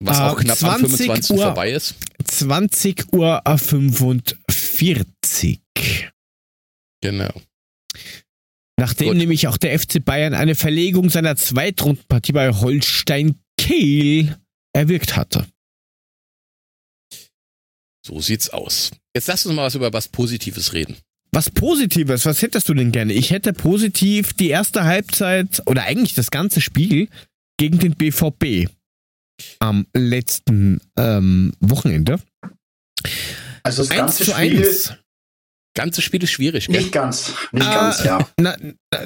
Was 0.00 0.20
auch 0.20 0.40
knapp 0.40 0.62
am 0.64 0.80
25. 0.80 1.36
Uhr, 1.36 1.42
vorbei 1.42 1.70
ist. 1.70 1.94
20 2.24 3.12
Uhr 3.12 3.42
45. 3.44 5.60
Genau. 7.02 7.30
Nachdem 8.78 9.08
Gut. 9.08 9.16
nämlich 9.18 9.48
auch 9.48 9.56
der 9.56 9.78
FC 9.78 10.04
Bayern 10.04 10.34
eine 10.34 10.54
Verlegung 10.54 11.10
seiner 11.10 11.36
Zweitrundenpartie 11.36 12.32
bei 12.32 12.52
Holstein 12.52 13.38
Kiel 13.66 14.36
erwirkt 14.72 15.16
hatte. 15.16 15.46
So 18.06 18.20
sieht's 18.20 18.50
aus. 18.50 18.92
Jetzt 19.14 19.26
lass 19.26 19.44
uns 19.44 19.56
mal 19.56 19.64
was 19.64 19.74
über 19.74 19.92
was 19.92 20.08
Positives 20.08 20.72
reden. 20.72 20.96
Was 21.32 21.50
Positives? 21.50 22.24
Was 22.24 22.42
hättest 22.42 22.68
du 22.68 22.74
denn 22.74 22.92
gerne? 22.92 23.12
Ich 23.12 23.30
hätte 23.30 23.52
positiv 23.52 24.34
die 24.34 24.50
erste 24.50 24.84
Halbzeit 24.84 25.62
oder 25.66 25.82
eigentlich 25.82 26.14
das 26.14 26.30
ganze 26.30 26.60
Spiel 26.60 27.08
gegen 27.58 27.80
den 27.80 27.96
BVB 27.96 28.70
am 29.58 29.86
letzten 29.92 30.80
ähm, 30.96 31.52
Wochenende. 31.58 32.20
Also 33.64 33.82
das 33.82 33.90
ganze 33.90 34.24
Spiel, 34.24 34.34
1 34.34 34.94
ganze 35.76 36.02
Spiel 36.02 36.22
ist 36.24 36.30
schwierig. 36.30 36.66
Gell? 36.66 36.80
Nicht 36.80 36.90
ganz, 36.90 37.32
nicht 37.52 37.68
äh, 37.68 37.72
ganz, 37.72 38.02
ja. 38.02 38.28
Na, 38.40 38.56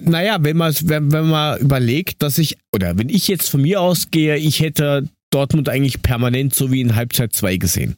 naja, 0.01 0.39
wenn 0.41 0.57
man, 0.57 0.75
wenn, 0.85 1.13
wenn 1.13 1.29
man 1.29 1.59
überlegt, 1.59 2.23
dass 2.23 2.39
ich, 2.39 2.57
oder 2.75 2.97
wenn 2.97 3.11
ich 3.11 3.29
jetzt 3.29 3.51
von 3.51 3.61
mir 3.61 3.83
ausgehe, 3.83 4.39
ich 4.39 4.61
hätte 4.61 5.07
Dortmund 5.31 5.69
eigentlich 5.69 6.01
permanent 6.01 6.55
so 6.55 6.73
wie 6.73 6.81
in 6.81 6.97
Halbzeit 6.97 7.35
2 7.35 7.59
gesehen. 7.59 7.97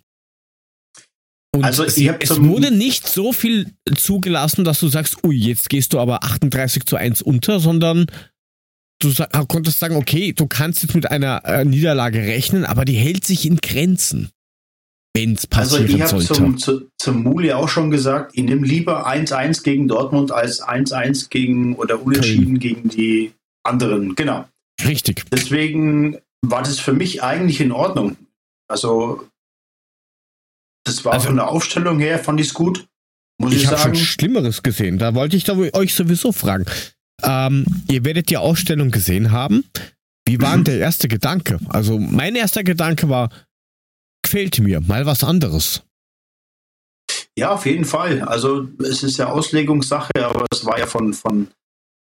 Und 1.54 1.64
also 1.64 1.84
es, 1.84 1.98
es 1.98 2.40
wurde 2.40 2.74
nicht 2.74 3.06
so 3.06 3.32
viel 3.32 3.70
zugelassen, 3.94 4.64
dass 4.64 4.80
du 4.80 4.88
sagst, 4.88 5.22
ui, 5.22 5.36
jetzt 5.36 5.68
gehst 5.68 5.92
du 5.92 6.00
aber 6.00 6.24
38 6.24 6.86
zu 6.86 6.96
1 6.96 7.20
unter, 7.20 7.60
sondern 7.60 8.06
du 9.00 9.12
konntest 9.48 9.78
sagen, 9.78 9.96
okay, 9.96 10.32
du 10.32 10.46
kannst 10.46 10.82
jetzt 10.82 10.94
mit 10.94 11.10
einer 11.10 11.44
äh, 11.44 11.64
Niederlage 11.64 12.20
rechnen, 12.20 12.64
aber 12.64 12.86
die 12.86 12.94
hält 12.94 13.26
sich 13.26 13.44
in 13.44 13.58
Grenzen 13.58 14.30
wenn 15.14 15.34
es 15.34 15.46
passieren 15.46 15.82
Also 15.82 15.94
ich 15.94 16.02
habe 16.02 16.24
zum, 16.24 16.58
zu, 16.58 16.90
zum 16.98 17.22
Muli 17.22 17.52
auch 17.52 17.68
schon 17.68 17.90
gesagt, 17.90 18.32
ich 18.34 18.44
nehme 18.44 18.66
lieber 18.66 19.06
1-1 19.06 19.62
gegen 19.62 19.88
Dortmund 19.88 20.32
als 20.32 20.62
1-1 20.62 21.28
gegen 21.28 21.76
oder 21.76 22.02
unentschieden 22.02 22.56
okay. 22.56 22.74
gegen 22.74 22.88
die 22.88 23.32
anderen. 23.62 24.14
Genau. 24.14 24.48
Richtig. 24.84 25.24
Deswegen 25.30 26.18
war 26.40 26.62
das 26.62 26.80
für 26.80 26.92
mich 26.92 27.22
eigentlich 27.22 27.60
in 27.60 27.72
Ordnung. 27.72 28.16
Also 28.68 29.28
das 30.84 31.04
war 31.04 31.12
also, 31.12 31.26
von 31.26 31.36
der 31.36 31.48
Aufstellung 31.48 32.00
her, 32.00 32.18
fand 32.18 32.40
ich 32.40 32.48
es 32.48 32.54
gut. 32.54 32.86
Muss 33.38 33.52
ich 33.52 33.62
ich 33.62 33.66
habe 33.68 33.78
schon 33.78 33.96
Schlimmeres 33.96 34.62
gesehen. 34.62 34.98
Da 34.98 35.14
wollte 35.14 35.36
ich 35.36 35.48
euch 35.50 35.94
sowieso 35.94 36.32
fragen. 36.32 36.64
Ähm, 37.22 37.64
ihr 37.90 38.04
werdet 38.04 38.30
die 38.30 38.36
Ausstellung 38.36 38.90
gesehen 38.90 39.30
haben. 39.30 39.64
Wie 40.26 40.40
war 40.40 40.54
denn 40.54 40.64
der 40.72 40.78
erste 40.78 41.08
Gedanke? 41.08 41.58
Also 41.68 41.98
mein 41.98 42.34
erster 42.34 42.64
Gedanke 42.64 43.08
war, 43.08 43.30
gefällt 44.22 44.58
mir, 44.60 44.80
mal 44.80 45.06
was 45.06 45.24
anderes. 45.24 45.82
Ja, 47.36 47.52
auf 47.52 47.66
jeden 47.66 47.84
Fall. 47.84 48.22
Also 48.22 48.68
es 48.78 49.02
ist 49.02 49.16
ja 49.16 49.28
Auslegungssache, 49.28 50.10
aber 50.16 50.46
es 50.52 50.64
war 50.64 50.78
ja 50.78 50.86
von, 50.86 51.14
von, 51.14 51.48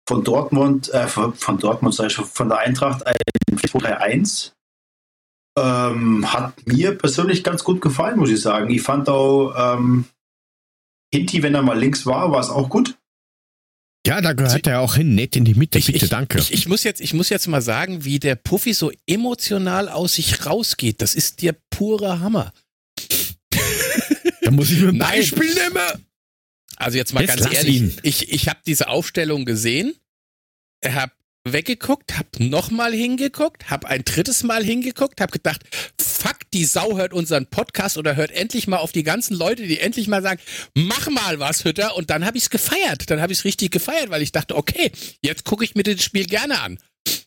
von 0.08 0.24
Dortmund, 0.24 0.88
äh, 0.92 1.06
von, 1.06 1.58
Dortmund, 1.58 1.94
sag 1.94 2.06
ich 2.06 2.12
schon, 2.14 2.24
von 2.24 2.48
der 2.48 2.58
Eintracht 2.58 3.06
ein 3.06 3.14
4-3-1. 3.56 4.52
Ähm, 5.58 6.32
hat 6.32 6.66
mir 6.66 6.96
persönlich 6.96 7.42
ganz 7.44 7.64
gut 7.64 7.80
gefallen, 7.80 8.18
muss 8.18 8.30
ich 8.30 8.40
sagen. 8.40 8.70
Ich 8.70 8.82
fand 8.82 9.08
auch 9.08 9.54
ähm, 9.56 10.04
Hinti, 11.12 11.42
wenn 11.42 11.54
er 11.54 11.62
mal 11.62 11.78
links 11.78 12.06
war, 12.06 12.30
war 12.30 12.40
es 12.40 12.50
auch 12.50 12.68
gut. 12.68 12.96
Ja, 14.08 14.22
da 14.22 14.32
gehört 14.32 14.66
er 14.66 14.80
auch 14.80 14.94
hin, 14.94 15.14
nett 15.14 15.36
in 15.36 15.44
die 15.44 15.52
Mitte, 15.52 15.78
ich, 15.78 15.86
bitte, 15.86 16.06
ich, 16.06 16.10
danke. 16.10 16.38
Ich, 16.38 16.50
ich, 16.50 16.66
muss 16.66 16.82
jetzt, 16.82 17.02
ich 17.02 17.12
muss 17.12 17.28
jetzt 17.28 17.46
mal 17.46 17.60
sagen, 17.60 18.06
wie 18.06 18.18
der 18.18 18.36
Puffy 18.36 18.72
so 18.72 18.90
emotional 19.06 19.90
aus 19.90 20.14
sich 20.14 20.46
rausgeht. 20.46 21.02
Das 21.02 21.14
ist 21.14 21.42
der 21.42 21.54
pure 21.68 22.20
Hammer. 22.20 22.54
da 24.40 24.50
muss 24.50 24.70
ich 24.70 24.80
mir 24.80 24.88
ein 24.88 24.98
Beispiel 24.98 25.52
nehmen. 25.52 26.06
Also 26.76 26.96
jetzt 26.96 27.12
mal 27.12 27.20
jetzt 27.20 27.36
ganz 27.38 27.54
ehrlich, 27.54 27.76
ihn. 27.76 27.96
ich, 28.02 28.32
ich 28.32 28.48
habe 28.48 28.60
diese 28.66 28.88
Aufstellung 28.88 29.44
gesehen, 29.44 29.94
habe 30.82 31.12
weggeguckt, 31.52 32.18
hab 32.18 32.38
nochmal 32.38 32.92
hingeguckt, 32.92 33.70
hab 33.70 33.84
ein 33.84 34.04
drittes 34.04 34.42
Mal 34.42 34.64
hingeguckt, 34.64 35.20
hab 35.20 35.32
gedacht, 35.32 35.62
fuck, 36.00 36.38
die 36.52 36.64
Sau 36.64 36.96
hört 36.96 37.12
unseren 37.12 37.46
Podcast 37.46 37.96
oder 37.96 38.16
hört 38.16 38.30
endlich 38.30 38.66
mal 38.66 38.78
auf 38.78 38.92
die 38.92 39.02
ganzen 39.02 39.36
Leute, 39.36 39.66
die 39.66 39.80
endlich 39.80 40.08
mal 40.08 40.22
sagen, 40.22 40.40
mach 40.74 41.08
mal 41.08 41.38
was, 41.38 41.64
Hütter. 41.64 41.96
Und 41.96 42.10
dann 42.10 42.24
habe 42.24 42.36
ich 42.36 42.44
es 42.44 42.50
gefeiert. 42.50 43.10
Dann 43.10 43.20
habe 43.20 43.32
ich 43.32 43.40
es 43.40 43.44
richtig 43.44 43.70
gefeiert, 43.70 44.10
weil 44.10 44.22
ich 44.22 44.32
dachte, 44.32 44.56
okay, 44.56 44.90
jetzt 45.22 45.44
gucke 45.44 45.64
ich 45.64 45.74
mir 45.74 45.82
das 45.82 46.02
Spiel 46.02 46.26
gerne 46.26 46.60
an. 46.60 46.78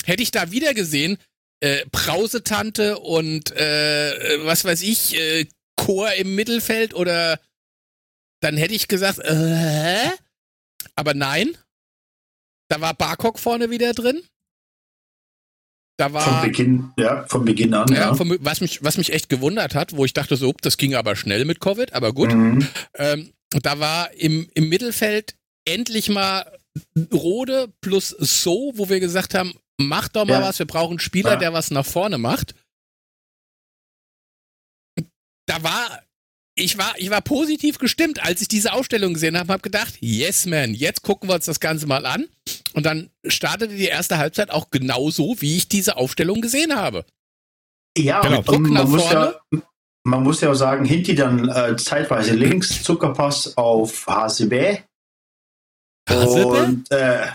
Hätte 0.05 0.23
ich 0.23 0.31
da 0.31 0.51
wieder 0.51 0.73
gesehen, 0.73 1.17
äh, 1.61 1.85
Brausetante 1.91 2.99
und 2.99 3.51
äh, 3.51 4.45
was 4.45 4.65
weiß 4.65 4.81
ich, 4.81 5.17
äh, 5.17 5.45
Chor 5.75 6.11
im 6.13 6.35
Mittelfeld 6.35 6.93
oder 6.93 7.39
dann 8.41 8.57
hätte 8.57 8.73
ich 8.73 8.87
gesagt, 8.87 9.19
äh, 9.19 10.09
aber 10.95 11.13
nein, 11.13 11.57
da 12.71 12.79
war 12.79 12.93
Barkok 12.93 13.37
vorne 13.37 13.69
wieder 13.69 13.91
drin. 13.93 14.23
Da 15.97 16.13
war, 16.13 16.21
von 16.21 16.41
Beginn, 16.41 16.93
ja, 16.97 17.27
von 17.27 17.43
Beginn 17.43 17.73
an. 17.73 17.89
Ja, 17.89 17.95
ja. 17.95 18.15
Von, 18.15 18.37
was, 18.39 18.61
mich, 18.61 18.81
was 18.81 18.97
mich 18.97 19.11
echt 19.11 19.27
gewundert 19.27 19.75
hat, 19.75 19.95
wo 19.95 20.05
ich 20.05 20.13
dachte 20.13 20.37
so, 20.37 20.53
das 20.61 20.77
ging 20.77 20.95
aber 20.95 21.17
schnell 21.17 21.43
mit 21.43 21.59
Covid, 21.59 21.93
aber 21.93 22.13
gut. 22.13 22.33
Mhm. 22.33 22.65
Ähm, 22.95 23.33
da 23.49 23.79
war 23.79 24.13
im, 24.13 24.49
im 24.53 24.69
Mittelfeld 24.69 25.35
endlich 25.65 26.07
mal 26.07 26.59
Rode 27.13 27.73
plus 27.81 28.09
So, 28.09 28.71
wo 28.75 28.87
wir 28.87 29.01
gesagt 29.01 29.33
haben, 29.33 29.53
mach 29.77 30.07
doch 30.07 30.25
mal 30.25 30.39
ja. 30.39 30.47
was, 30.47 30.57
wir 30.57 30.65
brauchen 30.65 30.91
einen 30.91 30.99
Spieler, 30.99 31.31
ja. 31.31 31.37
der 31.37 31.53
was 31.53 31.71
nach 31.71 31.85
vorne 31.85 32.17
macht. 32.17 32.55
Da 35.45 35.61
war 35.61 36.01
ich 36.55 36.77
war, 36.77 36.93
ich 36.97 37.09
war 37.09 37.21
positiv 37.21 37.77
gestimmt, 37.77 38.23
als 38.23 38.41
ich 38.41 38.47
diese 38.47 38.73
Ausstellung 38.73 39.13
gesehen 39.13 39.37
habe, 39.37 39.53
habe 39.53 39.61
gedacht, 39.61 39.93
yes 39.99 40.45
man, 40.45 40.73
jetzt 40.73 41.01
gucken 41.01 41.29
wir 41.29 41.35
uns 41.35 41.45
das 41.45 41.59
Ganze 41.59 41.87
mal 41.87 42.05
an. 42.05 42.27
Und 42.73 42.85
dann 42.85 43.09
startete 43.25 43.75
die 43.75 43.85
erste 43.85 44.17
Halbzeit 44.17 44.51
auch 44.51 44.69
genauso, 44.69 45.35
wie 45.39 45.57
ich 45.57 45.69
diese 45.69 45.97
Aufstellung 45.97 46.41
gesehen 46.41 46.75
habe. 46.75 47.05
Ja, 47.97 48.21
genau. 48.21 48.43
und 48.45 48.69
man, 48.69 48.89
muss 48.89 49.11
ja, 49.11 49.33
man 50.03 50.23
muss 50.23 50.41
ja 50.41 50.51
auch 50.51 50.55
sagen, 50.55 50.85
Hinti 50.85 51.15
dann 51.15 51.49
äh, 51.49 51.75
zeitweise 51.75 52.33
links, 52.33 52.83
Zuckerpass 52.83 53.57
auf 53.57 54.07
HCB. 54.07 54.83
Hasebe? 56.09 56.47
Und 56.47 56.91
äh, 56.91 57.27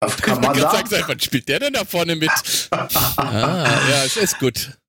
auf 0.00 0.16
Kamada. 0.22 0.72
Was 0.72 1.24
spielt 1.24 1.48
der 1.48 1.60
denn 1.60 1.72
da 1.72 1.84
vorne 1.84 2.16
mit? 2.16 2.30
ah, 2.70 3.80
ja, 3.88 4.04
es 4.04 4.16
ist 4.16 4.38
gut. 4.38 4.79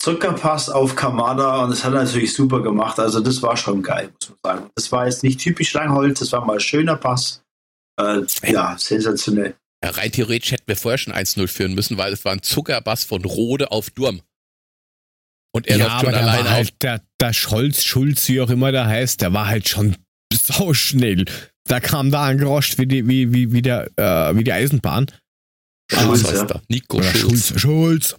Zuckerpass 0.00 0.70
auf 0.70 0.96
Kamada 0.96 1.62
und 1.62 1.70
das 1.70 1.84
hat 1.84 1.92
er 1.92 2.04
natürlich 2.04 2.32
super 2.32 2.62
gemacht. 2.62 2.98
Also 2.98 3.20
das 3.20 3.42
war 3.42 3.56
schon 3.56 3.82
geil, 3.82 4.10
muss 4.18 4.30
man 4.30 4.56
sagen. 4.56 4.70
Das 4.74 4.90
war 4.92 5.04
jetzt 5.04 5.22
nicht 5.22 5.40
typisch 5.40 5.74
Langholz, 5.74 6.20
das 6.20 6.32
war 6.32 6.44
mal 6.44 6.54
ein 6.54 6.60
schöner 6.60 6.96
Pass. 6.96 7.42
Äh, 8.00 8.22
ja, 8.44 8.76
sensationell. 8.78 9.54
Ja, 9.84 9.90
rein 9.90 10.10
theoretisch 10.10 10.52
hätten 10.52 10.66
wir 10.66 10.76
vorher 10.76 10.98
schon 10.98 11.12
1-0 11.12 11.46
führen 11.48 11.74
müssen, 11.74 11.98
weil 11.98 12.12
es 12.14 12.24
war 12.24 12.32
ein 12.32 12.42
Zuckerpass 12.42 13.04
von 13.04 13.24
Rode 13.24 13.70
auf 13.72 13.90
Durm. 13.90 14.22
Und 15.52 15.66
er 15.66 15.76
ja, 15.76 15.86
läuft 15.86 16.00
schon 16.06 16.14
alleine 16.14 16.50
halt 16.50 16.68
auf. 16.68 16.78
Der, 16.80 17.02
der 17.20 17.32
Scholz, 17.34 17.84
Schulz, 17.84 18.26
wie 18.28 18.40
auch 18.40 18.50
immer 18.50 18.72
der 18.72 18.86
heißt, 18.86 19.20
der 19.20 19.34
war 19.34 19.48
halt 19.48 19.68
schon 19.68 19.96
sau 20.32 20.72
schnell. 20.72 21.26
Da 21.64 21.80
kam 21.80 22.10
da 22.10 22.24
angeroscht 22.24 22.78
wie 22.78 22.86
die, 22.86 23.06
wie, 23.06 23.34
wie, 23.34 23.52
wie, 23.52 23.62
der, 23.62 23.90
äh, 23.96 24.34
wie 24.34 24.44
die 24.44 24.52
Eisenbahn. 24.52 25.06
Schulz, 25.92 26.24
ah, 26.24 26.30
heißt 26.30 26.50
ja. 26.50 26.62
Nico 26.68 27.02
Schulz. 27.02 27.48
Schulz. 27.48 27.60
Schulz. 27.60 28.16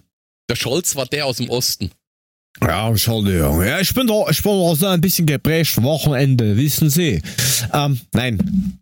Der 0.52 0.58
Scholz 0.58 0.98
war 0.98 1.06
der 1.06 1.28
aus 1.28 1.38
dem 1.38 1.50
Osten. 1.50 1.92
Ja, 2.62 2.90
Entschuldigung. 2.90 3.64
Ja, 3.64 3.80
ich 3.80 3.94
bin 3.94 4.06
da, 4.06 4.26
ich 4.30 4.44
bin 4.44 4.52
da 4.52 4.76
so 4.76 4.86
ein 4.86 5.00
bisschen 5.00 5.26
geprägt, 5.26 5.82
Wochenende, 5.82 6.58
wissen 6.58 6.90
Sie. 6.90 7.22
Ähm, 7.72 7.98
nein. 8.12 8.78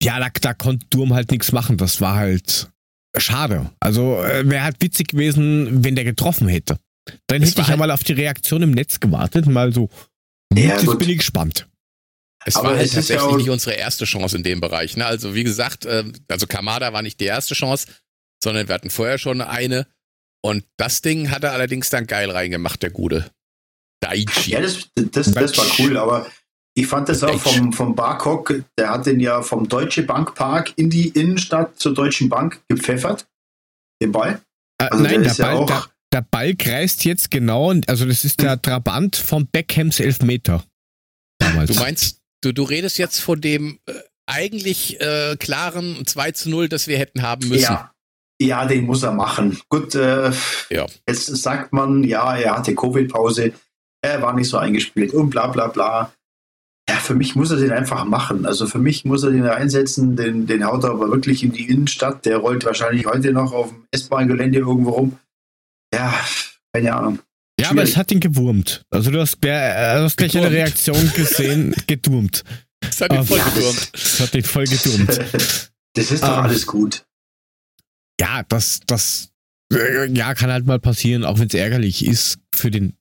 Ja, 0.00 0.20
da, 0.20 0.28
da 0.28 0.54
konnte 0.54 0.86
Durm 0.90 1.12
halt 1.12 1.32
nichts 1.32 1.50
machen. 1.50 1.76
Das 1.76 2.00
war 2.00 2.14
halt 2.14 2.68
schade. 3.16 3.68
Also, 3.80 4.22
äh, 4.22 4.48
wäre 4.48 4.62
halt 4.62 4.76
witzig 4.78 5.08
gewesen, 5.08 5.82
wenn 5.82 5.96
der 5.96 6.04
getroffen 6.04 6.46
hätte. 6.46 6.78
Dann 7.26 7.42
es 7.42 7.50
hätte 7.50 7.62
ich 7.62 7.66
ja 7.66 7.70
halt 7.70 7.80
mal 7.80 7.90
auf 7.90 8.04
die 8.04 8.12
Reaktion 8.12 8.62
im 8.62 8.70
Netz 8.70 9.00
gewartet, 9.00 9.46
mal 9.46 9.74
so. 9.74 9.90
Ja, 10.54 10.76
jetzt 10.76 10.98
bin 11.00 11.10
ich 11.10 11.18
gespannt. 11.18 11.66
Es 12.44 12.54
Aber 12.54 12.68
war 12.68 12.76
halt 12.76 12.86
es 12.86 12.94
tatsächlich 12.94 13.28
ja 13.28 13.36
nicht 13.38 13.50
unsere 13.50 13.74
erste 13.74 14.04
Chance 14.04 14.36
in 14.36 14.44
dem 14.44 14.60
Bereich. 14.60 14.96
Ne? 14.96 15.04
Also, 15.04 15.34
wie 15.34 15.42
gesagt, 15.42 15.84
äh, 15.84 16.04
also 16.28 16.46
Kamada 16.46 16.92
war 16.92 17.02
nicht 17.02 17.18
die 17.18 17.24
erste 17.24 17.54
Chance, 17.54 17.88
sondern 18.40 18.68
wir 18.68 18.74
hatten 18.76 18.90
vorher 18.90 19.18
schon 19.18 19.40
eine. 19.40 19.88
Und 20.44 20.64
das 20.76 21.02
Ding 21.02 21.30
hat 21.30 21.44
er 21.44 21.52
allerdings 21.52 21.90
dann 21.90 22.06
geil 22.06 22.30
reingemacht, 22.30 22.82
der 22.82 22.90
Gute. 22.90 23.30
Daichi. 24.02 24.50
Ja, 24.50 24.60
das, 24.60 24.88
das, 24.94 25.30
das 25.30 25.56
war 25.56 25.66
cool, 25.78 25.96
aber 25.96 26.26
ich 26.74 26.86
fand 26.86 27.08
das 27.08 27.22
auch 27.22 27.38
vom, 27.38 27.72
vom 27.72 27.94
Barkok, 27.94 28.62
der 28.78 28.90
hat 28.90 29.06
den 29.06 29.20
ja 29.20 29.42
vom 29.42 29.68
Deutsche 29.68 30.02
Bank 30.02 30.34
Park 30.34 30.72
in 30.76 30.90
die 30.90 31.08
Innenstadt 31.08 31.78
zur 31.78 31.94
Deutschen 31.94 32.28
Bank 32.28 32.60
gepfeffert, 32.68 33.26
den 34.02 34.10
Ball. 34.10 34.40
Äh, 34.80 34.86
also 34.86 35.04
nein, 35.04 35.22
der, 35.22 35.34
der 35.34 35.44
Ball, 35.44 35.60
ja 35.60 35.66
der, 35.66 35.86
der, 36.12 36.22
Ball 36.22 36.54
kreist 36.56 37.04
jetzt 37.04 37.30
genau, 37.30 37.72
also 37.86 38.06
das 38.06 38.24
ist 38.24 38.40
der 38.40 38.60
Trabant 38.60 39.16
von 39.16 39.46
Beckhams 39.46 40.00
Elfmeter. 40.00 40.64
Damals. 41.38 41.70
Du 41.70 41.78
meinst, 41.78 42.20
du, 42.42 42.52
du 42.52 42.62
redest 42.62 42.98
jetzt 42.98 43.20
von 43.20 43.40
dem 43.40 43.78
äh, 43.86 43.92
eigentlich 44.26 45.00
äh, 45.00 45.36
klaren 45.36 46.06
2 46.06 46.32
zu 46.32 46.50
0, 46.50 46.68
das 46.68 46.86
wir 46.86 46.98
hätten 46.98 47.22
haben 47.22 47.48
müssen. 47.48 47.64
Ja, 47.64 47.92
ja, 48.46 48.64
den 48.66 48.86
muss 48.86 49.02
er 49.02 49.12
machen. 49.12 49.58
Gut, 49.68 49.94
äh, 49.94 50.30
ja. 50.70 50.86
jetzt 51.08 51.26
sagt 51.36 51.72
man, 51.72 52.04
ja, 52.04 52.36
er 52.36 52.56
hatte 52.56 52.74
Covid-Pause, 52.74 53.52
er 54.02 54.22
war 54.22 54.34
nicht 54.34 54.48
so 54.48 54.58
eingespielt 54.58 55.14
und 55.14 55.30
bla 55.30 55.46
bla 55.46 55.68
bla. 55.68 56.12
Ja, 56.88 56.96
für 56.96 57.14
mich 57.14 57.36
muss 57.36 57.50
er 57.50 57.58
den 57.58 57.70
einfach 57.70 58.04
machen. 58.04 58.44
Also 58.44 58.66
für 58.66 58.78
mich 58.78 59.04
muss 59.04 59.22
er 59.22 59.30
den 59.30 59.46
einsetzen, 59.46 60.16
den, 60.16 60.46
den 60.46 60.66
haut 60.66 60.82
er 60.84 60.90
aber 60.90 61.10
wirklich 61.10 61.44
in 61.44 61.52
die 61.52 61.68
Innenstadt. 61.68 62.24
Der 62.26 62.38
rollt 62.38 62.64
wahrscheinlich 62.64 63.06
heute 63.06 63.32
noch 63.32 63.52
auf 63.52 63.68
dem 63.68 63.86
S-Bahn-Gelände 63.92 64.58
irgendwo 64.58 64.90
rum. 64.90 65.18
Ja, 65.94 66.12
keine 66.72 66.94
Ahnung. 66.94 67.18
Ja, 67.60 67.70
aber 67.70 67.82
es 67.82 67.96
hat 67.96 68.10
ihn 68.10 68.18
gewurmt. 68.18 68.82
Also 68.90 69.10
du 69.12 69.20
hast, 69.20 69.44
äh, 69.44 69.96
du 69.96 70.04
hast 70.04 70.16
gleich 70.16 70.36
eine 70.36 70.50
Reaktion 70.50 71.12
gesehen, 71.14 71.74
gedurmt. 71.86 72.42
Es 72.80 73.00
hat 73.00 73.12
ihn 73.12 73.24
voll 73.24 73.38
ja, 73.38 73.48
gedurmt. 73.50 73.90
Das, 73.92 74.20
hat 74.20 74.34
ihn 74.34 74.42
voll 74.42 74.64
gedurmt. 74.64 75.08
das 75.94 76.10
ist 76.10 76.22
doch 76.24 76.38
um, 76.38 76.44
alles 76.44 76.66
gut 76.66 77.04
ja, 78.22 78.44
das, 78.44 78.80
das, 78.86 79.32
äh, 79.72 80.06
ja, 80.06 80.34
kann 80.34 80.52
halt 80.52 80.64
mal 80.64 80.78
passieren, 80.78 81.24
auch 81.24 81.40
wenn 81.40 81.48
es 81.48 81.54
ärgerlich 81.54 82.06
ist 82.06 82.38
für 82.54 82.70
den 82.70 82.96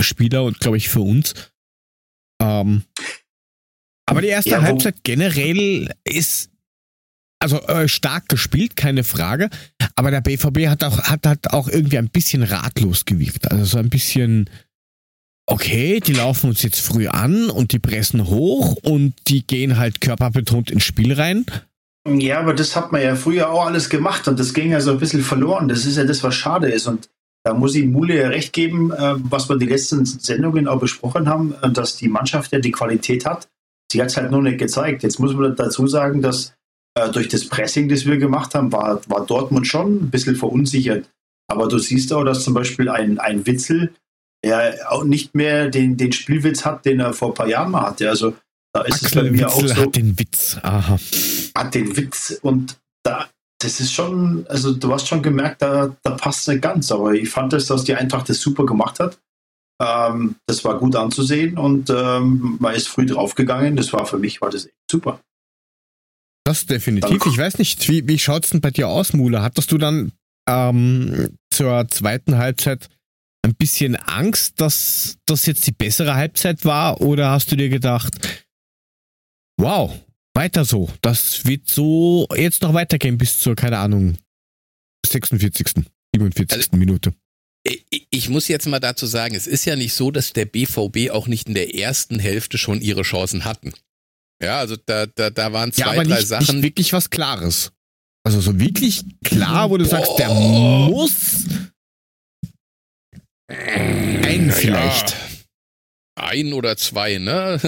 Spieler 0.00 0.44
und 0.44 0.58
glaube 0.58 0.78
ich 0.78 0.88
für 0.88 1.02
uns. 1.02 1.34
Ähm, 2.40 2.84
aber 4.06 4.22
die 4.22 4.28
erste 4.28 4.50
ja, 4.50 4.62
Halbzeit 4.62 5.04
generell 5.04 5.92
ist 6.04 6.50
also 7.42 7.60
äh, 7.66 7.88
stark 7.88 8.30
gespielt, 8.30 8.74
keine 8.74 9.04
Frage. 9.04 9.50
Aber 9.96 10.10
der 10.10 10.22
BVB 10.22 10.68
hat 10.68 10.82
auch, 10.82 10.98
hat, 10.98 11.26
hat 11.26 11.52
auch 11.52 11.68
irgendwie 11.68 11.98
ein 11.98 12.08
bisschen 12.08 12.42
ratlos 12.42 13.04
gewirkt. 13.04 13.50
Also 13.50 13.66
so 13.66 13.78
ein 13.78 13.90
bisschen, 13.90 14.48
okay, 15.46 16.00
die 16.00 16.14
laufen 16.14 16.48
uns 16.48 16.62
jetzt 16.62 16.80
früh 16.80 17.06
an 17.06 17.50
und 17.50 17.72
die 17.72 17.78
pressen 17.78 18.28
hoch 18.28 18.76
und 18.76 19.14
die 19.28 19.46
gehen 19.46 19.76
halt 19.76 20.00
körperbetont 20.00 20.70
ins 20.70 20.84
Spiel 20.84 21.12
rein. 21.12 21.44
Ja, 22.06 22.40
aber 22.40 22.52
das 22.52 22.76
hat 22.76 22.92
man 22.92 23.02
ja 23.02 23.16
früher 23.16 23.50
auch 23.50 23.66
alles 23.66 23.88
gemacht 23.88 24.28
und 24.28 24.38
das 24.38 24.52
ging 24.52 24.70
ja 24.70 24.80
so 24.80 24.90
ein 24.90 24.98
bisschen 24.98 25.22
verloren. 25.22 25.68
Das 25.68 25.86
ist 25.86 25.96
ja 25.96 26.04
das, 26.04 26.22
was 26.22 26.34
schade 26.34 26.68
ist. 26.68 26.86
Und 26.86 27.08
da 27.44 27.54
muss 27.54 27.74
ich 27.74 27.86
Mule 27.86 28.20
ja 28.20 28.28
recht 28.28 28.52
geben, 28.52 28.92
äh, 28.92 29.14
was 29.16 29.48
wir 29.48 29.56
die 29.56 29.66
letzten 29.66 30.04
Sendungen 30.04 30.68
auch 30.68 30.80
besprochen 30.80 31.28
haben, 31.28 31.54
äh, 31.62 31.70
dass 31.70 31.96
die 31.96 32.08
Mannschaft 32.08 32.52
ja 32.52 32.58
die 32.58 32.72
Qualität 32.72 33.24
hat. 33.24 33.48
Sie 33.90 34.00
hat 34.00 34.08
es 34.08 34.16
halt 34.16 34.30
nur 34.30 34.42
nicht 34.42 34.58
gezeigt. 34.58 35.02
Jetzt 35.02 35.18
muss 35.18 35.34
man 35.34 35.56
dazu 35.56 35.86
sagen, 35.86 36.20
dass 36.20 36.54
äh, 36.94 37.10
durch 37.10 37.28
das 37.28 37.46
Pressing, 37.48 37.88
das 37.88 38.04
wir 38.04 38.18
gemacht 38.18 38.54
haben, 38.54 38.70
war, 38.72 39.00
war 39.08 39.26
Dortmund 39.26 39.66
schon 39.66 40.04
ein 40.04 40.10
bisschen 40.10 40.36
verunsichert. 40.36 41.10
Aber 41.48 41.68
du 41.68 41.78
siehst 41.78 42.12
auch, 42.12 42.24
dass 42.24 42.44
zum 42.44 42.54
Beispiel 42.54 42.88
ein, 42.88 43.18
ein 43.18 43.46
Witzel 43.46 43.94
ja 44.44 44.60
auch 44.88 45.04
nicht 45.04 45.34
mehr 45.34 45.68
den, 45.68 45.96
den 45.96 46.12
Spielwitz 46.12 46.64
hat, 46.64 46.84
den 46.84 47.00
er 47.00 47.14
vor 47.14 47.28
ein 47.28 47.34
paar 47.34 47.48
Jahren 47.48 47.70
mal 47.70 47.82
hatte. 47.82 48.08
Also 48.08 48.34
da 48.74 48.82
ist 48.82 49.04
Axel 49.04 49.06
es 49.06 49.14
bei 49.14 49.22
mir 49.30 49.32
Witzel 49.32 49.46
auch 49.46 49.76
so. 49.76 49.82
hat 49.82 49.96
den 49.96 50.18
Witz. 50.18 50.58
Aha. 50.62 50.98
Hat 51.56 51.74
den 51.74 51.96
Witz 51.96 52.38
und 52.42 52.76
da, 53.04 53.28
das 53.60 53.78
ist 53.78 53.92
schon, 53.92 54.46
also 54.48 54.72
du 54.72 54.92
hast 54.92 55.06
schon 55.06 55.22
gemerkt, 55.22 55.62
da, 55.62 55.96
da 56.02 56.10
passt 56.12 56.40
es 56.40 56.48
nicht 56.48 56.62
ganz. 56.62 56.90
Aber 56.90 57.12
ich 57.12 57.30
fand 57.30 57.52
es, 57.52 57.66
dass 57.66 57.84
die 57.84 57.94
Eintracht 57.94 58.28
das 58.28 58.40
super 58.40 58.66
gemacht 58.66 58.98
hat. 58.98 59.20
Ähm, 59.80 60.36
das 60.46 60.64
war 60.64 60.78
gut 60.78 60.96
anzusehen 60.96 61.56
und 61.56 61.88
ähm, 61.90 62.56
man 62.58 62.74
ist 62.74 62.88
früh 62.88 63.06
draufgegangen. 63.06 63.76
Das 63.76 63.92
war 63.92 64.06
für 64.06 64.18
mich 64.18 64.40
war 64.40 64.50
das 64.50 64.66
echt 64.66 64.74
super. 64.90 65.20
Das 66.44 66.66
definitiv. 66.66 67.22
Dann, 67.22 67.32
ich 67.32 67.38
weiß 67.38 67.58
nicht, 67.58 67.88
wie, 67.88 68.06
wie 68.08 68.18
schaut 68.18 68.44
es 68.44 68.50
denn 68.50 68.60
bei 68.60 68.70
dir 68.70 68.88
aus, 68.88 69.12
Mule? 69.12 69.40
Hattest 69.40 69.70
du 69.70 69.78
dann 69.78 70.12
ähm, 70.48 71.38
zur 71.50 71.86
zweiten 71.88 72.38
Halbzeit 72.38 72.88
ein 73.42 73.54
bisschen 73.54 73.96
Angst, 73.96 74.60
dass 74.60 75.16
das 75.26 75.46
jetzt 75.46 75.66
die 75.66 75.72
bessere 75.72 76.14
Halbzeit 76.14 76.64
war? 76.64 77.00
Oder 77.00 77.30
hast 77.30 77.52
du 77.52 77.56
dir 77.56 77.68
gedacht, 77.68 78.43
Wow, 79.56 79.92
weiter 80.34 80.64
so. 80.64 80.90
Das 81.00 81.44
wird 81.44 81.68
so 81.68 82.26
jetzt 82.34 82.62
noch 82.62 82.74
weitergehen 82.74 83.18
bis 83.18 83.38
zur, 83.38 83.54
keine 83.54 83.78
Ahnung, 83.78 84.16
46., 85.06 85.84
47. 86.14 86.52
Also, 86.52 86.76
Minute. 86.76 87.14
Ich 88.10 88.28
muss 88.28 88.48
jetzt 88.48 88.66
mal 88.66 88.80
dazu 88.80 89.06
sagen, 89.06 89.34
es 89.34 89.46
ist 89.46 89.64
ja 89.64 89.74
nicht 89.74 89.94
so, 89.94 90.10
dass 90.10 90.32
der 90.32 90.44
BVB 90.44 91.10
auch 91.10 91.26
nicht 91.28 91.48
in 91.48 91.54
der 91.54 91.74
ersten 91.74 92.18
Hälfte 92.18 92.58
schon 92.58 92.80
ihre 92.82 93.02
Chancen 93.02 93.44
hatten. 93.44 93.72
Ja, 94.42 94.58
also 94.58 94.76
da, 94.76 95.06
da, 95.06 95.30
da 95.30 95.52
waren 95.52 95.72
zwei, 95.72 95.80
ja, 95.80 95.92
aber 95.92 96.04
drei 96.04 96.16
nicht, 96.16 96.28
Sachen. 96.28 96.56
Nicht 96.56 96.64
wirklich 96.64 96.92
was 96.92 97.08
Klares. 97.08 97.72
Also 98.26 98.40
so 98.40 98.58
wirklich 98.58 99.04
klar, 99.24 99.70
wo 99.70 99.78
du 99.78 99.84
sagst, 99.84 100.18
der 100.18 100.28
muss 100.28 101.44
ein 103.48 104.50
vielleicht. 104.50 105.10
Ja 105.10 105.23
ein 106.16 106.52
oder 106.52 106.76
zwei, 106.76 107.18
ne? 107.18 107.58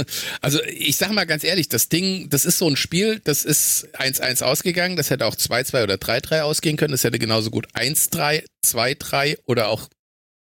Also 0.40 0.62
ich 0.64 0.96
sag 0.96 1.10
mal 1.12 1.24
ganz 1.24 1.42
ehrlich, 1.44 1.68
das 1.68 1.88
Ding, 1.88 2.28
das 2.30 2.44
ist 2.44 2.58
so 2.58 2.68
ein 2.68 2.76
Spiel, 2.76 3.20
das 3.24 3.44
ist 3.44 3.88
1-1 3.98 4.42
ausgegangen, 4.44 4.96
das 4.96 5.10
hätte 5.10 5.26
auch 5.26 5.34
2-2 5.34 5.82
oder 5.82 5.94
3-3 5.94 6.42
ausgehen 6.42 6.76
können, 6.76 6.92
das 6.92 7.04
hätte 7.04 7.18
genauso 7.18 7.50
gut 7.50 7.66
1-3, 7.74 8.44
2-3 8.64 9.38
oder 9.46 9.68
auch 9.68 9.88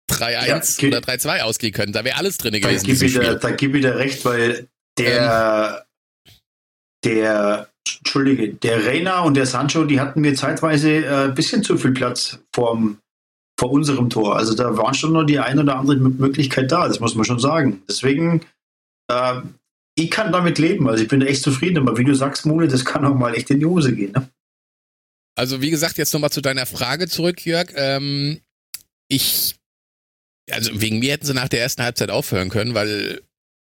3-1 0.10 0.82
ja, 0.82 0.88
oder 0.88 1.00
3-2 1.00 1.42
ausgehen 1.42 1.74
können. 1.74 1.94
Da 1.94 2.04
wäre 2.04 2.18
alles 2.18 2.38
drin 2.38 2.54
gewesen. 2.54 2.88
Da 2.88 2.94
gib, 2.94 3.02
wieder, 3.02 3.36
da 3.36 3.52
gib 3.52 3.74
wieder 3.74 3.98
recht, 3.98 4.24
weil 4.24 4.68
der, 4.98 5.84
ähm, 5.84 6.32
der, 7.04 7.68
Entschuldige, 8.00 8.54
der 8.54 8.86
Reina 8.86 9.22
und 9.22 9.36
der 9.36 9.46
Sancho, 9.46 9.86
die 9.86 10.00
hatten 10.00 10.22
mir 10.22 10.36
zeitweise 10.36 10.90
ein 10.90 11.32
äh, 11.32 11.34
bisschen 11.34 11.64
zu 11.64 11.78
viel 11.78 11.92
Platz 11.92 12.40
vorm 12.54 13.01
vor 13.62 13.72
unserem 13.72 14.10
Tor. 14.10 14.38
Also 14.38 14.56
da 14.56 14.76
waren 14.76 14.96
schon 14.96 15.14
noch 15.14 15.24
die 15.24 15.38
ein 15.38 15.60
oder 15.60 15.78
andere 15.78 15.96
Möglichkeit 15.98 16.72
da, 16.72 16.88
das 16.88 17.00
muss 17.00 17.14
man 17.14 17.26
schon 17.26 17.38
sagen. 17.38 17.84
Deswegen, 17.88 18.42
äh, 19.08 19.42
ich 19.96 20.10
kann 20.10 20.32
damit 20.32 20.58
leben. 20.58 20.90
Also 20.90 21.04
ich 21.04 21.08
bin 21.08 21.22
echt 21.22 21.44
zufrieden, 21.44 21.78
aber 21.78 21.96
wie 21.96 22.04
du 22.04 22.16
sagst, 22.16 22.48
Mune, 22.48 22.68
das 22.68 22.86
kann 22.86 23.06
auch 23.06 23.14
mal 23.14 23.36
echt 23.36 23.52
in 23.52 23.60
die 23.60 23.68
Hose 23.68 23.94
gehen. 23.94 24.14
Ne? 24.14 24.28
Also 25.36 25.62
wie 25.62 25.70
gesagt, 25.70 26.00
jetzt 26.00 26.12
nochmal 26.12 26.32
zu 26.32 26.42
deiner 26.42 26.66
Frage 26.66 27.08
zurück, 27.08 27.46
Jörg. 27.46 27.72
Ähm, 27.76 28.42
ich, 29.08 29.54
also 30.50 30.82
wegen 30.82 30.98
mir 30.98 31.12
hätten 31.12 31.28
sie 31.28 31.36
nach 31.36 31.48
der 31.48 31.62
ersten 31.62 31.84
Halbzeit 31.84 32.10
aufhören 32.10 32.50
können, 32.50 32.74
weil 32.74 33.22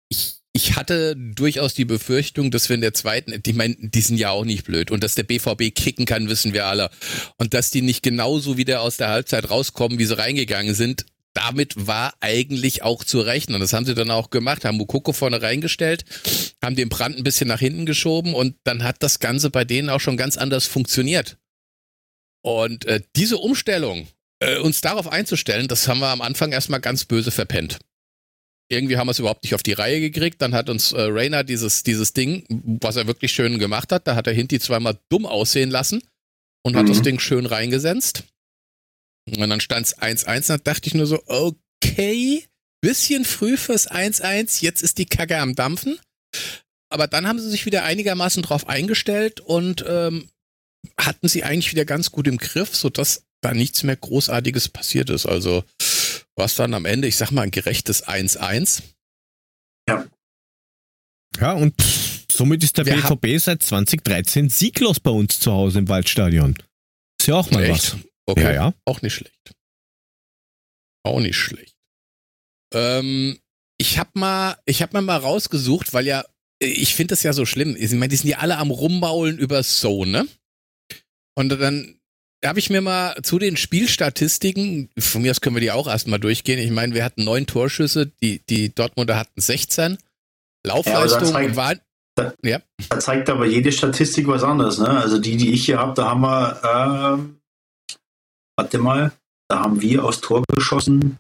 ich 0.09 0.37
ich 0.55 0.77
hatte 0.77 1.17
durchaus 1.17 1.73
die 1.73 1.87
Befürchtung, 1.87 2.51
dass 2.51 2.69
wir 2.69 2.75
in 2.75 2.83
der 2.83 2.93
zweiten, 2.93 3.41
ich 3.45 3.55
meine, 3.55 3.77
die 3.79 4.01
sind 4.03 4.19
ja 4.19 4.31
auch 4.31 4.45
nicht 4.45 4.65
blöd 4.65 4.91
und 4.91 5.03
dass 5.03 5.15
der 5.15 5.23
BVB 5.23 5.75
kicken 5.75 6.05
kann, 6.05 6.29
wissen 6.29 6.53
wir 6.53 6.67
alle. 6.67 6.91
Und 7.39 7.55
dass 7.55 7.71
die 7.71 7.81
nicht 7.81 8.03
genauso 8.03 8.59
wieder 8.59 8.83
aus 8.83 8.99
der 8.99 9.09
Halbzeit 9.09 9.51
rauskommen, 9.51 9.99
wie 9.99 10.05
sie 10.05 10.17
reingegangen 10.17 10.75
sind, 10.75 11.07
damit 11.33 11.87
war 11.87 12.13
eigentlich 12.21 12.83
auch 12.83 13.03
zu 13.03 13.23
rechnen. 13.23 13.61
Das 13.61 13.73
haben 13.73 13.87
sie 13.87 13.95
dann 13.95 14.11
auch 14.11 14.29
gemacht, 14.29 14.67
haben 14.67 14.77
Mukoko 14.77 15.15
vorne 15.15 15.41
reingestellt, 15.41 16.05
haben 16.63 16.77
den 16.77 16.91
Brand 16.91 17.17
ein 17.17 17.25
bisschen 17.25 17.49
nach 17.49 17.61
hinten 17.61 17.87
geschoben 17.87 18.35
und 18.35 18.57
dann 18.65 18.85
hat 18.85 19.03
das 19.03 19.21
Ganze 19.21 19.49
bei 19.49 19.65
denen 19.65 19.89
auch 19.89 20.01
schon 20.01 20.19
ganz 20.19 20.37
anders 20.37 20.67
funktioniert. 20.67 21.39
Und 22.43 22.85
äh, 22.85 23.01
diese 23.17 23.39
Umstellung, 23.39 24.09
äh, 24.41 24.59
uns 24.59 24.83
darauf 24.83 25.09
einzustellen, 25.11 25.69
das 25.69 25.89
haben 25.89 26.01
wir 26.01 26.09
am 26.09 26.21
Anfang 26.21 26.53
erstmal 26.53 26.81
ganz 26.81 27.07
böse 27.07 27.31
verpennt 27.31 27.79
irgendwie 28.73 28.97
haben 28.97 29.07
wir 29.07 29.13
es 29.13 29.19
überhaupt 29.19 29.45
nicht 29.45 29.55
auf 29.55 29.63
die 29.63 29.73
Reihe 29.73 30.01
gekriegt. 30.01 30.41
Dann 30.41 30.55
hat 30.55 30.69
uns 30.69 30.93
äh, 30.93 31.03
Rainer 31.03 31.45
dieses, 31.45 31.83
dieses 31.83 32.13
Ding, 32.13 32.45
was 32.81 32.97
er 32.97 33.07
wirklich 33.07 33.33
schön 33.33 33.59
gemacht 33.59 33.93
hat, 33.93 34.07
da 34.07 34.17
hat 34.17 34.27
er 34.27 34.33
Hinti 34.33 34.59
zweimal 34.59 34.99
dumm 35.11 35.27
aussehen 35.27 35.71
lassen 35.71 36.03
und 36.65 36.75
mhm. 36.75 36.79
hat 36.79 36.89
das 36.89 36.99
mhm. 36.99 37.03
Ding 37.03 37.21
schön 37.21 37.47
reingesetzt. 37.47 38.25
Und 39.29 39.49
dann 39.49 39.61
stand 39.61 39.87
es 39.87 39.99
1-1, 39.99 40.49
da 40.49 40.59
dachte 40.59 40.89
ich 40.89 40.95
nur 40.95 41.07
so, 41.07 41.23
okay, 41.27 42.45
bisschen 42.81 43.25
früh 43.25 43.57
fürs 43.57 43.89
1-1, 43.89 44.63
jetzt 44.63 44.83
ist 44.83 44.99
die 44.99 45.07
Kacke 45.07 45.39
am 45.39 45.55
Dampfen. 45.55 45.99
Aber 46.91 47.07
dann 47.07 47.27
haben 47.27 47.39
sie 47.39 47.49
sich 47.49 47.65
wieder 47.65 47.85
einigermaßen 47.85 48.43
drauf 48.43 48.69
eingestellt 48.69 49.41
und 49.41 49.85
ähm, 49.87 50.29
hatten 50.99 51.29
sie 51.29 51.45
eigentlich 51.45 51.73
wieder 51.73 51.85
ganz 51.85 52.11
gut 52.11 52.27
im 52.27 52.39
Griff, 52.39 52.75
sodass 52.75 53.25
da 53.41 53.55
nichts 53.55 53.83
mehr 53.83 53.97
Großartiges 53.97 54.69
passiert 54.69 55.11
ist. 55.11 55.27
Also 55.27 55.65
was 56.37 56.55
dann 56.55 56.75
am 56.75 56.85
Ende, 56.85 57.09
ich 57.09 57.17
sag 57.17 57.31
mal, 57.31 57.43
ein 57.43 57.51
gerechtes 57.51 58.07
1-1. 58.07 58.83
Ja. 59.89 60.07
Ja, 61.41 61.53
und 61.53 61.75
somit 62.31 62.63
ist 62.63 62.77
der 62.79 62.87
Wir 62.87 62.97
BVB 62.97 63.39
seit 63.43 63.63
2013 63.63 64.49
sieglos 64.49 65.01
bei 65.01 65.11
uns 65.11 65.41
zu 65.41 65.53
Hause 65.53 65.81
im 65.81 65.89
Waldstadion. 65.89 66.57
Ist 67.21 67.27
ja 67.27 67.35
auch 67.37 67.51
mal 67.51 67.65
Echt? 67.65 67.95
was. 67.95 67.97
Okay. 68.27 68.43
Ja, 68.43 68.53
ja. 68.53 68.75
Auch 68.85 69.03
nicht 69.03 69.15
schlecht. 69.15 69.53
Auch 71.05 71.21
nicht 71.21 71.37
schlecht. 71.37 71.75
Ähm, 72.73 73.39
ich 73.79 73.99
hab 73.99 74.15
mal, 74.15 74.57
ich 74.67 74.83
hab 74.83 74.93
mir 74.93 75.03
mal 75.03 75.17
rausgesucht, 75.17 75.93
weil 75.93 76.07
ja, 76.07 76.25
ich 76.61 76.95
finde 76.95 77.13
das 77.13 77.23
ja 77.23 77.33
so 77.33 77.45
schlimm. 77.45 77.77
Ich 77.79 77.91
meine, 77.93 78.09
die 78.09 78.17
sind 78.17 78.31
ja 78.31 78.39
alle 78.39 78.59
am 78.59 78.71
Rumbaulen 78.71 79.39
über 79.39 79.63
So, 79.63 80.05
ne? 80.05 80.29
Und 81.35 81.49
dann 81.49 81.99
habe 82.45 82.59
ich 82.59 82.71
mir 82.71 82.81
mal 82.81 83.15
zu 83.23 83.39
den 83.39 83.57
Spielstatistiken, 83.57 84.91
von 84.99 85.23
mir 85.23 85.31
aus 85.31 85.41
können 85.41 85.57
wir 85.57 85.61
die 85.61 85.71
auch 85.71 85.87
erstmal 85.87 86.19
durchgehen. 86.19 86.59
Ich 86.59 86.71
meine, 86.71 86.95
wir 86.95 87.05
hatten 87.05 87.25
neun 87.25 87.47
Torschüsse, 87.47 88.11
die, 88.23 88.41
die 88.41 88.75
Dortmunder 88.75 89.17
hatten 89.17 89.41
16. 89.41 89.99
Laufleistung 90.65 91.29
ja, 91.29 91.33
zeigt, 91.33 91.57
war. 91.57 91.75
Da, 92.17 92.35
ja. 92.43 92.61
da 92.89 92.99
zeigt 92.99 93.31
aber 93.31 93.47
jede 93.47 93.73
Statistik 93.73 94.27
was 94.27 94.43
anderes. 94.43 94.79
Ne? 94.79 94.89
Also 94.89 95.19
die, 95.19 95.37
die 95.37 95.53
ich 95.53 95.65
hier 95.65 95.79
habe, 95.79 95.95
da 95.95 96.11
haben 96.11 96.21
wir, 96.21 96.61
ähm, 96.65 97.41
warte 98.57 98.79
mal, 98.79 99.13
da 99.49 99.61
haben 99.61 99.81
wir 99.81 100.05
aus 100.05 100.21
Tor 100.21 100.43
geschossen. 100.53 101.19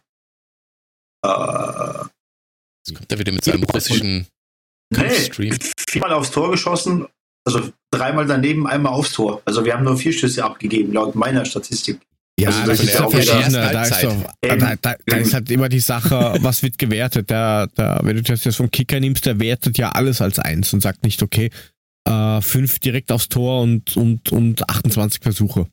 Äh, 1.24 2.05
Jetzt 2.85 2.97
kommt 2.97 3.12
er 3.12 3.19
wieder 3.19 3.32
mit 3.32 3.44
seinem 3.44 3.62
russischen 3.62 4.27
nee, 4.90 5.11
Stream. 5.11 5.57
Viermal 5.89 6.12
aufs 6.12 6.31
Tor 6.31 6.51
geschossen 6.51 7.07
also 7.44 7.70
dreimal 7.90 8.27
daneben, 8.27 8.66
einmal 8.66 8.93
aufs 8.93 9.12
Tor. 9.12 9.43
Also 9.44 9.64
wir 9.64 9.74
haben 9.74 9.85
nur 9.85 9.97
vier 9.97 10.12
Schüsse 10.12 10.44
abgegeben, 10.44 10.93
laut 10.93 11.14
meiner 11.14 11.44
Statistik. 11.44 12.01
Ja, 12.39 12.48
also 12.48 12.60
das, 12.60 12.78
das 12.78 12.89
ist 12.89 12.94
ja 12.94 13.09
verschiedene. 13.09 13.73
Da 13.73 13.82
ist, 13.82 14.02
doch, 14.02 14.16
da, 14.40 14.77
da, 14.77 14.94
da, 15.06 15.16
ist 15.16 15.35
halt 15.35 15.51
immer 15.51 15.69
die 15.69 15.81
Sache, 15.81 16.35
was 16.40 16.62
wird 16.62 16.78
gewertet. 16.78 17.31
Der, 17.31 17.66
der, 17.69 18.01
wenn 18.02 18.16
du 18.16 18.23
das 18.23 18.44
jetzt 18.44 18.56
vom 18.56 18.70
Kicker 18.70 18.98
nimmst, 19.01 19.27
der 19.27 19.39
wertet 19.39 19.77
ja 19.77 19.90
alles 19.90 20.20
als 20.23 20.39
eins 20.39 20.73
und 20.73 20.81
sagt 20.81 21.05
nicht, 21.05 21.23
okay, 21.23 21.51
äh, 22.09 22.40
fünf 22.40 22.78
direkt 22.78 23.12
aufs 23.12 23.28
Tor 23.28 23.62
und, 23.62 23.97
und, 23.97 24.32
und 24.32 24.69
28 24.69 25.23
Versuche. 25.23 25.66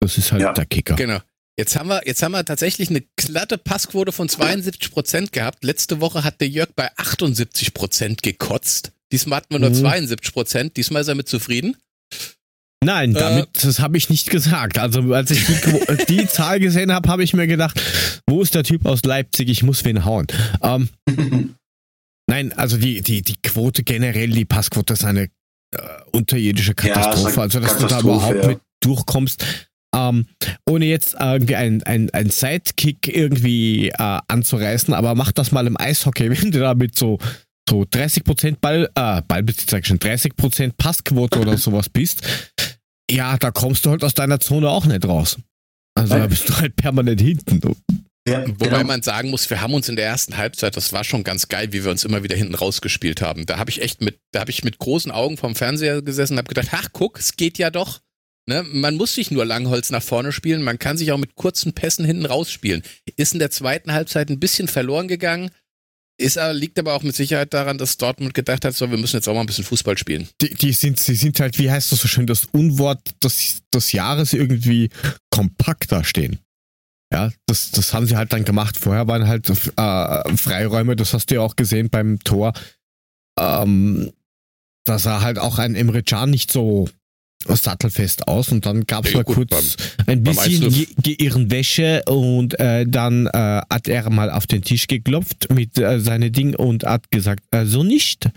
Das 0.00 0.16
ist 0.16 0.32
halt 0.32 0.42
ja. 0.42 0.52
der 0.52 0.66
Kicker. 0.66 0.94
Genau. 0.94 1.18
Jetzt 1.56 1.76
haben 1.78 1.88
wir, 1.88 2.02
jetzt 2.04 2.22
haben 2.22 2.32
wir 2.32 2.44
tatsächlich 2.44 2.90
eine 2.90 3.02
glatte 3.16 3.58
Passquote 3.58 4.10
von 4.10 4.28
72 4.28 4.90
Prozent 4.90 5.32
gehabt. 5.32 5.62
Letzte 5.62 6.00
Woche 6.00 6.24
hat 6.24 6.40
der 6.40 6.48
Jörg 6.48 6.70
bei 6.74 6.90
78 6.96 7.74
Prozent 7.74 8.22
gekotzt. 8.22 8.92
Diesmal 9.14 9.36
hatten 9.36 9.54
wir 9.54 9.60
nur 9.60 9.70
mhm. 9.70 9.74
72 9.74 10.32
Prozent. 10.32 10.76
Diesmal 10.76 11.02
ist 11.02 11.06
er 11.08 11.14
mit 11.14 11.28
zufrieden. 11.28 11.76
Nein, 12.84 13.14
äh, 13.14 13.18
damit, 13.20 13.44
äh, 13.44 13.60
das 13.62 13.78
habe 13.78 13.96
ich 13.96 14.10
nicht 14.10 14.28
gesagt. 14.28 14.76
Also 14.76 15.14
als 15.14 15.30
ich 15.30 15.46
die, 15.46 16.04
die 16.08 16.26
Zahl 16.26 16.58
gesehen 16.58 16.90
habe, 16.90 17.08
habe 17.08 17.22
ich 17.22 17.32
mir 17.32 17.46
gedacht, 17.46 17.80
wo 18.26 18.42
ist 18.42 18.56
der 18.56 18.64
Typ 18.64 18.86
aus 18.86 19.04
Leipzig? 19.04 19.48
Ich 19.48 19.62
muss 19.62 19.84
wen 19.84 20.04
hauen. 20.04 20.26
Ähm, 20.62 20.88
nein, 22.26 22.52
also 22.54 22.76
die, 22.76 23.02
die, 23.02 23.22
die 23.22 23.36
Quote 23.40 23.84
generell, 23.84 24.30
die 24.30 24.44
Passquote 24.44 24.94
ist 24.94 25.04
eine 25.04 25.22
äh, 25.22 25.28
unterirdische 26.10 26.74
Katastrophe. 26.74 27.36
Ja, 27.36 27.42
also 27.42 27.60
dass 27.60 27.78
Katastrophe, 27.78 27.86
du 27.86 28.08
da 28.08 28.14
überhaupt 28.16 28.42
ja. 28.42 28.48
mit 28.48 28.60
durchkommst. 28.82 29.44
Ähm, 29.94 30.26
ohne 30.68 30.86
jetzt 30.86 31.14
irgendwie 31.20 31.54
ein, 31.54 31.84
ein, 31.84 32.10
ein 32.10 32.30
Sidekick 32.30 33.06
irgendwie 33.06 33.90
äh, 33.90 34.18
anzureißen, 34.26 34.92
aber 34.92 35.14
mach 35.14 35.30
das 35.30 35.52
mal 35.52 35.68
im 35.68 35.78
Eishockey, 35.78 36.30
wenn 36.42 36.50
du 36.50 36.58
da 36.58 36.74
mit 36.74 36.98
so 36.98 37.20
so 37.68 37.82
30% 37.82 38.56
Ball, 38.60 38.90
äh, 38.94 39.22
Ballbesitz, 39.22 39.70
sag 39.70 39.80
ich 39.80 39.86
schon, 39.86 39.98
30% 39.98 40.72
Passquote 40.76 41.40
oder 41.40 41.56
sowas 41.56 41.88
bist, 41.88 42.22
ja, 43.10 43.36
da 43.36 43.50
kommst 43.50 43.84
du 43.86 43.90
halt 43.90 44.04
aus 44.04 44.14
deiner 44.14 44.40
Zone 44.40 44.68
auch 44.68 44.86
nicht 44.86 45.06
raus. 45.06 45.38
Also 45.96 46.14
da 46.14 46.26
bist 46.26 46.48
du 46.48 46.56
halt 46.56 46.76
permanent 46.76 47.20
hinten. 47.20 47.60
Du. 47.60 47.76
Ja, 48.26 48.46
Wobei 48.46 48.68
genau. 48.68 48.84
man 48.84 49.02
sagen 49.02 49.30
muss, 49.30 49.48
wir 49.50 49.60
haben 49.60 49.74
uns 49.74 49.88
in 49.88 49.96
der 49.96 50.06
ersten 50.06 50.36
Halbzeit, 50.36 50.76
das 50.76 50.92
war 50.92 51.04
schon 51.04 51.24
ganz 51.24 51.48
geil, 51.48 51.72
wie 51.72 51.84
wir 51.84 51.90
uns 51.90 52.04
immer 52.04 52.22
wieder 52.22 52.34
hinten 52.34 52.54
rausgespielt 52.54 53.20
haben. 53.20 53.44
Da 53.44 53.58
habe 53.58 53.70
ich 53.70 53.82
echt 53.82 54.00
mit, 54.00 54.18
da 54.32 54.40
habe 54.40 54.50
ich 54.50 54.64
mit 54.64 54.78
großen 54.78 55.12
Augen 55.12 55.36
vom 55.36 55.54
Fernseher 55.54 56.00
gesessen 56.00 56.34
und 56.34 56.38
habe 56.38 56.48
gedacht, 56.48 56.68
ach 56.72 56.88
guck, 56.92 57.18
es 57.18 57.36
geht 57.36 57.58
ja 57.58 57.70
doch. 57.70 58.00
Ne? 58.46 58.62
Man 58.62 58.96
muss 58.96 59.14
sich 59.14 59.30
nur 59.30 59.44
Langholz 59.44 59.90
nach 59.90 60.02
vorne 60.02 60.32
spielen, 60.32 60.62
man 60.62 60.78
kann 60.78 60.96
sich 60.96 61.12
auch 61.12 61.18
mit 61.18 61.34
kurzen 61.34 61.74
Pässen 61.74 62.06
hinten 62.06 62.24
rausspielen. 62.24 62.82
Ist 63.16 63.34
in 63.34 63.38
der 63.38 63.50
zweiten 63.50 63.92
Halbzeit 63.92 64.30
ein 64.30 64.40
bisschen 64.40 64.68
verloren 64.68 65.08
gegangen. 65.08 65.50
Ist, 66.16 66.38
liegt 66.52 66.78
aber 66.78 66.94
auch 66.94 67.02
mit 67.02 67.16
Sicherheit 67.16 67.52
daran, 67.52 67.76
dass 67.76 67.96
Dortmund 67.96 68.34
gedacht 68.34 68.64
hat, 68.64 68.74
so, 68.74 68.88
wir 68.88 68.98
müssen 68.98 69.16
jetzt 69.16 69.28
auch 69.28 69.34
mal 69.34 69.40
ein 69.40 69.46
bisschen 69.46 69.64
Fußball 69.64 69.98
spielen. 69.98 70.28
Die, 70.40 70.54
die 70.54 70.72
sind, 70.72 71.04
die 71.06 71.16
sind 71.16 71.40
halt, 71.40 71.58
wie 71.58 71.70
heißt 71.70 71.90
das 71.90 72.00
so 72.00 72.08
schön, 72.08 72.26
das 72.26 72.44
Unwort 72.52 73.00
des, 73.22 73.62
des 73.74 73.90
Jahres 73.90 74.32
irgendwie 74.32 74.90
kompakter 75.30 76.04
stehen. 76.04 76.38
Ja, 77.12 77.32
das, 77.46 77.72
das 77.72 77.92
haben 77.92 78.06
sie 78.06 78.16
halt 78.16 78.32
dann 78.32 78.44
gemacht. 78.44 78.76
Vorher 78.76 79.08
waren 79.08 79.26
halt 79.26 79.48
äh, 79.50 80.36
Freiräume, 80.36 80.96
das 80.96 81.14
hast 81.14 81.30
du 81.30 81.36
ja 81.36 81.40
auch 81.40 81.56
gesehen 81.56 81.90
beim 81.90 82.20
Tor. 82.20 82.52
Ähm, 83.38 84.12
da 84.84 84.98
sah 84.98 85.20
halt 85.20 85.38
auch 85.38 85.58
ein 85.58 85.74
Emre 85.74 86.02
Can 86.02 86.30
nicht 86.30 86.52
so 86.52 86.88
sattelfest 87.48 88.28
aus 88.28 88.50
und 88.50 88.66
dann 88.66 88.84
gab 88.84 89.04
es 89.04 89.12
ja, 89.12 89.18
mal 89.18 89.24
gut, 89.24 89.50
kurz 89.50 89.76
beim, 90.06 90.18
ein 90.18 90.22
bisschen 90.22 90.86
geirren 91.02 91.50
Wäsche 91.50 92.02
und 92.06 92.58
äh, 92.58 92.86
dann 92.86 93.26
äh, 93.26 93.62
hat 93.70 93.88
er 93.88 94.10
mal 94.10 94.30
auf 94.30 94.46
den 94.46 94.62
Tisch 94.62 94.86
geklopft 94.86 95.52
mit 95.52 95.78
äh, 95.78 96.00
seine 96.00 96.30
Ding 96.30 96.54
und 96.54 96.84
hat 96.84 97.10
gesagt, 97.10 97.42
äh, 97.50 97.64
so 97.64 97.82
nicht. 97.82 98.30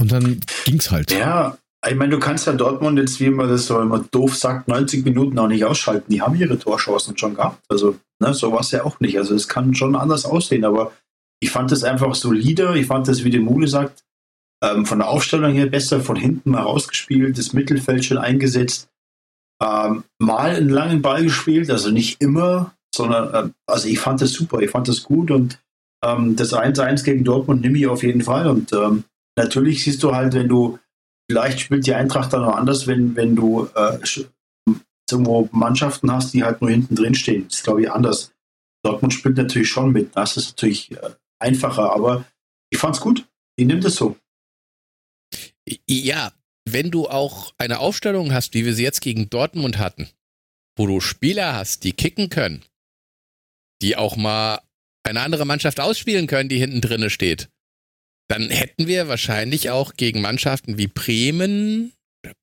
Und 0.00 0.10
dann 0.10 0.40
ging's 0.64 0.90
halt. 0.90 1.12
Ja, 1.12 1.56
ich 1.88 1.96
meine, 1.96 2.10
du 2.10 2.20
kannst 2.20 2.46
ja 2.46 2.52
Dortmund 2.52 2.98
jetzt, 2.98 3.18
wie 3.20 3.30
man 3.30 3.48
das 3.48 3.66
so 3.66 3.80
immer 3.80 4.04
doof 4.10 4.36
sagt, 4.36 4.68
90 4.68 5.04
Minuten 5.04 5.38
auch 5.38 5.48
nicht 5.48 5.64
ausschalten. 5.64 6.12
Die 6.12 6.22
haben 6.22 6.36
ihre 6.36 6.58
Torchancen 6.58 7.18
schon 7.18 7.34
gehabt. 7.34 7.60
Also, 7.68 7.96
ne, 8.20 8.32
so 8.34 8.52
war 8.52 8.60
es 8.60 8.70
ja 8.70 8.84
auch 8.84 9.00
nicht. 9.00 9.18
Also, 9.18 9.34
es 9.34 9.48
kann 9.48 9.74
schon 9.74 9.96
anders 9.96 10.24
aussehen, 10.24 10.64
aber 10.64 10.92
ich 11.40 11.50
fand 11.50 11.72
es 11.72 11.82
einfach 11.82 12.14
solider. 12.14 12.76
Ich 12.76 12.86
fand 12.86 13.08
es, 13.08 13.24
wie 13.24 13.30
der 13.30 13.40
Mule 13.40 13.66
sagt, 13.66 14.04
ähm, 14.62 14.86
von 14.86 14.98
der 14.98 15.08
Aufstellung 15.08 15.52
her 15.52 15.66
besser 15.66 16.00
von 16.00 16.16
hinten 16.16 16.50
mal 16.50 16.62
rausgespielt, 16.62 17.38
das 17.38 17.52
Mittelfeld 17.52 18.04
schon 18.04 18.18
eingesetzt. 18.18 18.88
ähm, 19.62 20.04
mal 20.18 20.56
einen 20.56 20.70
langen 20.70 21.02
Ball 21.02 21.22
gespielt, 21.22 21.70
also 21.70 21.90
nicht 21.90 22.20
immer, 22.20 22.74
sondern 22.94 23.34
äh, 23.34 23.50
also 23.66 23.88
ich 23.88 24.00
fand 24.00 24.20
das 24.20 24.32
super, 24.32 24.60
ich 24.60 24.70
fand 24.70 24.88
das 24.88 25.02
gut 25.02 25.30
und 25.30 25.58
ähm, 26.04 26.36
das 26.36 26.52
1-1 26.52 27.04
gegen 27.04 27.24
Dortmund 27.24 27.60
nehme 27.62 27.78
ich 27.78 27.86
auf 27.86 28.02
jeden 28.02 28.22
Fall 28.22 28.48
und 28.48 28.72
ähm, 28.72 29.04
natürlich 29.36 29.84
siehst 29.84 30.02
du 30.02 30.14
halt, 30.14 30.34
wenn 30.34 30.48
du 30.48 30.78
vielleicht 31.30 31.60
spielt 31.60 31.86
die 31.86 31.94
Eintracht 31.94 32.32
dann 32.32 32.42
noch 32.42 32.56
anders, 32.56 32.86
wenn, 32.86 33.14
wenn 33.16 33.36
du 33.36 33.68
äh, 33.74 33.98
irgendwo 35.10 35.48
Mannschaften 35.52 36.10
hast, 36.10 36.34
die 36.34 36.42
halt 36.42 36.60
nur 36.60 36.70
hinten 36.70 36.94
drin 36.94 37.14
stehen. 37.14 37.44
Das 37.48 37.58
ist, 37.58 37.64
glaube 37.64 37.82
ich, 37.82 37.90
anders. 37.90 38.32
Dortmund 38.84 39.14
spielt 39.14 39.36
natürlich 39.36 39.68
schon 39.68 39.92
mit. 39.92 40.16
Das 40.16 40.36
ist 40.36 40.50
natürlich 40.50 40.90
äh, 40.92 41.10
einfacher, 41.38 41.92
aber 41.94 42.24
ich 42.70 42.78
fand 42.78 42.96
es 42.96 43.00
gut. 43.00 43.26
Ich 43.56 43.66
nehme 43.66 43.80
das 43.80 43.94
so. 43.94 44.16
Ja, 45.86 46.32
wenn 46.64 46.90
du 46.90 47.08
auch 47.08 47.54
eine 47.58 47.78
Aufstellung 47.78 48.32
hast, 48.32 48.54
wie 48.54 48.64
wir 48.64 48.74
sie 48.74 48.82
jetzt 48.82 49.00
gegen 49.00 49.30
Dortmund 49.30 49.78
hatten, 49.78 50.08
wo 50.76 50.86
du 50.86 51.00
Spieler 51.00 51.54
hast, 51.54 51.84
die 51.84 51.92
kicken 51.92 52.30
können, 52.30 52.64
die 53.82 53.96
auch 53.96 54.16
mal 54.16 54.60
eine 55.04 55.20
andere 55.20 55.44
Mannschaft 55.44 55.80
ausspielen 55.80 56.26
können, 56.26 56.48
die 56.48 56.58
hinten 56.58 56.80
drinne 56.80 57.10
steht, 57.10 57.48
dann 58.28 58.48
hätten 58.50 58.86
wir 58.86 59.08
wahrscheinlich 59.08 59.70
auch 59.70 59.94
gegen 59.94 60.20
Mannschaften 60.20 60.78
wie 60.78 60.86
Bremen, 60.86 61.92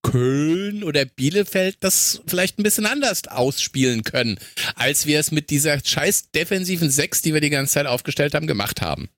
Köln 0.03 0.83
oder 0.83 1.05
Bielefeld 1.05 1.77
das 1.79 2.21
vielleicht 2.27 2.59
ein 2.59 2.63
bisschen 2.63 2.85
anders 2.85 3.27
ausspielen 3.27 4.03
können, 4.03 4.37
als 4.75 5.05
wir 5.05 5.19
es 5.19 5.31
mit 5.31 5.49
dieser 5.49 5.79
scheiß 5.83 6.31
defensiven 6.31 6.89
Sechs, 6.91 7.21
die 7.21 7.33
wir 7.33 7.41
die 7.41 7.49
ganze 7.49 7.73
Zeit 7.73 7.85
aufgestellt 7.85 8.33
haben, 8.33 8.47
gemacht 8.47 8.81
haben. 8.81 9.09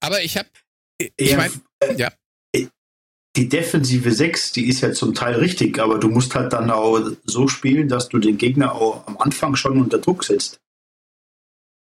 Aber 0.00 0.22
ich 0.22 0.38
habe, 0.38 0.48
ich 0.98 1.36
meine, 1.36 1.52
ja. 1.96 2.12
Die 3.36 3.48
defensive 3.48 4.12
Sechs, 4.12 4.52
die 4.52 4.68
ist 4.68 4.80
ja 4.80 4.92
zum 4.92 5.14
Teil 5.14 5.34
richtig, 5.34 5.80
aber 5.80 5.98
du 5.98 6.08
musst 6.08 6.34
halt 6.34 6.52
dann 6.52 6.70
auch 6.70 7.00
so 7.24 7.48
spielen, 7.48 7.88
dass 7.88 8.08
du 8.08 8.18
den 8.18 8.38
Gegner 8.38 8.72
auch 8.72 9.06
am 9.06 9.18
Anfang 9.18 9.56
schon 9.56 9.80
unter 9.80 9.98
Druck 9.98 10.24
setzt. 10.24 10.60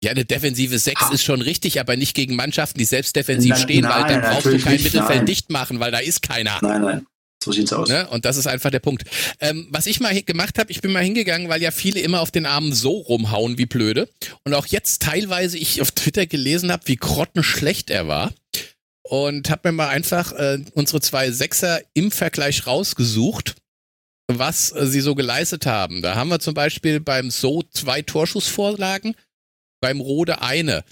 Ja, 0.03 0.11
eine 0.11 0.25
defensive 0.27 0.79
6 0.79 1.01
ha. 1.01 1.13
ist 1.15 1.23
schon 1.23 1.41
richtig, 1.41 1.81
aber 1.81 1.97
nicht 1.97 2.15
gegen 2.15 2.37
Mannschaften, 2.37 2.79
die 2.79 2.85
selbst 2.85 3.17
defensiv 3.17 3.53
Na, 3.53 3.57
stehen, 3.57 3.85
nein, 3.85 4.03
weil 4.03 4.13
dann 4.13 4.21
brauchst 4.21 4.47
du 4.47 4.59
kein 4.59 4.83
Mittelfeld 4.83 5.17
nein. 5.17 5.27
dicht 5.27 5.51
machen, 5.51 5.81
weil 5.81 5.93
da 5.93 5.99
ist 5.99 6.21
keiner. 6.21 6.59
Nein, 6.61 6.83
nein. 6.83 7.07
So 7.43 7.53
sieht's 7.53 7.73
aus. 7.73 7.89
Ne? 7.89 8.07
Und 8.09 8.25
das 8.25 8.37
ist 8.37 8.47
einfach 8.47 8.71
der 8.71 8.81
Punkt. 8.81 9.05
Ähm, 9.41 9.67
was 9.71 9.87
ich 9.87 10.01
mal 10.01 10.23
gemacht 10.23 10.59
habe, 10.59 10.71
ich 10.71 10.81
bin 10.81 10.93
mal 10.93 11.03
hingegangen, 11.03 11.49
weil 11.49 11.63
ja 11.63 11.71
viele 11.71 12.01
immer 12.01 12.21
auf 12.21 12.31
den 12.31 12.47
Armen 12.47 12.73
so 12.73 12.93
rumhauen 12.93 13.59
wie 13.59 13.67
blöde. 13.67 14.09
Und 14.45 14.55
auch 14.55 14.67
jetzt 14.67 15.03
teilweise 15.03 15.59
ich 15.59 15.83
auf 15.83 15.91
Twitter 15.91 16.27
gelesen 16.27 16.73
habe, 16.73 16.83
wie 16.87 16.97
grottenschlecht 16.97 17.91
er 17.91 18.09
war. 18.09 18.33
Und 19.07 19.51
habe 19.51 19.69
mir 19.69 19.73
mal 19.73 19.89
einfach 19.89 20.33
äh, 20.33 20.65
unsere 20.73 21.01
zwei 21.01 21.31
Sechser 21.31 21.81
im 21.93 22.11
Vergleich 22.11 22.67
rausgesucht, 22.67 23.57
was 24.29 24.73
äh, 24.73 24.87
sie 24.87 25.01
so 25.01 25.15
geleistet 25.15 25.67
haben. 25.67 26.01
Da 26.01 26.15
haben 26.15 26.31
wir 26.31 26.41
zum 26.41 26.55
Beispiel 26.55 27.01
beim 27.01 27.31
So 27.31 27.63
zwei 27.71 28.01
Torschussvorlagen, 28.03 29.15
beim 29.81 30.01
Rode 30.01 30.41
eine. 30.41 30.85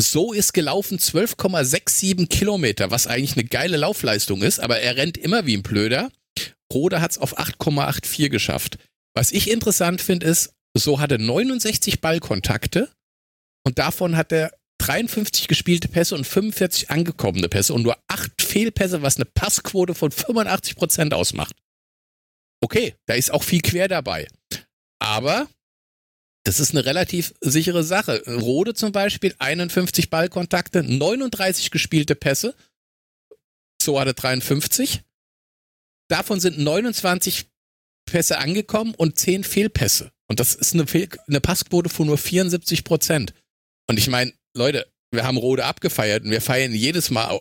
So 0.00 0.32
ist 0.32 0.54
gelaufen 0.54 0.98
12,67 0.98 2.28
Kilometer, 2.28 2.90
was 2.90 3.06
eigentlich 3.06 3.36
eine 3.36 3.44
geile 3.44 3.76
Laufleistung 3.76 4.42
ist, 4.42 4.60
aber 4.60 4.78
er 4.78 4.96
rennt 4.96 5.18
immer 5.18 5.44
wie 5.44 5.56
ein 5.56 5.62
Blöder. 5.62 6.10
Rode 6.72 7.00
hat 7.00 7.10
es 7.10 7.18
auf 7.18 7.38
8,84 7.38 8.28
geschafft. 8.28 8.78
Was 9.14 9.32
ich 9.32 9.50
interessant 9.50 10.00
finde, 10.00 10.26
ist, 10.26 10.54
so 10.74 11.00
hatte 11.00 11.18
69 11.18 12.00
Ballkontakte 12.00 12.88
und 13.64 13.78
davon 13.78 14.16
hat 14.16 14.32
er 14.32 14.52
53 14.88 15.48
gespielte 15.48 15.88
Pässe 15.88 16.14
und 16.14 16.26
45 16.26 16.90
angekommene 16.90 17.48
Pässe 17.48 17.74
und 17.74 17.82
nur 17.82 17.98
8 18.08 18.40
Fehlpässe, 18.40 19.02
was 19.02 19.16
eine 19.16 19.26
Passquote 19.26 19.94
von 19.94 20.10
85 20.10 20.76
Prozent 20.76 21.14
ausmacht. 21.14 21.54
Okay, 22.62 22.94
da 23.06 23.14
ist 23.14 23.30
auch 23.30 23.42
viel 23.42 23.60
quer 23.60 23.88
dabei. 23.88 24.26
Aber 24.98 25.46
das 26.44 26.58
ist 26.58 26.70
eine 26.70 26.86
relativ 26.86 27.34
sichere 27.42 27.84
Sache. 27.84 28.22
Rode 28.26 28.72
zum 28.72 28.92
Beispiel, 28.92 29.34
51 29.38 30.08
Ballkontakte, 30.08 30.82
39 30.82 31.70
gespielte 31.70 32.14
Pässe. 32.14 32.54
So 33.82 34.00
hatte 34.00 34.14
53. 34.14 35.02
Davon 36.08 36.40
sind 36.40 36.58
29 36.58 37.46
Pässe 38.06 38.38
angekommen 38.38 38.94
und 38.94 39.18
10 39.18 39.44
Fehlpässe. 39.44 40.12
Und 40.28 40.40
das 40.40 40.54
ist 40.54 40.72
eine, 40.72 40.86
Fehl 40.86 41.08
eine 41.26 41.42
Passquote 41.42 41.90
von 41.90 42.06
nur 42.06 42.16
74 42.16 42.84
Prozent. 42.84 43.34
Und 43.86 43.98
ich 43.98 44.08
meine, 44.08 44.32
Leute, 44.58 44.92
wir 45.10 45.24
haben 45.24 45.38
Rode 45.38 45.64
abgefeiert 45.64 46.24
und 46.24 46.30
wir 46.30 46.40
feiern 46.40 46.74
jedes 46.74 47.10
Mal 47.10 47.40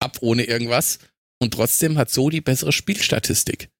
ab 0.00 0.18
ohne 0.20 0.44
irgendwas. 0.44 0.98
Und 1.40 1.54
trotzdem 1.54 1.98
hat 1.98 2.10
so 2.10 2.30
die 2.30 2.40
bessere 2.40 2.72
Spielstatistik. 2.72 3.70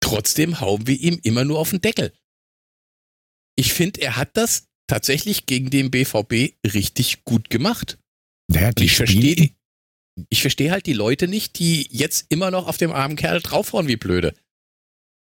Trotzdem 0.00 0.60
hauen 0.60 0.86
wir 0.86 0.98
ihm 0.98 1.20
immer 1.22 1.44
nur 1.44 1.58
auf 1.58 1.70
den 1.70 1.80
Deckel 1.80 2.12
ich 3.56 3.72
finde, 3.72 4.00
er 4.00 4.16
hat 4.16 4.36
das 4.36 4.68
tatsächlich 4.86 5.46
gegen 5.46 5.70
den 5.70 5.90
BVB 5.90 6.54
richtig 6.66 7.24
gut 7.24 7.50
gemacht. 7.50 7.98
Ja, 8.50 8.70
ich 8.78 8.96
verstehe 8.96 9.50
ich 10.28 10.42
verstehe 10.42 10.70
halt 10.70 10.84
die 10.84 10.92
Leute 10.92 11.26
nicht, 11.26 11.58
die 11.58 11.88
jetzt 11.90 12.26
immer 12.28 12.50
noch 12.50 12.66
auf 12.66 12.76
dem 12.76 12.92
armen 12.92 13.16
Kerl 13.16 13.40
draufhauen 13.40 13.88
wie 13.88 13.96
blöde. 13.96 14.34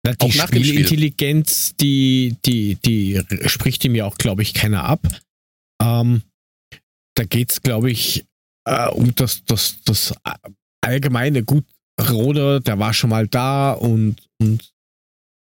Na, 0.03 0.15
die 0.15 0.33
Spielintelligenz, 0.33 1.77
die, 1.77 2.37
die, 2.47 2.77
die 2.77 3.21
spricht 3.47 3.85
ihm 3.85 3.95
ja 3.95 4.07
auch, 4.07 4.17
glaube 4.17 4.43
ich, 4.43 4.55
keiner 4.55 4.85
ab. 4.85 5.07
Ähm, 5.83 6.23
da 7.15 7.25
geht 7.25 7.53
es, 7.53 7.63
glaube 7.63 7.91
ich, 7.91 8.25
äh, 8.65 8.89
um 8.89 9.15
das, 9.15 9.45
das, 9.45 9.83
das 9.85 10.15
allgemeine 10.81 11.43
Gut. 11.43 11.65
Rode, 12.01 12.61
der 12.61 12.79
war 12.79 12.95
schon 12.95 13.11
mal 13.11 13.29
da 13.29 13.73
und, 13.73 14.27
und 14.41 14.73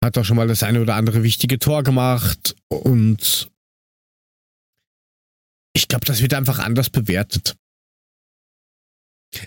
hat 0.05 0.19
auch 0.19 0.25
schon 0.25 0.37
mal 0.37 0.49
das 0.49 0.62
eine 0.65 0.81
oder 0.81 0.97
andere 0.97 1.23
wichtige 1.23 1.59
Tor 1.59 1.85
gemacht 1.85 2.57
und 2.69 3.51
ich 5.75 5.87
glaube, 5.87 6.07
das 6.07 6.21
wird 6.21 6.35
einfach 6.35 6.59
anders 6.59 6.91
bewertet. 6.91 7.57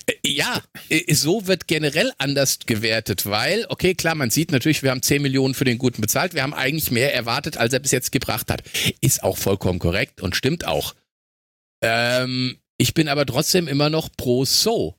Äh, 0.06 0.14
ja, 0.26 0.62
äh, 0.90 1.14
so 1.14 1.48
wird 1.48 1.68
generell 1.68 2.12
anders 2.18 2.60
gewertet, 2.66 3.26
weil, 3.26 3.66
okay, 3.70 3.96
klar, 3.96 4.16
man 4.16 4.30
sieht 4.30 4.52
natürlich, 4.52 4.84
wir 4.84 4.92
haben 4.92 5.02
10 5.02 5.22
Millionen 5.22 5.54
für 5.54 5.66
den 5.66 5.78
Guten 5.78 6.02
bezahlt, 6.02 6.34
wir 6.34 6.44
haben 6.44 6.54
eigentlich 6.54 6.92
mehr 6.92 7.14
erwartet, 7.14 7.58
als 7.58 7.74
er 7.74 7.80
bis 7.80 7.92
jetzt 7.92 8.12
gebracht 8.12 8.50
hat. 8.50 8.64
Ist 9.02 9.24
auch 9.24 9.38
vollkommen 9.38 9.80
korrekt 9.80 10.22
und 10.22 10.36
stimmt 10.36 10.66
auch. 10.66 10.96
Ähm, 11.82 12.58
ich 12.78 12.94
bin 12.94 13.08
aber 13.08 13.26
trotzdem 13.26 13.68
immer 13.68 13.90
noch 13.90 14.10
pro 14.16 14.46
So. 14.46 14.96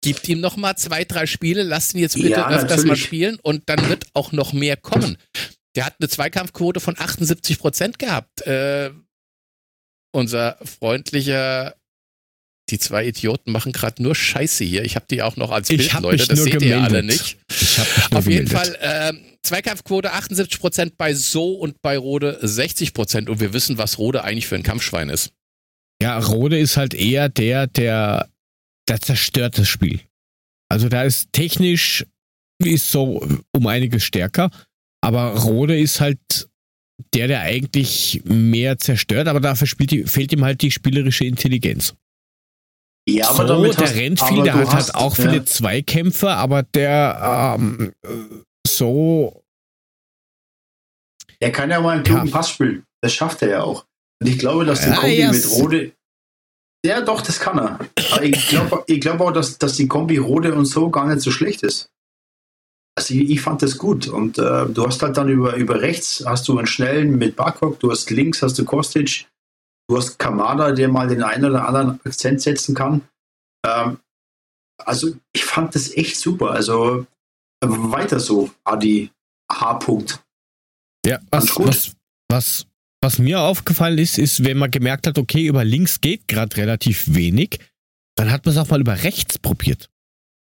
Gibt 0.00 0.28
ihm 0.28 0.40
noch 0.40 0.56
mal 0.56 0.76
zwei, 0.76 1.04
drei 1.04 1.26
Spiele, 1.26 1.64
lasst 1.64 1.94
ihn 1.94 2.00
jetzt 2.00 2.14
bitte 2.14 2.30
ja, 2.30 2.50
öfters 2.50 2.84
mal 2.84 2.96
spielen 2.96 3.38
und 3.42 3.68
dann 3.68 3.88
wird 3.88 4.06
auch 4.14 4.30
noch 4.30 4.52
mehr 4.52 4.76
kommen. 4.76 5.18
Der 5.74 5.86
hat 5.86 5.96
eine 5.98 6.08
Zweikampfquote 6.08 6.78
von 6.80 6.96
78 6.96 7.58
Prozent 7.58 7.98
gehabt. 7.98 8.42
Äh, 8.42 8.92
unser 10.12 10.58
freundlicher, 10.64 11.74
die 12.70 12.78
zwei 12.78 13.06
Idioten 13.06 13.52
machen 13.52 13.72
gerade 13.72 14.02
nur 14.02 14.14
Scheiße 14.14 14.64
hier. 14.64 14.84
Ich 14.84 14.96
habe 14.96 15.06
die 15.10 15.22
auch 15.22 15.36
noch 15.36 15.50
als 15.50 15.68
Bild, 15.68 15.92
Leute, 16.00 16.26
das 16.26 16.42
seht 16.42 16.54
gemeldet. 16.54 16.68
ihr 16.68 16.82
alle 16.82 17.02
nicht. 17.02 17.36
Auf 18.12 18.26
jeden 18.26 18.46
gemeldet. 18.46 18.52
Fall 18.52 18.76
äh, 18.80 19.12
Zweikampfquote 19.42 20.12
78 20.12 20.60
Prozent 20.60 20.96
bei 20.96 21.14
So 21.14 21.52
und 21.52 21.80
bei 21.82 21.96
Rode 21.96 22.38
60 22.42 22.92
Prozent 22.92 23.30
und 23.30 23.40
wir 23.40 23.52
wissen, 23.52 23.78
was 23.78 23.98
Rode 23.98 24.24
eigentlich 24.24 24.46
für 24.46 24.56
ein 24.56 24.62
Kampfschwein 24.62 25.08
ist. 25.08 25.32
Ja, 26.02 26.18
Rode 26.18 26.58
ist 26.58 26.76
halt 26.76 26.94
eher 26.94 27.28
der, 27.28 27.66
der 27.66 28.28
der 28.88 29.00
zerstört 29.00 29.58
das 29.58 29.68
Spiel. 29.68 30.00
Also 30.70 30.88
da 30.88 31.02
ist 31.04 31.32
technisch 31.32 32.04
ist 32.64 32.90
so 32.90 33.26
um 33.52 33.66
einiges 33.66 34.02
stärker, 34.02 34.50
aber 35.00 35.36
Rode 35.36 35.78
ist 35.78 36.00
halt 36.00 36.18
der, 37.14 37.28
der 37.28 37.42
eigentlich 37.42 38.22
mehr 38.24 38.78
zerstört, 38.78 39.28
aber 39.28 39.38
dafür 39.38 39.68
die, 39.86 40.04
fehlt 40.04 40.32
ihm 40.32 40.44
halt 40.44 40.62
die 40.62 40.72
spielerische 40.72 41.24
Intelligenz. 41.24 41.94
Ja, 43.08 43.30
aber 43.30 43.48
so, 43.48 43.62
der 43.62 43.86
hast, 43.86 43.94
rennt 43.94 44.20
viel, 44.20 44.42
der 44.42 44.54
hat 44.54 44.74
halt 44.74 44.94
auch 44.94 45.16
viele 45.16 45.44
Zweikämpfe, 45.44 46.30
aber 46.30 46.62
der 46.62 47.56
ähm, 47.58 47.92
so. 48.66 49.42
Er 51.40 51.52
kann 51.52 51.70
ja 51.70 51.80
mal 51.80 51.96
einen 51.96 52.04
klugen 52.04 52.26
ja. 52.26 52.32
Pass 52.32 52.50
spielen. 52.50 52.84
Das 53.00 53.14
schafft 53.14 53.42
er 53.42 53.48
ja 53.48 53.62
auch. 53.62 53.86
Und 54.20 54.28
ich 54.28 54.38
glaube, 54.38 54.64
dass 54.64 54.84
die 54.84 54.90
Kombi 54.90 55.20
ja, 55.20 55.32
mit 55.32 55.50
Rode 55.50 55.92
ja, 56.84 57.00
doch, 57.00 57.22
das 57.22 57.40
kann 57.40 57.58
er. 57.58 57.78
Aber 58.12 58.22
ich 58.22 58.48
glaube 58.48 58.84
ich 58.86 59.00
glaub 59.00 59.20
auch, 59.20 59.32
dass, 59.32 59.58
dass 59.58 59.76
die 59.76 59.88
Kombi 59.88 60.18
Rode 60.18 60.54
und 60.54 60.66
so 60.66 60.90
gar 60.90 61.06
nicht 61.06 61.20
so 61.20 61.30
schlecht 61.30 61.62
ist. 61.62 61.90
Also 62.96 63.14
ich, 63.14 63.30
ich 63.30 63.40
fand 63.40 63.62
das 63.62 63.78
gut. 63.78 64.06
Und 64.06 64.38
äh, 64.38 64.66
du 64.66 64.86
hast 64.86 65.02
halt 65.02 65.16
dann 65.16 65.28
über, 65.28 65.54
über 65.54 65.80
rechts 65.80 66.22
hast 66.24 66.46
du 66.48 66.56
einen 66.56 66.66
schnellen 66.66 67.18
mit 67.18 67.36
Barkok, 67.36 67.80
du 67.80 67.90
hast 67.90 68.10
links 68.10 68.42
hast 68.42 68.58
du 68.58 68.64
Kostic, 68.64 69.26
du 69.88 69.96
hast 69.96 70.18
Kamada, 70.18 70.72
der 70.72 70.88
mal 70.88 71.08
den 71.08 71.22
einen 71.22 71.44
oder 71.46 71.66
anderen 71.66 72.00
Akzent 72.04 72.40
setzen 72.40 72.74
kann. 72.74 73.02
Ähm, 73.66 73.98
also 74.84 75.14
ich 75.32 75.44
fand 75.44 75.74
das 75.74 75.96
echt 75.96 76.16
super. 76.16 76.50
Also 76.50 77.06
weiter 77.60 78.20
so, 78.20 78.50
Adi 78.64 79.10
H. 79.50 79.78
-Punkt. 79.78 80.20
Ja, 81.04 81.18
was, 81.30 81.56
was, 81.58 81.96
was 82.28 82.66
was 83.00 83.18
mir 83.18 83.40
aufgefallen 83.40 83.98
ist, 83.98 84.18
ist, 84.18 84.44
wenn 84.44 84.58
man 84.58 84.70
gemerkt 84.70 85.06
hat, 85.06 85.18
okay, 85.18 85.46
über 85.46 85.64
links 85.64 86.00
geht 86.00 86.26
gerade 86.26 86.56
relativ 86.56 87.14
wenig, 87.14 87.60
dann 88.16 88.30
hat 88.30 88.44
man 88.44 88.54
es 88.54 88.60
auch 88.60 88.68
mal 88.68 88.80
über 88.80 89.02
rechts 89.04 89.38
probiert. 89.38 89.88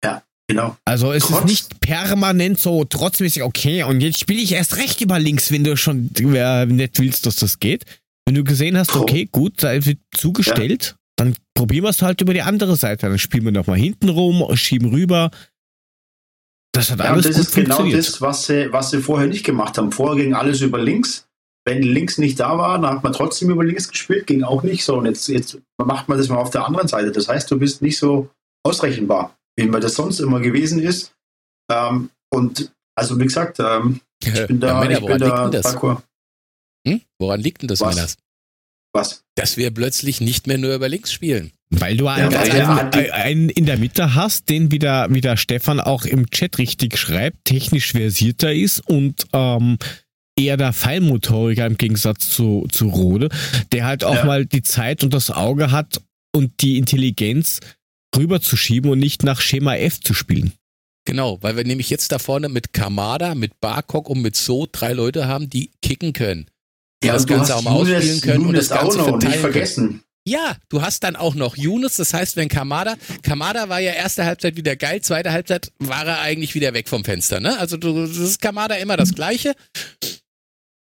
Ja, 0.03 0.23
Genau. 0.49 0.77
Also 0.85 1.13
es 1.13 1.27
Trotz. 1.27 1.39
ist 1.39 1.45
nicht 1.45 1.81
permanent 1.81 2.59
so 2.59 2.85
trotzmäßig, 2.85 3.45
okay, 3.45 3.85
und 3.85 4.01
jetzt 4.01 4.19
spiele 4.19 4.41
ich 4.41 4.51
erst 4.51 4.79
recht 4.79 5.01
über 5.01 5.21
links, 5.21 5.53
wenn 5.53 5.63
du 5.63 5.77
schon 5.77 6.11
äh, 6.17 6.67
nicht 6.67 6.99
willst, 6.99 7.25
dass 7.25 7.37
das 7.37 7.61
geht. 7.61 7.85
Wenn 8.27 8.35
du 8.35 8.45
gesehen 8.45 8.77
hast, 8.77 8.95
okay, 8.95 9.29
gut, 9.31 9.63
da 9.63 9.85
wird 9.85 9.99
zugestellt, 10.17 10.85
ja. 10.85 10.97
dann 11.17 11.37
probieren 11.55 11.85
wir 11.85 11.91
es 11.91 12.03
halt 12.03 12.21
über 12.21 12.35
die 12.35 12.43
andere 12.43 12.77
Seite. 12.77 13.09
Dann 13.09 13.19
spielen 13.19 13.45
wir 13.45 13.53
nochmal 13.53 13.79
hinten 13.79 14.09
rum, 14.09 14.45
schieben 14.57 14.91
rüber. 14.91 15.31
Das 16.73 16.91
hat 16.91 17.01
ja, 17.01 17.07
alles 17.07 17.27
das 17.27 17.37
gut 17.37 17.45
ist 17.45 17.55
genau 17.55 17.91
das, 17.91 18.21
was 18.21 18.47
sie, 18.47 18.73
was 18.73 18.91
sie 18.91 19.01
vorher 19.01 19.27
nicht 19.27 19.45
gemacht 19.45 19.77
haben. 19.77 19.91
Vorher 19.91 20.23
ging 20.23 20.35
alles 20.35 20.61
über 20.61 20.81
links. 20.81 21.27
Wenn 21.67 21.83
links 21.83 22.19
nicht 22.19 22.41
da 22.41 22.57
war, 22.57 22.81
dann 22.81 22.91
hat 22.91 23.03
man 23.03 23.13
trotzdem 23.13 23.51
über 23.51 23.65
links 23.65 23.89
gespielt, 23.89 24.27
ging 24.27 24.45
auch 24.45 24.63
nicht 24.63 24.85
so. 24.85 24.97
Und 24.97 25.07
jetzt, 25.07 25.29
jetzt 25.29 25.59
macht 25.79 26.09
man 26.09 26.17
das 26.17 26.29
mal 26.29 26.39
auf 26.39 26.51
der 26.51 26.65
anderen 26.65 26.89
Seite. 26.89 27.13
Das 27.13 27.29
heißt, 27.29 27.51
du 27.51 27.59
bist 27.59 27.83
nicht 27.83 27.99
so 27.99 28.31
ausrechenbar 28.63 29.37
wie 29.61 29.67
man 29.67 29.81
das 29.81 29.95
sonst 29.95 30.21
immer 30.21 30.41
gewesen 30.41 30.81
ist. 30.81 31.15
Ähm, 31.71 32.11
und 32.33 32.73
also 32.97 33.19
wie 33.19 33.25
gesagt, 33.25 33.59
ähm, 33.61 34.01
ich 34.23 34.33
bin 34.47 34.61
da, 34.61 34.83
ja, 34.85 34.91
ich 34.91 35.05
bin 35.05 35.19
da 35.19 35.47
d'accord. 35.47 36.03
Hm? 36.91 37.01
Woran 37.19 37.41
liegt 37.41 37.63
denn 37.63 37.69
das, 37.69 37.81
Was? 37.81 37.95
Männers? 37.95 38.17
Was? 38.93 39.25
Dass 39.37 39.57
wir 39.57 39.71
plötzlich 39.71 40.21
nicht 40.21 40.47
mehr 40.47 40.59
nur 40.59 40.75
über 40.75 40.89
links 40.89 41.13
spielen. 41.13 41.53
Weil 41.71 41.97
du 41.97 42.09
einen, 42.09 42.33
ja, 42.33 42.91
einen, 42.91 43.11
einen, 43.13 43.49
in 43.49 43.65
der 43.65 43.79
Mitte 43.79 44.17
hast, 44.17 44.49
den 44.49 44.73
wieder, 44.73 45.07
wie 45.11 45.21
der 45.21 45.37
Stefan 45.37 45.79
auch 45.79 46.05
im 46.05 46.29
Chat 46.31 46.59
richtig 46.59 46.99
schreibt, 46.99 47.45
technisch 47.45 47.93
versierter 47.93 48.53
ist 48.53 48.81
und 48.89 49.27
ähm, 49.33 49.79
eher 50.37 50.57
der 50.57 50.73
Fallmotoriker 50.73 51.67
im 51.67 51.77
Gegensatz 51.77 52.31
zu, 52.31 52.67
zu 52.73 52.89
Rode, 52.89 53.29
der 53.71 53.85
halt 53.85 54.03
auch 54.03 54.17
ja. 54.17 54.25
mal 54.25 54.47
die 54.47 54.63
Zeit 54.63 55.05
und 55.05 55.15
das 55.15 55.31
Auge 55.31 55.71
hat 55.71 56.03
und 56.35 56.61
die 56.61 56.77
Intelligenz, 56.77 57.61
rüberzuschieben 58.17 58.91
und 58.91 58.99
nicht 58.99 59.23
nach 59.23 59.41
Schema 59.41 59.77
F 59.77 60.01
zu 60.01 60.15
spielen. 60.15 60.53
Genau, 61.05 61.39
weil 61.41 61.57
wir 61.57 61.65
nämlich 61.65 61.91
jetzt 61.91 62.13
da 62.13 62.19
vorne 62.19 62.49
mit 62.49 62.73
Kamada, 62.73 63.35
mit 63.35 63.61
Barkok 63.61 64.11
und 64.11 64.23
mit 64.23 64.37
So 64.37 64.67
drei 64.71 64.93
Leute 64.93 65.29
haben, 65.29 65.49
die 65.49 65.71
kicken 65.83 66.13
können. 66.13 66.47
Die 67.03 67.07
ja, 67.09 67.15
das 67.15 67.27
Ganze 67.27 67.57
auch 67.57 67.63
mal 67.63 67.77
Younes, 67.77 67.97
ausspielen 67.97 68.21
können 68.21 68.45
Younes 68.45 68.49
und 68.49 68.57
das 68.57 68.69
Ganze 68.69 69.03
auch 69.03 69.11
noch, 69.11 69.19
nicht 69.23 69.37
vergessen. 69.37 70.03
Ja, 70.27 70.57
du 70.69 70.83
hast 70.83 71.03
dann 71.03 71.17
auch 71.17 71.35
noch 71.35 71.57
Younes, 71.57 71.97
das 71.97 72.13
heißt, 72.13 72.37
wenn 72.37 72.49
Kamada, 72.49 72.97
Kamada 73.23 73.71
war 73.71 73.81
ja 73.81 73.93
erste 73.93 74.27
Halbzeit 74.27 74.57
wieder 74.57 74.77
geil, 74.77 75.01
zweite 75.01 75.33
Halbzeit 75.33 75.73
war 75.79 76.07
er 76.07 76.21
eigentlich 76.21 76.55
wieder 76.55 76.75
weg 76.75 76.89
vom 76.91 77.05
Fenster, 77.05 77.41
ne? 77.41 77.59
Also 77.59 77.79
du, 77.79 78.07
das 78.07 78.19
ist 78.19 78.41
Kamada 78.41 78.75
immer 78.75 78.99
das 78.99 79.15
Gleiche. 79.15 79.55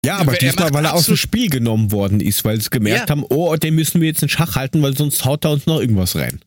Ja, 0.05 0.17
aber 0.17 0.33
diesmal, 0.33 0.73
weil 0.73 0.85
er 0.85 0.93
aus 0.93 1.05
dem 1.05 1.17
Spiel 1.17 1.49
genommen 1.49 1.91
worden 1.91 2.19
ist, 2.19 2.43
weil 2.45 2.59
sie 2.61 2.69
gemerkt 2.69 3.09
ja. 3.09 3.15
haben, 3.15 3.25
oh, 3.29 3.55
den 3.55 3.73
müssen 3.73 4.01
wir 4.01 4.07
jetzt 4.07 4.21
in 4.21 4.29
Schach 4.29 4.55
halten, 4.55 4.81
weil 4.81 4.95
sonst 4.95 5.23
haut 5.25 5.45
er 5.45 5.51
uns 5.51 5.65
noch 5.65 5.79
irgendwas 5.79 6.15
rein. 6.15 6.41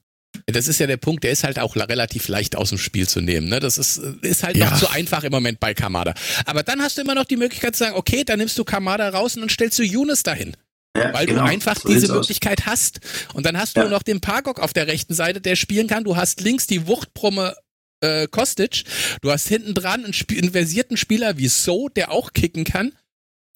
Das 0.46 0.68
ist 0.68 0.78
ja 0.78 0.86
der 0.86 0.96
Punkt, 0.96 1.24
der 1.24 1.30
ist 1.30 1.44
halt 1.44 1.58
auch 1.58 1.76
relativ 1.76 2.28
leicht 2.28 2.56
aus 2.56 2.70
dem 2.70 2.78
Spiel 2.78 3.08
zu 3.08 3.20
nehmen. 3.20 3.48
Ne? 3.48 3.60
Das 3.60 3.78
ist, 3.78 3.98
ist 4.22 4.42
halt 4.42 4.56
ja. 4.56 4.70
noch 4.70 4.78
zu 4.78 4.90
einfach 4.90 5.24
im 5.24 5.32
Moment 5.32 5.60
bei 5.60 5.74
Kamada. 5.74 6.14
Aber 6.44 6.62
dann 6.62 6.80
hast 6.80 6.98
du 6.98 7.02
immer 7.02 7.14
noch 7.14 7.24
die 7.24 7.36
Möglichkeit 7.36 7.76
zu 7.76 7.84
sagen, 7.84 7.96
okay, 7.96 8.24
dann 8.24 8.38
nimmst 8.38 8.58
du 8.58 8.64
Kamada 8.64 9.08
raus 9.08 9.34
und 9.34 9.42
dann 9.42 9.48
stellst 9.48 9.78
du 9.78 9.82
Yunus 9.82 10.22
dahin. 10.22 10.56
Ja, 10.96 11.12
weil 11.12 11.26
genau. 11.26 11.42
du 11.42 11.46
einfach 11.46 11.78
so 11.78 11.88
diese 11.88 12.12
Möglichkeit 12.12 12.60
aus. 12.60 12.66
hast. 12.66 13.00
Und 13.34 13.44
dann 13.44 13.58
hast 13.58 13.76
du 13.76 13.82
ja. 13.82 13.88
noch 13.88 14.02
den 14.02 14.20
Parkok 14.20 14.60
auf 14.60 14.72
der 14.72 14.86
rechten 14.86 15.14
Seite, 15.14 15.40
der 15.40 15.56
spielen 15.56 15.88
kann. 15.88 16.04
Du 16.04 16.16
hast 16.16 16.40
links 16.40 16.66
die 16.66 16.86
Wuchtbrumme 16.86 17.54
äh, 18.00 18.26
Kostic. 18.28 18.84
Du 19.20 19.30
hast 19.30 19.48
hinten 19.48 19.74
dran 19.74 20.04
einen, 20.04 20.14
einen 20.30 20.52
versierten 20.52 20.96
Spieler 20.96 21.36
wie 21.36 21.48
So, 21.48 21.88
der 21.88 22.12
auch 22.12 22.32
kicken 22.32 22.64
kann. 22.64 22.92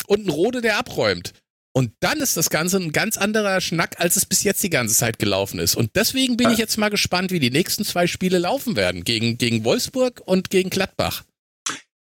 Und 0.07 0.21
einen 0.21 0.31
Rode, 0.31 0.61
der 0.61 0.79
abräumt. 0.79 1.33
Und 1.73 1.93
dann 2.01 2.19
ist 2.19 2.37
das 2.37 2.51
Ganze 2.51 2.79
ein 2.79 2.91
ganz 2.91 3.17
anderer 3.17 3.61
Schnack, 3.61 4.01
als 4.01 4.17
es 4.17 4.27
bis 4.27 4.43
jetzt 4.43 4.63
die 4.63 4.71
ganze 4.71 4.95
Zeit 4.95 5.19
gelaufen 5.21 5.61
ist. 5.61 5.77
Und 5.77 5.95
deswegen 5.95 6.37
bin 6.37 6.51
ich 6.51 6.59
jetzt 6.59 6.79
mal 6.79 6.89
gespannt, 6.89 7.31
wie 7.31 7.39
die 7.39 7.51
nächsten 7.51 7.85
zwei 7.85 8.09
Spiele 8.09 8.39
laufen 8.39 8.75
werden. 8.75 9.05
Gegen, 9.05 9.39
gegen 9.39 9.65
Wolfsburg 9.65 10.21
und 10.25 10.51
gegen 10.51 10.71
Gladbach. 10.71 11.23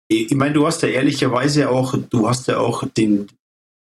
Ich 0.07 0.35
meine, 0.35 0.53
du 0.53 0.67
hast 0.67 0.83
ja 0.83 0.89
ehrlicherweise 0.89 1.69
auch, 1.69 1.95
du 2.09 2.29
hast 2.29 2.47
ja 2.47 2.59
auch 2.59 2.83
den, 2.95 3.27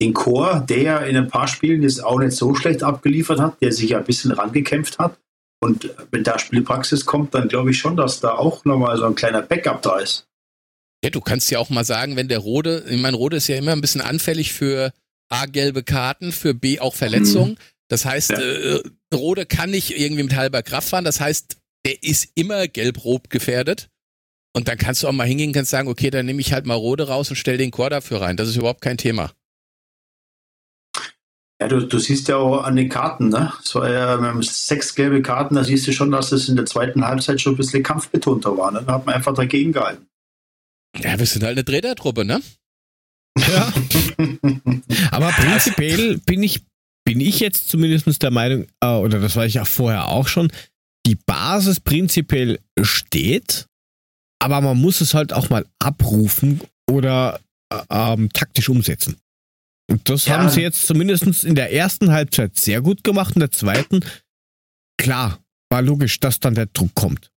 den 0.01 0.13
Chor, 0.13 0.65
der 0.67 0.81
ja 0.81 0.97
in 0.99 1.17
ein 1.17 1.27
paar 1.27 1.49
Spielen 1.49 1.83
jetzt 1.83 2.01
auch 2.01 2.19
nicht 2.19 2.37
so 2.37 2.55
schlecht 2.55 2.81
abgeliefert 2.81 3.41
hat, 3.41 3.61
der 3.61 3.73
sich 3.73 3.89
ja 3.89 3.97
ein 3.97 4.05
bisschen 4.05 4.31
rangekämpft 4.31 4.97
hat. 4.97 5.17
Und 5.61 5.89
wenn 6.11 6.23
da 6.23 6.39
Spielpraxis 6.39 7.05
kommt, 7.05 7.33
dann 7.33 7.49
glaube 7.49 7.71
ich 7.71 7.77
schon, 7.77 7.97
dass 7.97 8.21
da 8.21 8.35
auch 8.35 8.63
nochmal 8.63 8.97
so 8.97 9.05
ein 9.05 9.15
kleiner 9.15 9.41
Backup 9.41 9.81
da 9.81 9.97
ist. 9.97 10.25
Ja, 11.03 11.09
du 11.09 11.19
kannst 11.21 11.51
ja 11.51 11.59
auch 11.59 11.69
mal 11.69 11.83
sagen, 11.83 12.15
wenn 12.15 12.29
der 12.29 12.39
Rode, 12.39 12.85
ich 12.87 12.99
meine, 12.99 13.17
Rode 13.17 13.37
ist 13.37 13.47
ja 13.47 13.57
immer 13.57 13.73
ein 13.73 13.81
bisschen 13.81 14.01
anfällig 14.01 14.53
für 14.53 14.93
A, 15.29 15.45
gelbe 15.45 15.83
Karten, 15.83 16.31
für 16.31 16.53
B 16.53 16.79
auch 16.79 16.95
Verletzungen. 16.95 17.51
Mhm. 17.51 17.57
Das 17.87 18.05
heißt, 18.05 18.31
ja. 18.31 18.39
äh, 18.39 18.83
Rode 19.13 19.45
kann 19.45 19.71
nicht 19.71 19.97
irgendwie 19.97 20.23
mit 20.23 20.35
halber 20.35 20.63
Kraft 20.63 20.89
fahren. 20.89 21.05
Das 21.05 21.19
heißt, 21.19 21.57
der 21.85 22.03
ist 22.03 22.29
immer 22.35 22.67
gelb-rot 22.67 23.29
gefährdet. 23.29 23.89
Und 24.55 24.67
dann 24.67 24.77
kannst 24.77 25.03
du 25.03 25.07
auch 25.07 25.11
mal 25.11 25.27
hingehen 25.27 25.55
und 25.55 25.67
sagen, 25.67 25.89
okay, 25.89 26.09
dann 26.09 26.25
nehme 26.25 26.39
ich 26.39 26.53
halt 26.53 26.65
mal 26.65 26.75
Rode 26.75 27.07
raus 27.07 27.29
und 27.29 27.35
stell 27.35 27.57
den 27.57 27.71
Chor 27.71 27.89
dafür 27.89 28.21
rein. 28.21 28.37
Das 28.37 28.47
ist 28.47 28.55
überhaupt 28.55 28.81
kein 28.81 28.97
Thema. 28.97 29.33
Ja, 31.61 31.67
du, 31.67 31.85
du 31.85 31.99
siehst 31.99 32.27
ja 32.27 32.37
auch 32.37 32.63
an 32.63 32.75
den 32.75 32.89
Karten, 32.89 33.29
ne? 33.29 33.53
So, 33.63 33.81
äh, 33.81 33.91
wir 33.91 34.27
haben 34.27 34.43
sechs 34.43 34.93
gelbe 34.93 35.21
Karten, 35.21 35.55
da 35.55 35.63
siehst 35.63 35.87
du 35.87 35.93
schon, 35.93 36.11
dass 36.11 36.31
es 36.31 36.49
in 36.49 36.57
der 36.57 36.65
zweiten 36.65 37.05
Halbzeit 37.05 37.39
schon 37.39 37.53
ein 37.53 37.57
bisschen 37.57 37.81
kampfbetonter 37.81 38.57
war. 38.57 38.71
Ne? 38.71 38.83
Da 38.85 38.93
hat 38.93 39.05
man 39.05 39.15
einfach 39.15 39.33
dagegen 39.33 39.71
gehalten. 39.71 40.07
Ja, 40.97 41.17
wir 41.17 41.25
sind 41.25 41.43
halt 41.43 41.53
eine 41.53 41.63
Drehtertruppe, 41.63 42.25
ne? 42.25 42.41
Ja. 43.37 43.73
Aber 45.11 45.31
prinzipiell 45.31 46.17
bin 46.19 46.43
ich, 46.43 46.63
bin 47.03 47.19
ich 47.19 47.39
jetzt 47.39 47.69
zumindest 47.69 48.21
der 48.21 48.31
Meinung, 48.31 48.67
äh, 48.81 48.87
oder 48.87 49.19
das 49.19 49.35
war 49.35 49.45
ich 49.45 49.55
ja 49.55 49.65
vorher 49.65 50.07
auch 50.07 50.27
schon, 50.27 50.51
die 51.05 51.15
Basis 51.15 51.79
prinzipiell 51.79 52.59
steht, 52.81 53.67
aber 54.39 54.61
man 54.61 54.79
muss 54.79 55.01
es 55.01 55.13
halt 55.13 55.33
auch 55.33 55.49
mal 55.49 55.65
abrufen 55.79 56.61
oder 56.89 57.39
äh, 57.71 57.83
ähm, 57.89 58.29
taktisch 58.31 58.69
umsetzen. 58.69 59.17
Und 59.89 60.09
das 60.09 60.25
ja. 60.25 60.37
haben 60.37 60.49
sie 60.49 60.61
jetzt 60.61 60.87
zumindest 60.87 61.43
in 61.43 61.55
der 61.55 61.71
ersten 61.71 62.11
Halbzeit 62.11 62.57
sehr 62.57 62.81
gut 62.81 63.03
gemacht, 63.03 63.35
in 63.35 63.41
der 63.41 63.51
zweiten, 63.51 64.03
klar, 64.97 65.39
war 65.69 65.81
logisch, 65.81 66.19
dass 66.19 66.39
dann 66.39 66.55
der 66.55 66.67
Druck 66.67 66.95
kommt. 66.95 67.31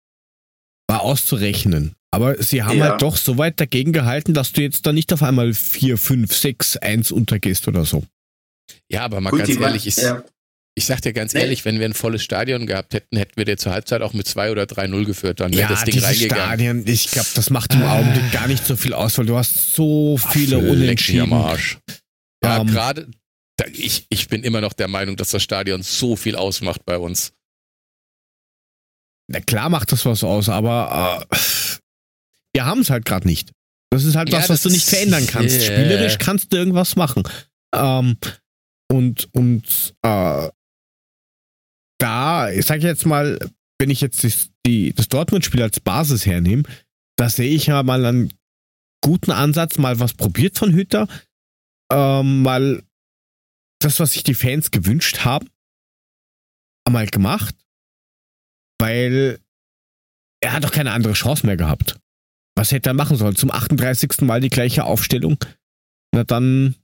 War 0.88 1.02
auszurechnen. 1.02 1.97
Aber 2.12 2.42
sie 2.42 2.64
haben 2.64 2.78
ja. 2.78 2.90
halt 2.90 3.02
doch 3.02 3.18
so 3.18 3.38
weit 3.38 3.60
dagegen 3.60 3.92
gehalten, 3.92 4.34
dass 4.34 4.54
du 4.54 4.62
jetzt 4.62 4.86
da 4.86 4.94
nicht 4.94 5.12
auf 5.12 5.24
einmal 5.24 5.54
4, 5.54 5.98
5, 5.98 6.34
6, 6.34 6.78
1 6.78 7.12
untergehst 7.12 7.68
oder 7.68 7.86
so. 7.86 8.04
Ja, 8.90 9.04
aber 9.04 9.20
mal 9.22 9.32
Gut, 9.32 9.40
ganz 9.40 9.60
ehrlich, 9.60 9.88
ich, 9.88 9.98
ja. 9.98 10.24
ich 10.76 10.86
sag 10.86 11.02
dir 11.02 11.12
ganz 11.12 11.34
nee. 11.34 11.42
ehrlich, 11.42 11.66
wenn 11.66 11.80
wir 11.80 11.86
ein 11.86 11.94
volles 11.94 12.24
Stadion 12.24 12.66
gehabt 12.66 12.94
hätten, 12.94 13.18
hätten 13.18 13.36
wir 13.36 13.46
dir 13.46 13.58
zur 13.58 13.74
Halbzeit 13.74 14.02
auch 14.02 14.14
mit 14.14 14.28
2 14.28 14.52
oder 14.52 14.64
3-0 14.64 15.06
geführt. 15.06 15.42
Dann 15.42 15.52
wäre 15.52 15.64
ja, 15.64 15.68
das 15.68 15.84
Ding 15.84 16.00
reingegangen. 16.00 16.46
Stadien, 16.46 16.88
ich 16.88 17.12
glaube, 17.12 17.28
das 17.36 17.50
macht 17.50 17.74
im 17.74 17.84
Augenblick 17.84 18.32
gar 18.32 18.48
nicht 18.48 18.66
so 18.66 18.78
viel 18.78 18.94
aus, 18.94 19.18
weil 19.18 19.26
du 19.26 19.38
hast 19.38 19.74
so 19.76 20.18
viele 20.18 20.58
Ach, 20.58 20.72
Unentschieden. 20.72 21.22
Am 21.24 21.34
Arsch. 21.34 21.78
Ja, 22.44 22.58
um, 22.58 22.68
ähm, 22.68 22.74
gerade, 22.74 23.08
ich, 23.74 24.06
ich 24.10 24.30
bin 24.30 24.44
immer 24.44 24.62
noch 24.62 24.74
der 24.74 24.88
Meinung, 24.88 25.18
dass 25.18 25.32
das 25.32 25.44
Stadion 25.44 25.84
so 25.84 26.16
viel 26.16 26.36
ausmacht 26.36 26.86
bei 26.86 26.98
uns. 26.98 27.34
Na 29.30 29.42
klar 29.42 29.70
macht 29.70 29.92
das 29.92 30.06
was 30.06 30.24
aus, 30.24 30.48
aber 30.48 31.28
äh, 31.30 31.38
wir 32.58 32.66
haben 32.66 32.82
es 32.82 32.90
halt 32.90 33.06
gerade 33.06 33.28
nicht. 33.28 33.52
Das 33.92 34.04
ist 34.04 34.16
halt 34.16 34.32
ja, 34.32 34.40
was, 34.40 34.50
was 34.50 34.64
du 34.64 34.70
nicht 34.70 34.90
verändern 34.90 35.28
kannst. 35.28 35.62
Yeah. 35.62 35.78
Spielerisch 35.78 36.18
kannst 36.18 36.52
du 36.52 36.58
irgendwas 36.58 36.96
machen. 36.96 37.22
Ähm, 37.74 38.18
und 38.92 39.30
und 39.32 39.96
äh, 40.02 40.50
da, 42.00 42.52
ich 42.52 42.66
sage 42.66 42.82
jetzt 42.82 43.06
mal, 43.06 43.38
wenn 43.80 43.92
ich 43.92 44.02
jetzt 44.02 44.24
das, 44.24 44.50
die, 44.66 44.92
das 44.92 45.08
Dortmund-Spiel 45.08 45.62
als 45.62 45.80
Basis 45.80 46.26
hernehme, 46.26 46.64
da 47.16 47.30
sehe 47.30 47.54
ich 47.54 47.68
ja 47.68 47.84
mal 47.84 48.04
einen 48.04 48.34
guten 49.04 49.32
Ansatz, 49.32 49.78
mal 49.78 50.00
was 50.00 50.16
probiert 50.16 50.58
von 50.58 50.74
Hütter, 50.74 51.08
ähm, 51.92 52.42
mal 52.42 52.84
das, 53.80 54.00
was 54.00 54.14
sich 54.14 54.24
die 54.24 54.34
Fans 54.34 54.72
gewünscht 54.72 55.26
haben, 55.26 55.48
einmal 56.86 57.06
gemacht, 57.06 57.56
weil 58.80 59.40
er 60.42 60.54
hat 60.54 60.64
doch 60.64 60.72
keine 60.72 60.92
andere 60.92 61.14
Chance 61.14 61.46
mehr 61.46 61.58
gehabt. 61.58 62.00
Was 62.58 62.72
hätte 62.72 62.90
er 62.90 62.94
machen 62.94 63.18
sollen? 63.18 63.36
Zum 63.36 63.52
38. 63.52 64.22
Mal 64.22 64.42
die 64.42 64.50
gleiche 64.50 64.84
Aufstellung? 64.84 65.38
Na 66.12 66.24
dann, 66.24 66.76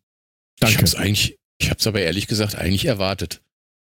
danke. 0.60 0.76
Ich 0.76 0.78
hab's 0.78 0.96
eigentlich, 0.96 1.40
ich 1.60 1.72
hab's 1.72 1.88
aber 1.88 2.00
ehrlich 2.00 2.28
gesagt 2.28 2.56
eigentlich 2.56 2.86
erwartet. 2.86 3.42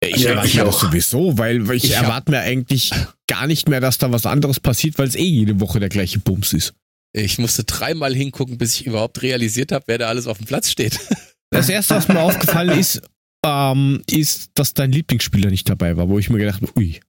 Ich 0.00 0.22
ja, 0.22 0.30
erwarte 0.30 0.56
das 0.56 0.80
sowieso, 0.80 1.38
weil, 1.38 1.68
weil 1.68 1.76
ich, 1.76 1.84
ich 1.84 1.92
erwarte 1.92 2.32
mir 2.32 2.40
eigentlich 2.40 2.90
gar 3.28 3.46
nicht 3.46 3.68
mehr, 3.68 3.80
dass 3.80 3.98
da 3.98 4.10
was 4.10 4.26
anderes 4.26 4.58
passiert, 4.58 4.98
weil 4.98 5.06
es 5.06 5.14
eh 5.14 5.22
jede 5.22 5.60
Woche 5.60 5.78
der 5.78 5.88
gleiche 5.88 6.18
Bums 6.18 6.52
ist. 6.52 6.74
Ich 7.12 7.38
musste 7.38 7.62
dreimal 7.62 8.14
hingucken, 8.14 8.58
bis 8.58 8.74
ich 8.74 8.86
überhaupt 8.86 9.22
realisiert 9.22 9.70
habe, 9.70 9.84
wer 9.86 9.98
da 9.98 10.08
alles 10.08 10.26
auf 10.26 10.38
dem 10.38 10.46
Platz 10.46 10.70
steht. 10.70 10.98
Das 11.50 11.70
erste, 11.70 11.94
was 11.94 12.08
mir 12.08 12.20
aufgefallen 12.20 12.78
ist, 12.78 13.00
ähm, 13.42 14.02
ist, 14.06 14.50
dass 14.52 14.74
dein 14.74 14.92
Lieblingsspieler 14.92 15.48
nicht 15.48 15.66
dabei 15.66 15.96
war, 15.96 16.10
wo 16.10 16.18
ich 16.18 16.28
mir 16.28 16.36
gedacht 16.36 16.60
habe, 16.60 16.70
ui, 16.76 17.00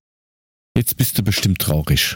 jetzt 0.78 0.96
bist 0.96 1.18
du 1.18 1.24
bestimmt 1.24 1.60
traurig. 1.60 2.16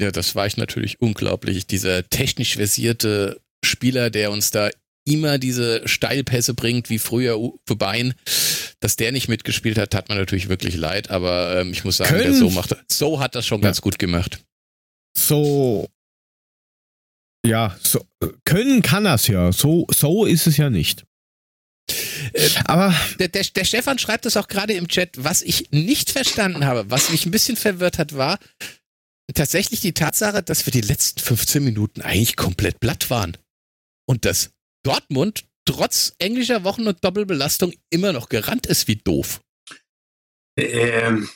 Ja, 0.00 0.10
das 0.10 0.34
war 0.34 0.46
ich 0.46 0.56
natürlich 0.56 1.00
unglaublich. 1.00 1.66
Dieser 1.66 2.08
technisch 2.08 2.56
versierte 2.56 3.40
Spieler, 3.62 4.08
der 4.08 4.30
uns 4.30 4.50
da 4.50 4.70
immer 5.04 5.36
diese 5.36 5.86
Steilpässe 5.86 6.54
bringt, 6.54 6.88
wie 6.88 6.98
früher 6.98 7.38
Uwe 7.38 7.76
Bein, 7.76 8.14
dass 8.80 8.96
der 8.96 9.12
nicht 9.12 9.28
mitgespielt 9.28 9.76
hat, 9.76 9.94
hat 9.94 10.08
man 10.08 10.16
natürlich 10.16 10.48
wirklich 10.48 10.76
leid, 10.76 11.10
aber 11.10 11.60
ähm, 11.60 11.72
ich 11.72 11.84
muss 11.84 11.98
sagen, 11.98 12.10
Köln. 12.10 12.24
der 12.24 12.34
so 12.34 12.50
macht, 12.50 12.74
so 12.90 13.20
hat 13.20 13.34
das 13.34 13.46
schon 13.46 13.60
ja. 13.60 13.68
ganz 13.68 13.82
gut 13.82 13.98
gemacht. 13.98 14.42
so, 15.16 15.86
ja, 17.44 17.76
so, 17.82 18.06
können 18.44 18.82
kann 18.82 19.04
das 19.04 19.26
ja. 19.26 19.52
So, 19.52 19.86
so 19.90 20.24
ist 20.24 20.46
es 20.46 20.56
ja 20.56 20.70
nicht. 20.70 21.04
Äh, 22.32 22.48
Aber 22.64 22.94
der, 23.18 23.28
der, 23.28 23.44
der 23.44 23.64
Stefan 23.64 23.98
schreibt 23.98 24.26
es 24.26 24.36
auch 24.36 24.48
gerade 24.48 24.74
im 24.74 24.88
Chat, 24.88 25.10
was 25.16 25.42
ich 25.42 25.70
nicht 25.72 26.10
verstanden 26.10 26.64
habe, 26.64 26.90
was 26.90 27.10
mich 27.10 27.26
ein 27.26 27.30
bisschen 27.30 27.56
verwirrt 27.56 27.98
hat, 27.98 28.14
war 28.14 28.38
tatsächlich 29.34 29.80
die 29.80 29.92
Tatsache, 29.92 30.42
dass 30.42 30.66
wir 30.66 30.72
die 30.72 30.80
letzten 30.80 31.20
15 31.20 31.62
Minuten 31.64 32.02
eigentlich 32.02 32.36
komplett 32.36 32.80
platt 32.80 33.10
waren. 33.10 33.36
Und 34.06 34.24
dass 34.24 34.50
Dortmund 34.84 35.44
trotz 35.64 36.14
englischer 36.18 36.64
Wochen- 36.64 36.86
und 36.86 37.04
Doppelbelastung 37.04 37.72
immer 37.90 38.12
noch 38.12 38.28
gerannt 38.28 38.66
ist 38.66 38.88
wie 38.88 38.96
doof. 38.96 39.40
Ähm. 40.56 41.28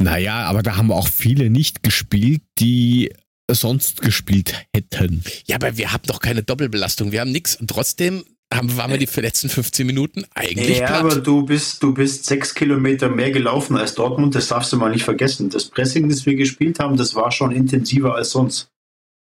Naja, 0.00 0.44
aber 0.44 0.62
da 0.62 0.76
haben 0.76 0.92
auch 0.92 1.08
viele 1.08 1.50
nicht 1.50 1.82
gespielt, 1.82 2.42
die 2.58 3.12
sonst 3.50 4.00
gespielt 4.00 4.54
hätten. 4.74 5.24
Ja, 5.46 5.56
aber 5.56 5.76
wir 5.76 5.92
haben 5.92 6.04
doch 6.06 6.20
keine 6.20 6.42
Doppelbelastung. 6.42 7.12
Wir 7.12 7.20
haben 7.20 7.32
nichts. 7.32 7.56
Und 7.56 7.68
trotzdem 7.68 8.24
haben, 8.52 8.76
waren 8.76 8.90
wir 8.90 8.98
die 8.98 9.20
letzten 9.20 9.48
15 9.48 9.86
Minuten 9.86 10.24
eigentlich. 10.34 10.78
Ja, 10.78 10.86
platt. 10.86 11.00
aber 11.00 11.16
du 11.16 11.44
bist, 11.44 11.82
du 11.82 11.92
bist 11.92 12.24
sechs 12.24 12.54
Kilometer 12.54 13.08
mehr 13.08 13.30
gelaufen 13.30 13.76
als 13.76 13.94
Dortmund. 13.94 14.34
Das 14.34 14.48
darfst 14.48 14.72
du 14.72 14.76
mal 14.76 14.90
nicht 14.90 15.04
vergessen. 15.04 15.50
Das 15.50 15.66
Pressing, 15.66 16.08
das 16.08 16.24
wir 16.24 16.34
gespielt 16.34 16.78
haben, 16.78 16.96
das 16.96 17.14
war 17.14 17.30
schon 17.30 17.52
intensiver 17.52 18.14
als 18.14 18.30
sonst. 18.30 18.68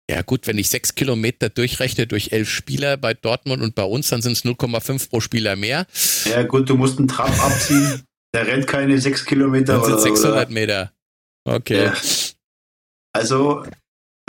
Ja, 0.10 0.22
gut, 0.22 0.48
wenn 0.48 0.58
ich 0.58 0.70
sechs 0.70 0.96
Kilometer 0.96 1.50
durchrechne 1.50 2.08
durch 2.08 2.32
elf 2.32 2.50
Spieler 2.50 2.96
bei 2.96 3.14
Dortmund 3.14 3.62
und 3.62 3.76
bei 3.76 3.84
uns, 3.84 4.08
dann 4.08 4.22
sind 4.22 4.34
es 4.34 4.46
0,5 4.46 5.10
pro 5.10 5.20
Spieler 5.20 5.58
mehr. 5.58 5.86
Ja, 6.26 6.44
gut, 6.44 6.70
du 6.70 6.78
musst 6.78 6.98
einen 6.98 7.10
Trab 7.10 7.32
abziehen. 7.44 8.04
Der 8.34 8.48
rennt 8.48 8.68
keine 8.68 9.00
sechs 9.00 9.26
Kilometer. 9.26 9.80
Das 9.80 9.88
sind 9.88 10.02
600 10.02 10.46
oder? 10.46 10.54
Meter. 10.54 10.92
Okay. 11.46 11.86
Ja. 11.86 11.94
Also, 13.14 13.66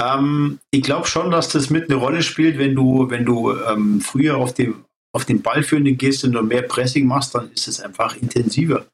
ähm, 0.01 0.61
ich 0.70 0.83
glaube 0.83 1.07
schon, 1.07 1.31
dass 1.31 1.49
das 1.49 1.70
mit 1.70 1.91
eine 1.91 1.97
Rolle 1.97 2.23
spielt, 2.23 2.59
wenn 2.59 2.75
du, 2.75 3.11
wenn 3.11 3.25
du 3.25 3.53
ähm, 3.53 4.01
früher 4.01 4.37
auf, 4.37 4.55
dem, 4.55 4.85
auf 5.19 5.24
den 5.24 5.43
Ballführenden 5.43 5.99
gehst 5.99 6.23
und 6.23 6.32
du 6.32 6.43
mehr 6.43 6.62
Pressing 6.62 7.07
machst, 7.07 7.35
dann 7.35 7.51
ist 7.51 7.66
es 7.66 7.81
einfach 7.81 8.16
intensiver. 8.16 8.86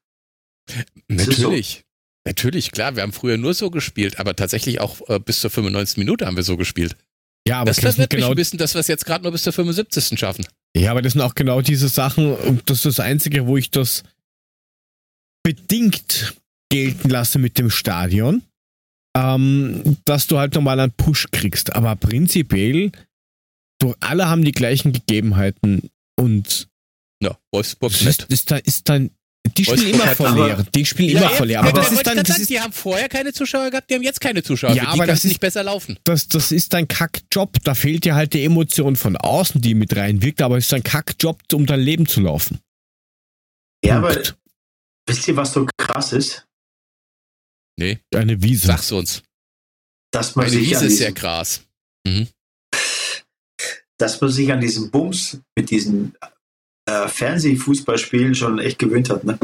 Natürlich. 1.08 1.84
Natürlich, 2.26 2.72
klar, 2.72 2.96
wir 2.96 3.02
haben 3.02 3.12
früher 3.12 3.36
nur 3.36 3.52
so 3.52 3.70
gespielt, 3.70 4.18
aber 4.18 4.34
tatsächlich 4.34 4.80
auch 4.80 5.06
äh, 5.10 5.18
bis 5.18 5.40
zur 5.40 5.50
95 5.50 5.98
Minute 5.98 6.24
haben 6.24 6.36
wir 6.36 6.42
so 6.42 6.56
gespielt. 6.56 6.96
Ja, 7.46 7.60
aber 7.60 7.66
das, 7.66 7.76
das 7.76 7.96
verwirrt 7.96 8.10
genau 8.10 8.28
mich 8.28 8.32
ein 8.32 8.36
bisschen, 8.36 8.58
dass 8.58 8.72
wir 8.72 8.80
es 8.80 8.88
jetzt 8.88 9.04
gerade 9.04 9.22
nur 9.22 9.32
bis 9.32 9.42
zur 9.42 9.52
75. 9.52 10.18
schaffen. 10.18 10.46
Ja, 10.74 10.92
aber 10.92 11.02
das 11.02 11.12
sind 11.12 11.20
auch 11.20 11.34
genau 11.34 11.60
diese 11.60 11.88
Sachen, 11.88 12.34
und 12.34 12.70
das 12.70 12.78
ist 12.78 12.86
das 12.86 13.00
Einzige, 13.00 13.46
wo 13.46 13.58
ich 13.58 13.70
das 13.70 14.04
bedingt 15.42 16.34
gelten 16.70 17.10
lasse 17.10 17.38
mit 17.38 17.58
dem 17.58 17.68
Stadion, 17.68 18.42
ähm, 19.14 19.98
dass 20.06 20.26
du 20.26 20.38
halt 20.38 20.54
nochmal 20.54 20.80
einen 20.80 20.92
Push 20.92 21.28
kriegst. 21.30 21.74
Aber 21.74 21.94
prinzipiell, 21.96 22.90
du, 23.78 23.94
alle 24.00 24.28
haben 24.28 24.44
die 24.44 24.52
gleichen 24.52 24.92
Gegebenheiten 24.92 25.90
und 26.18 26.68
ja, 27.22 27.38
Wolfsburg 27.52 27.92
ist, 27.92 28.24
ist, 28.24 28.50
da, 28.50 28.56
ist 28.56 28.88
dann 28.88 29.10
die 29.56 29.64
spielen 29.64 29.94
immer 29.94 30.06
vor 30.16 30.30
leer. 30.34 30.66
Die 30.74 30.86
spielen 30.86 31.16
ja, 31.16 31.20
immer 31.20 31.30
vor 31.30 31.46
leer. 31.46 31.60
Aber 31.60 31.72
das 31.72 31.92
ist 31.92 32.06
dann, 32.06 32.16
das 32.16 32.38
ist, 32.38 32.50
die 32.50 32.60
haben 32.60 32.72
vorher 32.72 33.08
keine 33.08 33.32
Zuschauer 33.32 33.70
gehabt, 33.70 33.90
die 33.90 33.94
haben 33.94 34.02
jetzt 34.02 34.20
keine 34.20 34.42
Zuschauer. 34.42 34.74
Ja, 34.74 34.88
aber 34.88 35.06
das 35.06 35.24
ist 35.24 35.28
nicht 35.28 35.40
besser 35.40 35.62
laufen. 35.62 35.98
Das, 36.04 36.28
das 36.28 36.50
ist 36.50 36.72
dein 36.72 36.88
Kackjob. 36.88 37.62
Da 37.62 37.74
fehlt 37.74 38.04
dir 38.04 38.14
halt 38.14 38.32
die 38.32 38.44
Emotion 38.44 38.96
von 38.96 39.16
außen, 39.16 39.60
die 39.60 39.74
mit 39.74 39.94
reinwirkt, 39.94 40.40
aber 40.42 40.56
es 40.56 40.66
ist 40.66 40.74
ein 40.74 40.82
Kackjob, 40.82 41.42
um 41.52 41.66
dein 41.66 41.80
Leben 41.80 42.06
zu 42.06 42.20
laufen. 42.20 42.60
Ja, 43.84 44.00
Punkt. 44.00 44.16
aber 44.16 44.36
wisst 45.06 45.28
ihr, 45.28 45.36
was 45.36 45.52
so 45.52 45.66
krass 45.76 46.12
ist? 46.12 46.46
Nee. 47.76 47.98
Eine 48.14 48.42
Wiese. 48.42 48.68
Sag's 48.68 48.92
uns. 48.92 49.22
Dass 50.10 50.36
man 50.36 50.46
Eine 50.46 50.56
Wiese 50.56 50.86
ist 50.86 50.98
sehr 50.98 51.12
krass. 51.12 51.62
Mhm. 52.06 52.28
Dass 53.98 54.20
man 54.20 54.30
sich 54.30 54.52
an 54.52 54.60
diesem 54.60 54.90
Bums 54.90 55.38
mit 55.56 55.70
diesen 55.70 56.16
äh, 56.86 57.08
Fernsehfußballspielen 57.08 58.34
schon 58.34 58.58
echt 58.58 58.78
gewöhnt 58.78 59.10
hat, 59.10 59.24
ne? 59.24 59.38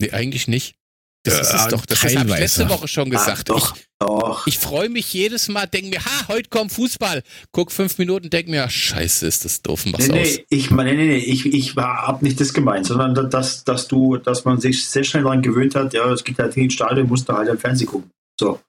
Nee, 0.00 0.10
eigentlich 0.10 0.48
nicht. 0.48 0.76
Das 1.24 1.40
ist 1.40 1.54
es 1.54 1.68
doch. 1.68 1.86
Das 1.86 2.02
habe 2.02 2.12
ich 2.12 2.38
letzte 2.38 2.68
Woche 2.68 2.88
schon 2.88 3.08
gesagt. 3.08 3.48
Ah, 3.48 3.54
doch, 3.54 3.76
ich 3.76 3.84
doch. 4.00 4.46
ich 4.48 4.58
freue 4.58 4.88
mich 4.88 5.12
jedes 5.12 5.48
Mal, 5.48 5.66
denke 5.66 5.90
mir, 5.90 6.04
ha, 6.04 6.28
heute 6.28 6.48
kommt 6.48 6.72
Fußball. 6.72 7.22
Guck 7.52 7.70
fünf 7.70 7.98
Minuten, 7.98 8.28
denke 8.28 8.50
mir, 8.50 8.68
scheiße, 8.68 9.26
ist 9.26 9.44
das 9.44 9.62
doof, 9.62 9.86
mach's 9.86 10.08
nee, 10.08 10.20
aus. 10.20 10.26
Nee, 10.26 10.46
ich 10.50 10.70
meine, 10.72 10.94
nee, 10.94 11.06
nee, 11.06 11.18
ich, 11.18 11.46
ich 11.46 11.76
habe 11.76 12.24
nicht 12.24 12.40
das 12.40 12.52
gemeint, 12.52 12.86
sondern 12.86 13.30
dass, 13.30 13.62
dass 13.62 13.86
du, 13.86 14.16
dass 14.16 14.44
man 14.44 14.60
sich 14.60 14.84
sehr 14.84 15.04
schnell 15.04 15.22
daran 15.22 15.42
gewöhnt 15.42 15.76
hat, 15.76 15.94
ja, 15.94 16.10
es 16.12 16.24
geht 16.24 16.40
halt 16.40 16.56
in 16.56 16.64
den 16.64 16.70
Stadion, 16.70 17.06
musst 17.06 17.28
du 17.28 17.34
halt 17.34 17.48
im 17.48 17.58
Fernsehen 17.58 17.86
gucken. 17.86 18.10
So. 18.38 18.60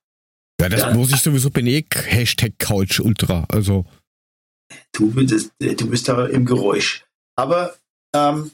Ja, 0.61 0.69
das 0.69 0.81
ja. 0.81 0.93
muss 0.93 1.11
ich 1.11 1.21
sowieso 1.21 1.49
bin 1.49 1.65
eh 1.65 1.83
Hashtag 1.91 2.53
Couch 2.59 2.99
Ultra. 2.99 3.45
Also. 3.49 3.85
Du, 4.91 5.11
bist, 5.11 5.51
du 5.59 5.89
bist 5.89 6.07
da 6.07 6.25
im 6.25 6.45
Geräusch. 6.45 7.05
Aber 7.35 7.75
ähm, 8.15 8.51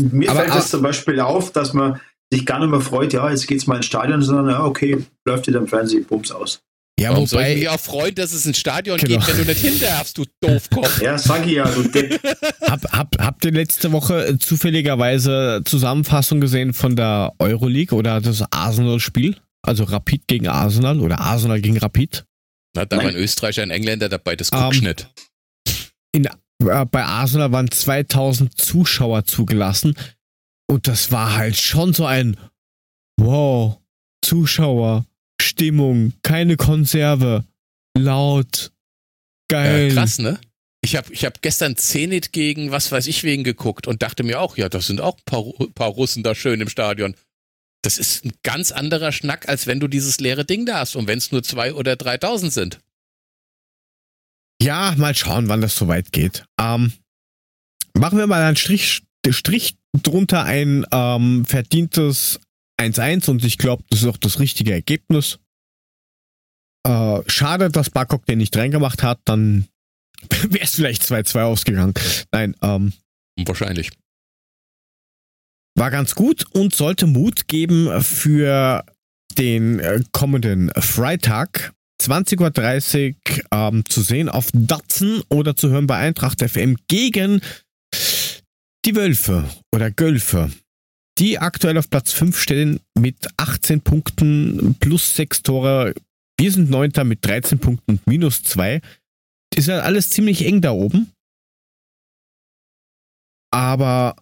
mir 0.00 0.30
aber, 0.30 0.40
fällt 0.40 0.54
es 0.56 0.70
zum 0.70 0.82
Beispiel 0.82 1.20
auf, 1.20 1.52
dass 1.52 1.72
man 1.72 2.00
sich 2.32 2.44
gar 2.44 2.58
nicht 2.58 2.70
mehr 2.70 2.80
freut, 2.80 3.12
ja, 3.12 3.30
jetzt 3.30 3.46
geht's 3.46 3.66
mal 3.66 3.76
ins 3.76 3.86
Stadion, 3.86 4.20
sondern 4.22 4.50
ja, 4.50 4.64
okay, 4.64 5.04
läuft 5.24 5.46
wieder 5.46 5.60
im 5.60 5.68
Fernsehen, 5.68 6.04
Bums 6.04 6.32
aus. 6.32 6.60
Ja, 6.98 7.10
Warum 7.10 7.30
wobei, 7.30 7.42
soll 7.42 7.42
ich 7.42 7.58
mich 7.58 7.68
auch 7.68 7.80
freuen, 7.80 8.14
dass 8.14 8.32
es 8.32 8.46
ins 8.46 8.58
Stadion 8.58 8.96
genau. 8.96 9.18
geht, 9.18 9.28
wenn 9.28 9.36
du 9.36 9.44
nicht 9.44 9.60
hin 9.60 9.78
darfst, 9.78 10.16
du 10.16 10.24
Doofkopf. 10.40 11.02
ja, 11.02 11.18
sag 11.18 11.46
ich 11.46 11.52
ja, 11.52 11.68
du 11.68 11.82
Depp. 11.88 12.20
Hab, 12.62 12.90
hab, 12.90 13.18
habt 13.18 13.44
ihr 13.44 13.52
letzte 13.52 13.92
Woche 13.92 14.38
zufälligerweise 14.38 15.60
Zusammenfassung 15.66 16.40
gesehen 16.40 16.72
von 16.72 16.96
der 16.96 17.34
Euroleague 17.38 17.96
oder 17.96 18.20
das 18.22 18.42
Arsenal-Spiel? 18.50 19.36
Also 19.62 19.84
Rapid 19.84 20.26
gegen 20.26 20.48
Arsenal 20.48 21.00
oder 21.00 21.20
Arsenal 21.20 21.60
gegen 21.60 21.76
Rapid? 21.76 22.24
Na, 22.74 22.86
da 22.86 22.96
Nein. 22.96 23.06
war 23.06 23.12
ein 23.12 23.18
Österreicher, 23.18 23.62
ein 23.62 23.70
Engländer 23.70 24.08
dabei, 24.08 24.34
das 24.34 24.50
guckst 24.50 24.80
um, 24.80 24.86
nicht. 24.86 25.08
In 26.16 26.26
äh, 26.64 26.86
bei 26.86 27.04
Arsenal 27.04 27.52
waren 27.52 27.70
2000 27.70 28.58
Zuschauer 28.58 29.26
zugelassen. 29.26 29.94
Und 30.66 30.88
das 30.88 31.12
war 31.12 31.36
halt 31.36 31.56
schon 31.56 31.92
so 31.92 32.06
ein 32.06 32.36
Wow, 33.18 33.78
Zuschauer, 34.22 35.06
Stimmung, 35.40 36.14
keine 36.22 36.56
Konserve, 36.56 37.44
laut, 37.96 38.72
geil. 39.48 39.88
Ja, 39.88 39.94
krass, 39.94 40.18
ne? 40.18 40.38
Ich 40.82 40.96
habe 40.96 41.12
ich 41.12 41.24
hab 41.24 41.42
gestern 41.42 41.76
Zenit 41.76 42.32
gegen 42.32 42.70
was 42.70 42.92
weiß 42.92 43.06
ich 43.06 43.22
wen 43.22 43.44
geguckt 43.44 43.86
und 43.86 44.02
dachte 44.02 44.22
mir 44.22 44.40
auch, 44.40 44.56
ja, 44.56 44.68
das 44.68 44.86
sind 44.86 45.00
auch 45.00 45.16
ein 45.16 45.24
paar, 45.24 45.44
paar 45.74 45.88
Russen 45.88 46.22
da 46.22 46.34
schön 46.34 46.60
im 46.60 46.68
Stadion. 46.68 47.14
Das 47.82 47.98
ist 47.98 48.24
ein 48.24 48.32
ganz 48.42 48.72
anderer 48.72 49.12
Schnack, 49.12 49.48
als 49.48 49.66
wenn 49.66 49.80
du 49.80 49.88
dieses 49.88 50.18
leere 50.20 50.44
Ding 50.44 50.66
da 50.66 50.80
hast 50.80 50.96
und 50.96 51.08
wenn 51.08 51.18
es 51.18 51.32
nur 51.32 51.42
zwei 51.42 51.72
oder 51.74 51.96
3000 51.96 52.52
sind. 52.52 52.80
Ja, 54.62 54.94
mal 54.96 55.14
schauen, 55.14 55.48
wann 55.48 55.60
das 55.60 55.76
soweit 55.76 56.12
geht. 56.12 56.44
Ähm, 56.60 56.92
machen 57.94 58.18
wir 58.18 58.26
mal 58.26 58.42
einen 58.42 58.56
Strich, 58.56 59.02
Strich 59.28 59.76
drunter 59.92 60.44
ein 60.44 60.86
ähm, 60.92 61.44
verdientes 61.44 62.40
1-1 62.80 63.30
und 63.30 63.44
ich 63.44 63.58
glaube, 63.58 63.84
das 63.90 64.02
ist 64.02 64.08
auch 64.08 64.16
das 64.16 64.38
richtige 64.38 64.72
Ergebnis. 64.72 65.38
Äh, 66.86 67.22
schade, 67.26 67.70
dass 67.70 67.90
Barkok 67.90 68.26
den 68.26 68.38
nicht 68.38 68.56
reingemacht 68.56 69.02
hat, 69.02 69.20
dann 69.24 69.66
wäre 70.48 70.64
es 70.64 70.74
vielleicht 70.74 71.02
2-2 71.02 71.42
ausgegangen. 71.42 71.94
Nein, 72.32 72.54
ähm, 72.62 72.92
Wahrscheinlich. 73.44 73.90
War 75.76 75.90
ganz 75.90 76.14
gut 76.14 76.46
und 76.52 76.74
sollte 76.74 77.06
Mut 77.06 77.48
geben 77.48 78.02
für 78.02 78.84
den 79.36 79.78
äh, 79.78 80.00
kommenden 80.12 80.70
Freitag. 80.70 81.74
20.30 82.02 83.14
Uhr 83.14 83.44
ähm, 83.52 83.84
zu 83.86 84.02
sehen 84.02 84.28
auf 84.28 84.50
Datsen 84.52 85.22
oder 85.28 85.56
zu 85.56 85.70
hören 85.70 85.86
bei 85.86 85.96
Eintracht 85.96 86.40
FM 86.40 86.76
gegen 86.88 87.40
die 88.84 88.94
Wölfe 88.94 89.48
oder 89.74 89.90
Gölfe, 89.90 90.52
die 91.18 91.38
aktuell 91.38 91.78
auf 91.78 91.90
Platz 91.90 92.12
5 92.12 92.38
stehen 92.38 92.80
mit 92.96 93.28
18 93.36 93.80
Punkten 93.80 94.76
plus 94.78 95.16
6 95.16 95.42
Tore. 95.42 95.94
Wir 96.38 96.52
sind 96.52 96.70
Neunter 96.70 97.04
mit 97.04 97.24
13 97.24 97.58
Punkten 97.58 97.92
und 97.92 98.06
minus 98.06 98.42
2. 98.42 98.80
Ist 99.54 99.68
ja 99.68 99.80
alles 99.80 100.10
ziemlich 100.10 100.44
eng 100.44 100.60
da 100.60 100.72
oben. 100.72 101.10
Aber 103.50 104.16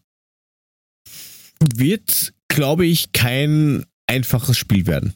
wird, 1.75 2.33
glaube 2.49 2.87
ich, 2.87 3.13
kein 3.13 3.85
einfaches 4.07 4.57
Spiel 4.57 4.87
werden. 4.87 5.15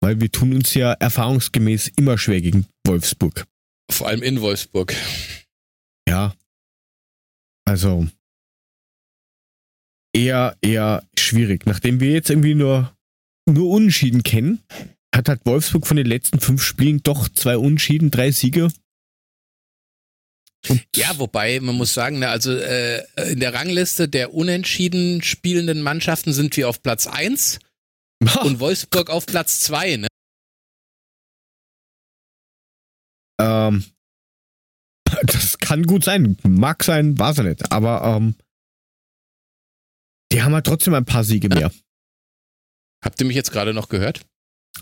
Weil 0.00 0.20
wir 0.20 0.30
tun 0.30 0.54
uns 0.54 0.74
ja 0.74 0.92
erfahrungsgemäß 0.92 1.88
immer 1.96 2.18
schwer 2.18 2.40
gegen 2.40 2.66
Wolfsburg. 2.86 3.46
Vor 3.90 4.08
allem 4.08 4.22
in 4.22 4.40
Wolfsburg. 4.40 4.94
Ja. 6.08 6.34
Also 7.64 8.06
eher, 10.16 10.56
eher 10.62 11.02
schwierig. 11.18 11.66
Nachdem 11.66 12.00
wir 12.00 12.10
jetzt 12.12 12.30
irgendwie 12.30 12.54
nur, 12.54 12.96
nur 13.48 13.70
Unentschieden 13.70 14.22
kennen, 14.22 14.62
hat 15.14 15.28
halt 15.28 15.44
Wolfsburg 15.44 15.86
von 15.86 15.96
den 15.96 16.06
letzten 16.06 16.40
fünf 16.40 16.62
Spielen 16.62 17.02
doch 17.02 17.28
zwei 17.28 17.56
Unentschieden, 17.56 18.10
drei 18.10 18.30
Siege. 18.30 18.68
Und 20.68 20.84
ja, 20.96 21.18
wobei 21.18 21.60
man 21.60 21.76
muss 21.76 21.94
sagen, 21.94 22.22
also 22.24 22.52
äh, 22.52 23.02
in 23.30 23.40
der 23.40 23.54
Rangliste 23.54 24.08
der 24.08 24.34
unentschieden 24.34 25.22
spielenden 25.22 25.80
Mannschaften 25.80 26.32
sind 26.32 26.56
wir 26.56 26.68
auf 26.68 26.82
Platz 26.82 27.06
1 27.06 27.60
und 28.44 28.60
Wolfsburg 28.60 29.10
auf 29.10 29.26
Platz 29.26 29.60
2, 29.60 29.96
ne? 29.96 30.08
ähm, 33.40 33.84
das 35.22 35.58
kann 35.58 35.84
gut 35.84 36.04
sein, 36.04 36.36
mag 36.42 36.84
sein, 36.84 37.18
war 37.18 37.32
es 37.32 37.38
nicht, 37.38 37.72
aber 37.72 38.02
ähm, 38.04 38.34
die 40.32 40.42
haben 40.42 40.54
halt 40.54 40.66
trotzdem 40.66 40.94
ein 40.94 41.04
paar 41.04 41.24
Siege 41.24 41.48
mehr. 41.48 41.70
Habt 43.04 43.20
ihr 43.20 43.26
mich 43.26 43.36
jetzt 43.36 43.52
gerade 43.52 43.72
noch 43.72 43.88
gehört? 43.88 44.26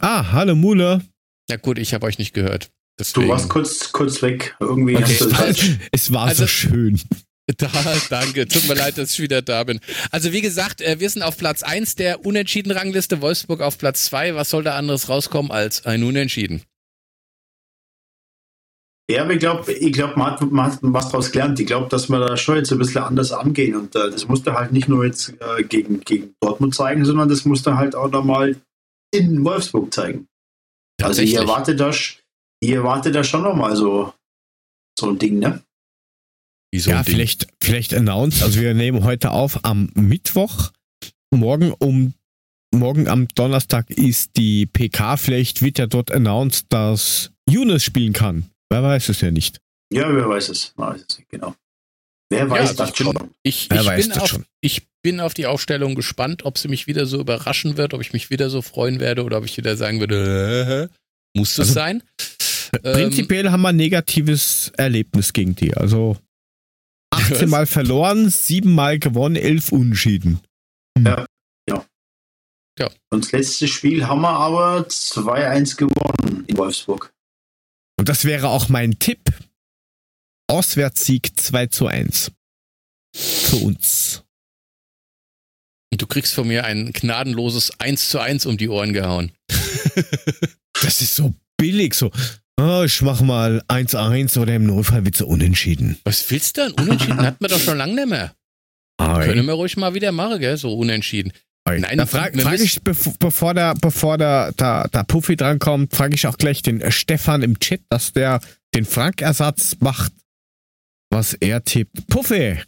Ah, 0.00 0.32
hallo 0.32 0.54
Mule. 0.54 1.04
Na 1.48 1.56
gut, 1.56 1.78
ich 1.78 1.92
habe 1.92 2.06
euch 2.06 2.18
nicht 2.18 2.32
gehört. 2.32 2.70
Deswegen. 2.98 3.26
Du 3.26 3.32
warst 3.32 3.48
kurz, 3.48 3.92
kurz 3.92 4.22
weg. 4.22 4.56
Irgendwie 4.60 4.96
okay. 4.96 5.18
es, 5.20 5.30
war, 5.30 5.78
es 5.92 6.12
war 6.12 6.26
also, 6.28 6.44
so 6.44 6.46
schön. 6.46 7.00
Da, 7.58 7.68
danke. 8.08 8.48
Tut 8.48 8.66
mir 8.68 8.74
leid, 8.74 8.96
dass 8.96 9.12
ich 9.12 9.20
wieder 9.20 9.42
da 9.42 9.64
bin. 9.64 9.80
Also 10.10 10.32
wie 10.32 10.40
gesagt, 10.40 10.80
äh, 10.80 10.98
wir 10.98 11.10
sind 11.10 11.22
auf 11.22 11.36
Platz 11.36 11.62
1 11.62 11.94
der 11.96 12.24
Unentschieden-Rangliste, 12.24 13.20
Wolfsburg 13.20 13.60
auf 13.60 13.76
Platz 13.76 14.06
2. 14.06 14.34
Was 14.34 14.50
soll 14.50 14.64
da 14.64 14.76
anderes 14.76 15.08
rauskommen 15.08 15.50
als 15.52 15.84
ein 15.84 16.04
Unentschieden? 16.04 16.62
Ja, 19.10 19.22
aber 19.22 19.34
ich 19.34 19.38
glaube, 19.38 19.70
ich 19.70 19.92
glaub, 19.92 20.16
man, 20.16 20.32
hat, 20.32 20.40
man 20.50 20.72
hat 20.72 20.78
was 20.80 21.10
daraus 21.10 21.30
gelernt. 21.30 21.60
Ich 21.60 21.66
glaube, 21.66 21.88
dass 21.90 22.08
wir 22.08 22.18
da 22.18 22.36
schon 22.38 22.56
jetzt 22.56 22.72
ein 22.72 22.78
bisschen 22.78 23.02
anders 23.02 23.32
angehen. 23.32 23.76
Und 23.76 23.94
äh, 23.94 24.10
das 24.10 24.26
musste 24.26 24.54
halt 24.54 24.72
nicht 24.72 24.88
nur 24.88 25.04
jetzt 25.04 25.34
äh, 25.40 25.62
gegen, 25.62 26.00
gegen 26.00 26.34
Dortmund 26.40 26.74
zeigen, 26.74 27.04
sondern 27.04 27.28
das 27.28 27.44
musste 27.44 27.76
halt 27.76 27.94
auch 27.94 28.10
nochmal 28.10 28.56
in 29.12 29.44
Wolfsburg 29.44 29.92
zeigen. 29.92 30.26
Also 31.02 31.20
ich 31.20 31.34
erwarte 31.34 31.76
da, 31.76 31.90
ich 31.90 32.22
erwarte 32.62 33.12
da 33.12 33.22
schon 33.22 33.42
nochmal 33.42 33.76
so, 33.76 34.14
so 34.98 35.10
ein 35.10 35.18
Ding, 35.18 35.38
ne? 35.38 35.62
So 36.78 36.90
ja, 36.90 37.02
vielleicht, 37.02 37.46
vielleicht 37.62 37.94
announced. 37.94 38.42
Also 38.42 38.60
wir 38.60 38.74
nehmen 38.74 39.04
heute 39.04 39.30
auf 39.30 39.64
am 39.64 39.90
Mittwoch. 39.94 40.72
Morgen 41.30 41.72
um 41.72 42.14
morgen 42.74 43.08
am 43.08 43.28
Donnerstag 43.28 43.90
ist 43.90 44.36
die 44.36 44.66
PK. 44.66 45.16
Vielleicht 45.16 45.62
wird 45.62 45.78
ja 45.78 45.86
dort 45.86 46.10
announced, 46.12 46.66
dass 46.68 47.30
Yunus 47.48 47.82
spielen 47.82 48.12
kann. 48.12 48.50
Wer 48.70 48.82
weiß 48.82 49.08
es 49.08 49.20
ja 49.20 49.30
nicht. 49.30 49.60
Ja, 49.92 50.14
wer 50.14 50.28
weiß 50.28 50.48
es. 50.48 50.72
Weiß 50.76 51.04
es 51.08 51.22
genau. 51.28 51.54
Wer 52.30 52.50
weiß 52.50 52.70
ja, 52.70 52.74
das 52.74 52.96
schon? 52.96 53.16
Ich, 53.42 53.70
ich, 53.70 53.84
weiß 53.84 54.00
bin 54.00 54.08
das 54.10 54.18
auf, 54.18 54.28
schon. 54.28 54.44
ich 54.60 54.82
bin 55.02 55.20
auf 55.20 55.34
die 55.34 55.46
Aufstellung 55.46 55.94
gespannt, 55.94 56.44
ob 56.44 56.58
sie 56.58 56.68
mich 56.68 56.86
wieder 56.86 57.06
so 57.06 57.20
überraschen 57.20 57.76
wird, 57.76 57.94
ob 57.94 58.00
ich 58.00 58.12
mich 58.12 58.30
wieder 58.30 58.50
so 58.50 58.62
freuen 58.62 58.98
werde 58.98 59.24
oder 59.24 59.38
ob 59.38 59.44
ich 59.44 59.56
wieder 59.56 59.76
sagen 59.76 60.00
würde, 60.00 60.90
äh, 60.90 61.38
muss 61.38 61.54
das 61.54 61.68
also, 61.68 61.74
sein? 61.74 62.02
Prinzipiell 62.82 63.46
ähm, 63.46 63.52
haben 63.52 63.62
wir 63.62 63.68
ein 63.68 63.76
negatives 63.76 64.72
Erlebnis 64.76 65.32
gegen 65.32 65.54
die. 65.54 65.76
Also 65.76 66.16
18 67.32 67.48
Mal 67.48 67.66
verloren, 67.66 68.28
7 68.28 68.72
Mal 68.72 68.98
gewonnen, 68.98 69.36
11 69.36 69.72
Unschieden. 69.72 70.40
Hm. 70.96 71.06
Ja, 71.06 71.26
ja. 71.68 71.86
Ja. 72.78 72.90
Und 73.10 73.24
das 73.24 73.32
letzte 73.32 73.68
Spiel 73.68 74.06
haben 74.06 74.22
wir 74.22 74.30
aber 74.30 74.86
2-1 74.86 75.76
gewonnen 75.76 76.44
in 76.46 76.56
Wolfsburg. 76.56 77.12
Und 77.98 78.08
das 78.08 78.24
wäre 78.24 78.48
auch 78.48 78.68
mein 78.68 78.98
Tipp. 78.98 79.30
Auswärtssieg 80.48 81.38
2 81.38 81.66
zu 81.68 81.86
1. 81.86 82.32
Für 83.14 83.56
uns. 83.56 84.22
Und 85.92 86.02
du 86.02 86.06
kriegst 86.06 86.34
von 86.34 86.48
mir 86.48 86.64
ein 86.64 86.92
gnadenloses 86.92 87.78
1 87.78 88.08
zu 88.08 88.18
1 88.18 88.46
um 88.46 88.56
die 88.56 88.68
Ohren 88.68 88.92
gehauen. 88.92 89.32
das 90.82 91.00
ist 91.00 91.14
so 91.14 91.34
billig, 91.56 91.94
so. 91.94 92.10
Oh, 92.56 92.82
ich 92.84 93.02
mach 93.02 93.20
mal 93.20 93.62
1-1 93.68 94.38
oder 94.38 94.54
im 94.54 94.66
Notfall 94.66 95.04
wird 95.04 95.16
so 95.16 95.26
unentschieden. 95.26 95.98
Was 96.04 96.30
willst 96.30 96.56
du 96.56 96.62
denn? 96.62 96.72
Unentschieden 96.72 97.20
hat 97.20 97.40
man 97.40 97.50
doch 97.50 97.58
schon 97.58 97.78
lange 97.78 97.94
nicht 97.94 98.08
mehr. 98.08 98.34
Ei. 98.98 99.26
Können 99.26 99.46
wir 99.46 99.54
ruhig 99.54 99.76
mal 99.76 99.94
wieder 99.94 100.12
machen, 100.12 100.38
gell? 100.38 100.56
So 100.56 100.72
unentschieden. 100.72 101.32
Ei. 101.64 101.78
Nein, 101.78 101.98
da 101.98 102.06
frage 102.06 102.40
frag 102.40 102.60
ich, 102.60 102.80
bevor 102.82 103.54
der, 103.54 103.74
bevor 103.74 104.18
der, 104.18 104.52
der, 104.52 104.88
der 104.88 105.04
Puffy 105.04 105.34
drankommt, 105.34 105.94
frage 105.94 106.14
ich 106.14 106.26
auch 106.26 106.38
gleich 106.38 106.62
den 106.62 106.80
äh, 106.80 106.92
Stefan 106.92 107.42
im 107.42 107.58
Chat, 107.58 107.80
dass 107.88 108.12
der 108.12 108.40
den 108.74 108.84
Frank-Ersatz 108.84 109.76
macht, 109.80 110.12
was 111.10 111.34
er 111.34 111.64
tippt. 111.64 112.06
Puffy! 112.08 112.60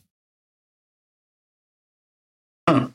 Ha. 2.68 2.90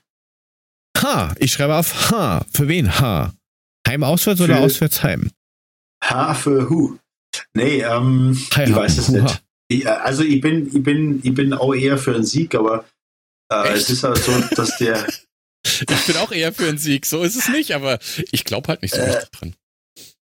Ha, 0.98 1.36
ich 1.40 1.54
schreibe 1.54 1.76
auf 1.76 2.12
H. 2.12 2.46
Für 2.52 2.68
wen 2.68 3.00
H? 3.00 3.34
Heim 3.88 4.04
auswärts 4.04 4.42
oder 4.42 4.60
auswärts 4.60 5.04
heim? 5.04 5.32
H 6.14 6.34
für 6.36 6.70
Hu. 6.70 6.98
Nee, 7.54 7.82
ähm, 7.82 8.38
Hi, 8.56 8.66
ich 8.66 8.76
weiß 8.76 8.98
es 8.98 9.10
nicht. 9.10 9.44
Ich, 9.68 9.86
äh, 9.86 9.90
also 9.90 10.24
ich 10.24 10.42
bin, 10.42 10.68
ich 10.68 10.84
bin, 10.84 11.20
ich 11.24 11.34
bin 11.34 11.54
auch 11.54 11.74
eher 11.74 11.98
für 11.98 12.14
einen 12.14 12.26
Sieg, 12.26 12.56
aber 12.56 12.86
äh, 13.52 13.74
es 13.74 13.90
ist 13.90 14.04
halt 14.04 14.18
so, 14.18 14.32
dass 14.56 14.78
der. 14.78 15.08
ich 15.66 16.06
bin 16.08 16.18
auch 16.18 16.32
eher 16.32 16.54
für 16.54 16.68
einen 16.68 16.78
Sieg, 16.78 17.06
so 17.06 17.24
ist 17.24 17.36
es 17.36 17.50
nicht, 17.50 17.74
aber 17.74 18.00
ich 18.32 18.44
glaube 18.44 18.68
halt 18.68 18.82
nicht 18.82 18.94
so 18.94 19.02
äh, 19.02 19.12
richtig 19.12 19.32
dran. 19.32 19.56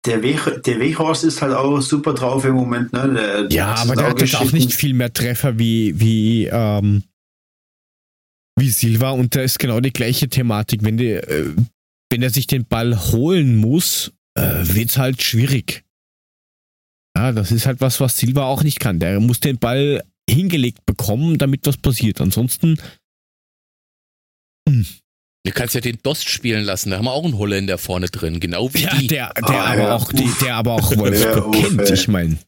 Der, 0.07 0.23
Weg, 0.23 0.63
der 0.65 0.81
Weghorst 0.81 1.25
ist 1.25 1.41
halt 1.41 1.55
auch 1.55 1.81
super 1.81 2.13
drauf 2.13 2.45
im 2.45 2.55
Moment, 2.55 2.93
ne? 2.93 3.15
Der, 3.15 3.49
ja, 3.51 3.75
aber 3.75 3.97
der 3.97 4.09
hat 4.09 4.35
auch 4.35 4.53
nicht 4.53 4.73
viel 4.73 4.93
mehr 4.93 5.13
Treffer 5.13 5.59
wie, 5.59 5.99
wie, 5.99 6.47
ähm, 6.47 7.05
wie 8.57 8.69
Silva 8.69 9.11
und 9.11 9.35
da 9.35 9.41
ist 9.41 9.59
genau 9.59 9.81
die 9.81 9.93
gleiche 9.93 10.29
Thematik. 10.29 10.85
Wenn, 10.85 10.99
die, 10.99 11.13
äh, 11.13 11.55
wenn 12.11 12.23
er 12.23 12.29
sich 12.29 12.47
den 12.47 12.67
Ball 12.67 13.13
holen 13.13 13.57
muss, 13.57 14.13
äh, 14.35 14.67
wird 14.75 14.91
es 14.91 14.99
halt 14.99 15.23
schwierig. 15.23 15.85
Ja, 17.17 17.33
das 17.33 17.53
ist 17.53 17.67
halt 17.67 17.81
was, 17.81 18.01
was 18.01 18.17
Silva 18.17 18.45
auch 18.47 18.63
nicht 18.63 18.81
kann. 18.81 18.99
Der 18.99 19.21
muss 19.21 19.41
den 19.41 19.59
Ball 19.59 20.03
hingelegt 20.29 20.85
bekommen, 20.87 21.39
damit 21.39 21.67
was 21.67 21.77
passiert. 21.77 22.21
Ansonsten. 22.21 22.79
Hm. 24.69 24.87
Du 25.47 25.53
kannst 25.53 25.75
ja 25.75 25.83
den 25.83 25.99
Dost 26.03 26.29
spielen 26.29 26.65
lassen, 26.65 26.91
da 26.91 26.97
haben 26.97 27.05
wir 27.05 27.13
auch 27.13 27.25
einen 27.25 27.37
Holländer 27.37 27.77
vorne 27.77 28.07
drin, 28.07 28.41
genau 28.41 28.73
wie 28.73 28.85
ja, 28.85 28.95
die. 28.97 29.07
Der, 29.07 29.35
der, 29.35 29.45
ah, 29.45 29.73
aber 29.73 29.83
ja, 29.83 29.97
auch, 29.97 30.11
die, 30.11 30.31
der 30.41 30.55
aber 30.55 30.73
auch 30.73 30.91
Wolfsburg 30.97 31.55
ja, 31.55 31.61
kennt, 31.61 31.91
ich 31.91 32.09
meine. 32.09 32.39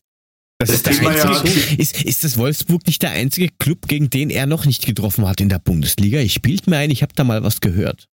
Das, 0.58 0.70
das 0.70 0.76
ist, 0.76 0.86
der 0.86 1.30
einzige, 1.30 1.82
ist, 1.82 2.02
ist 2.02 2.24
das 2.24 2.38
Wolfsburg 2.38 2.86
nicht 2.86 3.02
der 3.02 3.10
einzige 3.10 3.50
Club, 3.58 3.86
gegen 3.88 4.08
den 4.08 4.30
er 4.30 4.46
noch 4.46 4.64
nicht 4.64 4.86
getroffen 4.86 5.28
hat 5.28 5.42
in 5.42 5.50
der 5.50 5.58
Bundesliga? 5.58 6.20
Ich 6.20 6.32
spielt 6.32 6.66
mir 6.66 6.78
ein, 6.78 6.90
ich 6.90 7.02
habe 7.02 7.12
da 7.14 7.24
mal 7.24 7.42
was 7.42 7.60
gehört. 7.60 8.08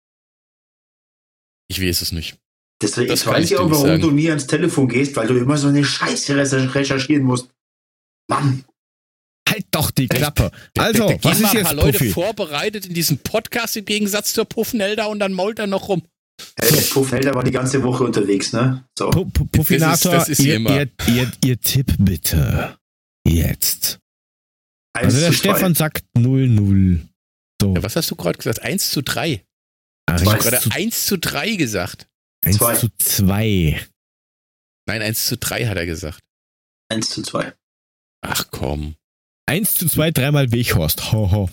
Ich 1.67 1.81
weiß 1.81 2.01
es 2.01 2.13
nicht. 2.13 2.37
Deswegen 2.81 3.09
das 3.09 3.25
weiß 3.25 3.45
ich 3.45 3.57
auch, 3.57 3.69
warum 3.69 3.87
sagen. 3.87 4.01
du 4.01 4.11
nie 4.11 4.29
ans 4.29 4.47
Telefon 4.47 4.87
gehst, 4.87 5.15
weil 5.15 5.27
du 5.27 5.37
immer 5.37 5.57
so 5.57 5.67
eine 5.67 5.83
Scheiße 5.83 6.73
recherchieren 6.73 7.23
musst. 7.23 7.49
Mann. 8.29 8.63
Halt 9.49 9.65
doch 9.71 9.91
die 9.91 10.07
Klappe. 10.07 10.51
Da, 10.73 10.83
also, 10.83 11.07
da, 11.07 11.15
da 11.15 11.23
was 11.23 11.41
ist 11.41 11.53
jetzt 11.53 11.55
ein 11.55 11.75
paar 11.77 11.85
Leute 11.85 12.05
vorbereitet 12.05 12.85
in 12.85 12.93
diesem 12.93 13.17
Podcast 13.17 13.75
im 13.75 13.85
Gegensatz 13.85 14.33
zur 14.33 14.45
Puffnelda 14.45 15.05
und 15.05 15.19
dann 15.19 15.33
mault 15.33 15.59
er 15.59 15.67
noch 15.67 15.89
rum. 15.89 16.03
Hey, 16.57 16.71
der 16.71 16.81
Puffnelda 16.81 17.33
war 17.33 17.43
die 17.43 17.51
ganze 17.51 17.83
Woche 17.83 18.03
unterwegs, 18.03 18.53
ne? 18.53 18.85
So. 18.97 19.09
Puffinator, 19.09 20.11
das 20.13 20.29
ist, 20.29 20.39
das 20.39 20.39
ist 20.39 20.45
ihr, 20.45 20.59
ihr, 20.59 20.89
ihr, 21.07 21.31
ihr, 21.43 21.59
Tipp 21.59 21.95
bitte. 21.99 22.77
Jetzt. 23.27 23.99
Also 24.93 25.19
der 25.19 25.33
Stefan 25.33 25.75
sagt 25.75 26.05
0-0. 26.17 26.99
So. 27.61 27.75
Ja, 27.75 27.83
was 27.83 27.95
hast 27.95 28.09
du 28.11 28.15
gerade 28.15 28.37
gesagt? 28.37 28.61
1 28.61 28.91
zu 28.91 29.01
3. 29.01 29.43
Ach, 30.05 30.21
ich 30.21 30.27
habe 30.27 30.39
gerade 30.39 30.59
1 30.71 31.05
zu 31.05 31.17
3 31.17 31.55
gesagt. 31.55 32.08
1 32.45 32.57
zwei. 32.57 32.75
zu 32.75 32.89
2. 32.97 33.87
Nein, 34.87 35.01
1 35.01 35.25
zu 35.25 35.37
3 35.37 35.67
hat 35.67 35.77
er 35.77 35.85
gesagt. 35.85 36.19
1 36.91 37.09
zu 37.09 37.21
2. 37.21 37.53
Ach 38.21 38.45
komm. 38.51 38.95
1 39.47 39.73
zu 39.73 39.87
2, 39.87 40.11
dreimal 40.11 40.51
Weghorst. 40.51 41.11
Ho, 41.11 41.31
ho. 41.31 41.49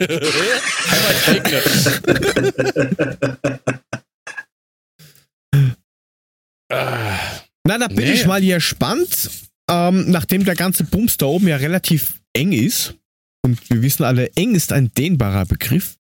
Na, 7.66 7.78
da 7.78 7.88
bin 7.88 7.98
nee. 7.98 8.12
ich 8.12 8.26
mal 8.26 8.40
hier 8.40 8.60
spannend. 8.60 9.30
Ähm, 9.68 10.10
nachdem 10.10 10.44
der 10.44 10.56
ganze 10.56 10.84
Bums 10.84 11.16
da 11.16 11.26
oben 11.26 11.46
ja 11.46 11.56
relativ 11.56 12.20
eng 12.32 12.52
ist, 12.52 12.94
und 13.42 13.70
wir 13.70 13.82
wissen 13.82 14.04
alle, 14.04 14.30
eng 14.34 14.54
ist 14.54 14.72
ein 14.72 14.92
dehnbarer 14.92 15.46
Begriff. 15.46 15.96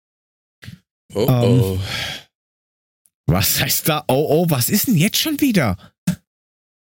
Oh, 1.15 1.27
ähm, 1.29 1.61
oh. 1.61 1.81
Was 3.31 3.61
heißt 3.61 3.89
da? 3.89 4.05
Oh, 4.09 4.27
oh, 4.31 4.47
was 4.49 4.71
ist 4.71 4.89
denn 4.89 4.97
jetzt 4.97 5.19
schon 5.19 5.39
wieder? 5.41 5.77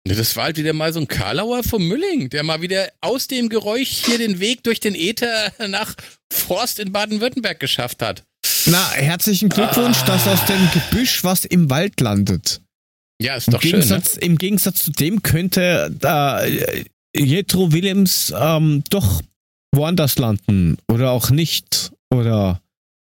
Das 0.03 0.35
war 0.35 0.43
halt 0.45 0.57
wieder 0.57 0.73
mal 0.73 0.93
so 0.93 0.99
ein 0.99 1.07
Karlauer 1.07 1.63
vom 1.63 1.87
Mülling, 1.87 2.29
der 2.29 2.43
mal 2.43 2.61
wieder 2.61 2.91
aus 3.01 3.27
dem 3.27 3.49
Geräusch 3.49 4.05
hier 4.05 4.19
den 4.19 4.39
Weg 4.39 4.63
durch 4.63 4.79
den 4.79 4.93
Äther 4.93 5.51
nach 5.67 5.95
Forst 6.31 6.79
in 6.79 6.91
Baden-Württemberg 6.91 7.59
geschafft 7.59 8.03
hat. 8.03 8.23
Na, 8.67 8.91
herzlichen 8.91 9.49
Glückwunsch, 9.49 9.97
ah. 10.03 10.05
dass 10.05 10.27
aus 10.27 10.45
dem 10.45 10.69
Gebüsch 10.71 11.23
was 11.23 11.45
im 11.45 11.71
Wald 11.71 11.99
landet. 11.99 12.61
Ja, 13.19 13.35
ist 13.35 13.47
doch 13.47 13.63
Im 13.63 13.71
Gegensatz, 13.71 14.11
schön. 14.11 14.19
Ne? 14.19 14.25
Im 14.25 14.37
Gegensatz 14.37 14.83
zu 14.83 14.91
dem 14.91 15.23
könnte 15.23 15.91
äh, 16.03 16.83
Jethro 17.17 17.71
Willems 17.71 18.31
ähm, 18.37 18.83
doch 18.91 19.23
woanders 19.73 20.19
landen 20.19 20.77
oder 20.87 21.09
auch 21.09 21.31
nicht. 21.31 21.91
Oder. 22.13 22.61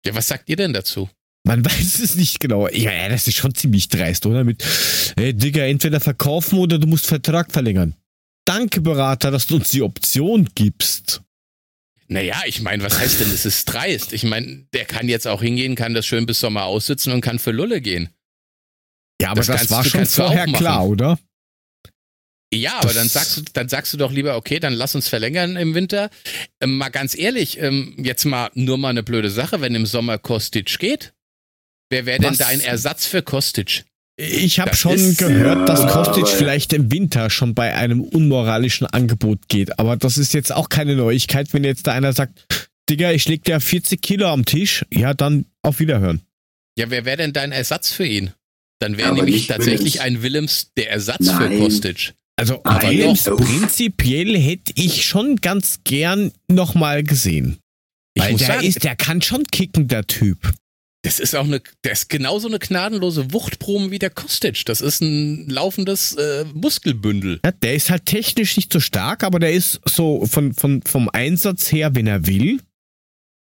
Ja, 0.04 0.14
was 0.16 0.26
sagt 0.26 0.48
ihr 0.48 0.56
denn 0.56 0.72
dazu? 0.72 1.08
Man 1.50 1.64
weiß 1.64 1.98
es 1.98 2.14
nicht 2.14 2.38
genau. 2.38 2.68
Ja, 2.68 2.92
ja, 2.92 3.08
das 3.08 3.26
ist 3.26 3.36
schon 3.36 3.52
ziemlich 3.56 3.88
dreist, 3.88 4.24
oder? 4.24 4.44
Mit, 4.44 4.64
hey, 5.16 5.34
Digga, 5.34 5.64
entweder 5.64 5.98
verkaufen 5.98 6.60
oder 6.60 6.78
du 6.78 6.86
musst 6.86 7.08
Vertrag 7.08 7.50
verlängern. 7.50 7.96
Danke, 8.44 8.80
Berater, 8.80 9.32
dass 9.32 9.48
du 9.48 9.56
uns 9.56 9.70
die 9.70 9.82
Option 9.82 10.48
gibst. 10.54 11.22
Naja, 12.06 12.36
ich 12.46 12.60
meine, 12.60 12.84
was 12.84 13.00
heißt 13.00 13.18
denn, 13.18 13.30
es 13.32 13.46
ist 13.46 13.64
dreist? 13.64 14.12
Ich 14.12 14.22
meine, 14.22 14.66
der 14.72 14.84
kann 14.84 15.08
jetzt 15.08 15.26
auch 15.26 15.42
hingehen, 15.42 15.74
kann 15.74 15.92
das 15.92 16.06
schön 16.06 16.24
bis 16.24 16.38
Sommer 16.38 16.66
aussitzen 16.66 17.12
und 17.12 17.20
kann 17.20 17.40
für 17.40 17.50
Lulle 17.50 17.80
gehen. 17.80 18.10
Ja, 19.20 19.30
aber 19.30 19.40
das, 19.40 19.48
das 19.48 19.56
kannst, 19.56 19.70
war 19.72 19.84
schon 19.84 20.06
vorher 20.06 20.46
klar, 20.46 20.86
oder? 20.86 21.18
Ja, 22.54 22.78
aber 22.80 22.94
dann 22.94 23.08
sagst 23.08 23.36
du, 23.36 23.42
dann 23.52 23.68
sagst 23.68 23.92
du 23.92 23.96
doch 23.96 24.12
lieber, 24.12 24.36
okay, 24.36 24.60
dann 24.60 24.72
lass 24.72 24.94
uns 24.94 25.08
verlängern 25.08 25.56
im 25.56 25.74
Winter. 25.74 26.10
Ähm, 26.60 26.78
mal 26.78 26.90
ganz 26.90 27.18
ehrlich, 27.18 27.58
ähm, 27.60 27.96
jetzt 27.98 28.24
mal 28.24 28.50
nur 28.54 28.78
mal 28.78 28.90
eine 28.90 29.02
blöde 29.02 29.30
Sache, 29.30 29.60
wenn 29.60 29.74
im 29.74 29.86
Sommer 29.86 30.18
Kostic 30.18 30.78
geht. 30.78 31.12
Wer 31.90 32.06
wäre 32.06 32.20
denn 32.20 32.36
dein 32.38 32.60
Ersatz 32.60 33.06
für 33.06 33.22
Kostic? 33.22 33.84
Ich 34.16 34.60
habe 34.60 34.76
schon 34.76 35.16
gehört, 35.16 35.68
dass 35.68 35.86
Kostic 35.86 36.28
vielleicht 36.28 36.72
im 36.72 36.92
Winter 36.92 37.30
schon 37.30 37.54
bei 37.54 37.74
einem 37.74 38.02
unmoralischen 38.02 38.86
Angebot 38.86 39.48
geht. 39.48 39.78
Aber 39.78 39.96
das 39.96 40.18
ist 40.18 40.34
jetzt 40.34 40.52
auch 40.52 40.68
keine 40.68 40.94
Neuigkeit, 40.94 41.52
wenn 41.52 41.64
jetzt 41.64 41.86
da 41.86 41.92
einer 41.92 42.12
sagt, 42.12 42.68
Digga, 42.88 43.12
ich 43.12 43.26
leg 43.28 43.44
dir 43.44 43.60
40 43.60 44.00
Kilo 44.02 44.28
am 44.28 44.44
Tisch. 44.44 44.84
Ja, 44.92 45.14
dann 45.14 45.46
auf 45.62 45.80
Wiederhören. 45.80 46.20
Ja, 46.78 46.90
wer 46.90 47.04
wäre 47.04 47.16
denn 47.16 47.32
dein 47.32 47.50
Ersatz 47.50 47.92
für 47.92 48.06
ihn? 48.06 48.32
Dann 48.78 48.96
wäre 48.96 49.14
nämlich 49.14 49.46
tatsächlich 49.46 49.94
Willems. 49.94 50.00
ein 50.00 50.22
Willems 50.22 50.72
der 50.76 50.90
Ersatz 50.90 51.26
Nein. 51.26 51.52
für 51.52 51.58
Kostic. 51.58 52.14
Also 52.36 52.62
Willems 52.64 53.24
prinzipiell 53.24 54.38
hätte 54.38 54.72
ich 54.76 55.04
schon 55.04 55.36
ganz 55.36 55.80
gern 55.84 56.32
nochmal 56.48 57.02
gesehen. 57.02 57.58
Ich 58.14 58.22
Weil 58.22 58.36
der 58.36 58.46
sagen, 58.46 58.66
ist, 58.66 58.84
der 58.84 58.96
kann 58.96 59.22
schon 59.22 59.44
kicken, 59.44 59.88
der 59.88 60.06
Typ. 60.06 60.52
Das 61.02 61.18
ist 61.18 61.34
auch 61.34 61.44
eine, 61.44 61.62
der 61.82 61.92
ist 61.92 62.10
genauso 62.10 62.46
eine 62.48 62.58
gnadenlose 62.58 63.32
Wuchtprobe 63.32 63.90
wie 63.90 63.98
der 63.98 64.10
Kostic. 64.10 64.64
Das 64.66 64.82
ist 64.82 65.00
ein 65.00 65.48
laufendes 65.48 66.14
äh, 66.14 66.44
Muskelbündel. 66.52 67.40
Ja, 67.42 67.52
der 67.52 67.74
ist 67.74 67.88
halt 67.88 68.04
technisch 68.04 68.56
nicht 68.56 68.72
so 68.72 68.80
stark, 68.80 69.24
aber 69.24 69.38
der 69.38 69.52
ist 69.52 69.80
so 69.86 70.26
von, 70.26 70.52
von, 70.52 70.82
vom 70.82 71.08
Einsatz 71.08 71.72
her, 71.72 71.94
wenn 71.94 72.06
er 72.06 72.26
will, 72.26 72.60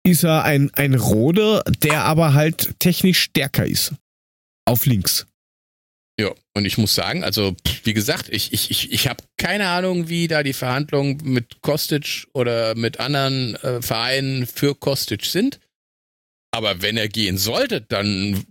ist 0.05 0.23
er 0.23 0.43
ein, 0.43 0.73
ein 0.73 0.95
Rode, 0.95 1.63
der 1.83 2.03
aber 2.03 2.33
halt 2.33 2.79
technisch 2.79 3.19
stärker 3.19 3.65
ist. 3.65 3.93
Auf 4.65 4.85
links. 4.85 5.25
Ja, 6.19 6.31
und 6.55 6.65
ich 6.65 6.77
muss 6.77 6.95
sagen, 6.95 7.23
also 7.23 7.55
wie 7.83 7.93
gesagt, 7.93 8.27
ich, 8.29 8.51
ich, 8.51 8.71
ich, 8.71 8.91
ich 8.91 9.07
habe 9.07 9.23
keine 9.37 9.67
Ahnung, 9.67 10.09
wie 10.09 10.27
da 10.27 10.41
die 10.41 10.53
Verhandlungen 10.53 11.21
mit 11.23 11.61
Kostic 11.61 12.27
oder 12.33 12.73
mit 12.75 12.99
anderen 12.99 13.55
äh, 13.57 13.81
Vereinen 13.81 14.47
für 14.47 14.73
Kostic 14.75 15.25
sind. 15.25 15.59
Aber 16.57 16.81
wenn 16.81 16.97
er 16.97 17.07
gehen 17.07 17.37
sollte, 17.37 17.81
dann, 17.81 18.43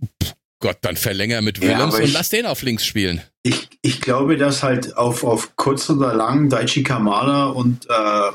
Gott, 0.61 0.77
dann 0.79 0.95
verlänger 0.95 1.41
mit 1.41 1.59
Willems 1.59 1.97
ja, 1.97 2.05
und 2.05 2.13
lass 2.13 2.29
den 2.29 2.45
auf 2.45 2.61
links 2.61 2.85
spielen. 2.85 3.21
Ich, 3.43 3.67
ich 3.81 3.99
glaube, 3.99 4.37
dass 4.37 4.63
halt 4.63 4.95
auf, 4.95 5.25
auf 5.25 5.57
kurz 5.57 5.89
oder 5.89 6.13
lang 6.13 6.47
Daichi 6.47 6.83
Kamada 6.83 7.47
und 7.47 7.85
äh, 7.89 8.29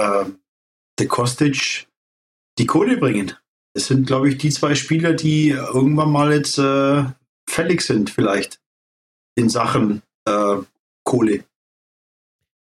äh, 0.00 0.24
der 0.98 1.08
Kostic 1.08 1.88
die 2.58 2.64
Kohle 2.64 2.96
bringen. 2.96 3.34
Das 3.74 3.86
sind, 3.86 4.06
glaube 4.06 4.30
ich, 4.30 4.38
die 4.38 4.48
zwei 4.48 4.74
Spieler, 4.74 5.12
die 5.12 5.50
irgendwann 5.50 6.10
mal 6.10 6.32
jetzt 6.32 6.56
äh, 6.56 7.04
fällig 7.46 7.82
sind, 7.82 8.08
vielleicht 8.08 8.60
in 9.34 9.50
Sachen 9.50 10.00
äh, 10.24 10.56
Kohle. 11.04 11.44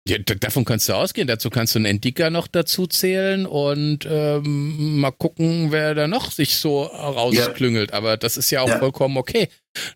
Ja, 0.06 0.18
davon 0.18 0.66
kannst 0.66 0.90
du 0.90 0.94
ausgehen. 0.94 1.28
Dazu 1.28 1.50
kannst 1.50 1.76
du 1.76 1.80
einen 1.80 1.86
Endika 1.86 2.30
noch 2.30 2.48
dazu 2.48 2.88
zählen 2.88 3.46
und 3.46 4.06
ähm, 4.06 5.00
mal 5.00 5.12
gucken, 5.12 5.72
wer 5.72 5.96
da 5.96 6.10
noch 6.10 6.30
sich 6.30 6.58
so 6.58 6.84
rausklüngelt. 6.84 7.92
Ja. 7.92 7.98
Aber 7.98 8.18
das 8.18 8.36
ist 8.36 8.52
ja 8.52 8.62
auch 8.62 8.68
ja. 8.68 8.80
vollkommen 8.80 9.16
okay. 9.16 9.48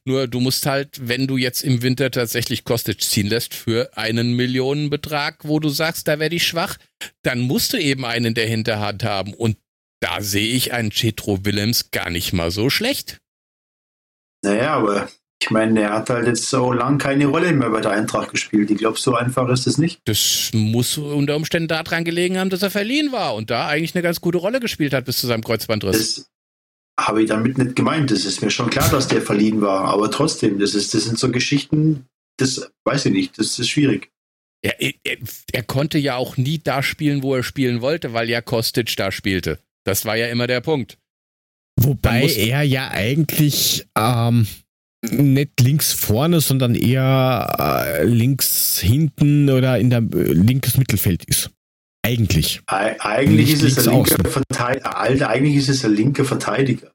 Nur 0.06 0.28
du 0.28 0.40
musst 0.40 0.66
halt, 0.66 1.10
wenn 1.10 1.28
du 1.28 1.36
jetzt 1.36 1.62
im 1.62 1.82
Winter 1.82 2.10
tatsächlich 2.10 2.64
Kostic 2.64 3.02
ziehen 3.02 3.28
lässt 3.28 3.54
für 3.54 3.98
einen 3.98 4.32
Millionenbetrag, 4.34 5.40
wo 5.44 5.60
du 5.60 5.68
sagst, 5.68 6.08
da 6.08 6.20
werde 6.20 6.38
ich 6.38 6.48
schwach, 6.48 6.78
dann 7.24 7.42
musst 7.42 7.74
du 7.74 7.78
eben 7.78 8.06
einen 8.06 8.28
in 8.28 8.34
der 8.34 8.48
Hinterhand 8.48 9.04
haben. 9.04 9.34
Und 9.34 9.58
da 10.00 10.22
sehe 10.22 10.56
ich 10.56 10.72
einen 10.72 10.92
Chetro 10.92 11.44
Willems 11.44 11.92
gar 11.92 12.10
nicht 12.10 12.32
mal 12.32 12.52
so 12.52 12.70
schlecht. 12.70 13.20
Naja, 14.42 14.76
aber 14.76 15.10
ich 15.42 15.52
meine, 15.52 15.82
er 15.82 15.94
hat 15.94 16.10
halt 16.10 16.26
jetzt 16.26 16.50
so 16.50 16.72
lang 16.74 16.98
keine 16.98 17.28
Rolle 17.28 17.54
mehr 17.54 17.70
bei 17.70 17.82
der 17.82 17.92
Eintracht 17.92 18.32
gespielt. 18.32 18.72
Ich 18.72 18.78
glaube, 18.80 19.00
so 19.00 19.14
einfach 19.16 19.48
ist 19.50 19.68
es 19.68 19.78
nicht. 19.78 20.02
Das 20.06 20.50
muss 20.54 20.98
unter 20.98 21.36
Umständen 21.36 21.68
daran 21.68 22.04
gelegen 22.04 22.38
haben, 22.38 22.50
dass 22.50 22.64
er 22.64 22.72
verliehen 22.72 23.12
war 23.12 23.36
und 23.36 23.50
da 23.50 23.68
eigentlich 23.68 23.96
eine 23.96 24.02
ganz 24.02 24.20
gute 24.20 24.40
Rolle 24.40 24.60
gespielt 24.60 24.94
hat 24.94 25.06
bis 25.06 25.20
zu 25.20 25.28
seinem 25.28 25.44
Kreuzbandriss. 25.44 26.16
Das 26.16 26.30
habe 27.00 27.22
ich 27.22 27.30
damit 27.30 27.58
nicht 27.58 27.76
gemeint. 27.76 28.10
Das 28.10 28.26
ist 28.26 28.42
mir 28.42 28.50
schon 28.50 28.72
klar, 28.72 28.90
dass 28.90 29.08
der 29.08 29.22
verliehen 29.22 29.62
war. 29.62 29.86
Aber 29.86 30.10
trotzdem, 30.10 30.58
das, 30.58 30.74
ist, 30.74 30.96
das 30.96 31.04
sind 31.04 31.20
so 31.20 31.30
Geschichten, 31.30 32.08
das 32.38 32.72
weiß 32.84 33.06
ich 33.06 33.12
nicht, 33.12 33.38
das 33.38 33.60
ist 33.60 33.70
schwierig. 33.70 34.12
Er, 34.64 34.82
er, 34.82 34.94
er 35.54 35.64
konnte 35.64 36.00
ja 36.00 36.16
auch 36.16 36.38
nie 36.38 36.58
da 36.58 36.82
spielen, 36.82 37.22
wo 37.22 37.36
er 37.36 37.44
spielen 37.44 37.82
wollte, 37.82 38.14
weil 38.14 38.28
ja 38.28 38.42
Kostic 38.42 38.96
da 38.98 39.12
spielte. 39.12 39.60
Das 39.84 40.06
war 40.06 40.18
ja 40.18 40.28
immer 40.28 40.48
der 40.48 40.62
Punkt. 40.62 40.98
Wobei 41.80 42.28
er 42.28 42.64
ja 42.64 42.90
eigentlich 42.90 43.86
ähm, 43.96 44.48
nicht 45.02 45.60
links 45.60 45.94
vorne, 45.94 46.42
sondern 46.42 46.76
eher 46.76 47.56
äh, 47.60 48.04
links 48.04 48.80
hinten 48.80 49.50
oder 49.50 49.78
in 49.80 49.90
der 49.90 50.00
äh, 50.00 50.34
linkes 50.34 50.78
Mittelfeld 50.78 51.24
ist. 51.26 51.52
Eigentlich. 52.04 52.62
eigentlich 52.68 53.52
ist 53.52 53.64
es 53.64 53.88
ein 53.88 53.96
linker 53.96 54.30
Verteidiger. 54.30 55.30
Eigentlich 55.30 55.56
ist 55.58 55.68
es 55.68 55.84
ein 55.84 55.94
linker 55.94 56.24
Verteidiger. 56.24 56.92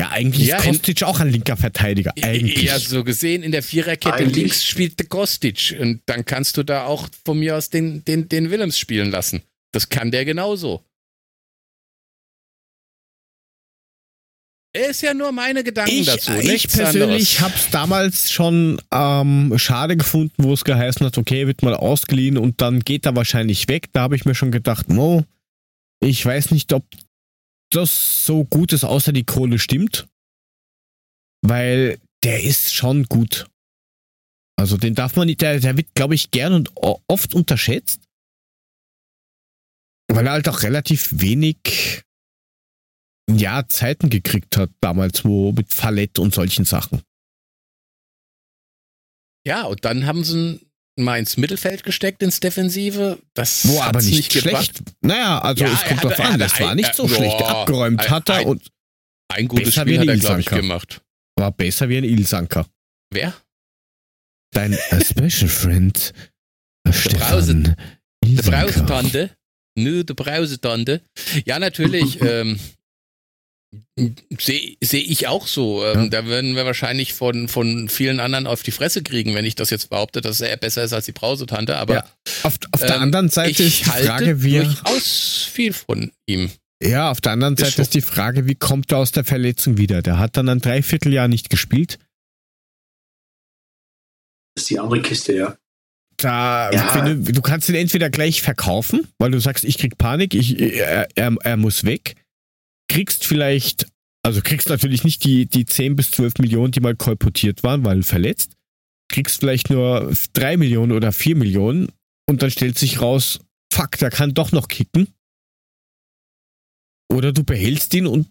Ja, 0.00 0.08
eigentlich 0.08 0.46
ja, 0.46 0.56
ist 0.56 0.64
Kostic 0.64 1.02
auch 1.02 1.20
ein 1.20 1.28
linker 1.28 1.56
Verteidiger. 1.56 2.12
Eigentlich. 2.22 2.62
Ja, 2.62 2.78
so 2.78 3.04
gesehen, 3.04 3.42
in 3.42 3.52
der 3.52 3.62
Viererkette 3.62 4.14
eigentlich. 4.14 4.36
links 4.36 4.64
spielt 4.64 4.98
der 4.98 5.06
Kostic. 5.06 5.76
Und 5.78 6.00
dann 6.06 6.24
kannst 6.24 6.56
du 6.56 6.62
da 6.62 6.84
auch 6.84 7.08
von 7.24 7.38
mir 7.38 7.56
aus 7.56 7.70
den, 7.70 8.04
den, 8.06 8.28
den 8.28 8.50
Willems 8.50 8.78
spielen 8.78 9.10
lassen. 9.10 9.42
Das 9.72 9.88
kann 9.88 10.10
der 10.10 10.24
genauso. 10.24 10.82
Ist 14.72 15.02
ja 15.02 15.14
nur 15.14 15.32
meine 15.32 15.64
Gedanken 15.64 15.92
ich, 15.92 16.06
dazu. 16.06 16.32
Ich 16.32 16.68
persönlich 16.68 17.40
habe 17.40 17.54
es 17.56 17.70
damals 17.70 18.30
schon 18.30 18.80
ähm, 18.92 19.52
schade 19.56 19.96
gefunden, 19.96 20.44
wo 20.44 20.52
es 20.52 20.62
geheißen 20.62 21.04
hat, 21.04 21.18
okay, 21.18 21.48
wird 21.48 21.62
mal 21.62 21.74
ausgeliehen 21.74 22.38
und 22.38 22.60
dann 22.60 22.80
geht 22.80 23.04
er 23.04 23.16
wahrscheinlich 23.16 23.66
weg. 23.66 23.88
Da 23.92 24.02
habe 24.02 24.14
ich 24.14 24.26
mir 24.26 24.36
schon 24.36 24.52
gedacht, 24.52 24.88
no, 24.88 25.24
ich 26.00 26.24
weiß 26.24 26.52
nicht, 26.52 26.72
ob 26.72 26.84
das 27.70 28.24
so 28.24 28.44
gut 28.44 28.72
ist, 28.72 28.84
außer 28.84 29.12
die 29.12 29.24
Kohle 29.24 29.58
stimmt. 29.58 30.06
Weil 31.42 31.98
der 32.22 32.44
ist 32.44 32.72
schon 32.72 33.04
gut. 33.04 33.46
Also 34.56 34.76
den 34.76 34.94
darf 34.94 35.16
man 35.16 35.26
nicht, 35.26 35.40
der, 35.40 35.58
der 35.58 35.76
wird, 35.76 35.94
glaube 35.94 36.14
ich, 36.14 36.30
gern 36.30 36.52
und 36.52 36.70
oft 36.76 37.34
unterschätzt. 37.34 38.02
Weil 40.06 40.26
er 40.26 40.32
halt 40.32 40.48
auch 40.48 40.62
relativ 40.62 41.08
wenig 41.12 42.04
ja, 43.36 43.66
Zeiten 43.68 44.10
gekriegt 44.10 44.56
hat, 44.56 44.70
damals, 44.80 45.24
wo 45.24 45.52
mit 45.52 45.72
Fallett 45.72 46.18
und 46.18 46.34
solchen 46.34 46.64
Sachen. 46.64 47.02
Ja, 49.46 49.64
und 49.64 49.84
dann 49.84 50.06
haben 50.06 50.24
sie 50.24 50.60
mal 50.96 51.18
ins 51.18 51.36
Mittelfeld 51.36 51.82
gesteckt, 51.82 52.22
ins 52.22 52.40
Defensive. 52.40 53.18
Das 53.34 53.66
wo 53.66 53.80
aber 53.80 54.02
nicht, 54.02 54.16
nicht 54.16 54.32
schlecht. 54.32 54.78
Gebracht. 54.78 54.96
Naja, 55.00 55.38
also 55.38 55.64
ja, 55.64 55.72
es 55.72 55.84
kommt 55.84 56.04
drauf 56.04 56.20
an, 56.20 56.38
das 56.38 56.60
war 56.60 56.74
nicht 56.74 56.94
so 56.94 57.04
äh, 57.04 57.08
schlecht. 57.08 57.38
Boah, 57.38 57.60
Abgeräumt 57.62 58.00
ein, 58.00 58.10
hat 58.10 58.28
er 58.28 58.46
und 58.46 58.70
ein 59.32 59.48
gutes 59.48 59.74
Spiel 59.74 59.98
hat 59.98 60.08
er, 60.08 60.16
glaube 60.16 60.40
ich, 60.40 60.46
gemacht. 60.46 61.02
War 61.36 61.52
besser 61.52 61.88
wie 61.88 61.96
ein 61.96 62.04
Ilsanker. 62.04 62.66
Wer? 63.12 63.34
Dein 64.52 64.74
Special 64.74 65.48
Friend. 65.48 66.12
Stefan 66.90 67.76
der 68.24 68.42
Brausetante. 68.42 69.30
Nö, 69.76 70.04
der 70.04 70.14
Brausetante. 70.14 71.02
Ja, 71.44 71.58
natürlich. 71.58 72.20
ähm, 72.22 72.58
Sehe 74.38 74.76
seh 74.82 74.98
ich 74.98 75.28
auch 75.28 75.46
so. 75.46 75.84
Ähm, 75.84 76.04
ja. 76.04 76.08
Da 76.08 76.26
würden 76.26 76.56
wir 76.56 76.64
wahrscheinlich 76.64 77.12
von, 77.12 77.46
von 77.46 77.88
vielen 77.88 78.18
anderen 78.18 78.46
auf 78.46 78.62
die 78.62 78.72
Fresse 78.72 79.02
kriegen, 79.02 79.34
wenn 79.34 79.44
ich 79.44 79.54
das 79.54 79.70
jetzt 79.70 79.90
behaupte, 79.90 80.20
dass 80.20 80.40
er 80.40 80.56
besser 80.56 80.82
ist 80.82 80.92
als 80.92 81.04
die 81.04 81.12
Brausetante. 81.12 81.76
Aber 81.76 81.94
ja. 81.94 82.04
auf, 82.42 82.54
auf 82.72 82.80
ähm, 82.82 82.86
der 82.88 83.00
anderen 83.00 83.28
Seite 83.28 83.62
ist 83.62 83.80
die 83.80 83.84
Frage, 83.84 84.42
wie 84.42 84.58
durchaus 84.58 85.48
viel 85.52 85.72
von 85.72 86.10
ihm. 86.26 86.50
Ja, 86.82 87.10
auf 87.10 87.20
der 87.20 87.32
anderen 87.32 87.54
ist 87.54 87.60
Seite 87.60 87.76
so. 87.76 87.82
ist 87.82 87.94
die 87.94 88.00
Frage, 88.00 88.46
wie 88.46 88.54
kommt 88.54 88.90
er 88.90 88.98
aus 88.98 89.12
der 89.12 89.24
Verletzung 89.24 89.76
wieder? 89.76 90.02
Der 90.02 90.18
hat 90.18 90.36
dann 90.36 90.48
ein 90.48 90.60
Dreivierteljahr 90.60 91.28
nicht 91.28 91.50
gespielt. 91.50 91.98
Das 94.54 94.64
ist 94.64 94.70
die 94.70 94.80
andere 94.80 95.00
Kiste, 95.02 95.34
ja. 95.34 95.56
Da, 96.16 96.70
ja. 96.72 97.14
Du, 97.14 97.32
du, 97.32 97.40
kannst 97.40 97.68
ihn 97.68 97.76
entweder 97.76 98.10
gleich 98.10 98.42
verkaufen, 98.42 99.06
weil 99.18 99.30
du 99.30 99.38
sagst, 99.38 99.64
ich 99.64 99.78
krieg 99.78 99.96
Panik, 99.96 100.34
ich, 100.34 100.58
er, 100.58 101.08
er, 101.14 101.36
er 101.42 101.56
muss 101.56 101.84
weg 101.84 102.16
kriegst 102.90 103.24
vielleicht, 103.24 103.86
also 104.22 104.42
kriegst 104.42 104.68
natürlich 104.68 105.04
nicht 105.04 105.24
die, 105.24 105.46
die 105.46 105.64
10 105.64 105.94
bis 105.94 106.10
12 106.10 106.34
Millionen, 106.38 106.72
die 106.72 106.80
mal 106.80 106.96
kolportiert 106.96 107.62
waren, 107.62 107.84
weil 107.84 108.02
verletzt. 108.02 108.52
Kriegst 109.08 109.40
vielleicht 109.40 109.70
nur 109.70 110.12
3 110.32 110.56
Millionen 110.56 110.92
oder 110.92 111.12
4 111.12 111.36
Millionen 111.36 111.88
und 112.28 112.42
dann 112.42 112.50
stellt 112.50 112.78
sich 112.78 113.00
raus, 113.00 113.40
fuck, 113.72 113.96
der 113.98 114.10
kann 114.10 114.34
doch 114.34 114.50
noch 114.50 114.66
kicken. 114.66 115.08
Oder 117.12 117.32
du 117.32 117.44
behältst 117.44 117.94
ihn 117.94 118.06
und 118.06 118.28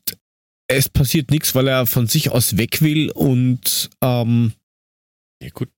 es 0.69 0.89
passiert 0.89 1.31
nichts, 1.31 1.55
weil 1.55 1.67
er 1.67 1.85
von 1.85 2.07
sich 2.07 2.29
aus 2.29 2.57
weg 2.57 2.81
will 2.81 3.11
und 3.11 3.89
ähm, 4.03 4.53
ja, 5.41 5.49
gut. 5.51 5.69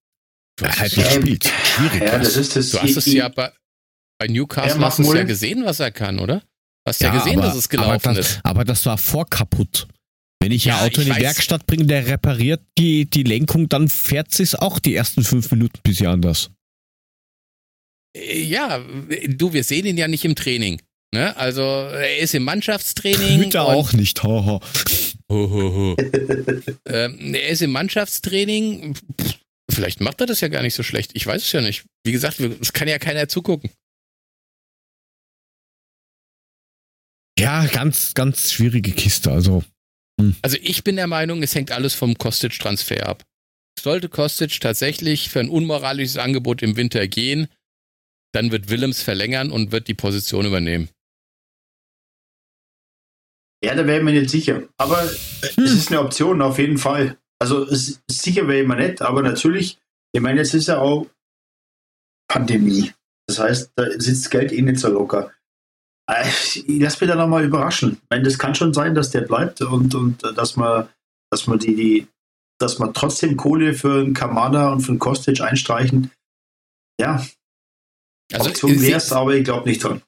Du 0.58 0.66
hast 0.66 0.80
halt 0.80 0.98
nicht 0.98 1.12
spielt. 1.14 1.46
Schwierig. 1.46 2.02
Ja, 2.02 2.18
das 2.18 2.36
ist 2.36 2.56
das 2.56 2.72
du 2.72 2.82
hast 2.82 2.98
es 2.98 3.06
ja 3.06 3.30
bei, 3.30 3.52
bei 4.20 4.28
Newcastle 4.28 4.80
hast 4.82 5.00
du 5.00 5.16
ja 5.16 5.24
gesehen, 5.24 5.66
was 5.66 5.80
er 5.80 5.92
kann, 5.92 6.20
oder? 6.20 6.44
Hast 6.88 7.02
ja, 7.02 7.14
ja 7.14 7.20
gesehen, 7.20 7.40
aber, 7.40 7.48
dass 7.48 7.56
es 7.56 7.70
gelaufen 7.70 7.90
aber 7.92 8.16
das, 8.16 8.18
ist. 8.18 8.40
Aber 8.44 8.66
das 8.66 8.86
war 8.86 8.98
vor 8.98 9.30
kaputt. 9.30 9.88
Wenn 10.42 10.52
ich 10.52 10.66
ja, 10.66 10.78
ein 10.78 10.88
Auto 10.88 11.02
in 11.02 11.06
die 11.06 11.12
weiß. 11.12 11.22
Werkstatt 11.22 11.68
bringe, 11.68 11.86
der 11.86 12.08
repariert 12.08 12.62
die, 12.78 13.08
die 13.08 13.24
Lenkung, 13.24 13.70
dann 13.70 13.90
fährt 13.90 14.40
es 14.40 14.56
auch 14.56 14.80
die 14.80 14.96
ersten 14.96 15.24
fünf 15.24 15.52
Minuten 15.52 15.80
bis 15.84 16.00
ja 16.00 16.12
anders. 16.12 16.50
Äh, 18.18 18.42
ja, 18.42 18.84
du, 19.28 19.54
wir 19.54 19.64
sehen 19.64 19.86
ihn 19.86 19.98
ja 19.98 20.08
nicht 20.08 20.26
im 20.26 20.36
Training. 20.36 20.82
Ne? 21.14 21.36
Also 21.38 21.62
er 21.62 22.18
ist 22.20 22.34
im 22.34 22.44
Mannschaftstraining. 22.44 23.44
Hüter 23.44 23.66
auch 23.66 23.94
nicht, 23.94 24.24
haha. 24.24 24.60
Ho, 25.32 25.50
ho, 25.50 25.74
ho. 25.74 25.96
ähm, 26.90 27.34
er 27.34 27.48
ist 27.48 27.62
im 27.62 27.72
Mannschaftstraining. 27.72 28.96
Vielleicht 29.72 30.02
macht 30.02 30.20
er 30.20 30.28
das 30.28 30.42
ja 30.42 30.50
gar 30.50 30.62
nicht 30.62 30.74
so 30.74 30.84
schlecht. 30.84 31.12
Ich 31.14 31.26
weiß 31.26 31.42
es 31.42 31.52
ja 31.54 31.62
nicht. 31.62 31.86
Wie 32.04 32.12
gesagt, 32.12 32.42
es 32.42 32.74
kann 32.74 32.90
ja 32.90 33.00
keiner 33.00 33.30
zugucken. 33.30 33.70
Ja, 37.42 37.66
ganz, 37.66 38.14
ganz 38.14 38.52
schwierige 38.52 38.92
Kiste. 38.92 39.32
Also, 39.32 39.64
hm. 40.20 40.36
also 40.44 40.58
ich 40.62 40.84
bin 40.84 40.96
der 40.96 41.08
Meinung, 41.08 41.42
es 41.42 41.56
hängt 41.56 41.72
alles 41.72 41.96
vom 41.96 42.16
Kostic-Transfer 42.16 43.08
ab. 43.08 43.24
Sollte 43.80 44.10
Kostic 44.10 44.60
tatsächlich 44.60 45.30
für 45.30 45.40
ein 45.40 45.50
unmoralisches 45.50 46.18
Angebot 46.18 46.62
im 46.62 46.76
Winter 46.78 47.08
gehen, 47.08 47.48
dann 48.32 48.52
wird 48.52 48.70
Willems 48.70 49.02
verlängern 49.02 49.52
und 49.52 49.72
wird 49.72 49.88
die 49.88 49.96
Position 49.96 50.46
übernehmen. 50.46 50.90
Ja, 53.64 53.74
da 53.74 53.88
wäre 53.88 53.98
ich 53.98 54.04
mir 54.04 54.14
nicht 54.14 54.30
sicher. 54.30 54.68
Aber 54.78 55.02
hm. 55.02 55.64
es 55.64 55.72
ist 55.72 55.90
eine 55.90 56.02
Option 56.02 56.44
auf 56.44 56.60
jeden 56.60 56.78
Fall. 56.78 57.18
Also 57.40 57.66
es, 57.66 58.04
sicher 58.08 58.48
wäre 58.48 58.62
ich 58.62 58.68
mir 58.68 58.76
nicht, 58.76 59.02
aber 59.02 59.24
natürlich, 59.24 59.80
ich 60.14 60.22
meine, 60.22 60.42
jetzt 60.42 60.54
ist 60.54 60.68
ja 60.68 60.78
auch 60.78 61.08
Pandemie. 62.28 62.92
Das 63.28 63.40
heißt, 63.40 63.72
da 63.76 63.90
sitzt 64.00 64.30
Geld 64.30 64.52
eh 64.52 64.62
nicht 64.62 64.80
so 64.80 64.90
locker. 64.90 65.32
Äh, 66.12 66.28
ich 66.28 66.64
lass 66.68 67.00
mich 67.00 67.10
da 67.10 67.16
nochmal 67.16 67.44
überraschen. 67.44 67.94
Ich 67.94 68.10
meine, 68.10 68.24
das 68.24 68.38
kann 68.38 68.56
schon 68.56 68.74
sein, 68.74 68.96
dass 68.96 69.12
der 69.12 69.22
bleibt 69.22 69.62
und, 69.62 69.96
und 69.96 70.24
dass 70.24 70.56
man, 70.56 70.90
dass 71.30 71.48
man 71.48 71.60
die, 71.60 71.76
die, 71.76 72.08
dass 72.60 72.80
man 72.80 72.94
trotzdem 72.94 73.38
Kohle 73.38 73.74
für 73.74 74.02
einen 74.02 74.14
Kamada 74.14 74.72
und 74.72 74.82
für 74.82 74.90
einen 74.90 75.00
Kostic 75.00 75.42
einstreichen. 75.42 76.12
Ja. 77.00 77.26
Also 78.34 78.50
Option 78.50 78.82
wäre 78.82 78.98
es, 78.98 79.12
aber 79.12 79.36
ich 79.36 79.44
glaube 79.44 79.68
nicht 79.70 79.84
dran. 79.84 80.02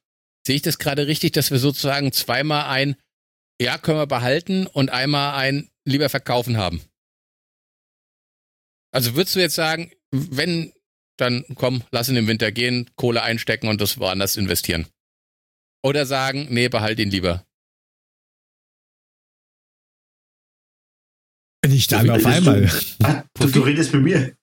Sehe 0.45 0.57
ich 0.57 0.61
das 0.61 0.77
gerade 0.77 1.07
richtig, 1.07 1.31
dass 1.31 1.51
wir 1.51 1.59
sozusagen 1.59 2.11
zweimal 2.11 2.65
ein 2.65 2.95
ja, 3.61 3.77
können 3.77 3.97
wir 3.97 4.07
behalten 4.07 4.67
und 4.67 4.89
einmal 4.89 5.35
ein 5.35 5.69
lieber 5.85 6.09
verkaufen 6.09 6.57
haben? 6.57 6.81
Also 8.91 9.15
würdest 9.15 9.35
du 9.35 9.39
jetzt 9.39 9.55
sagen, 9.55 9.91
wenn, 10.11 10.73
dann 11.17 11.45
komm, 11.55 11.83
lass 11.91 12.09
ihn 12.09 12.15
im 12.15 12.27
Winter 12.27 12.51
gehen, 12.51 12.89
Kohle 12.95 13.23
einstecken 13.23 13.67
und 13.67 13.81
das 13.81 13.99
woanders 13.99 14.37
investieren? 14.37 14.87
Oder 15.83 16.05
sagen, 16.05 16.47
nee, 16.49 16.69
behalt 16.69 16.99
ihn 16.99 17.11
lieber. 17.11 17.45
Nicht 21.65 21.91
dann 21.91 22.09
auf 22.09 22.25
einmal. 22.25 22.69
Ah, 23.03 23.23
du, 23.39 23.47
du, 23.47 23.61
redest 23.61 23.93
mit 23.93 24.03
mir. 24.03 24.35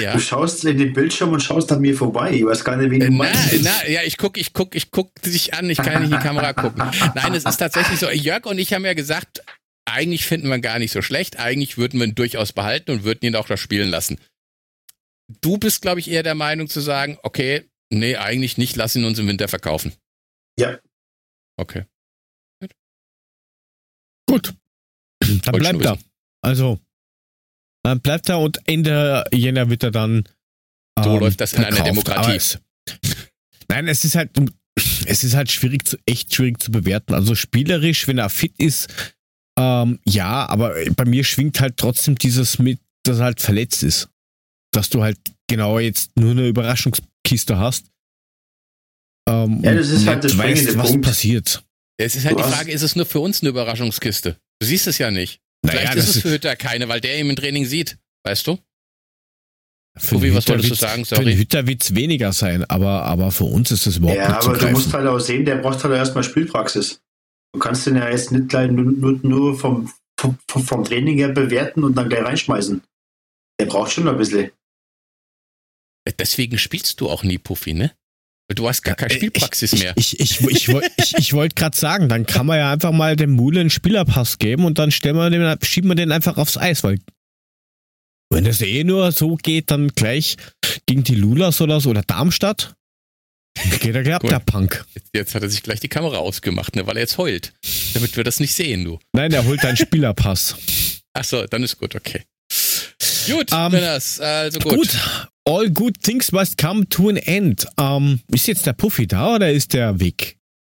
Ja. 0.00 0.12
Du 0.12 0.20
schaust 0.20 0.64
in 0.64 0.78
den 0.78 0.92
Bildschirm 0.92 1.32
und 1.32 1.40
schaust 1.40 1.72
an 1.72 1.80
mir 1.80 1.96
vorbei. 1.96 2.32
Ich 2.32 2.44
weiß 2.44 2.64
gar 2.64 2.76
nicht, 2.76 2.90
wen 2.90 3.00
du 3.00 3.10
meinst. 3.10 3.62
Na, 3.62 3.70
na, 3.82 3.88
ja, 3.88 4.02
ich 4.02 4.16
guck, 4.16 4.38
ich 4.38 4.52
guck, 4.52 4.74
ich 4.74 4.90
guck 4.90 5.20
dich 5.22 5.54
an. 5.54 5.68
Ich 5.68 5.78
kann 5.78 6.02
nicht 6.02 6.12
in 6.12 6.18
die 6.18 6.24
Kamera 6.24 6.52
gucken. 6.52 6.82
Nein, 7.14 7.34
es 7.34 7.44
ist 7.44 7.56
tatsächlich 7.56 7.98
so. 7.98 8.08
Jörg 8.08 8.46
und 8.46 8.58
ich 8.58 8.72
haben 8.72 8.84
ja 8.84 8.94
gesagt, 8.94 9.42
eigentlich 9.84 10.26
finden 10.26 10.48
wir 10.48 10.58
gar 10.58 10.78
nicht 10.78 10.92
so 10.92 11.02
schlecht. 11.02 11.38
Eigentlich 11.38 11.76
würden 11.76 11.98
wir 11.98 12.06
ihn 12.06 12.14
durchaus 12.14 12.52
behalten 12.52 12.92
und 12.92 13.04
würden 13.04 13.26
ihn 13.26 13.36
auch 13.36 13.46
da 13.46 13.56
spielen 13.56 13.88
lassen. 13.88 14.18
Du 15.40 15.58
bist, 15.58 15.82
glaube 15.82 16.00
ich, 16.00 16.10
eher 16.10 16.22
der 16.22 16.34
Meinung 16.34 16.68
zu 16.68 16.80
sagen, 16.80 17.18
okay, 17.22 17.64
nee, 17.90 18.16
eigentlich 18.16 18.58
nicht, 18.58 18.76
lass 18.76 18.96
ihn 18.96 19.04
uns 19.04 19.18
im 19.18 19.26
Winter 19.26 19.48
verkaufen. 19.48 19.92
Ja. 20.58 20.78
Okay. 21.56 21.84
Gut. 22.60 22.74
Gut. 24.28 24.54
Dann 25.44 25.58
bleibt 25.58 25.84
er. 25.84 25.98
Also, 26.42 26.80
dann 27.84 28.00
bleibt 28.00 28.28
er 28.28 28.38
und 28.38 28.60
Ende 28.66 29.24
Jänner 29.32 29.70
wird 29.70 29.82
er 29.82 29.90
dann. 29.90 30.24
So 31.02 31.14
ähm, 31.14 31.20
läuft 31.20 31.40
das 31.40 31.52
in 31.52 31.64
einer 31.64 31.82
Demokratie. 31.82 32.36
Es, 32.36 32.58
nein, 33.68 33.88
es 33.88 34.04
ist 34.04 34.14
halt, 34.14 34.30
es 35.06 35.24
ist 35.24 35.34
halt 35.34 35.50
schwierig 35.50 35.86
zu, 35.86 35.96
echt 36.06 36.34
schwierig 36.34 36.60
zu 36.62 36.70
bewerten. 36.70 37.14
Also 37.14 37.34
spielerisch, 37.34 38.06
wenn 38.08 38.18
er 38.18 38.30
fit 38.30 38.54
ist, 38.58 38.88
ähm, 39.58 39.98
ja, 40.04 40.48
aber 40.48 40.74
bei 40.94 41.04
mir 41.04 41.24
schwingt 41.24 41.60
halt 41.60 41.76
trotzdem 41.76 42.16
dieses 42.16 42.58
mit, 42.58 42.80
dass 43.04 43.18
er 43.18 43.24
halt 43.24 43.40
verletzt 43.40 43.82
ist. 43.82 44.08
Dass 44.72 44.88
du 44.88 45.02
halt 45.02 45.18
genau 45.48 45.78
jetzt 45.78 46.16
nur 46.16 46.32
eine 46.32 46.46
Überraschungskiste 46.46 47.58
hast. 47.58 47.86
Ähm, 49.28 49.60
ja, 49.62 49.74
das 49.74 49.90
ist 49.90 50.06
halt 50.06 50.24
das 50.24 50.36
weißt, 50.36 50.78
was 50.78 50.90
Punkt. 50.90 51.04
passiert. 51.04 51.62
Es 52.00 52.14
ist 52.14 52.24
halt 52.24 52.38
du 52.38 52.42
die 52.42 52.48
Frage, 52.48 52.72
ist 52.72 52.82
es 52.82 52.96
nur 52.96 53.06
für 53.06 53.20
uns 53.20 53.42
eine 53.42 53.50
Überraschungskiste? 53.50 54.36
Du 54.60 54.66
siehst 54.66 54.86
es 54.86 54.98
ja 54.98 55.10
nicht. 55.10 55.40
Naja, 55.62 55.80
Vielleicht 55.80 55.94
ist 55.96 56.16
es 56.16 56.22
für 56.22 56.30
Hütter 56.30 56.54
keine, 56.56 56.88
weil 56.88 57.00
der 57.00 57.18
ihn 57.18 57.28
im 57.28 57.36
Training 57.36 57.64
sieht. 57.64 57.98
Weißt 58.24 58.46
du? 58.46 58.58
Für 59.96 60.14
Tobi, 60.14 60.34
was 60.34 60.48
wolltest 60.48 60.70
du 60.70 60.74
sagen? 60.74 61.04
Sorry. 61.04 61.22
Für 61.22 61.28
den 61.30 61.38
Hütter 61.38 61.66
wird 61.66 61.82
es 61.82 61.94
weniger 61.94 62.32
sein, 62.32 62.64
aber, 62.64 63.02
aber 63.02 63.32
für 63.32 63.44
uns 63.44 63.70
ist 63.72 63.86
es 63.86 63.96
überhaupt 63.96 64.16
ja, 64.16 64.28
nicht 64.28 64.42
Ja, 64.44 64.48
aber 64.48 64.58
du 64.58 64.68
musst 64.68 64.92
halt 64.92 65.06
auch 65.06 65.18
sehen, 65.18 65.44
der 65.44 65.56
braucht 65.56 65.82
halt 65.82 65.94
erstmal 65.94 66.22
Spielpraxis. 66.22 67.00
Du 67.52 67.58
kannst 67.58 67.86
den 67.86 67.96
ja 67.96 68.08
jetzt 68.08 68.30
nicht 68.30 68.48
gleich 68.48 68.70
nur, 68.70 68.84
nur, 68.84 69.18
nur 69.22 69.58
vom, 69.58 69.90
vom, 70.18 70.38
vom 70.46 70.84
Training 70.84 71.18
her 71.18 71.30
bewerten 71.30 71.82
und 71.82 71.94
dann 71.96 72.08
gleich 72.08 72.24
reinschmeißen. 72.24 72.82
Der 73.60 73.66
braucht 73.66 73.92
schon 73.92 74.08
ein 74.08 74.16
bisschen. 74.16 74.52
Deswegen 76.18 76.58
spielst 76.58 77.00
du 77.00 77.10
auch 77.10 77.24
nie 77.24 77.38
Puffy, 77.38 77.74
ne? 77.74 77.92
Du 78.54 78.66
hast 78.66 78.82
gar 78.82 78.94
keine 78.94 79.12
Spielpraxis 79.12 79.74
ich, 79.74 79.82
mehr. 79.82 79.92
Ich, 79.96 80.18
ich, 80.18 80.40
ich, 80.40 80.68
ich, 80.68 81.18
ich, 81.18 81.32
wollte 81.34 81.54
gerade 81.54 81.76
sagen, 81.76 82.08
dann 82.08 82.24
kann 82.24 82.46
man 82.46 82.58
ja 82.58 82.72
einfach 82.72 82.92
mal 82.92 83.14
dem 83.14 83.30
Mule 83.30 83.60
einen 83.60 83.70
Spielerpass 83.70 84.38
geben 84.38 84.64
und 84.64 84.78
dann 84.78 84.90
stellen 84.90 85.16
wir 85.16 85.28
den, 85.28 85.58
schieben 85.62 85.90
wir 85.90 85.94
den 85.94 86.12
einfach 86.12 86.38
aufs 86.38 86.56
Eis, 86.56 86.82
weil 86.82 86.98
wenn 88.30 88.44
das 88.44 88.60
eh 88.62 88.84
nur 88.84 89.12
so 89.12 89.36
geht, 89.36 89.70
dann 89.70 89.88
gleich 89.88 90.36
gegen 90.86 91.04
die 91.04 91.14
Lulas 91.14 91.60
oder 91.60 91.80
so 91.80 91.90
oder 91.90 92.02
Darmstadt, 92.02 92.74
geht 93.80 93.94
er 93.94 94.02
gleich 94.02 94.16
ab, 94.16 94.22
der 94.26 94.40
Punk. 94.40 94.84
Jetzt, 94.94 95.10
jetzt, 95.14 95.34
hat 95.34 95.42
er 95.42 95.50
sich 95.50 95.62
gleich 95.62 95.80
die 95.80 95.88
Kamera 95.88 96.18
ausgemacht, 96.18 96.76
ne, 96.76 96.86
weil 96.86 96.96
er 96.96 97.02
jetzt 97.02 97.18
heult. 97.18 97.52
Damit 97.94 98.16
wir 98.16 98.24
das 98.24 98.40
nicht 98.40 98.54
sehen, 98.54 98.84
du. 98.84 98.98
Nein, 99.12 99.32
er 99.32 99.44
holt 99.44 99.64
einen 99.64 99.76
Spielerpass. 99.76 100.56
Achso, 101.12 101.46
dann 101.46 101.62
ist 101.62 101.78
gut, 101.78 101.94
okay. 101.94 102.22
Gut, 103.26 103.52
ähm, 103.52 103.74
also 104.20 104.58
gut. 104.60 104.74
Gut, 104.74 104.98
all 105.48 105.70
good 105.70 106.02
things 106.02 106.32
must 106.32 106.58
come 106.58 106.88
to 106.88 107.08
an 107.08 107.16
end. 107.16 107.66
Um, 107.76 108.20
ist 108.28 108.46
jetzt 108.46 108.66
der 108.66 108.74
Puffy 108.74 109.06
da 109.06 109.36
oder 109.36 109.50
ist 109.50 109.72
der 109.72 109.98
weg? 110.00 110.36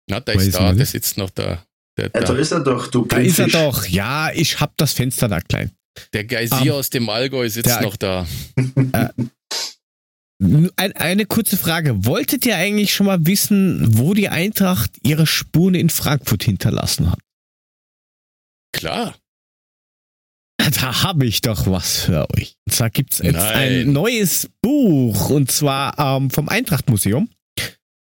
Na, 0.08 0.20
der 0.20 0.36
Weiß 0.36 0.48
ist 0.48 0.56
da, 0.56 0.74
der 0.74 0.86
sitzt 0.86 1.18
noch 1.18 1.30
da. 1.30 1.64
Der, 1.98 2.12
ja, 2.14 2.22
da 2.22 2.36
ist 2.36 2.52
er 2.52 2.62
doch, 2.62 2.88
du 2.88 3.06
Da 3.06 3.18
ist 3.18 3.40
er 3.40 3.48
doch. 3.48 3.86
Ja, 3.86 4.32
ich 4.34 4.60
hab 4.60 4.78
das 4.78 4.94
Fenster 4.94 5.28
da 5.28 5.42
klein. 5.42 5.72
Der 6.14 6.24
Geysir 6.24 6.74
um, 6.74 6.80
aus 6.80 6.90
dem 6.90 7.10
Allgäu 7.10 7.50
sitzt 7.50 7.68
der, 7.70 7.82
noch 7.82 7.98
da. 7.98 8.26
Äh, 8.94 9.10
ein, 10.78 10.94
eine 10.94 11.26
kurze 11.26 11.58
Frage. 11.58 12.06
Wolltet 12.06 12.46
ihr 12.46 12.56
eigentlich 12.56 12.94
schon 12.94 13.08
mal 13.08 13.26
wissen, 13.26 13.98
wo 13.98 14.14
die 14.14 14.30
Eintracht 14.30 14.92
ihre 15.04 15.28
Spuren 15.28 15.76
in 15.76 15.90
Frankfurt 15.90 16.44
hinterlassen 16.44 17.12
hat? 17.12 17.20
Klar. 18.72 19.16
Da 20.82 21.04
habe 21.04 21.26
ich 21.26 21.42
doch 21.42 21.68
was 21.68 22.02
für 22.02 22.28
euch. 22.36 22.56
Und 22.68 22.74
zwar 22.74 22.90
gibt 22.90 23.14
es 23.14 23.20
jetzt 23.20 23.36
Nein. 23.36 23.88
ein 23.88 23.94
neues 23.94 24.50
Buch 24.62 25.30
und 25.30 25.52
zwar 25.52 25.98
ähm, 25.98 26.30
vom 26.30 26.50
Eintracht-Museum. 26.50 27.30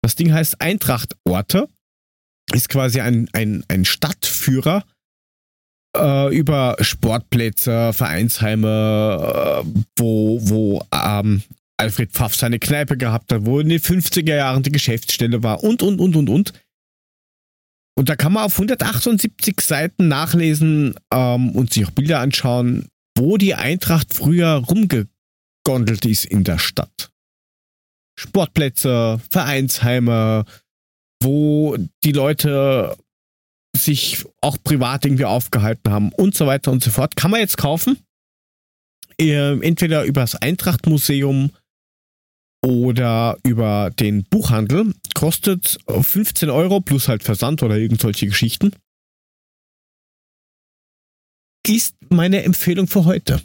Das 0.01 0.15
Ding 0.15 0.33
heißt 0.33 0.61
Eintracht 0.61 1.15
Orte. 1.23 1.67
Ist 2.53 2.69
quasi 2.69 3.01
ein, 3.01 3.27
ein, 3.33 3.63
ein 3.67 3.85
Stadtführer 3.85 4.83
äh, 5.97 6.35
über 6.35 6.75
Sportplätze, 6.79 7.91
Vereinsheime, 7.91 9.63
äh, 9.63 9.81
wo, 9.97 10.39
wo 10.41 10.85
ähm, 10.93 11.41
Alfred 11.77 12.11
Pfaff 12.11 12.35
seine 12.35 12.59
Kneipe 12.59 12.97
gehabt 12.97 13.31
hat, 13.31 13.45
wo 13.45 13.59
in 13.59 13.69
den 13.69 13.79
50er 13.79 14.35
Jahren 14.35 14.63
die 14.63 14.71
Geschäftsstelle 14.71 15.43
war 15.43 15.63
und, 15.63 15.81
und, 15.83 15.99
und, 15.99 16.15
und, 16.15 16.29
und. 16.29 16.53
Und 17.97 18.09
da 18.09 18.15
kann 18.15 18.33
man 18.33 18.43
auf 18.43 18.53
178 18.53 19.61
Seiten 19.61 20.07
nachlesen 20.07 20.95
ähm, 21.11 21.51
und 21.51 21.73
sich 21.73 21.85
auch 21.85 21.91
Bilder 21.91 22.19
anschauen, 22.19 22.89
wo 23.17 23.37
die 23.37 23.55
Eintracht 23.55 24.13
früher 24.13 24.55
rumgegondelt 24.55 26.05
ist 26.05 26.25
in 26.25 26.43
der 26.43 26.59
Stadt. 26.59 27.11
Sportplätze, 28.19 29.21
Vereinsheime, 29.29 30.45
wo 31.21 31.77
die 32.03 32.11
Leute 32.11 32.97
sich 33.75 34.25
auch 34.41 34.57
privat 34.63 35.05
irgendwie 35.05 35.25
aufgehalten 35.25 35.91
haben 35.91 36.11
und 36.13 36.35
so 36.35 36.47
weiter 36.47 36.71
und 36.71 36.83
so 36.83 36.91
fort. 36.91 37.15
Kann 37.15 37.31
man 37.31 37.39
jetzt 37.39 37.57
kaufen. 37.57 37.97
Ähm, 39.17 39.61
entweder 39.61 40.03
über 40.03 40.21
das 40.21 40.35
Eintrachtmuseum 40.35 41.51
oder 42.65 43.37
über 43.43 43.91
den 43.91 44.23
Buchhandel. 44.23 44.95
Kostet 45.13 45.77
15 45.87 46.49
Euro 46.49 46.81
plus 46.81 47.07
halt 47.07 47.21
Versand 47.21 47.61
oder 47.61 47.77
irgendwelche 47.77 48.25
Geschichten. 48.25 48.71
Ist 51.67 51.95
meine 52.09 52.43
Empfehlung 52.43 52.87
für 52.87 53.05
heute. 53.05 53.41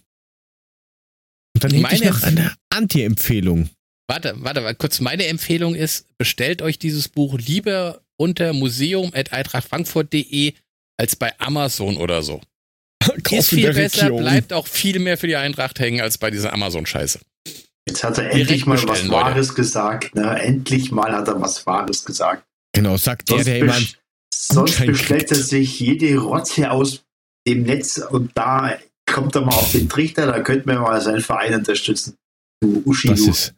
Und 1.55 1.65
dann 1.65 1.73
hätte 1.73 1.95
ich 1.95 2.05
noch 2.05 2.23
eine 2.23 2.55
Anti-Empfehlung. 2.71 3.69
Warte, 4.09 4.35
warte, 4.39 4.65
warte, 4.65 4.77
kurz. 4.77 5.01
Meine 5.01 5.27
Empfehlung 5.27 5.75
ist, 5.75 6.07
bestellt 6.17 6.63
euch 6.63 6.79
dieses 6.79 7.09
Buch 7.09 7.39
lieber 7.39 8.01
unter 8.17 8.55
museum.eintrachtfrankfurt.de 8.55 10.55
als 10.97 11.17
bei 11.17 11.39
Amazon 11.39 11.97
oder 11.97 12.23
so. 12.23 12.41
ist 13.31 13.51
viel 13.51 13.73
besser, 13.73 14.11
bleibt 14.11 14.53
auch 14.53 14.67
viel 14.67 14.99
mehr 14.99 15.17
für 15.19 15.27
die 15.27 15.37
Eintracht 15.37 15.79
hängen 15.79 16.01
als 16.01 16.19
bei 16.19 16.31
dieser 16.31 16.53
Amazon-Scheiße. 16.53 17.21
Jetzt 17.89 18.05
hat 18.05 18.19
er 18.19 18.31
endlich 18.31 18.67
mal 18.67 18.83
was 18.87 19.09
Wahres 19.09 19.49
Leute. 19.49 19.55
gesagt. 19.55 20.15
Ne? 20.15 20.41
Endlich 20.41 20.93
mal 20.93 21.13
hat 21.13 21.29
er 21.29 21.41
was 21.41 21.67
Wahres 21.67 22.05
gesagt. 22.05 22.45
Genau, 22.75 22.97
sagt 22.97 23.29
sonst 23.29 23.47
der, 23.47 23.55
der 23.55 23.63
immer. 23.63 23.79
Sonst 24.33 24.85
bestellt 24.87 25.31
er 25.31 25.37
sich 25.37 25.81
jede 25.81 26.17
Rotze 26.19 26.71
aus 26.71 27.05
dem 27.47 27.65
Netz 27.65 27.99
und 27.99 28.31
da 28.35 28.79
kommt 29.07 29.35
er 29.35 29.43
mal 29.43 29.55
auf 29.55 29.73
den 29.73 29.89
Trichter, 29.89 30.27
da 30.27 30.41
könnte 30.41 30.67
man 30.67 30.83
mal 30.83 31.01
seinen 31.01 31.21
Verein 31.21 31.55
unterstützen. 31.55 32.15
Du 32.63 32.83
Uschi, 32.85 33.09
das 33.09 33.25
du. 33.25 33.31
ist. 33.31 33.55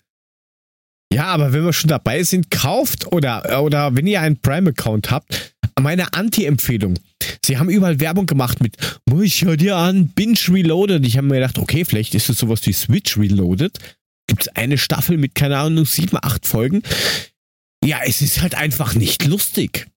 Ja, 1.13 1.27
aber 1.27 1.53
wenn 1.53 1.65
wir 1.65 1.73
schon 1.73 1.89
dabei 1.89 2.23
sind, 2.23 2.51
kauft 2.51 3.13
oder, 3.13 3.63
oder 3.63 3.95
wenn 3.95 4.07
ihr 4.07 4.21
einen 4.21 4.41
Prime-Account 4.41 5.11
habt, 5.11 5.55
meine 5.79 6.15
Anti-Empfehlung. 6.15 6.99
Sie 7.45 7.59
haben 7.59 7.69
überall 7.69 8.01
Werbung 8.01 8.27
gemacht 8.27 8.61
mit, 8.61 8.77
ich 9.21 9.45
hör 9.45 9.57
dir 9.57 9.77
an, 9.77 10.09
Binge 10.09 10.39
Reloaded. 10.49 11.05
Ich 11.05 11.17
habe 11.19 11.27
mir 11.27 11.35
gedacht, 11.35 11.59
okay, 11.59 11.85
vielleicht 11.85 12.15
ist 12.15 12.31
es 12.31 12.39
sowas 12.39 12.65
wie 12.65 12.73
Switch 12.73 13.19
Reloaded. 13.19 13.79
Gibt 14.33 14.47
es 14.47 14.57
eine 14.57 14.79
Staffel 14.79 15.19
mit, 15.19 15.35
keine 15.35 15.59
Ahnung, 15.59 15.85
sieben, 15.85 16.17
acht 16.17 16.47
Folgen. 16.47 16.83
Ja, 17.85 18.01
es 18.03 18.23
ist 18.23 18.41
halt 18.41 18.55
einfach 18.55 18.95
nicht 18.95 19.27
lustig. 19.27 19.91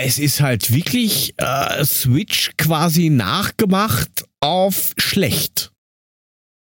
Es 0.00 0.18
ist 0.18 0.40
halt 0.40 0.72
wirklich 0.72 1.34
äh, 1.36 1.84
Switch 1.84 2.52
quasi 2.56 3.10
nachgemacht 3.10 4.24
auf 4.40 4.94
schlecht. 4.96 5.70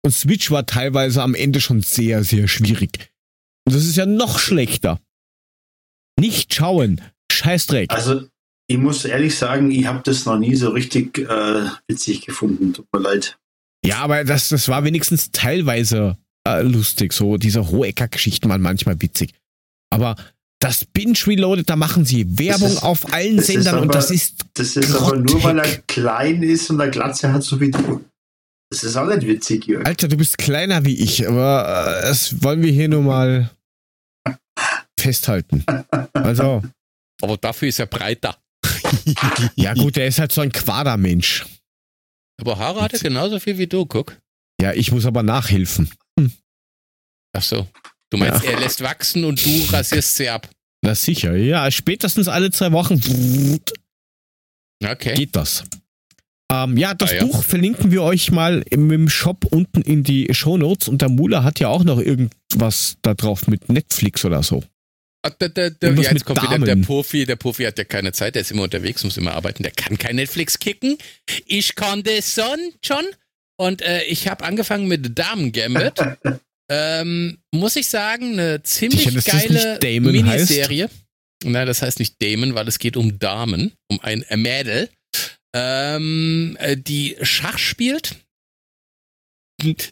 Und 0.04 0.10
Switch 0.10 0.50
war 0.50 0.66
teilweise 0.66 1.22
am 1.22 1.36
Ende 1.36 1.60
schon 1.60 1.80
sehr, 1.80 2.24
sehr 2.24 2.48
schwierig. 2.48 3.12
Und 3.64 3.76
das 3.76 3.84
ist 3.84 3.94
ja 3.94 4.04
noch 4.04 4.40
schlechter. 4.40 5.00
Nicht 6.18 6.52
schauen. 6.52 7.02
Scheißdreck. 7.30 7.92
Also, 7.92 8.26
ich 8.66 8.78
muss 8.78 9.04
ehrlich 9.04 9.38
sagen, 9.38 9.70
ich 9.70 9.86
habe 9.86 10.02
das 10.02 10.26
noch 10.26 10.40
nie 10.40 10.56
so 10.56 10.70
richtig 10.70 11.18
äh, 11.18 11.70
witzig 11.86 12.26
gefunden. 12.26 12.72
Tut 12.72 12.92
mir 12.92 12.98
leid. 12.98 13.39
Ja, 13.84 13.98
aber 13.98 14.24
das, 14.24 14.48
das 14.48 14.68
war 14.68 14.84
wenigstens 14.84 15.30
teilweise 15.32 16.16
äh, 16.46 16.62
lustig. 16.62 17.12
So 17.12 17.36
diese 17.36 17.70
Hohecker-Geschichten 17.70 18.48
waren 18.48 18.60
manchmal 18.60 19.00
witzig. 19.00 19.34
Aber 19.90 20.16
das 20.60 20.84
Binge 20.84 21.18
Reloaded, 21.26 21.68
da 21.68 21.76
machen 21.76 22.04
sie 22.04 22.38
Werbung 22.38 22.72
ist, 22.72 22.82
auf 22.82 23.12
allen 23.12 23.40
Sendern 23.40 23.76
aber, 23.76 23.82
und 23.82 23.94
das 23.94 24.10
ist. 24.10 24.44
Das 24.54 24.76
ist 24.76 24.92
grottig. 24.92 25.06
aber 25.06 25.16
nur, 25.16 25.42
weil 25.42 25.58
er 25.58 25.78
klein 25.86 26.42
ist 26.42 26.70
und 26.70 26.80
eine 26.80 26.90
Glatze 26.90 27.32
hat, 27.32 27.42
so 27.42 27.60
wie 27.60 27.70
du. 27.70 28.04
Das 28.70 28.84
ist 28.84 28.96
auch 28.96 29.06
nicht 29.06 29.26
witzig, 29.26 29.66
Jörg. 29.66 29.84
Alter, 29.84 30.06
du 30.06 30.16
bist 30.16 30.38
kleiner 30.38 30.84
wie 30.84 30.94
ich, 30.94 31.26
aber 31.26 32.02
äh, 32.02 32.02
das 32.02 32.42
wollen 32.42 32.62
wir 32.62 32.70
hier 32.70 32.88
nur 32.88 33.02
mal 33.02 33.50
festhalten. 34.98 35.64
Also. 36.12 36.62
Aber 37.22 37.36
dafür 37.36 37.68
ist 37.68 37.78
er 37.78 37.86
breiter. 37.86 38.36
ja, 39.56 39.74
gut, 39.74 39.96
er 39.96 40.06
ist 40.06 40.18
halt 40.18 40.32
so 40.32 40.40
ein 40.42 40.52
Quadermensch. 40.52 41.46
Aber 42.40 42.58
Haare 42.58 42.82
hat 42.82 42.92
er 42.92 42.98
genauso 42.98 43.38
viel 43.38 43.58
wie 43.58 43.66
du, 43.66 43.86
guck. 43.86 44.16
Ja, 44.60 44.72
ich 44.72 44.92
muss 44.92 45.06
aber 45.06 45.22
nachhelfen. 45.22 45.90
Hm. 46.18 46.32
Ach 47.36 47.42
so. 47.42 47.66
Du 48.10 48.18
meinst, 48.18 48.44
ja. 48.44 48.50
er 48.50 48.60
lässt 48.60 48.82
wachsen 48.82 49.24
und 49.24 49.44
du 49.44 49.64
rasierst 49.70 50.16
sie 50.16 50.28
ab. 50.28 50.48
Na 50.82 50.94
sicher, 50.94 51.36
ja, 51.36 51.70
spätestens 51.70 52.28
alle 52.28 52.50
zwei 52.50 52.72
Wochen. 52.72 53.00
Okay. 54.82 55.14
Geht 55.14 55.36
das. 55.36 55.64
Ähm, 56.50 56.76
ja, 56.76 56.94
das 56.94 57.12
ah, 57.12 57.16
ja. 57.16 57.24
Buch 57.24 57.44
verlinken 57.44 57.92
wir 57.92 58.02
euch 58.02 58.32
mal 58.32 58.64
im, 58.70 58.90
im 58.90 59.08
Shop 59.08 59.44
unten 59.44 59.82
in 59.82 60.02
die 60.02 60.28
Show 60.32 60.56
Notes 60.56 60.88
und 60.88 61.00
der 61.02 61.08
Mula 61.08 61.44
hat 61.44 61.60
ja 61.60 61.68
auch 61.68 61.84
noch 61.84 62.00
irgendwas 62.00 62.96
da 63.02 63.14
drauf 63.14 63.46
mit 63.46 63.68
Netflix 63.68 64.24
oder 64.24 64.42
so. 64.42 64.64
Der, 65.22 65.48
der, 65.50 65.70
der, 65.70 65.92
ja, 65.94 66.12
jetzt 66.12 66.24
kommt 66.24 66.42
wieder 66.42 66.58
der 66.58 66.76
Profi. 66.76 67.26
Der 67.26 67.36
Profi 67.36 67.64
hat 67.64 67.76
ja 67.76 67.84
keine 67.84 68.12
Zeit, 68.12 68.34
der 68.34 68.42
ist 68.42 68.50
immer 68.50 68.62
unterwegs, 68.62 69.04
muss 69.04 69.18
immer 69.18 69.34
arbeiten. 69.34 69.62
Der 69.62 69.72
kann 69.72 69.98
kein 69.98 70.16
Netflix 70.16 70.58
kicken. 70.58 70.96
Ich 71.46 71.74
konnte 71.74 72.12
es 72.12 72.34
schon. 72.34 73.04
Und 73.58 73.82
äh, 73.82 74.02
ich 74.04 74.28
habe 74.28 74.44
angefangen 74.44 74.88
mit 74.88 75.18
Damen 75.18 75.52
Gambit. 75.52 75.94
ähm, 76.70 77.38
muss 77.52 77.76
ich 77.76 77.88
sagen, 77.88 78.32
eine 78.32 78.62
ziemlich 78.62 79.04
Sicher, 79.04 79.78
geile 79.78 80.00
Miniserie. 80.00 80.84
Heißt? 80.84 80.94
Nein, 81.44 81.66
das 81.66 81.82
heißt 81.82 81.98
nicht 81.98 82.22
Damon, 82.22 82.54
weil 82.54 82.68
es 82.68 82.78
geht 82.78 82.96
um 82.96 83.18
Damen, 83.18 83.72
um 83.90 84.00
ein 84.00 84.24
Mädel 84.36 84.88
ähm, 85.54 86.56
äh, 86.60 86.76
die 86.76 87.16
Schach 87.22 87.58
spielt. 87.58 88.16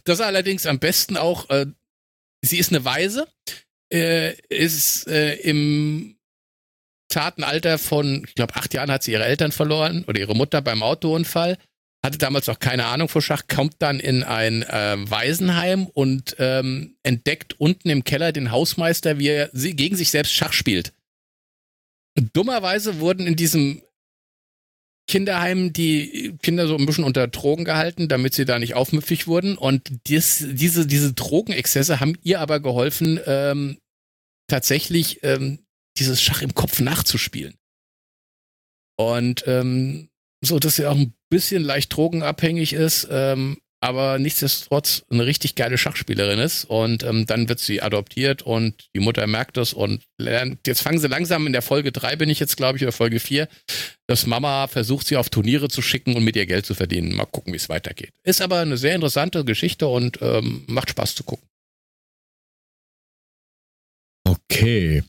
Das 0.04 0.20
allerdings 0.20 0.66
am 0.66 0.78
besten 0.78 1.16
auch, 1.16 1.50
äh, 1.50 1.66
sie 2.42 2.58
ist 2.58 2.72
eine 2.72 2.84
Weise, 2.84 3.28
äh, 3.92 4.34
ist 4.48 5.08
äh, 5.08 5.34
im 5.36 6.16
zarten 7.10 7.44
Alter 7.44 7.78
von, 7.78 8.24
ich 8.26 8.34
glaube, 8.34 8.54
acht 8.56 8.74
Jahren 8.74 8.90
hat 8.90 9.02
sie 9.02 9.12
ihre 9.12 9.24
Eltern 9.24 9.52
verloren 9.52 10.04
oder 10.06 10.20
ihre 10.20 10.34
Mutter 10.34 10.60
beim 10.60 10.82
Autounfall. 10.82 11.56
Hatte 12.04 12.18
damals 12.18 12.46
noch 12.46 12.60
keine 12.60 12.86
Ahnung 12.86 13.08
vor 13.08 13.22
Schach, 13.22 13.42
kommt 13.48 13.76
dann 13.80 13.98
in 13.98 14.22
ein 14.22 14.62
äh, 14.62 14.96
Waisenheim 14.98 15.86
und 15.86 16.36
ähm, 16.38 16.96
entdeckt 17.02 17.58
unten 17.58 17.90
im 17.90 18.04
Keller 18.04 18.30
den 18.30 18.52
Hausmeister, 18.52 19.18
wie 19.18 19.28
er 19.28 19.50
gegen 19.52 19.96
sich 19.96 20.10
selbst 20.10 20.32
Schach 20.32 20.52
spielt. 20.52 20.92
Dummerweise 22.32 23.00
wurden 23.00 23.26
in 23.26 23.36
diesem 23.36 23.82
Kinderheimen 25.08 25.72
die 25.72 26.36
Kinder 26.42 26.68
so 26.68 26.76
ein 26.76 26.86
bisschen 26.86 27.04
unter 27.04 27.26
Drogen 27.26 27.64
gehalten, 27.64 28.08
damit 28.08 28.34
sie 28.34 28.44
da 28.44 28.58
nicht 28.58 28.74
aufmüpfig 28.74 29.26
wurden. 29.26 29.56
Und 29.56 29.90
dies, 30.06 30.46
diese, 30.50 30.86
diese 30.86 31.14
Drogenexzesse 31.14 31.98
haben 31.98 32.16
ihr 32.22 32.40
aber 32.40 32.60
geholfen, 32.60 33.18
ähm, 33.26 33.78
tatsächlich 34.48 35.20
ähm, 35.22 35.60
dieses 35.98 36.22
Schach 36.22 36.42
im 36.42 36.54
Kopf 36.54 36.80
nachzuspielen. 36.80 37.54
Und 38.96 39.44
ähm, 39.46 40.10
so, 40.44 40.58
dass 40.58 40.76
sie 40.76 40.86
auch 40.86 40.96
ein 40.96 41.14
bisschen 41.30 41.62
leicht 41.62 41.96
drogenabhängig 41.96 42.74
ist, 42.74 43.08
ähm, 43.10 43.58
aber 43.80 44.18
nichtsdestotrotz 44.18 45.04
eine 45.10 45.26
richtig 45.26 45.54
geile 45.54 45.78
Schachspielerin 45.78 46.38
ist 46.38 46.64
und 46.64 47.04
ähm, 47.04 47.26
dann 47.26 47.48
wird 47.48 47.60
sie 47.60 47.80
adoptiert 47.80 48.42
und 48.42 48.88
die 48.94 49.00
Mutter 49.00 49.26
merkt 49.26 49.56
das 49.56 49.72
und 49.72 50.02
lernt, 50.18 50.66
jetzt 50.66 50.82
fangen 50.82 50.98
sie 50.98 51.06
langsam 51.06 51.46
in 51.46 51.52
der 51.52 51.62
Folge 51.62 51.92
3 51.92 52.16
bin 52.16 52.28
ich 52.28 52.40
jetzt 52.40 52.56
glaube 52.56 52.76
ich 52.76 52.82
oder 52.82 52.92
Folge 52.92 53.20
4, 53.20 53.48
dass 54.08 54.26
Mama 54.26 54.66
versucht 54.66 55.06
sie 55.06 55.16
auf 55.16 55.30
Turniere 55.30 55.68
zu 55.68 55.82
schicken 55.82 56.16
und 56.16 56.24
mit 56.24 56.34
ihr 56.34 56.46
Geld 56.46 56.66
zu 56.66 56.74
verdienen. 56.74 57.14
Mal 57.14 57.26
gucken, 57.26 57.52
wie 57.52 57.58
es 57.58 57.68
weitergeht. 57.68 58.10
Ist 58.24 58.42
aber 58.42 58.60
eine 58.60 58.76
sehr 58.76 58.94
interessante 58.94 59.44
Geschichte 59.44 59.86
und 59.86 60.18
ähm, 60.22 60.64
macht 60.66 60.90
Spaß 60.90 61.14
zu 61.14 61.24
gucken. 61.24 61.46
Okay. 64.24 65.02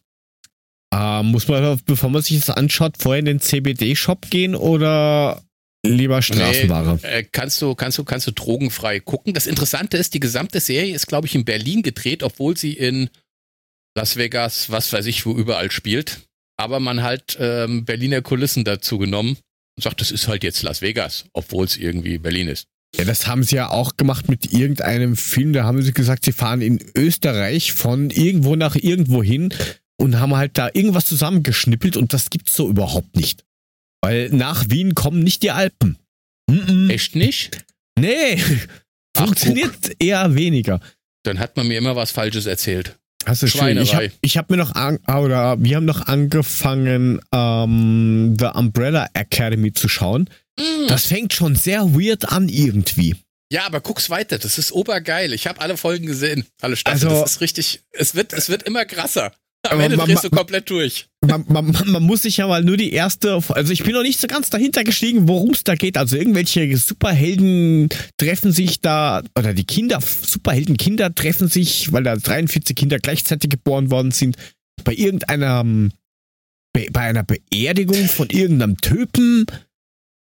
Äh, 0.93 1.23
muss 1.23 1.47
man, 1.47 1.79
bevor 1.85 2.09
man 2.09 2.21
sich 2.21 2.39
das 2.39 2.55
anschaut, 2.55 2.97
vorher 2.97 3.19
in 3.19 3.25
den 3.25 3.39
CBD-Shop 3.39 4.29
gehen 4.29 4.55
oder 4.55 5.43
Lieber 5.85 6.21
Straßenware. 6.21 6.99
Nee, 7.01 7.07
äh, 7.07 7.23
kannst 7.31 7.61
du, 7.61 7.73
kannst 7.73 7.97
du, 7.97 8.03
kannst 8.03 8.27
du 8.27 8.31
drogenfrei 8.31 8.99
gucken. 8.99 9.33
Das 9.33 9.47
Interessante 9.47 9.97
ist, 9.97 10.13
die 10.13 10.19
gesamte 10.19 10.59
Serie 10.59 10.93
ist, 10.93 11.07
glaube 11.07 11.27
ich, 11.27 11.35
in 11.35 11.45
Berlin 11.45 11.83
gedreht, 11.83 12.21
obwohl 12.21 12.57
sie 12.57 12.73
in 12.73 13.09
Las 13.95 14.17
Vegas, 14.17 14.69
was 14.69 14.91
weiß 14.91 15.05
ich, 15.05 15.25
wo 15.25 15.33
überall 15.33 15.71
spielt. 15.71 16.21
Aber 16.57 16.81
man 16.81 17.01
hat 17.01 17.37
ähm, 17.39 17.85
Berliner 17.85 18.21
Kulissen 18.21 18.65
dazu 18.65 18.97
genommen 18.97 19.37
und 19.77 19.83
sagt, 19.83 20.01
das 20.01 20.11
ist 20.11 20.27
halt 20.27 20.43
jetzt 20.43 20.63
Las 20.63 20.81
Vegas, 20.81 21.25
obwohl 21.31 21.65
es 21.65 21.77
irgendwie 21.77 22.17
Berlin 22.17 22.49
ist. 22.49 22.67
Ja, 22.97 23.05
das 23.05 23.27
haben 23.27 23.43
sie 23.43 23.55
ja 23.55 23.69
auch 23.69 23.95
gemacht 23.97 24.27
mit 24.27 24.51
irgendeinem 24.51 25.15
Film. 25.15 25.53
Da 25.53 25.63
haben 25.63 25.81
sie 25.81 25.93
gesagt, 25.93 26.25
sie 26.25 26.31
fahren 26.31 26.61
in 26.61 26.79
Österreich 26.95 27.71
von 27.71 28.09
irgendwo 28.09 28.55
nach 28.55 28.75
irgendwo 28.75 29.23
hin 29.23 29.53
und 29.97 30.19
haben 30.19 30.35
halt 30.35 30.57
da 30.57 30.69
irgendwas 30.73 31.05
zusammengeschnippelt 31.05 31.95
und 31.97 32.13
das 32.13 32.29
gibt's 32.29 32.55
so 32.55 32.67
überhaupt 32.67 33.15
nicht. 33.15 33.45
Weil 34.01 34.29
nach 34.29 34.69
Wien 34.69 34.95
kommen 34.95 35.23
nicht 35.23 35.43
die 35.43 35.51
Alpen. 35.51 35.97
Mm 36.49 36.53
-mm. 36.53 36.89
Echt 36.89 37.15
nicht? 37.15 37.65
Nee. 37.97 38.41
Funktioniert 39.15 39.75
Ach, 39.85 39.91
eher 39.99 40.35
weniger. 40.35 40.79
Dann 41.23 41.39
hat 41.39 41.57
man 41.57 41.67
mir 41.67 41.77
immer 41.77 41.95
was 41.95 42.11
Falsches 42.11 42.45
erzählt. 42.45 42.97
Hast 43.25 43.43
du 43.43 43.47
schön. 43.47 43.77
Ich 43.77 43.93
habe 43.93 44.09
hab 44.23 44.49
mir 44.49 44.57
noch 44.57 44.75
an, 44.75 44.97
oder 45.07 45.61
wir 45.61 45.75
haben 45.75 45.85
noch 45.85 46.07
angefangen, 46.07 47.19
ähm, 47.33 48.37
The 48.39 48.47
Umbrella 48.53 49.07
Academy 49.13 49.73
zu 49.73 49.89
schauen. 49.89 50.29
Mm. 50.57 50.87
Das 50.87 51.05
fängt 51.05 51.33
schon 51.33 51.55
sehr 51.55 51.93
weird 51.93 52.31
an 52.31 52.47
irgendwie. 52.47 53.17
Ja, 53.51 53.65
aber 53.65 53.81
guck's 53.81 54.09
weiter. 54.09 54.37
Das 54.37 54.57
ist 54.57 54.71
obergeil. 54.71 55.33
Ich 55.33 55.47
habe 55.47 55.59
alle 55.59 55.75
Folgen 55.75 56.05
gesehen, 56.05 56.45
alle 56.61 56.75
Staffeln. 56.75 57.07
Also, 57.07 57.21
das 57.21 57.33
ist 57.33 57.41
richtig. 57.41 57.81
Es 57.91 58.15
wird, 58.15 58.31
es 58.33 58.49
wird 58.49 58.63
immer 58.63 58.85
krasser. 58.85 59.33
Am 59.67 59.79
Ende 59.79 59.97
drehst 59.97 60.23
du 60.23 60.29
komplett 60.29 60.69
durch. 60.69 61.07
Man, 61.25 61.43
man, 61.49 61.75
man, 61.85 62.03
muss 62.03 62.21
sich 62.21 62.37
ja 62.37 62.47
mal 62.47 62.63
nur 62.63 62.77
die 62.77 62.93
erste, 62.93 63.41
also 63.49 63.73
ich 63.73 63.83
bin 63.83 63.91
noch 63.91 64.03
nicht 64.03 64.19
so 64.19 64.27
ganz 64.27 64.49
dahinter 64.49 64.85
gestiegen, 64.85 65.27
worum 65.27 65.51
es 65.51 65.65
da 65.65 65.75
geht. 65.75 65.97
Also 65.97 66.15
irgendwelche 66.15 66.77
Superhelden 66.77 67.89
treffen 68.17 68.53
sich 68.53 68.79
da, 68.79 69.21
oder 69.37 69.53
die 69.53 69.65
Kinder, 69.65 69.99
Superhelden-Kinder 70.01 71.13
treffen 71.13 71.49
sich, 71.49 71.91
weil 71.91 72.03
da 72.03 72.15
43 72.15 72.73
Kinder 72.73 72.99
gleichzeitig 72.99 73.49
geboren 73.49 73.91
worden 73.91 74.11
sind, 74.11 74.37
bei 74.85 74.93
irgendeiner, 74.93 75.65
bei 76.73 77.01
einer 77.01 77.23
Beerdigung 77.23 78.07
von 78.07 78.29
irgendeinem 78.29 78.77
Typen. 78.77 79.45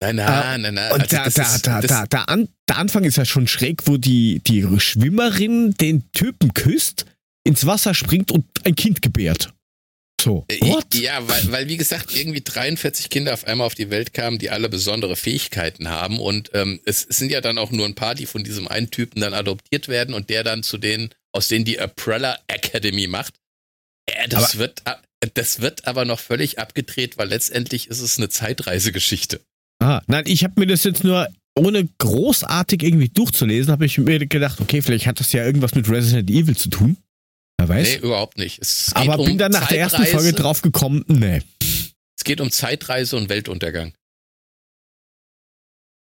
Nein, 0.01 0.17
nein, 0.17 0.63
nein, 0.63 0.75
nein. 0.75 0.93
Und 0.93 1.15
also 1.15 1.43
da, 1.43 1.59
da, 1.63 1.81
da, 1.81 1.87
da, 1.87 2.07
da, 2.07 2.23
an, 2.23 2.49
der 2.69 2.79
Anfang 2.79 3.05
ist 3.05 3.17
ja 3.17 3.27
schon 3.27 3.49
schräg, 3.49 3.87
wo 3.87 3.99
die, 3.99 4.41
die 4.47 4.67
Schwimmerin 4.79 5.75
den 5.75 6.11
Typen 6.13 6.55
küsst 6.55 7.05
ins 7.47 7.64
Wasser 7.64 7.94
springt 7.94 8.32
und 8.32 8.44
ein 8.64 8.74
Kind 8.74 9.02
gebärt. 9.02 9.52
So. 10.20 10.44
Äh, 10.48 10.60
What? 10.62 10.94
Ja, 10.94 11.27
weil, 11.28 11.52
weil 11.52 11.68
wie 11.68 11.77
gesagt, 11.77 12.14
irgendwie 12.16 12.40
43 12.43 13.10
Kinder 13.10 13.32
auf 13.32 13.47
einmal 13.47 13.66
auf 13.66 13.77
die 13.77 13.90
Welt 13.90 14.12
kamen, 14.12 14.39
die 14.39 14.51
alle 14.51 14.68
besondere 14.68 15.14
Fähigkeiten 15.14 15.89
haben. 15.89 16.18
Und 16.18 16.51
ähm, 16.55 16.81
es, 16.85 17.06
es 17.09 17.18
sind 17.18 17.31
ja 17.31 17.40
dann 17.40 17.59
auch 17.59 17.70
nur 17.70 17.86
ein 17.86 17.94
paar, 17.94 18.16
die 18.16 18.27
von 18.27 18.43
diesem 18.43 18.66
einen 18.66 18.90
Typen 18.90 19.20
dann 19.20 19.35
adoptiert 19.35 19.86
werden 19.86 20.14
und 20.14 20.28
der 20.28 20.43
dann 20.43 20.64
zu 20.64 20.78
denen, 20.78 21.10
aus 21.32 21.47
denen 21.48 21.64
die 21.64 21.78
Umbrella 21.78 22.39
Academy 22.48 23.06
macht. 23.06 23.35
Äh, 24.06 24.28
das 24.28 24.55
aber, 24.55 24.59
wird, 24.59 24.82
äh, 24.85 25.28
das 25.35 25.60
wird 25.60 25.86
aber 25.86 26.05
noch 26.05 26.18
völlig 26.18 26.59
abgedreht, 26.59 27.18
weil 27.18 27.28
letztendlich 27.28 27.86
ist 27.86 28.01
es 28.01 28.18
eine 28.18 28.28
Zeitreisegeschichte. 28.28 29.40
Ah, 29.78 30.02
nein, 30.09 30.24
ich 30.27 30.43
habe 30.43 30.55
mir 30.59 30.66
das 30.66 30.82
jetzt 30.82 31.05
nur 31.05 31.28
ohne 31.55 31.89
großartig 31.98 32.82
irgendwie 32.82 33.09
durchzulesen, 33.09 33.70
habe 33.70 33.86
ich 33.86 33.98
mir 33.98 34.27
gedacht, 34.27 34.60
okay, 34.60 34.82
vielleicht 34.82 35.06
hat 35.06 35.20
das 35.20 35.32
ja 35.32 35.44
irgendwas 35.44 35.74
mit 35.74 35.89
Resident 35.89 36.28
Evil 36.31 36.56
zu 36.56 36.68
tun. 36.68 36.97
Wer 37.59 37.69
weiß? 37.69 37.89
Nee, 37.89 38.07
überhaupt 38.07 38.39
nicht. 38.39 38.61
Aber 38.95 39.19
um 39.19 39.27
bin 39.27 39.39
dann 39.39 39.53
nach 39.53 39.69
Zeitreise. 39.69 39.74
der 39.74 39.83
ersten 39.83 40.07
Folge 40.07 40.33
drauf 40.33 40.62
gekommen, 40.62 41.05
nee. 41.09 41.43
Es 42.19 42.24
geht 42.24 42.41
um 42.41 42.51
Zeitreise 42.51 43.16
und 43.16 43.28
Weltuntergang. 43.28 43.93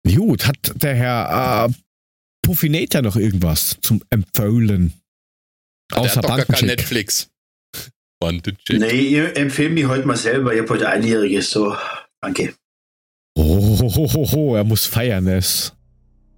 Gut, 0.05 0.47
hat 0.47 0.57
der 0.75 0.95
Herr 0.95 1.69
äh, 1.69 1.73
Puffinator 2.41 3.01
noch 3.01 3.15
irgendwas 3.15 3.77
zum 3.81 4.03
Empfehlen? 4.09 4.93
Außer 5.91 6.21
der 6.21 6.31
hat 6.31 6.39
doch 6.41 6.47
gar 6.47 6.57
kein 6.57 6.67
Netflix. 6.67 7.29
Bandencheck. 8.19 8.79
Nee, 8.79 9.01
ihr 9.01 9.37
empfehlt 9.37 9.73
mich 9.73 9.85
heute 9.85 10.05
mal 10.05 10.17
selber. 10.17 10.53
Ich 10.53 10.59
habe 10.59 10.69
heute 10.69 10.89
einjähriges, 10.89 11.49
so. 11.51 11.75
Danke. 12.21 12.53
Oh, 13.35 13.79
ho, 13.79 14.13
ho, 14.13 14.31
ho, 14.31 14.55
er 14.55 14.63
muss 14.63 14.85
feiern 14.85 15.27
es. 15.27 15.73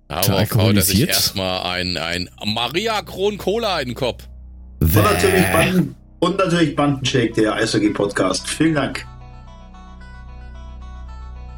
Aber 0.08 0.46
Frau, 0.46 0.72
dass 0.72 0.90
ich 0.90 1.08
erstmal 1.08 1.64
ein, 1.64 1.98
ein 1.98 2.30
Maria 2.46 3.02
Kron 3.02 3.38
Cola 3.38 3.80
in 3.82 3.90
den 3.90 3.96
Kopf. 3.96 4.28
Und 4.80 4.96
natürlich, 4.96 5.46
Banden, 5.52 5.96
und 6.20 6.38
natürlich 6.38 6.76
Bandencheck, 6.76 7.34
der 7.34 7.54
Eishockey-Podcast. 7.54 8.48
Vielen 8.48 8.76
Dank. 8.76 9.06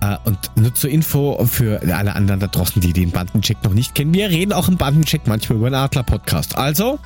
Uh, 0.04 0.16
und 0.26 0.38
nur 0.56 0.74
zur 0.76 0.92
Info 0.92 1.44
für 1.46 1.82
alle 1.82 2.16
anderen 2.16 2.40
da 2.40 2.48
draußen, 2.48 2.80
die 2.82 2.94
den 2.94 3.12
Bandencheck 3.12 3.58
noch 3.64 3.74
nicht 3.74 3.96
kennen. 3.96 4.14
Wir 4.14 4.30
reden 4.30 4.54
auch 4.54 4.68
im 4.68 4.78
Bandencheck 4.78 5.22
manchmal 5.26 5.58
über 5.58 5.70
den 5.70 5.76
Adler-Podcast. 5.76 6.56
Also, 6.58 7.00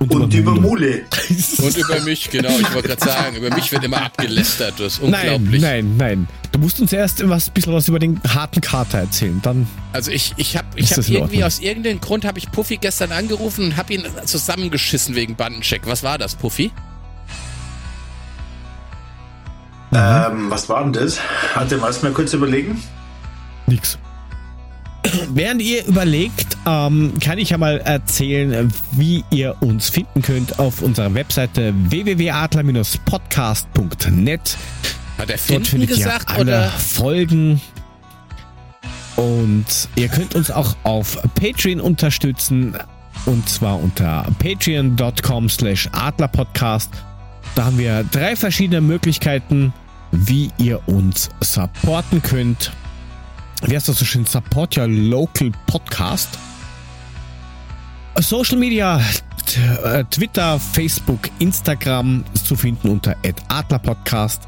und, 0.00 0.12
und 0.12 0.34
über, 0.34 0.52
über 0.52 0.60
Mule. 0.60 1.02
Und 1.58 1.76
über 1.76 2.00
mich, 2.00 2.30
genau. 2.30 2.48
Ich 2.58 2.72
wollte 2.72 2.88
gerade 2.88 3.04
sagen, 3.04 3.36
über 3.36 3.54
mich 3.54 3.70
wird 3.70 3.84
immer 3.84 4.02
abgelästert. 4.02 4.80
Das 4.80 4.94
ist 4.94 5.00
unglaublich. 5.00 5.60
Nein, 5.60 5.94
nein, 5.96 5.96
nein. 5.98 6.28
Du 6.52 6.58
musst 6.58 6.80
uns 6.80 6.92
erst 6.92 7.28
was, 7.28 7.50
bisschen 7.50 7.74
was 7.74 7.86
über 7.86 7.98
den 7.98 8.18
harten 8.26 8.62
Kater 8.62 8.98
erzählen. 8.98 9.40
Dann 9.42 9.66
also 9.92 10.10
ich, 10.10 10.32
ich 10.38 10.56
habe 10.56 10.66
ich 10.76 10.90
hab 10.92 11.06
irgendwie 11.06 11.44
aus 11.44 11.60
irgendeinem 11.60 12.00
Grund 12.00 12.24
habe 12.24 12.38
ich 12.38 12.50
Puffy 12.50 12.78
gestern 12.78 13.12
angerufen 13.12 13.66
und 13.66 13.76
habe 13.76 13.92
ihn 13.92 14.04
zusammengeschissen 14.24 15.14
wegen 15.14 15.36
Bandencheck. 15.36 15.82
Was 15.84 16.02
war 16.02 16.16
das, 16.16 16.34
Puffy? 16.34 16.72
Ähm, 19.92 20.50
was 20.50 20.68
war 20.70 20.82
denn 20.82 20.94
das? 20.94 21.20
Hatte 21.54 21.76
mal 21.76 21.92
kurz 22.14 22.32
überlegen? 22.32 22.82
Nix. 23.66 23.98
Während 25.34 25.62
ihr 25.62 25.86
überlegt, 25.86 26.58
ähm, 26.66 27.14
kann 27.20 27.38
ich 27.38 27.50
ja 27.50 27.58
mal 27.58 27.78
erzählen, 27.78 28.72
wie 28.92 29.24
ihr 29.30 29.56
uns 29.60 29.88
finden 29.88 30.22
könnt 30.22 30.58
auf 30.58 30.82
unserer 30.82 31.14
Webseite 31.14 31.72
www.adler-podcast.net. 31.74 34.56
Hat 35.18 35.30
er 35.30 35.38
finden 35.38 35.86
gesagt 35.86 36.28
alle 36.28 36.40
oder 36.40 36.68
Folgen 36.70 37.60
und 39.16 39.66
ihr 39.96 40.08
könnt 40.08 40.34
uns 40.34 40.50
auch 40.50 40.74
auf 40.82 41.18
Patreon 41.34 41.80
unterstützen 41.80 42.74
und 43.26 43.46
zwar 43.48 43.78
unter 43.78 44.26
patreon.com 44.38 45.50
slash 45.50 45.88
adlerpodcast. 45.92 46.90
Da 47.54 47.66
haben 47.66 47.78
wir 47.78 48.04
drei 48.10 48.34
verschiedene 48.36 48.80
Möglichkeiten, 48.80 49.72
wie 50.10 50.50
ihr 50.58 50.80
uns 50.88 51.28
supporten 51.40 52.22
könnt 52.22 52.72
wie 53.66 53.76
heißt 53.76 53.88
das 53.88 53.98
so 53.98 54.04
schön, 54.04 54.26
Support 54.26 54.76
Your 54.78 54.86
Local 54.88 55.50
Podcast. 55.66 56.28
Social 58.18 58.58
Media, 58.58 59.00
äh, 59.84 60.04
Twitter, 60.10 60.58
Facebook, 60.58 61.30
Instagram 61.38 62.24
ist 62.34 62.46
zu 62.46 62.56
finden 62.56 62.88
unter 62.88 63.16
@adlerpodcast. 63.48 64.42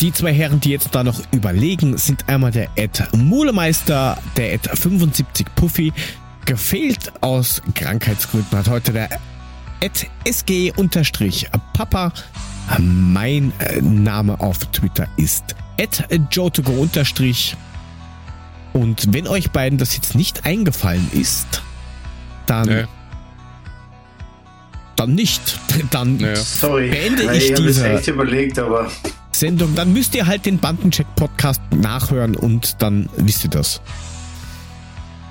Die 0.00 0.12
zwei 0.12 0.34
Herren, 0.34 0.60
die 0.60 0.70
jetzt 0.70 0.94
da 0.94 1.04
noch 1.04 1.20
überlegen, 1.32 1.96
sind 1.96 2.28
einmal 2.28 2.50
der 2.50 2.68
Ed 2.76 3.02
Mulemeister, 3.16 4.18
der 4.36 4.54
Ed 4.54 4.68
75 4.72 5.46
Puffy. 5.54 5.92
Gefehlt 6.44 7.12
aus 7.22 7.62
Krankheitsgründen 7.74 8.58
hat 8.58 8.68
heute 8.68 8.92
der 8.92 9.08
Ed 9.80 10.06
SG-Papa. 10.24 12.12
Mein 12.78 13.52
äh, 13.60 13.80
Name 13.80 14.38
auf 14.40 14.58
Twitter 14.72 15.06
ist 15.16 15.54
Ed 15.76 16.04
Jotogo- 16.30 16.88
und 18.74 19.14
wenn 19.14 19.26
euch 19.26 19.52
beiden 19.52 19.78
das 19.78 19.94
jetzt 19.94 20.14
nicht 20.14 20.44
eingefallen 20.44 21.08
ist, 21.12 21.62
dann. 22.44 22.68
Nee. 22.68 22.84
Dann 24.96 25.14
nicht. 25.14 25.58
Dann 25.90 26.16
nee. 26.16 26.34
Sorry. 26.34 26.90
beende 26.90 27.26
nee, 27.26 27.38
ich, 27.38 27.50
ich 27.50 27.54
diese 27.54 27.88
echt 27.88 28.08
überlegt, 28.08 28.58
aber 28.58 28.90
Sendung. 29.32 29.74
Dann 29.74 29.92
müsst 29.92 30.14
ihr 30.14 30.26
halt 30.26 30.46
den 30.46 30.58
Bandencheck-Podcast 30.58 31.60
nachhören 31.72 32.36
und 32.36 32.80
dann 32.82 33.08
wisst 33.16 33.44
ihr 33.44 33.50
das. 33.50 33.80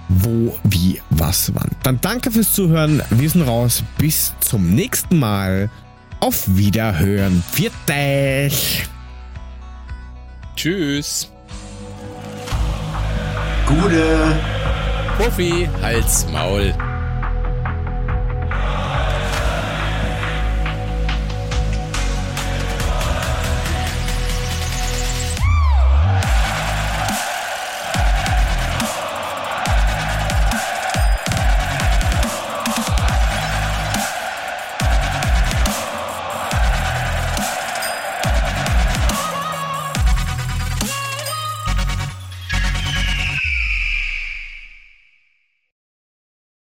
Wo, 0.10 0.57
wie, 0.64 1.02
was, 1.10 1.53
wann. 1.56 1.70
Dann 1.84 1.99
danke 2.02 2.32
fürs 2.32 2.53
Zuhören. 2.53 3.02
Wir 3.10 3.30
sind 3.30 3.44
raus. 3.44 3.84
Bis 3.98 4.34
zum 4.41 4.70
nächsten 4.70 5.20
Mal. 5.20 5.70
Auf 6.20 6.44
Wiederhören. 6.56 7.44
Viert 7.52 7.74
Tschüss. 10.56 11.32
Gute. 13.68 14.07
Profi, 15.18 15.65
Hals, 15.81 16.26
Maul. 16.31 16.93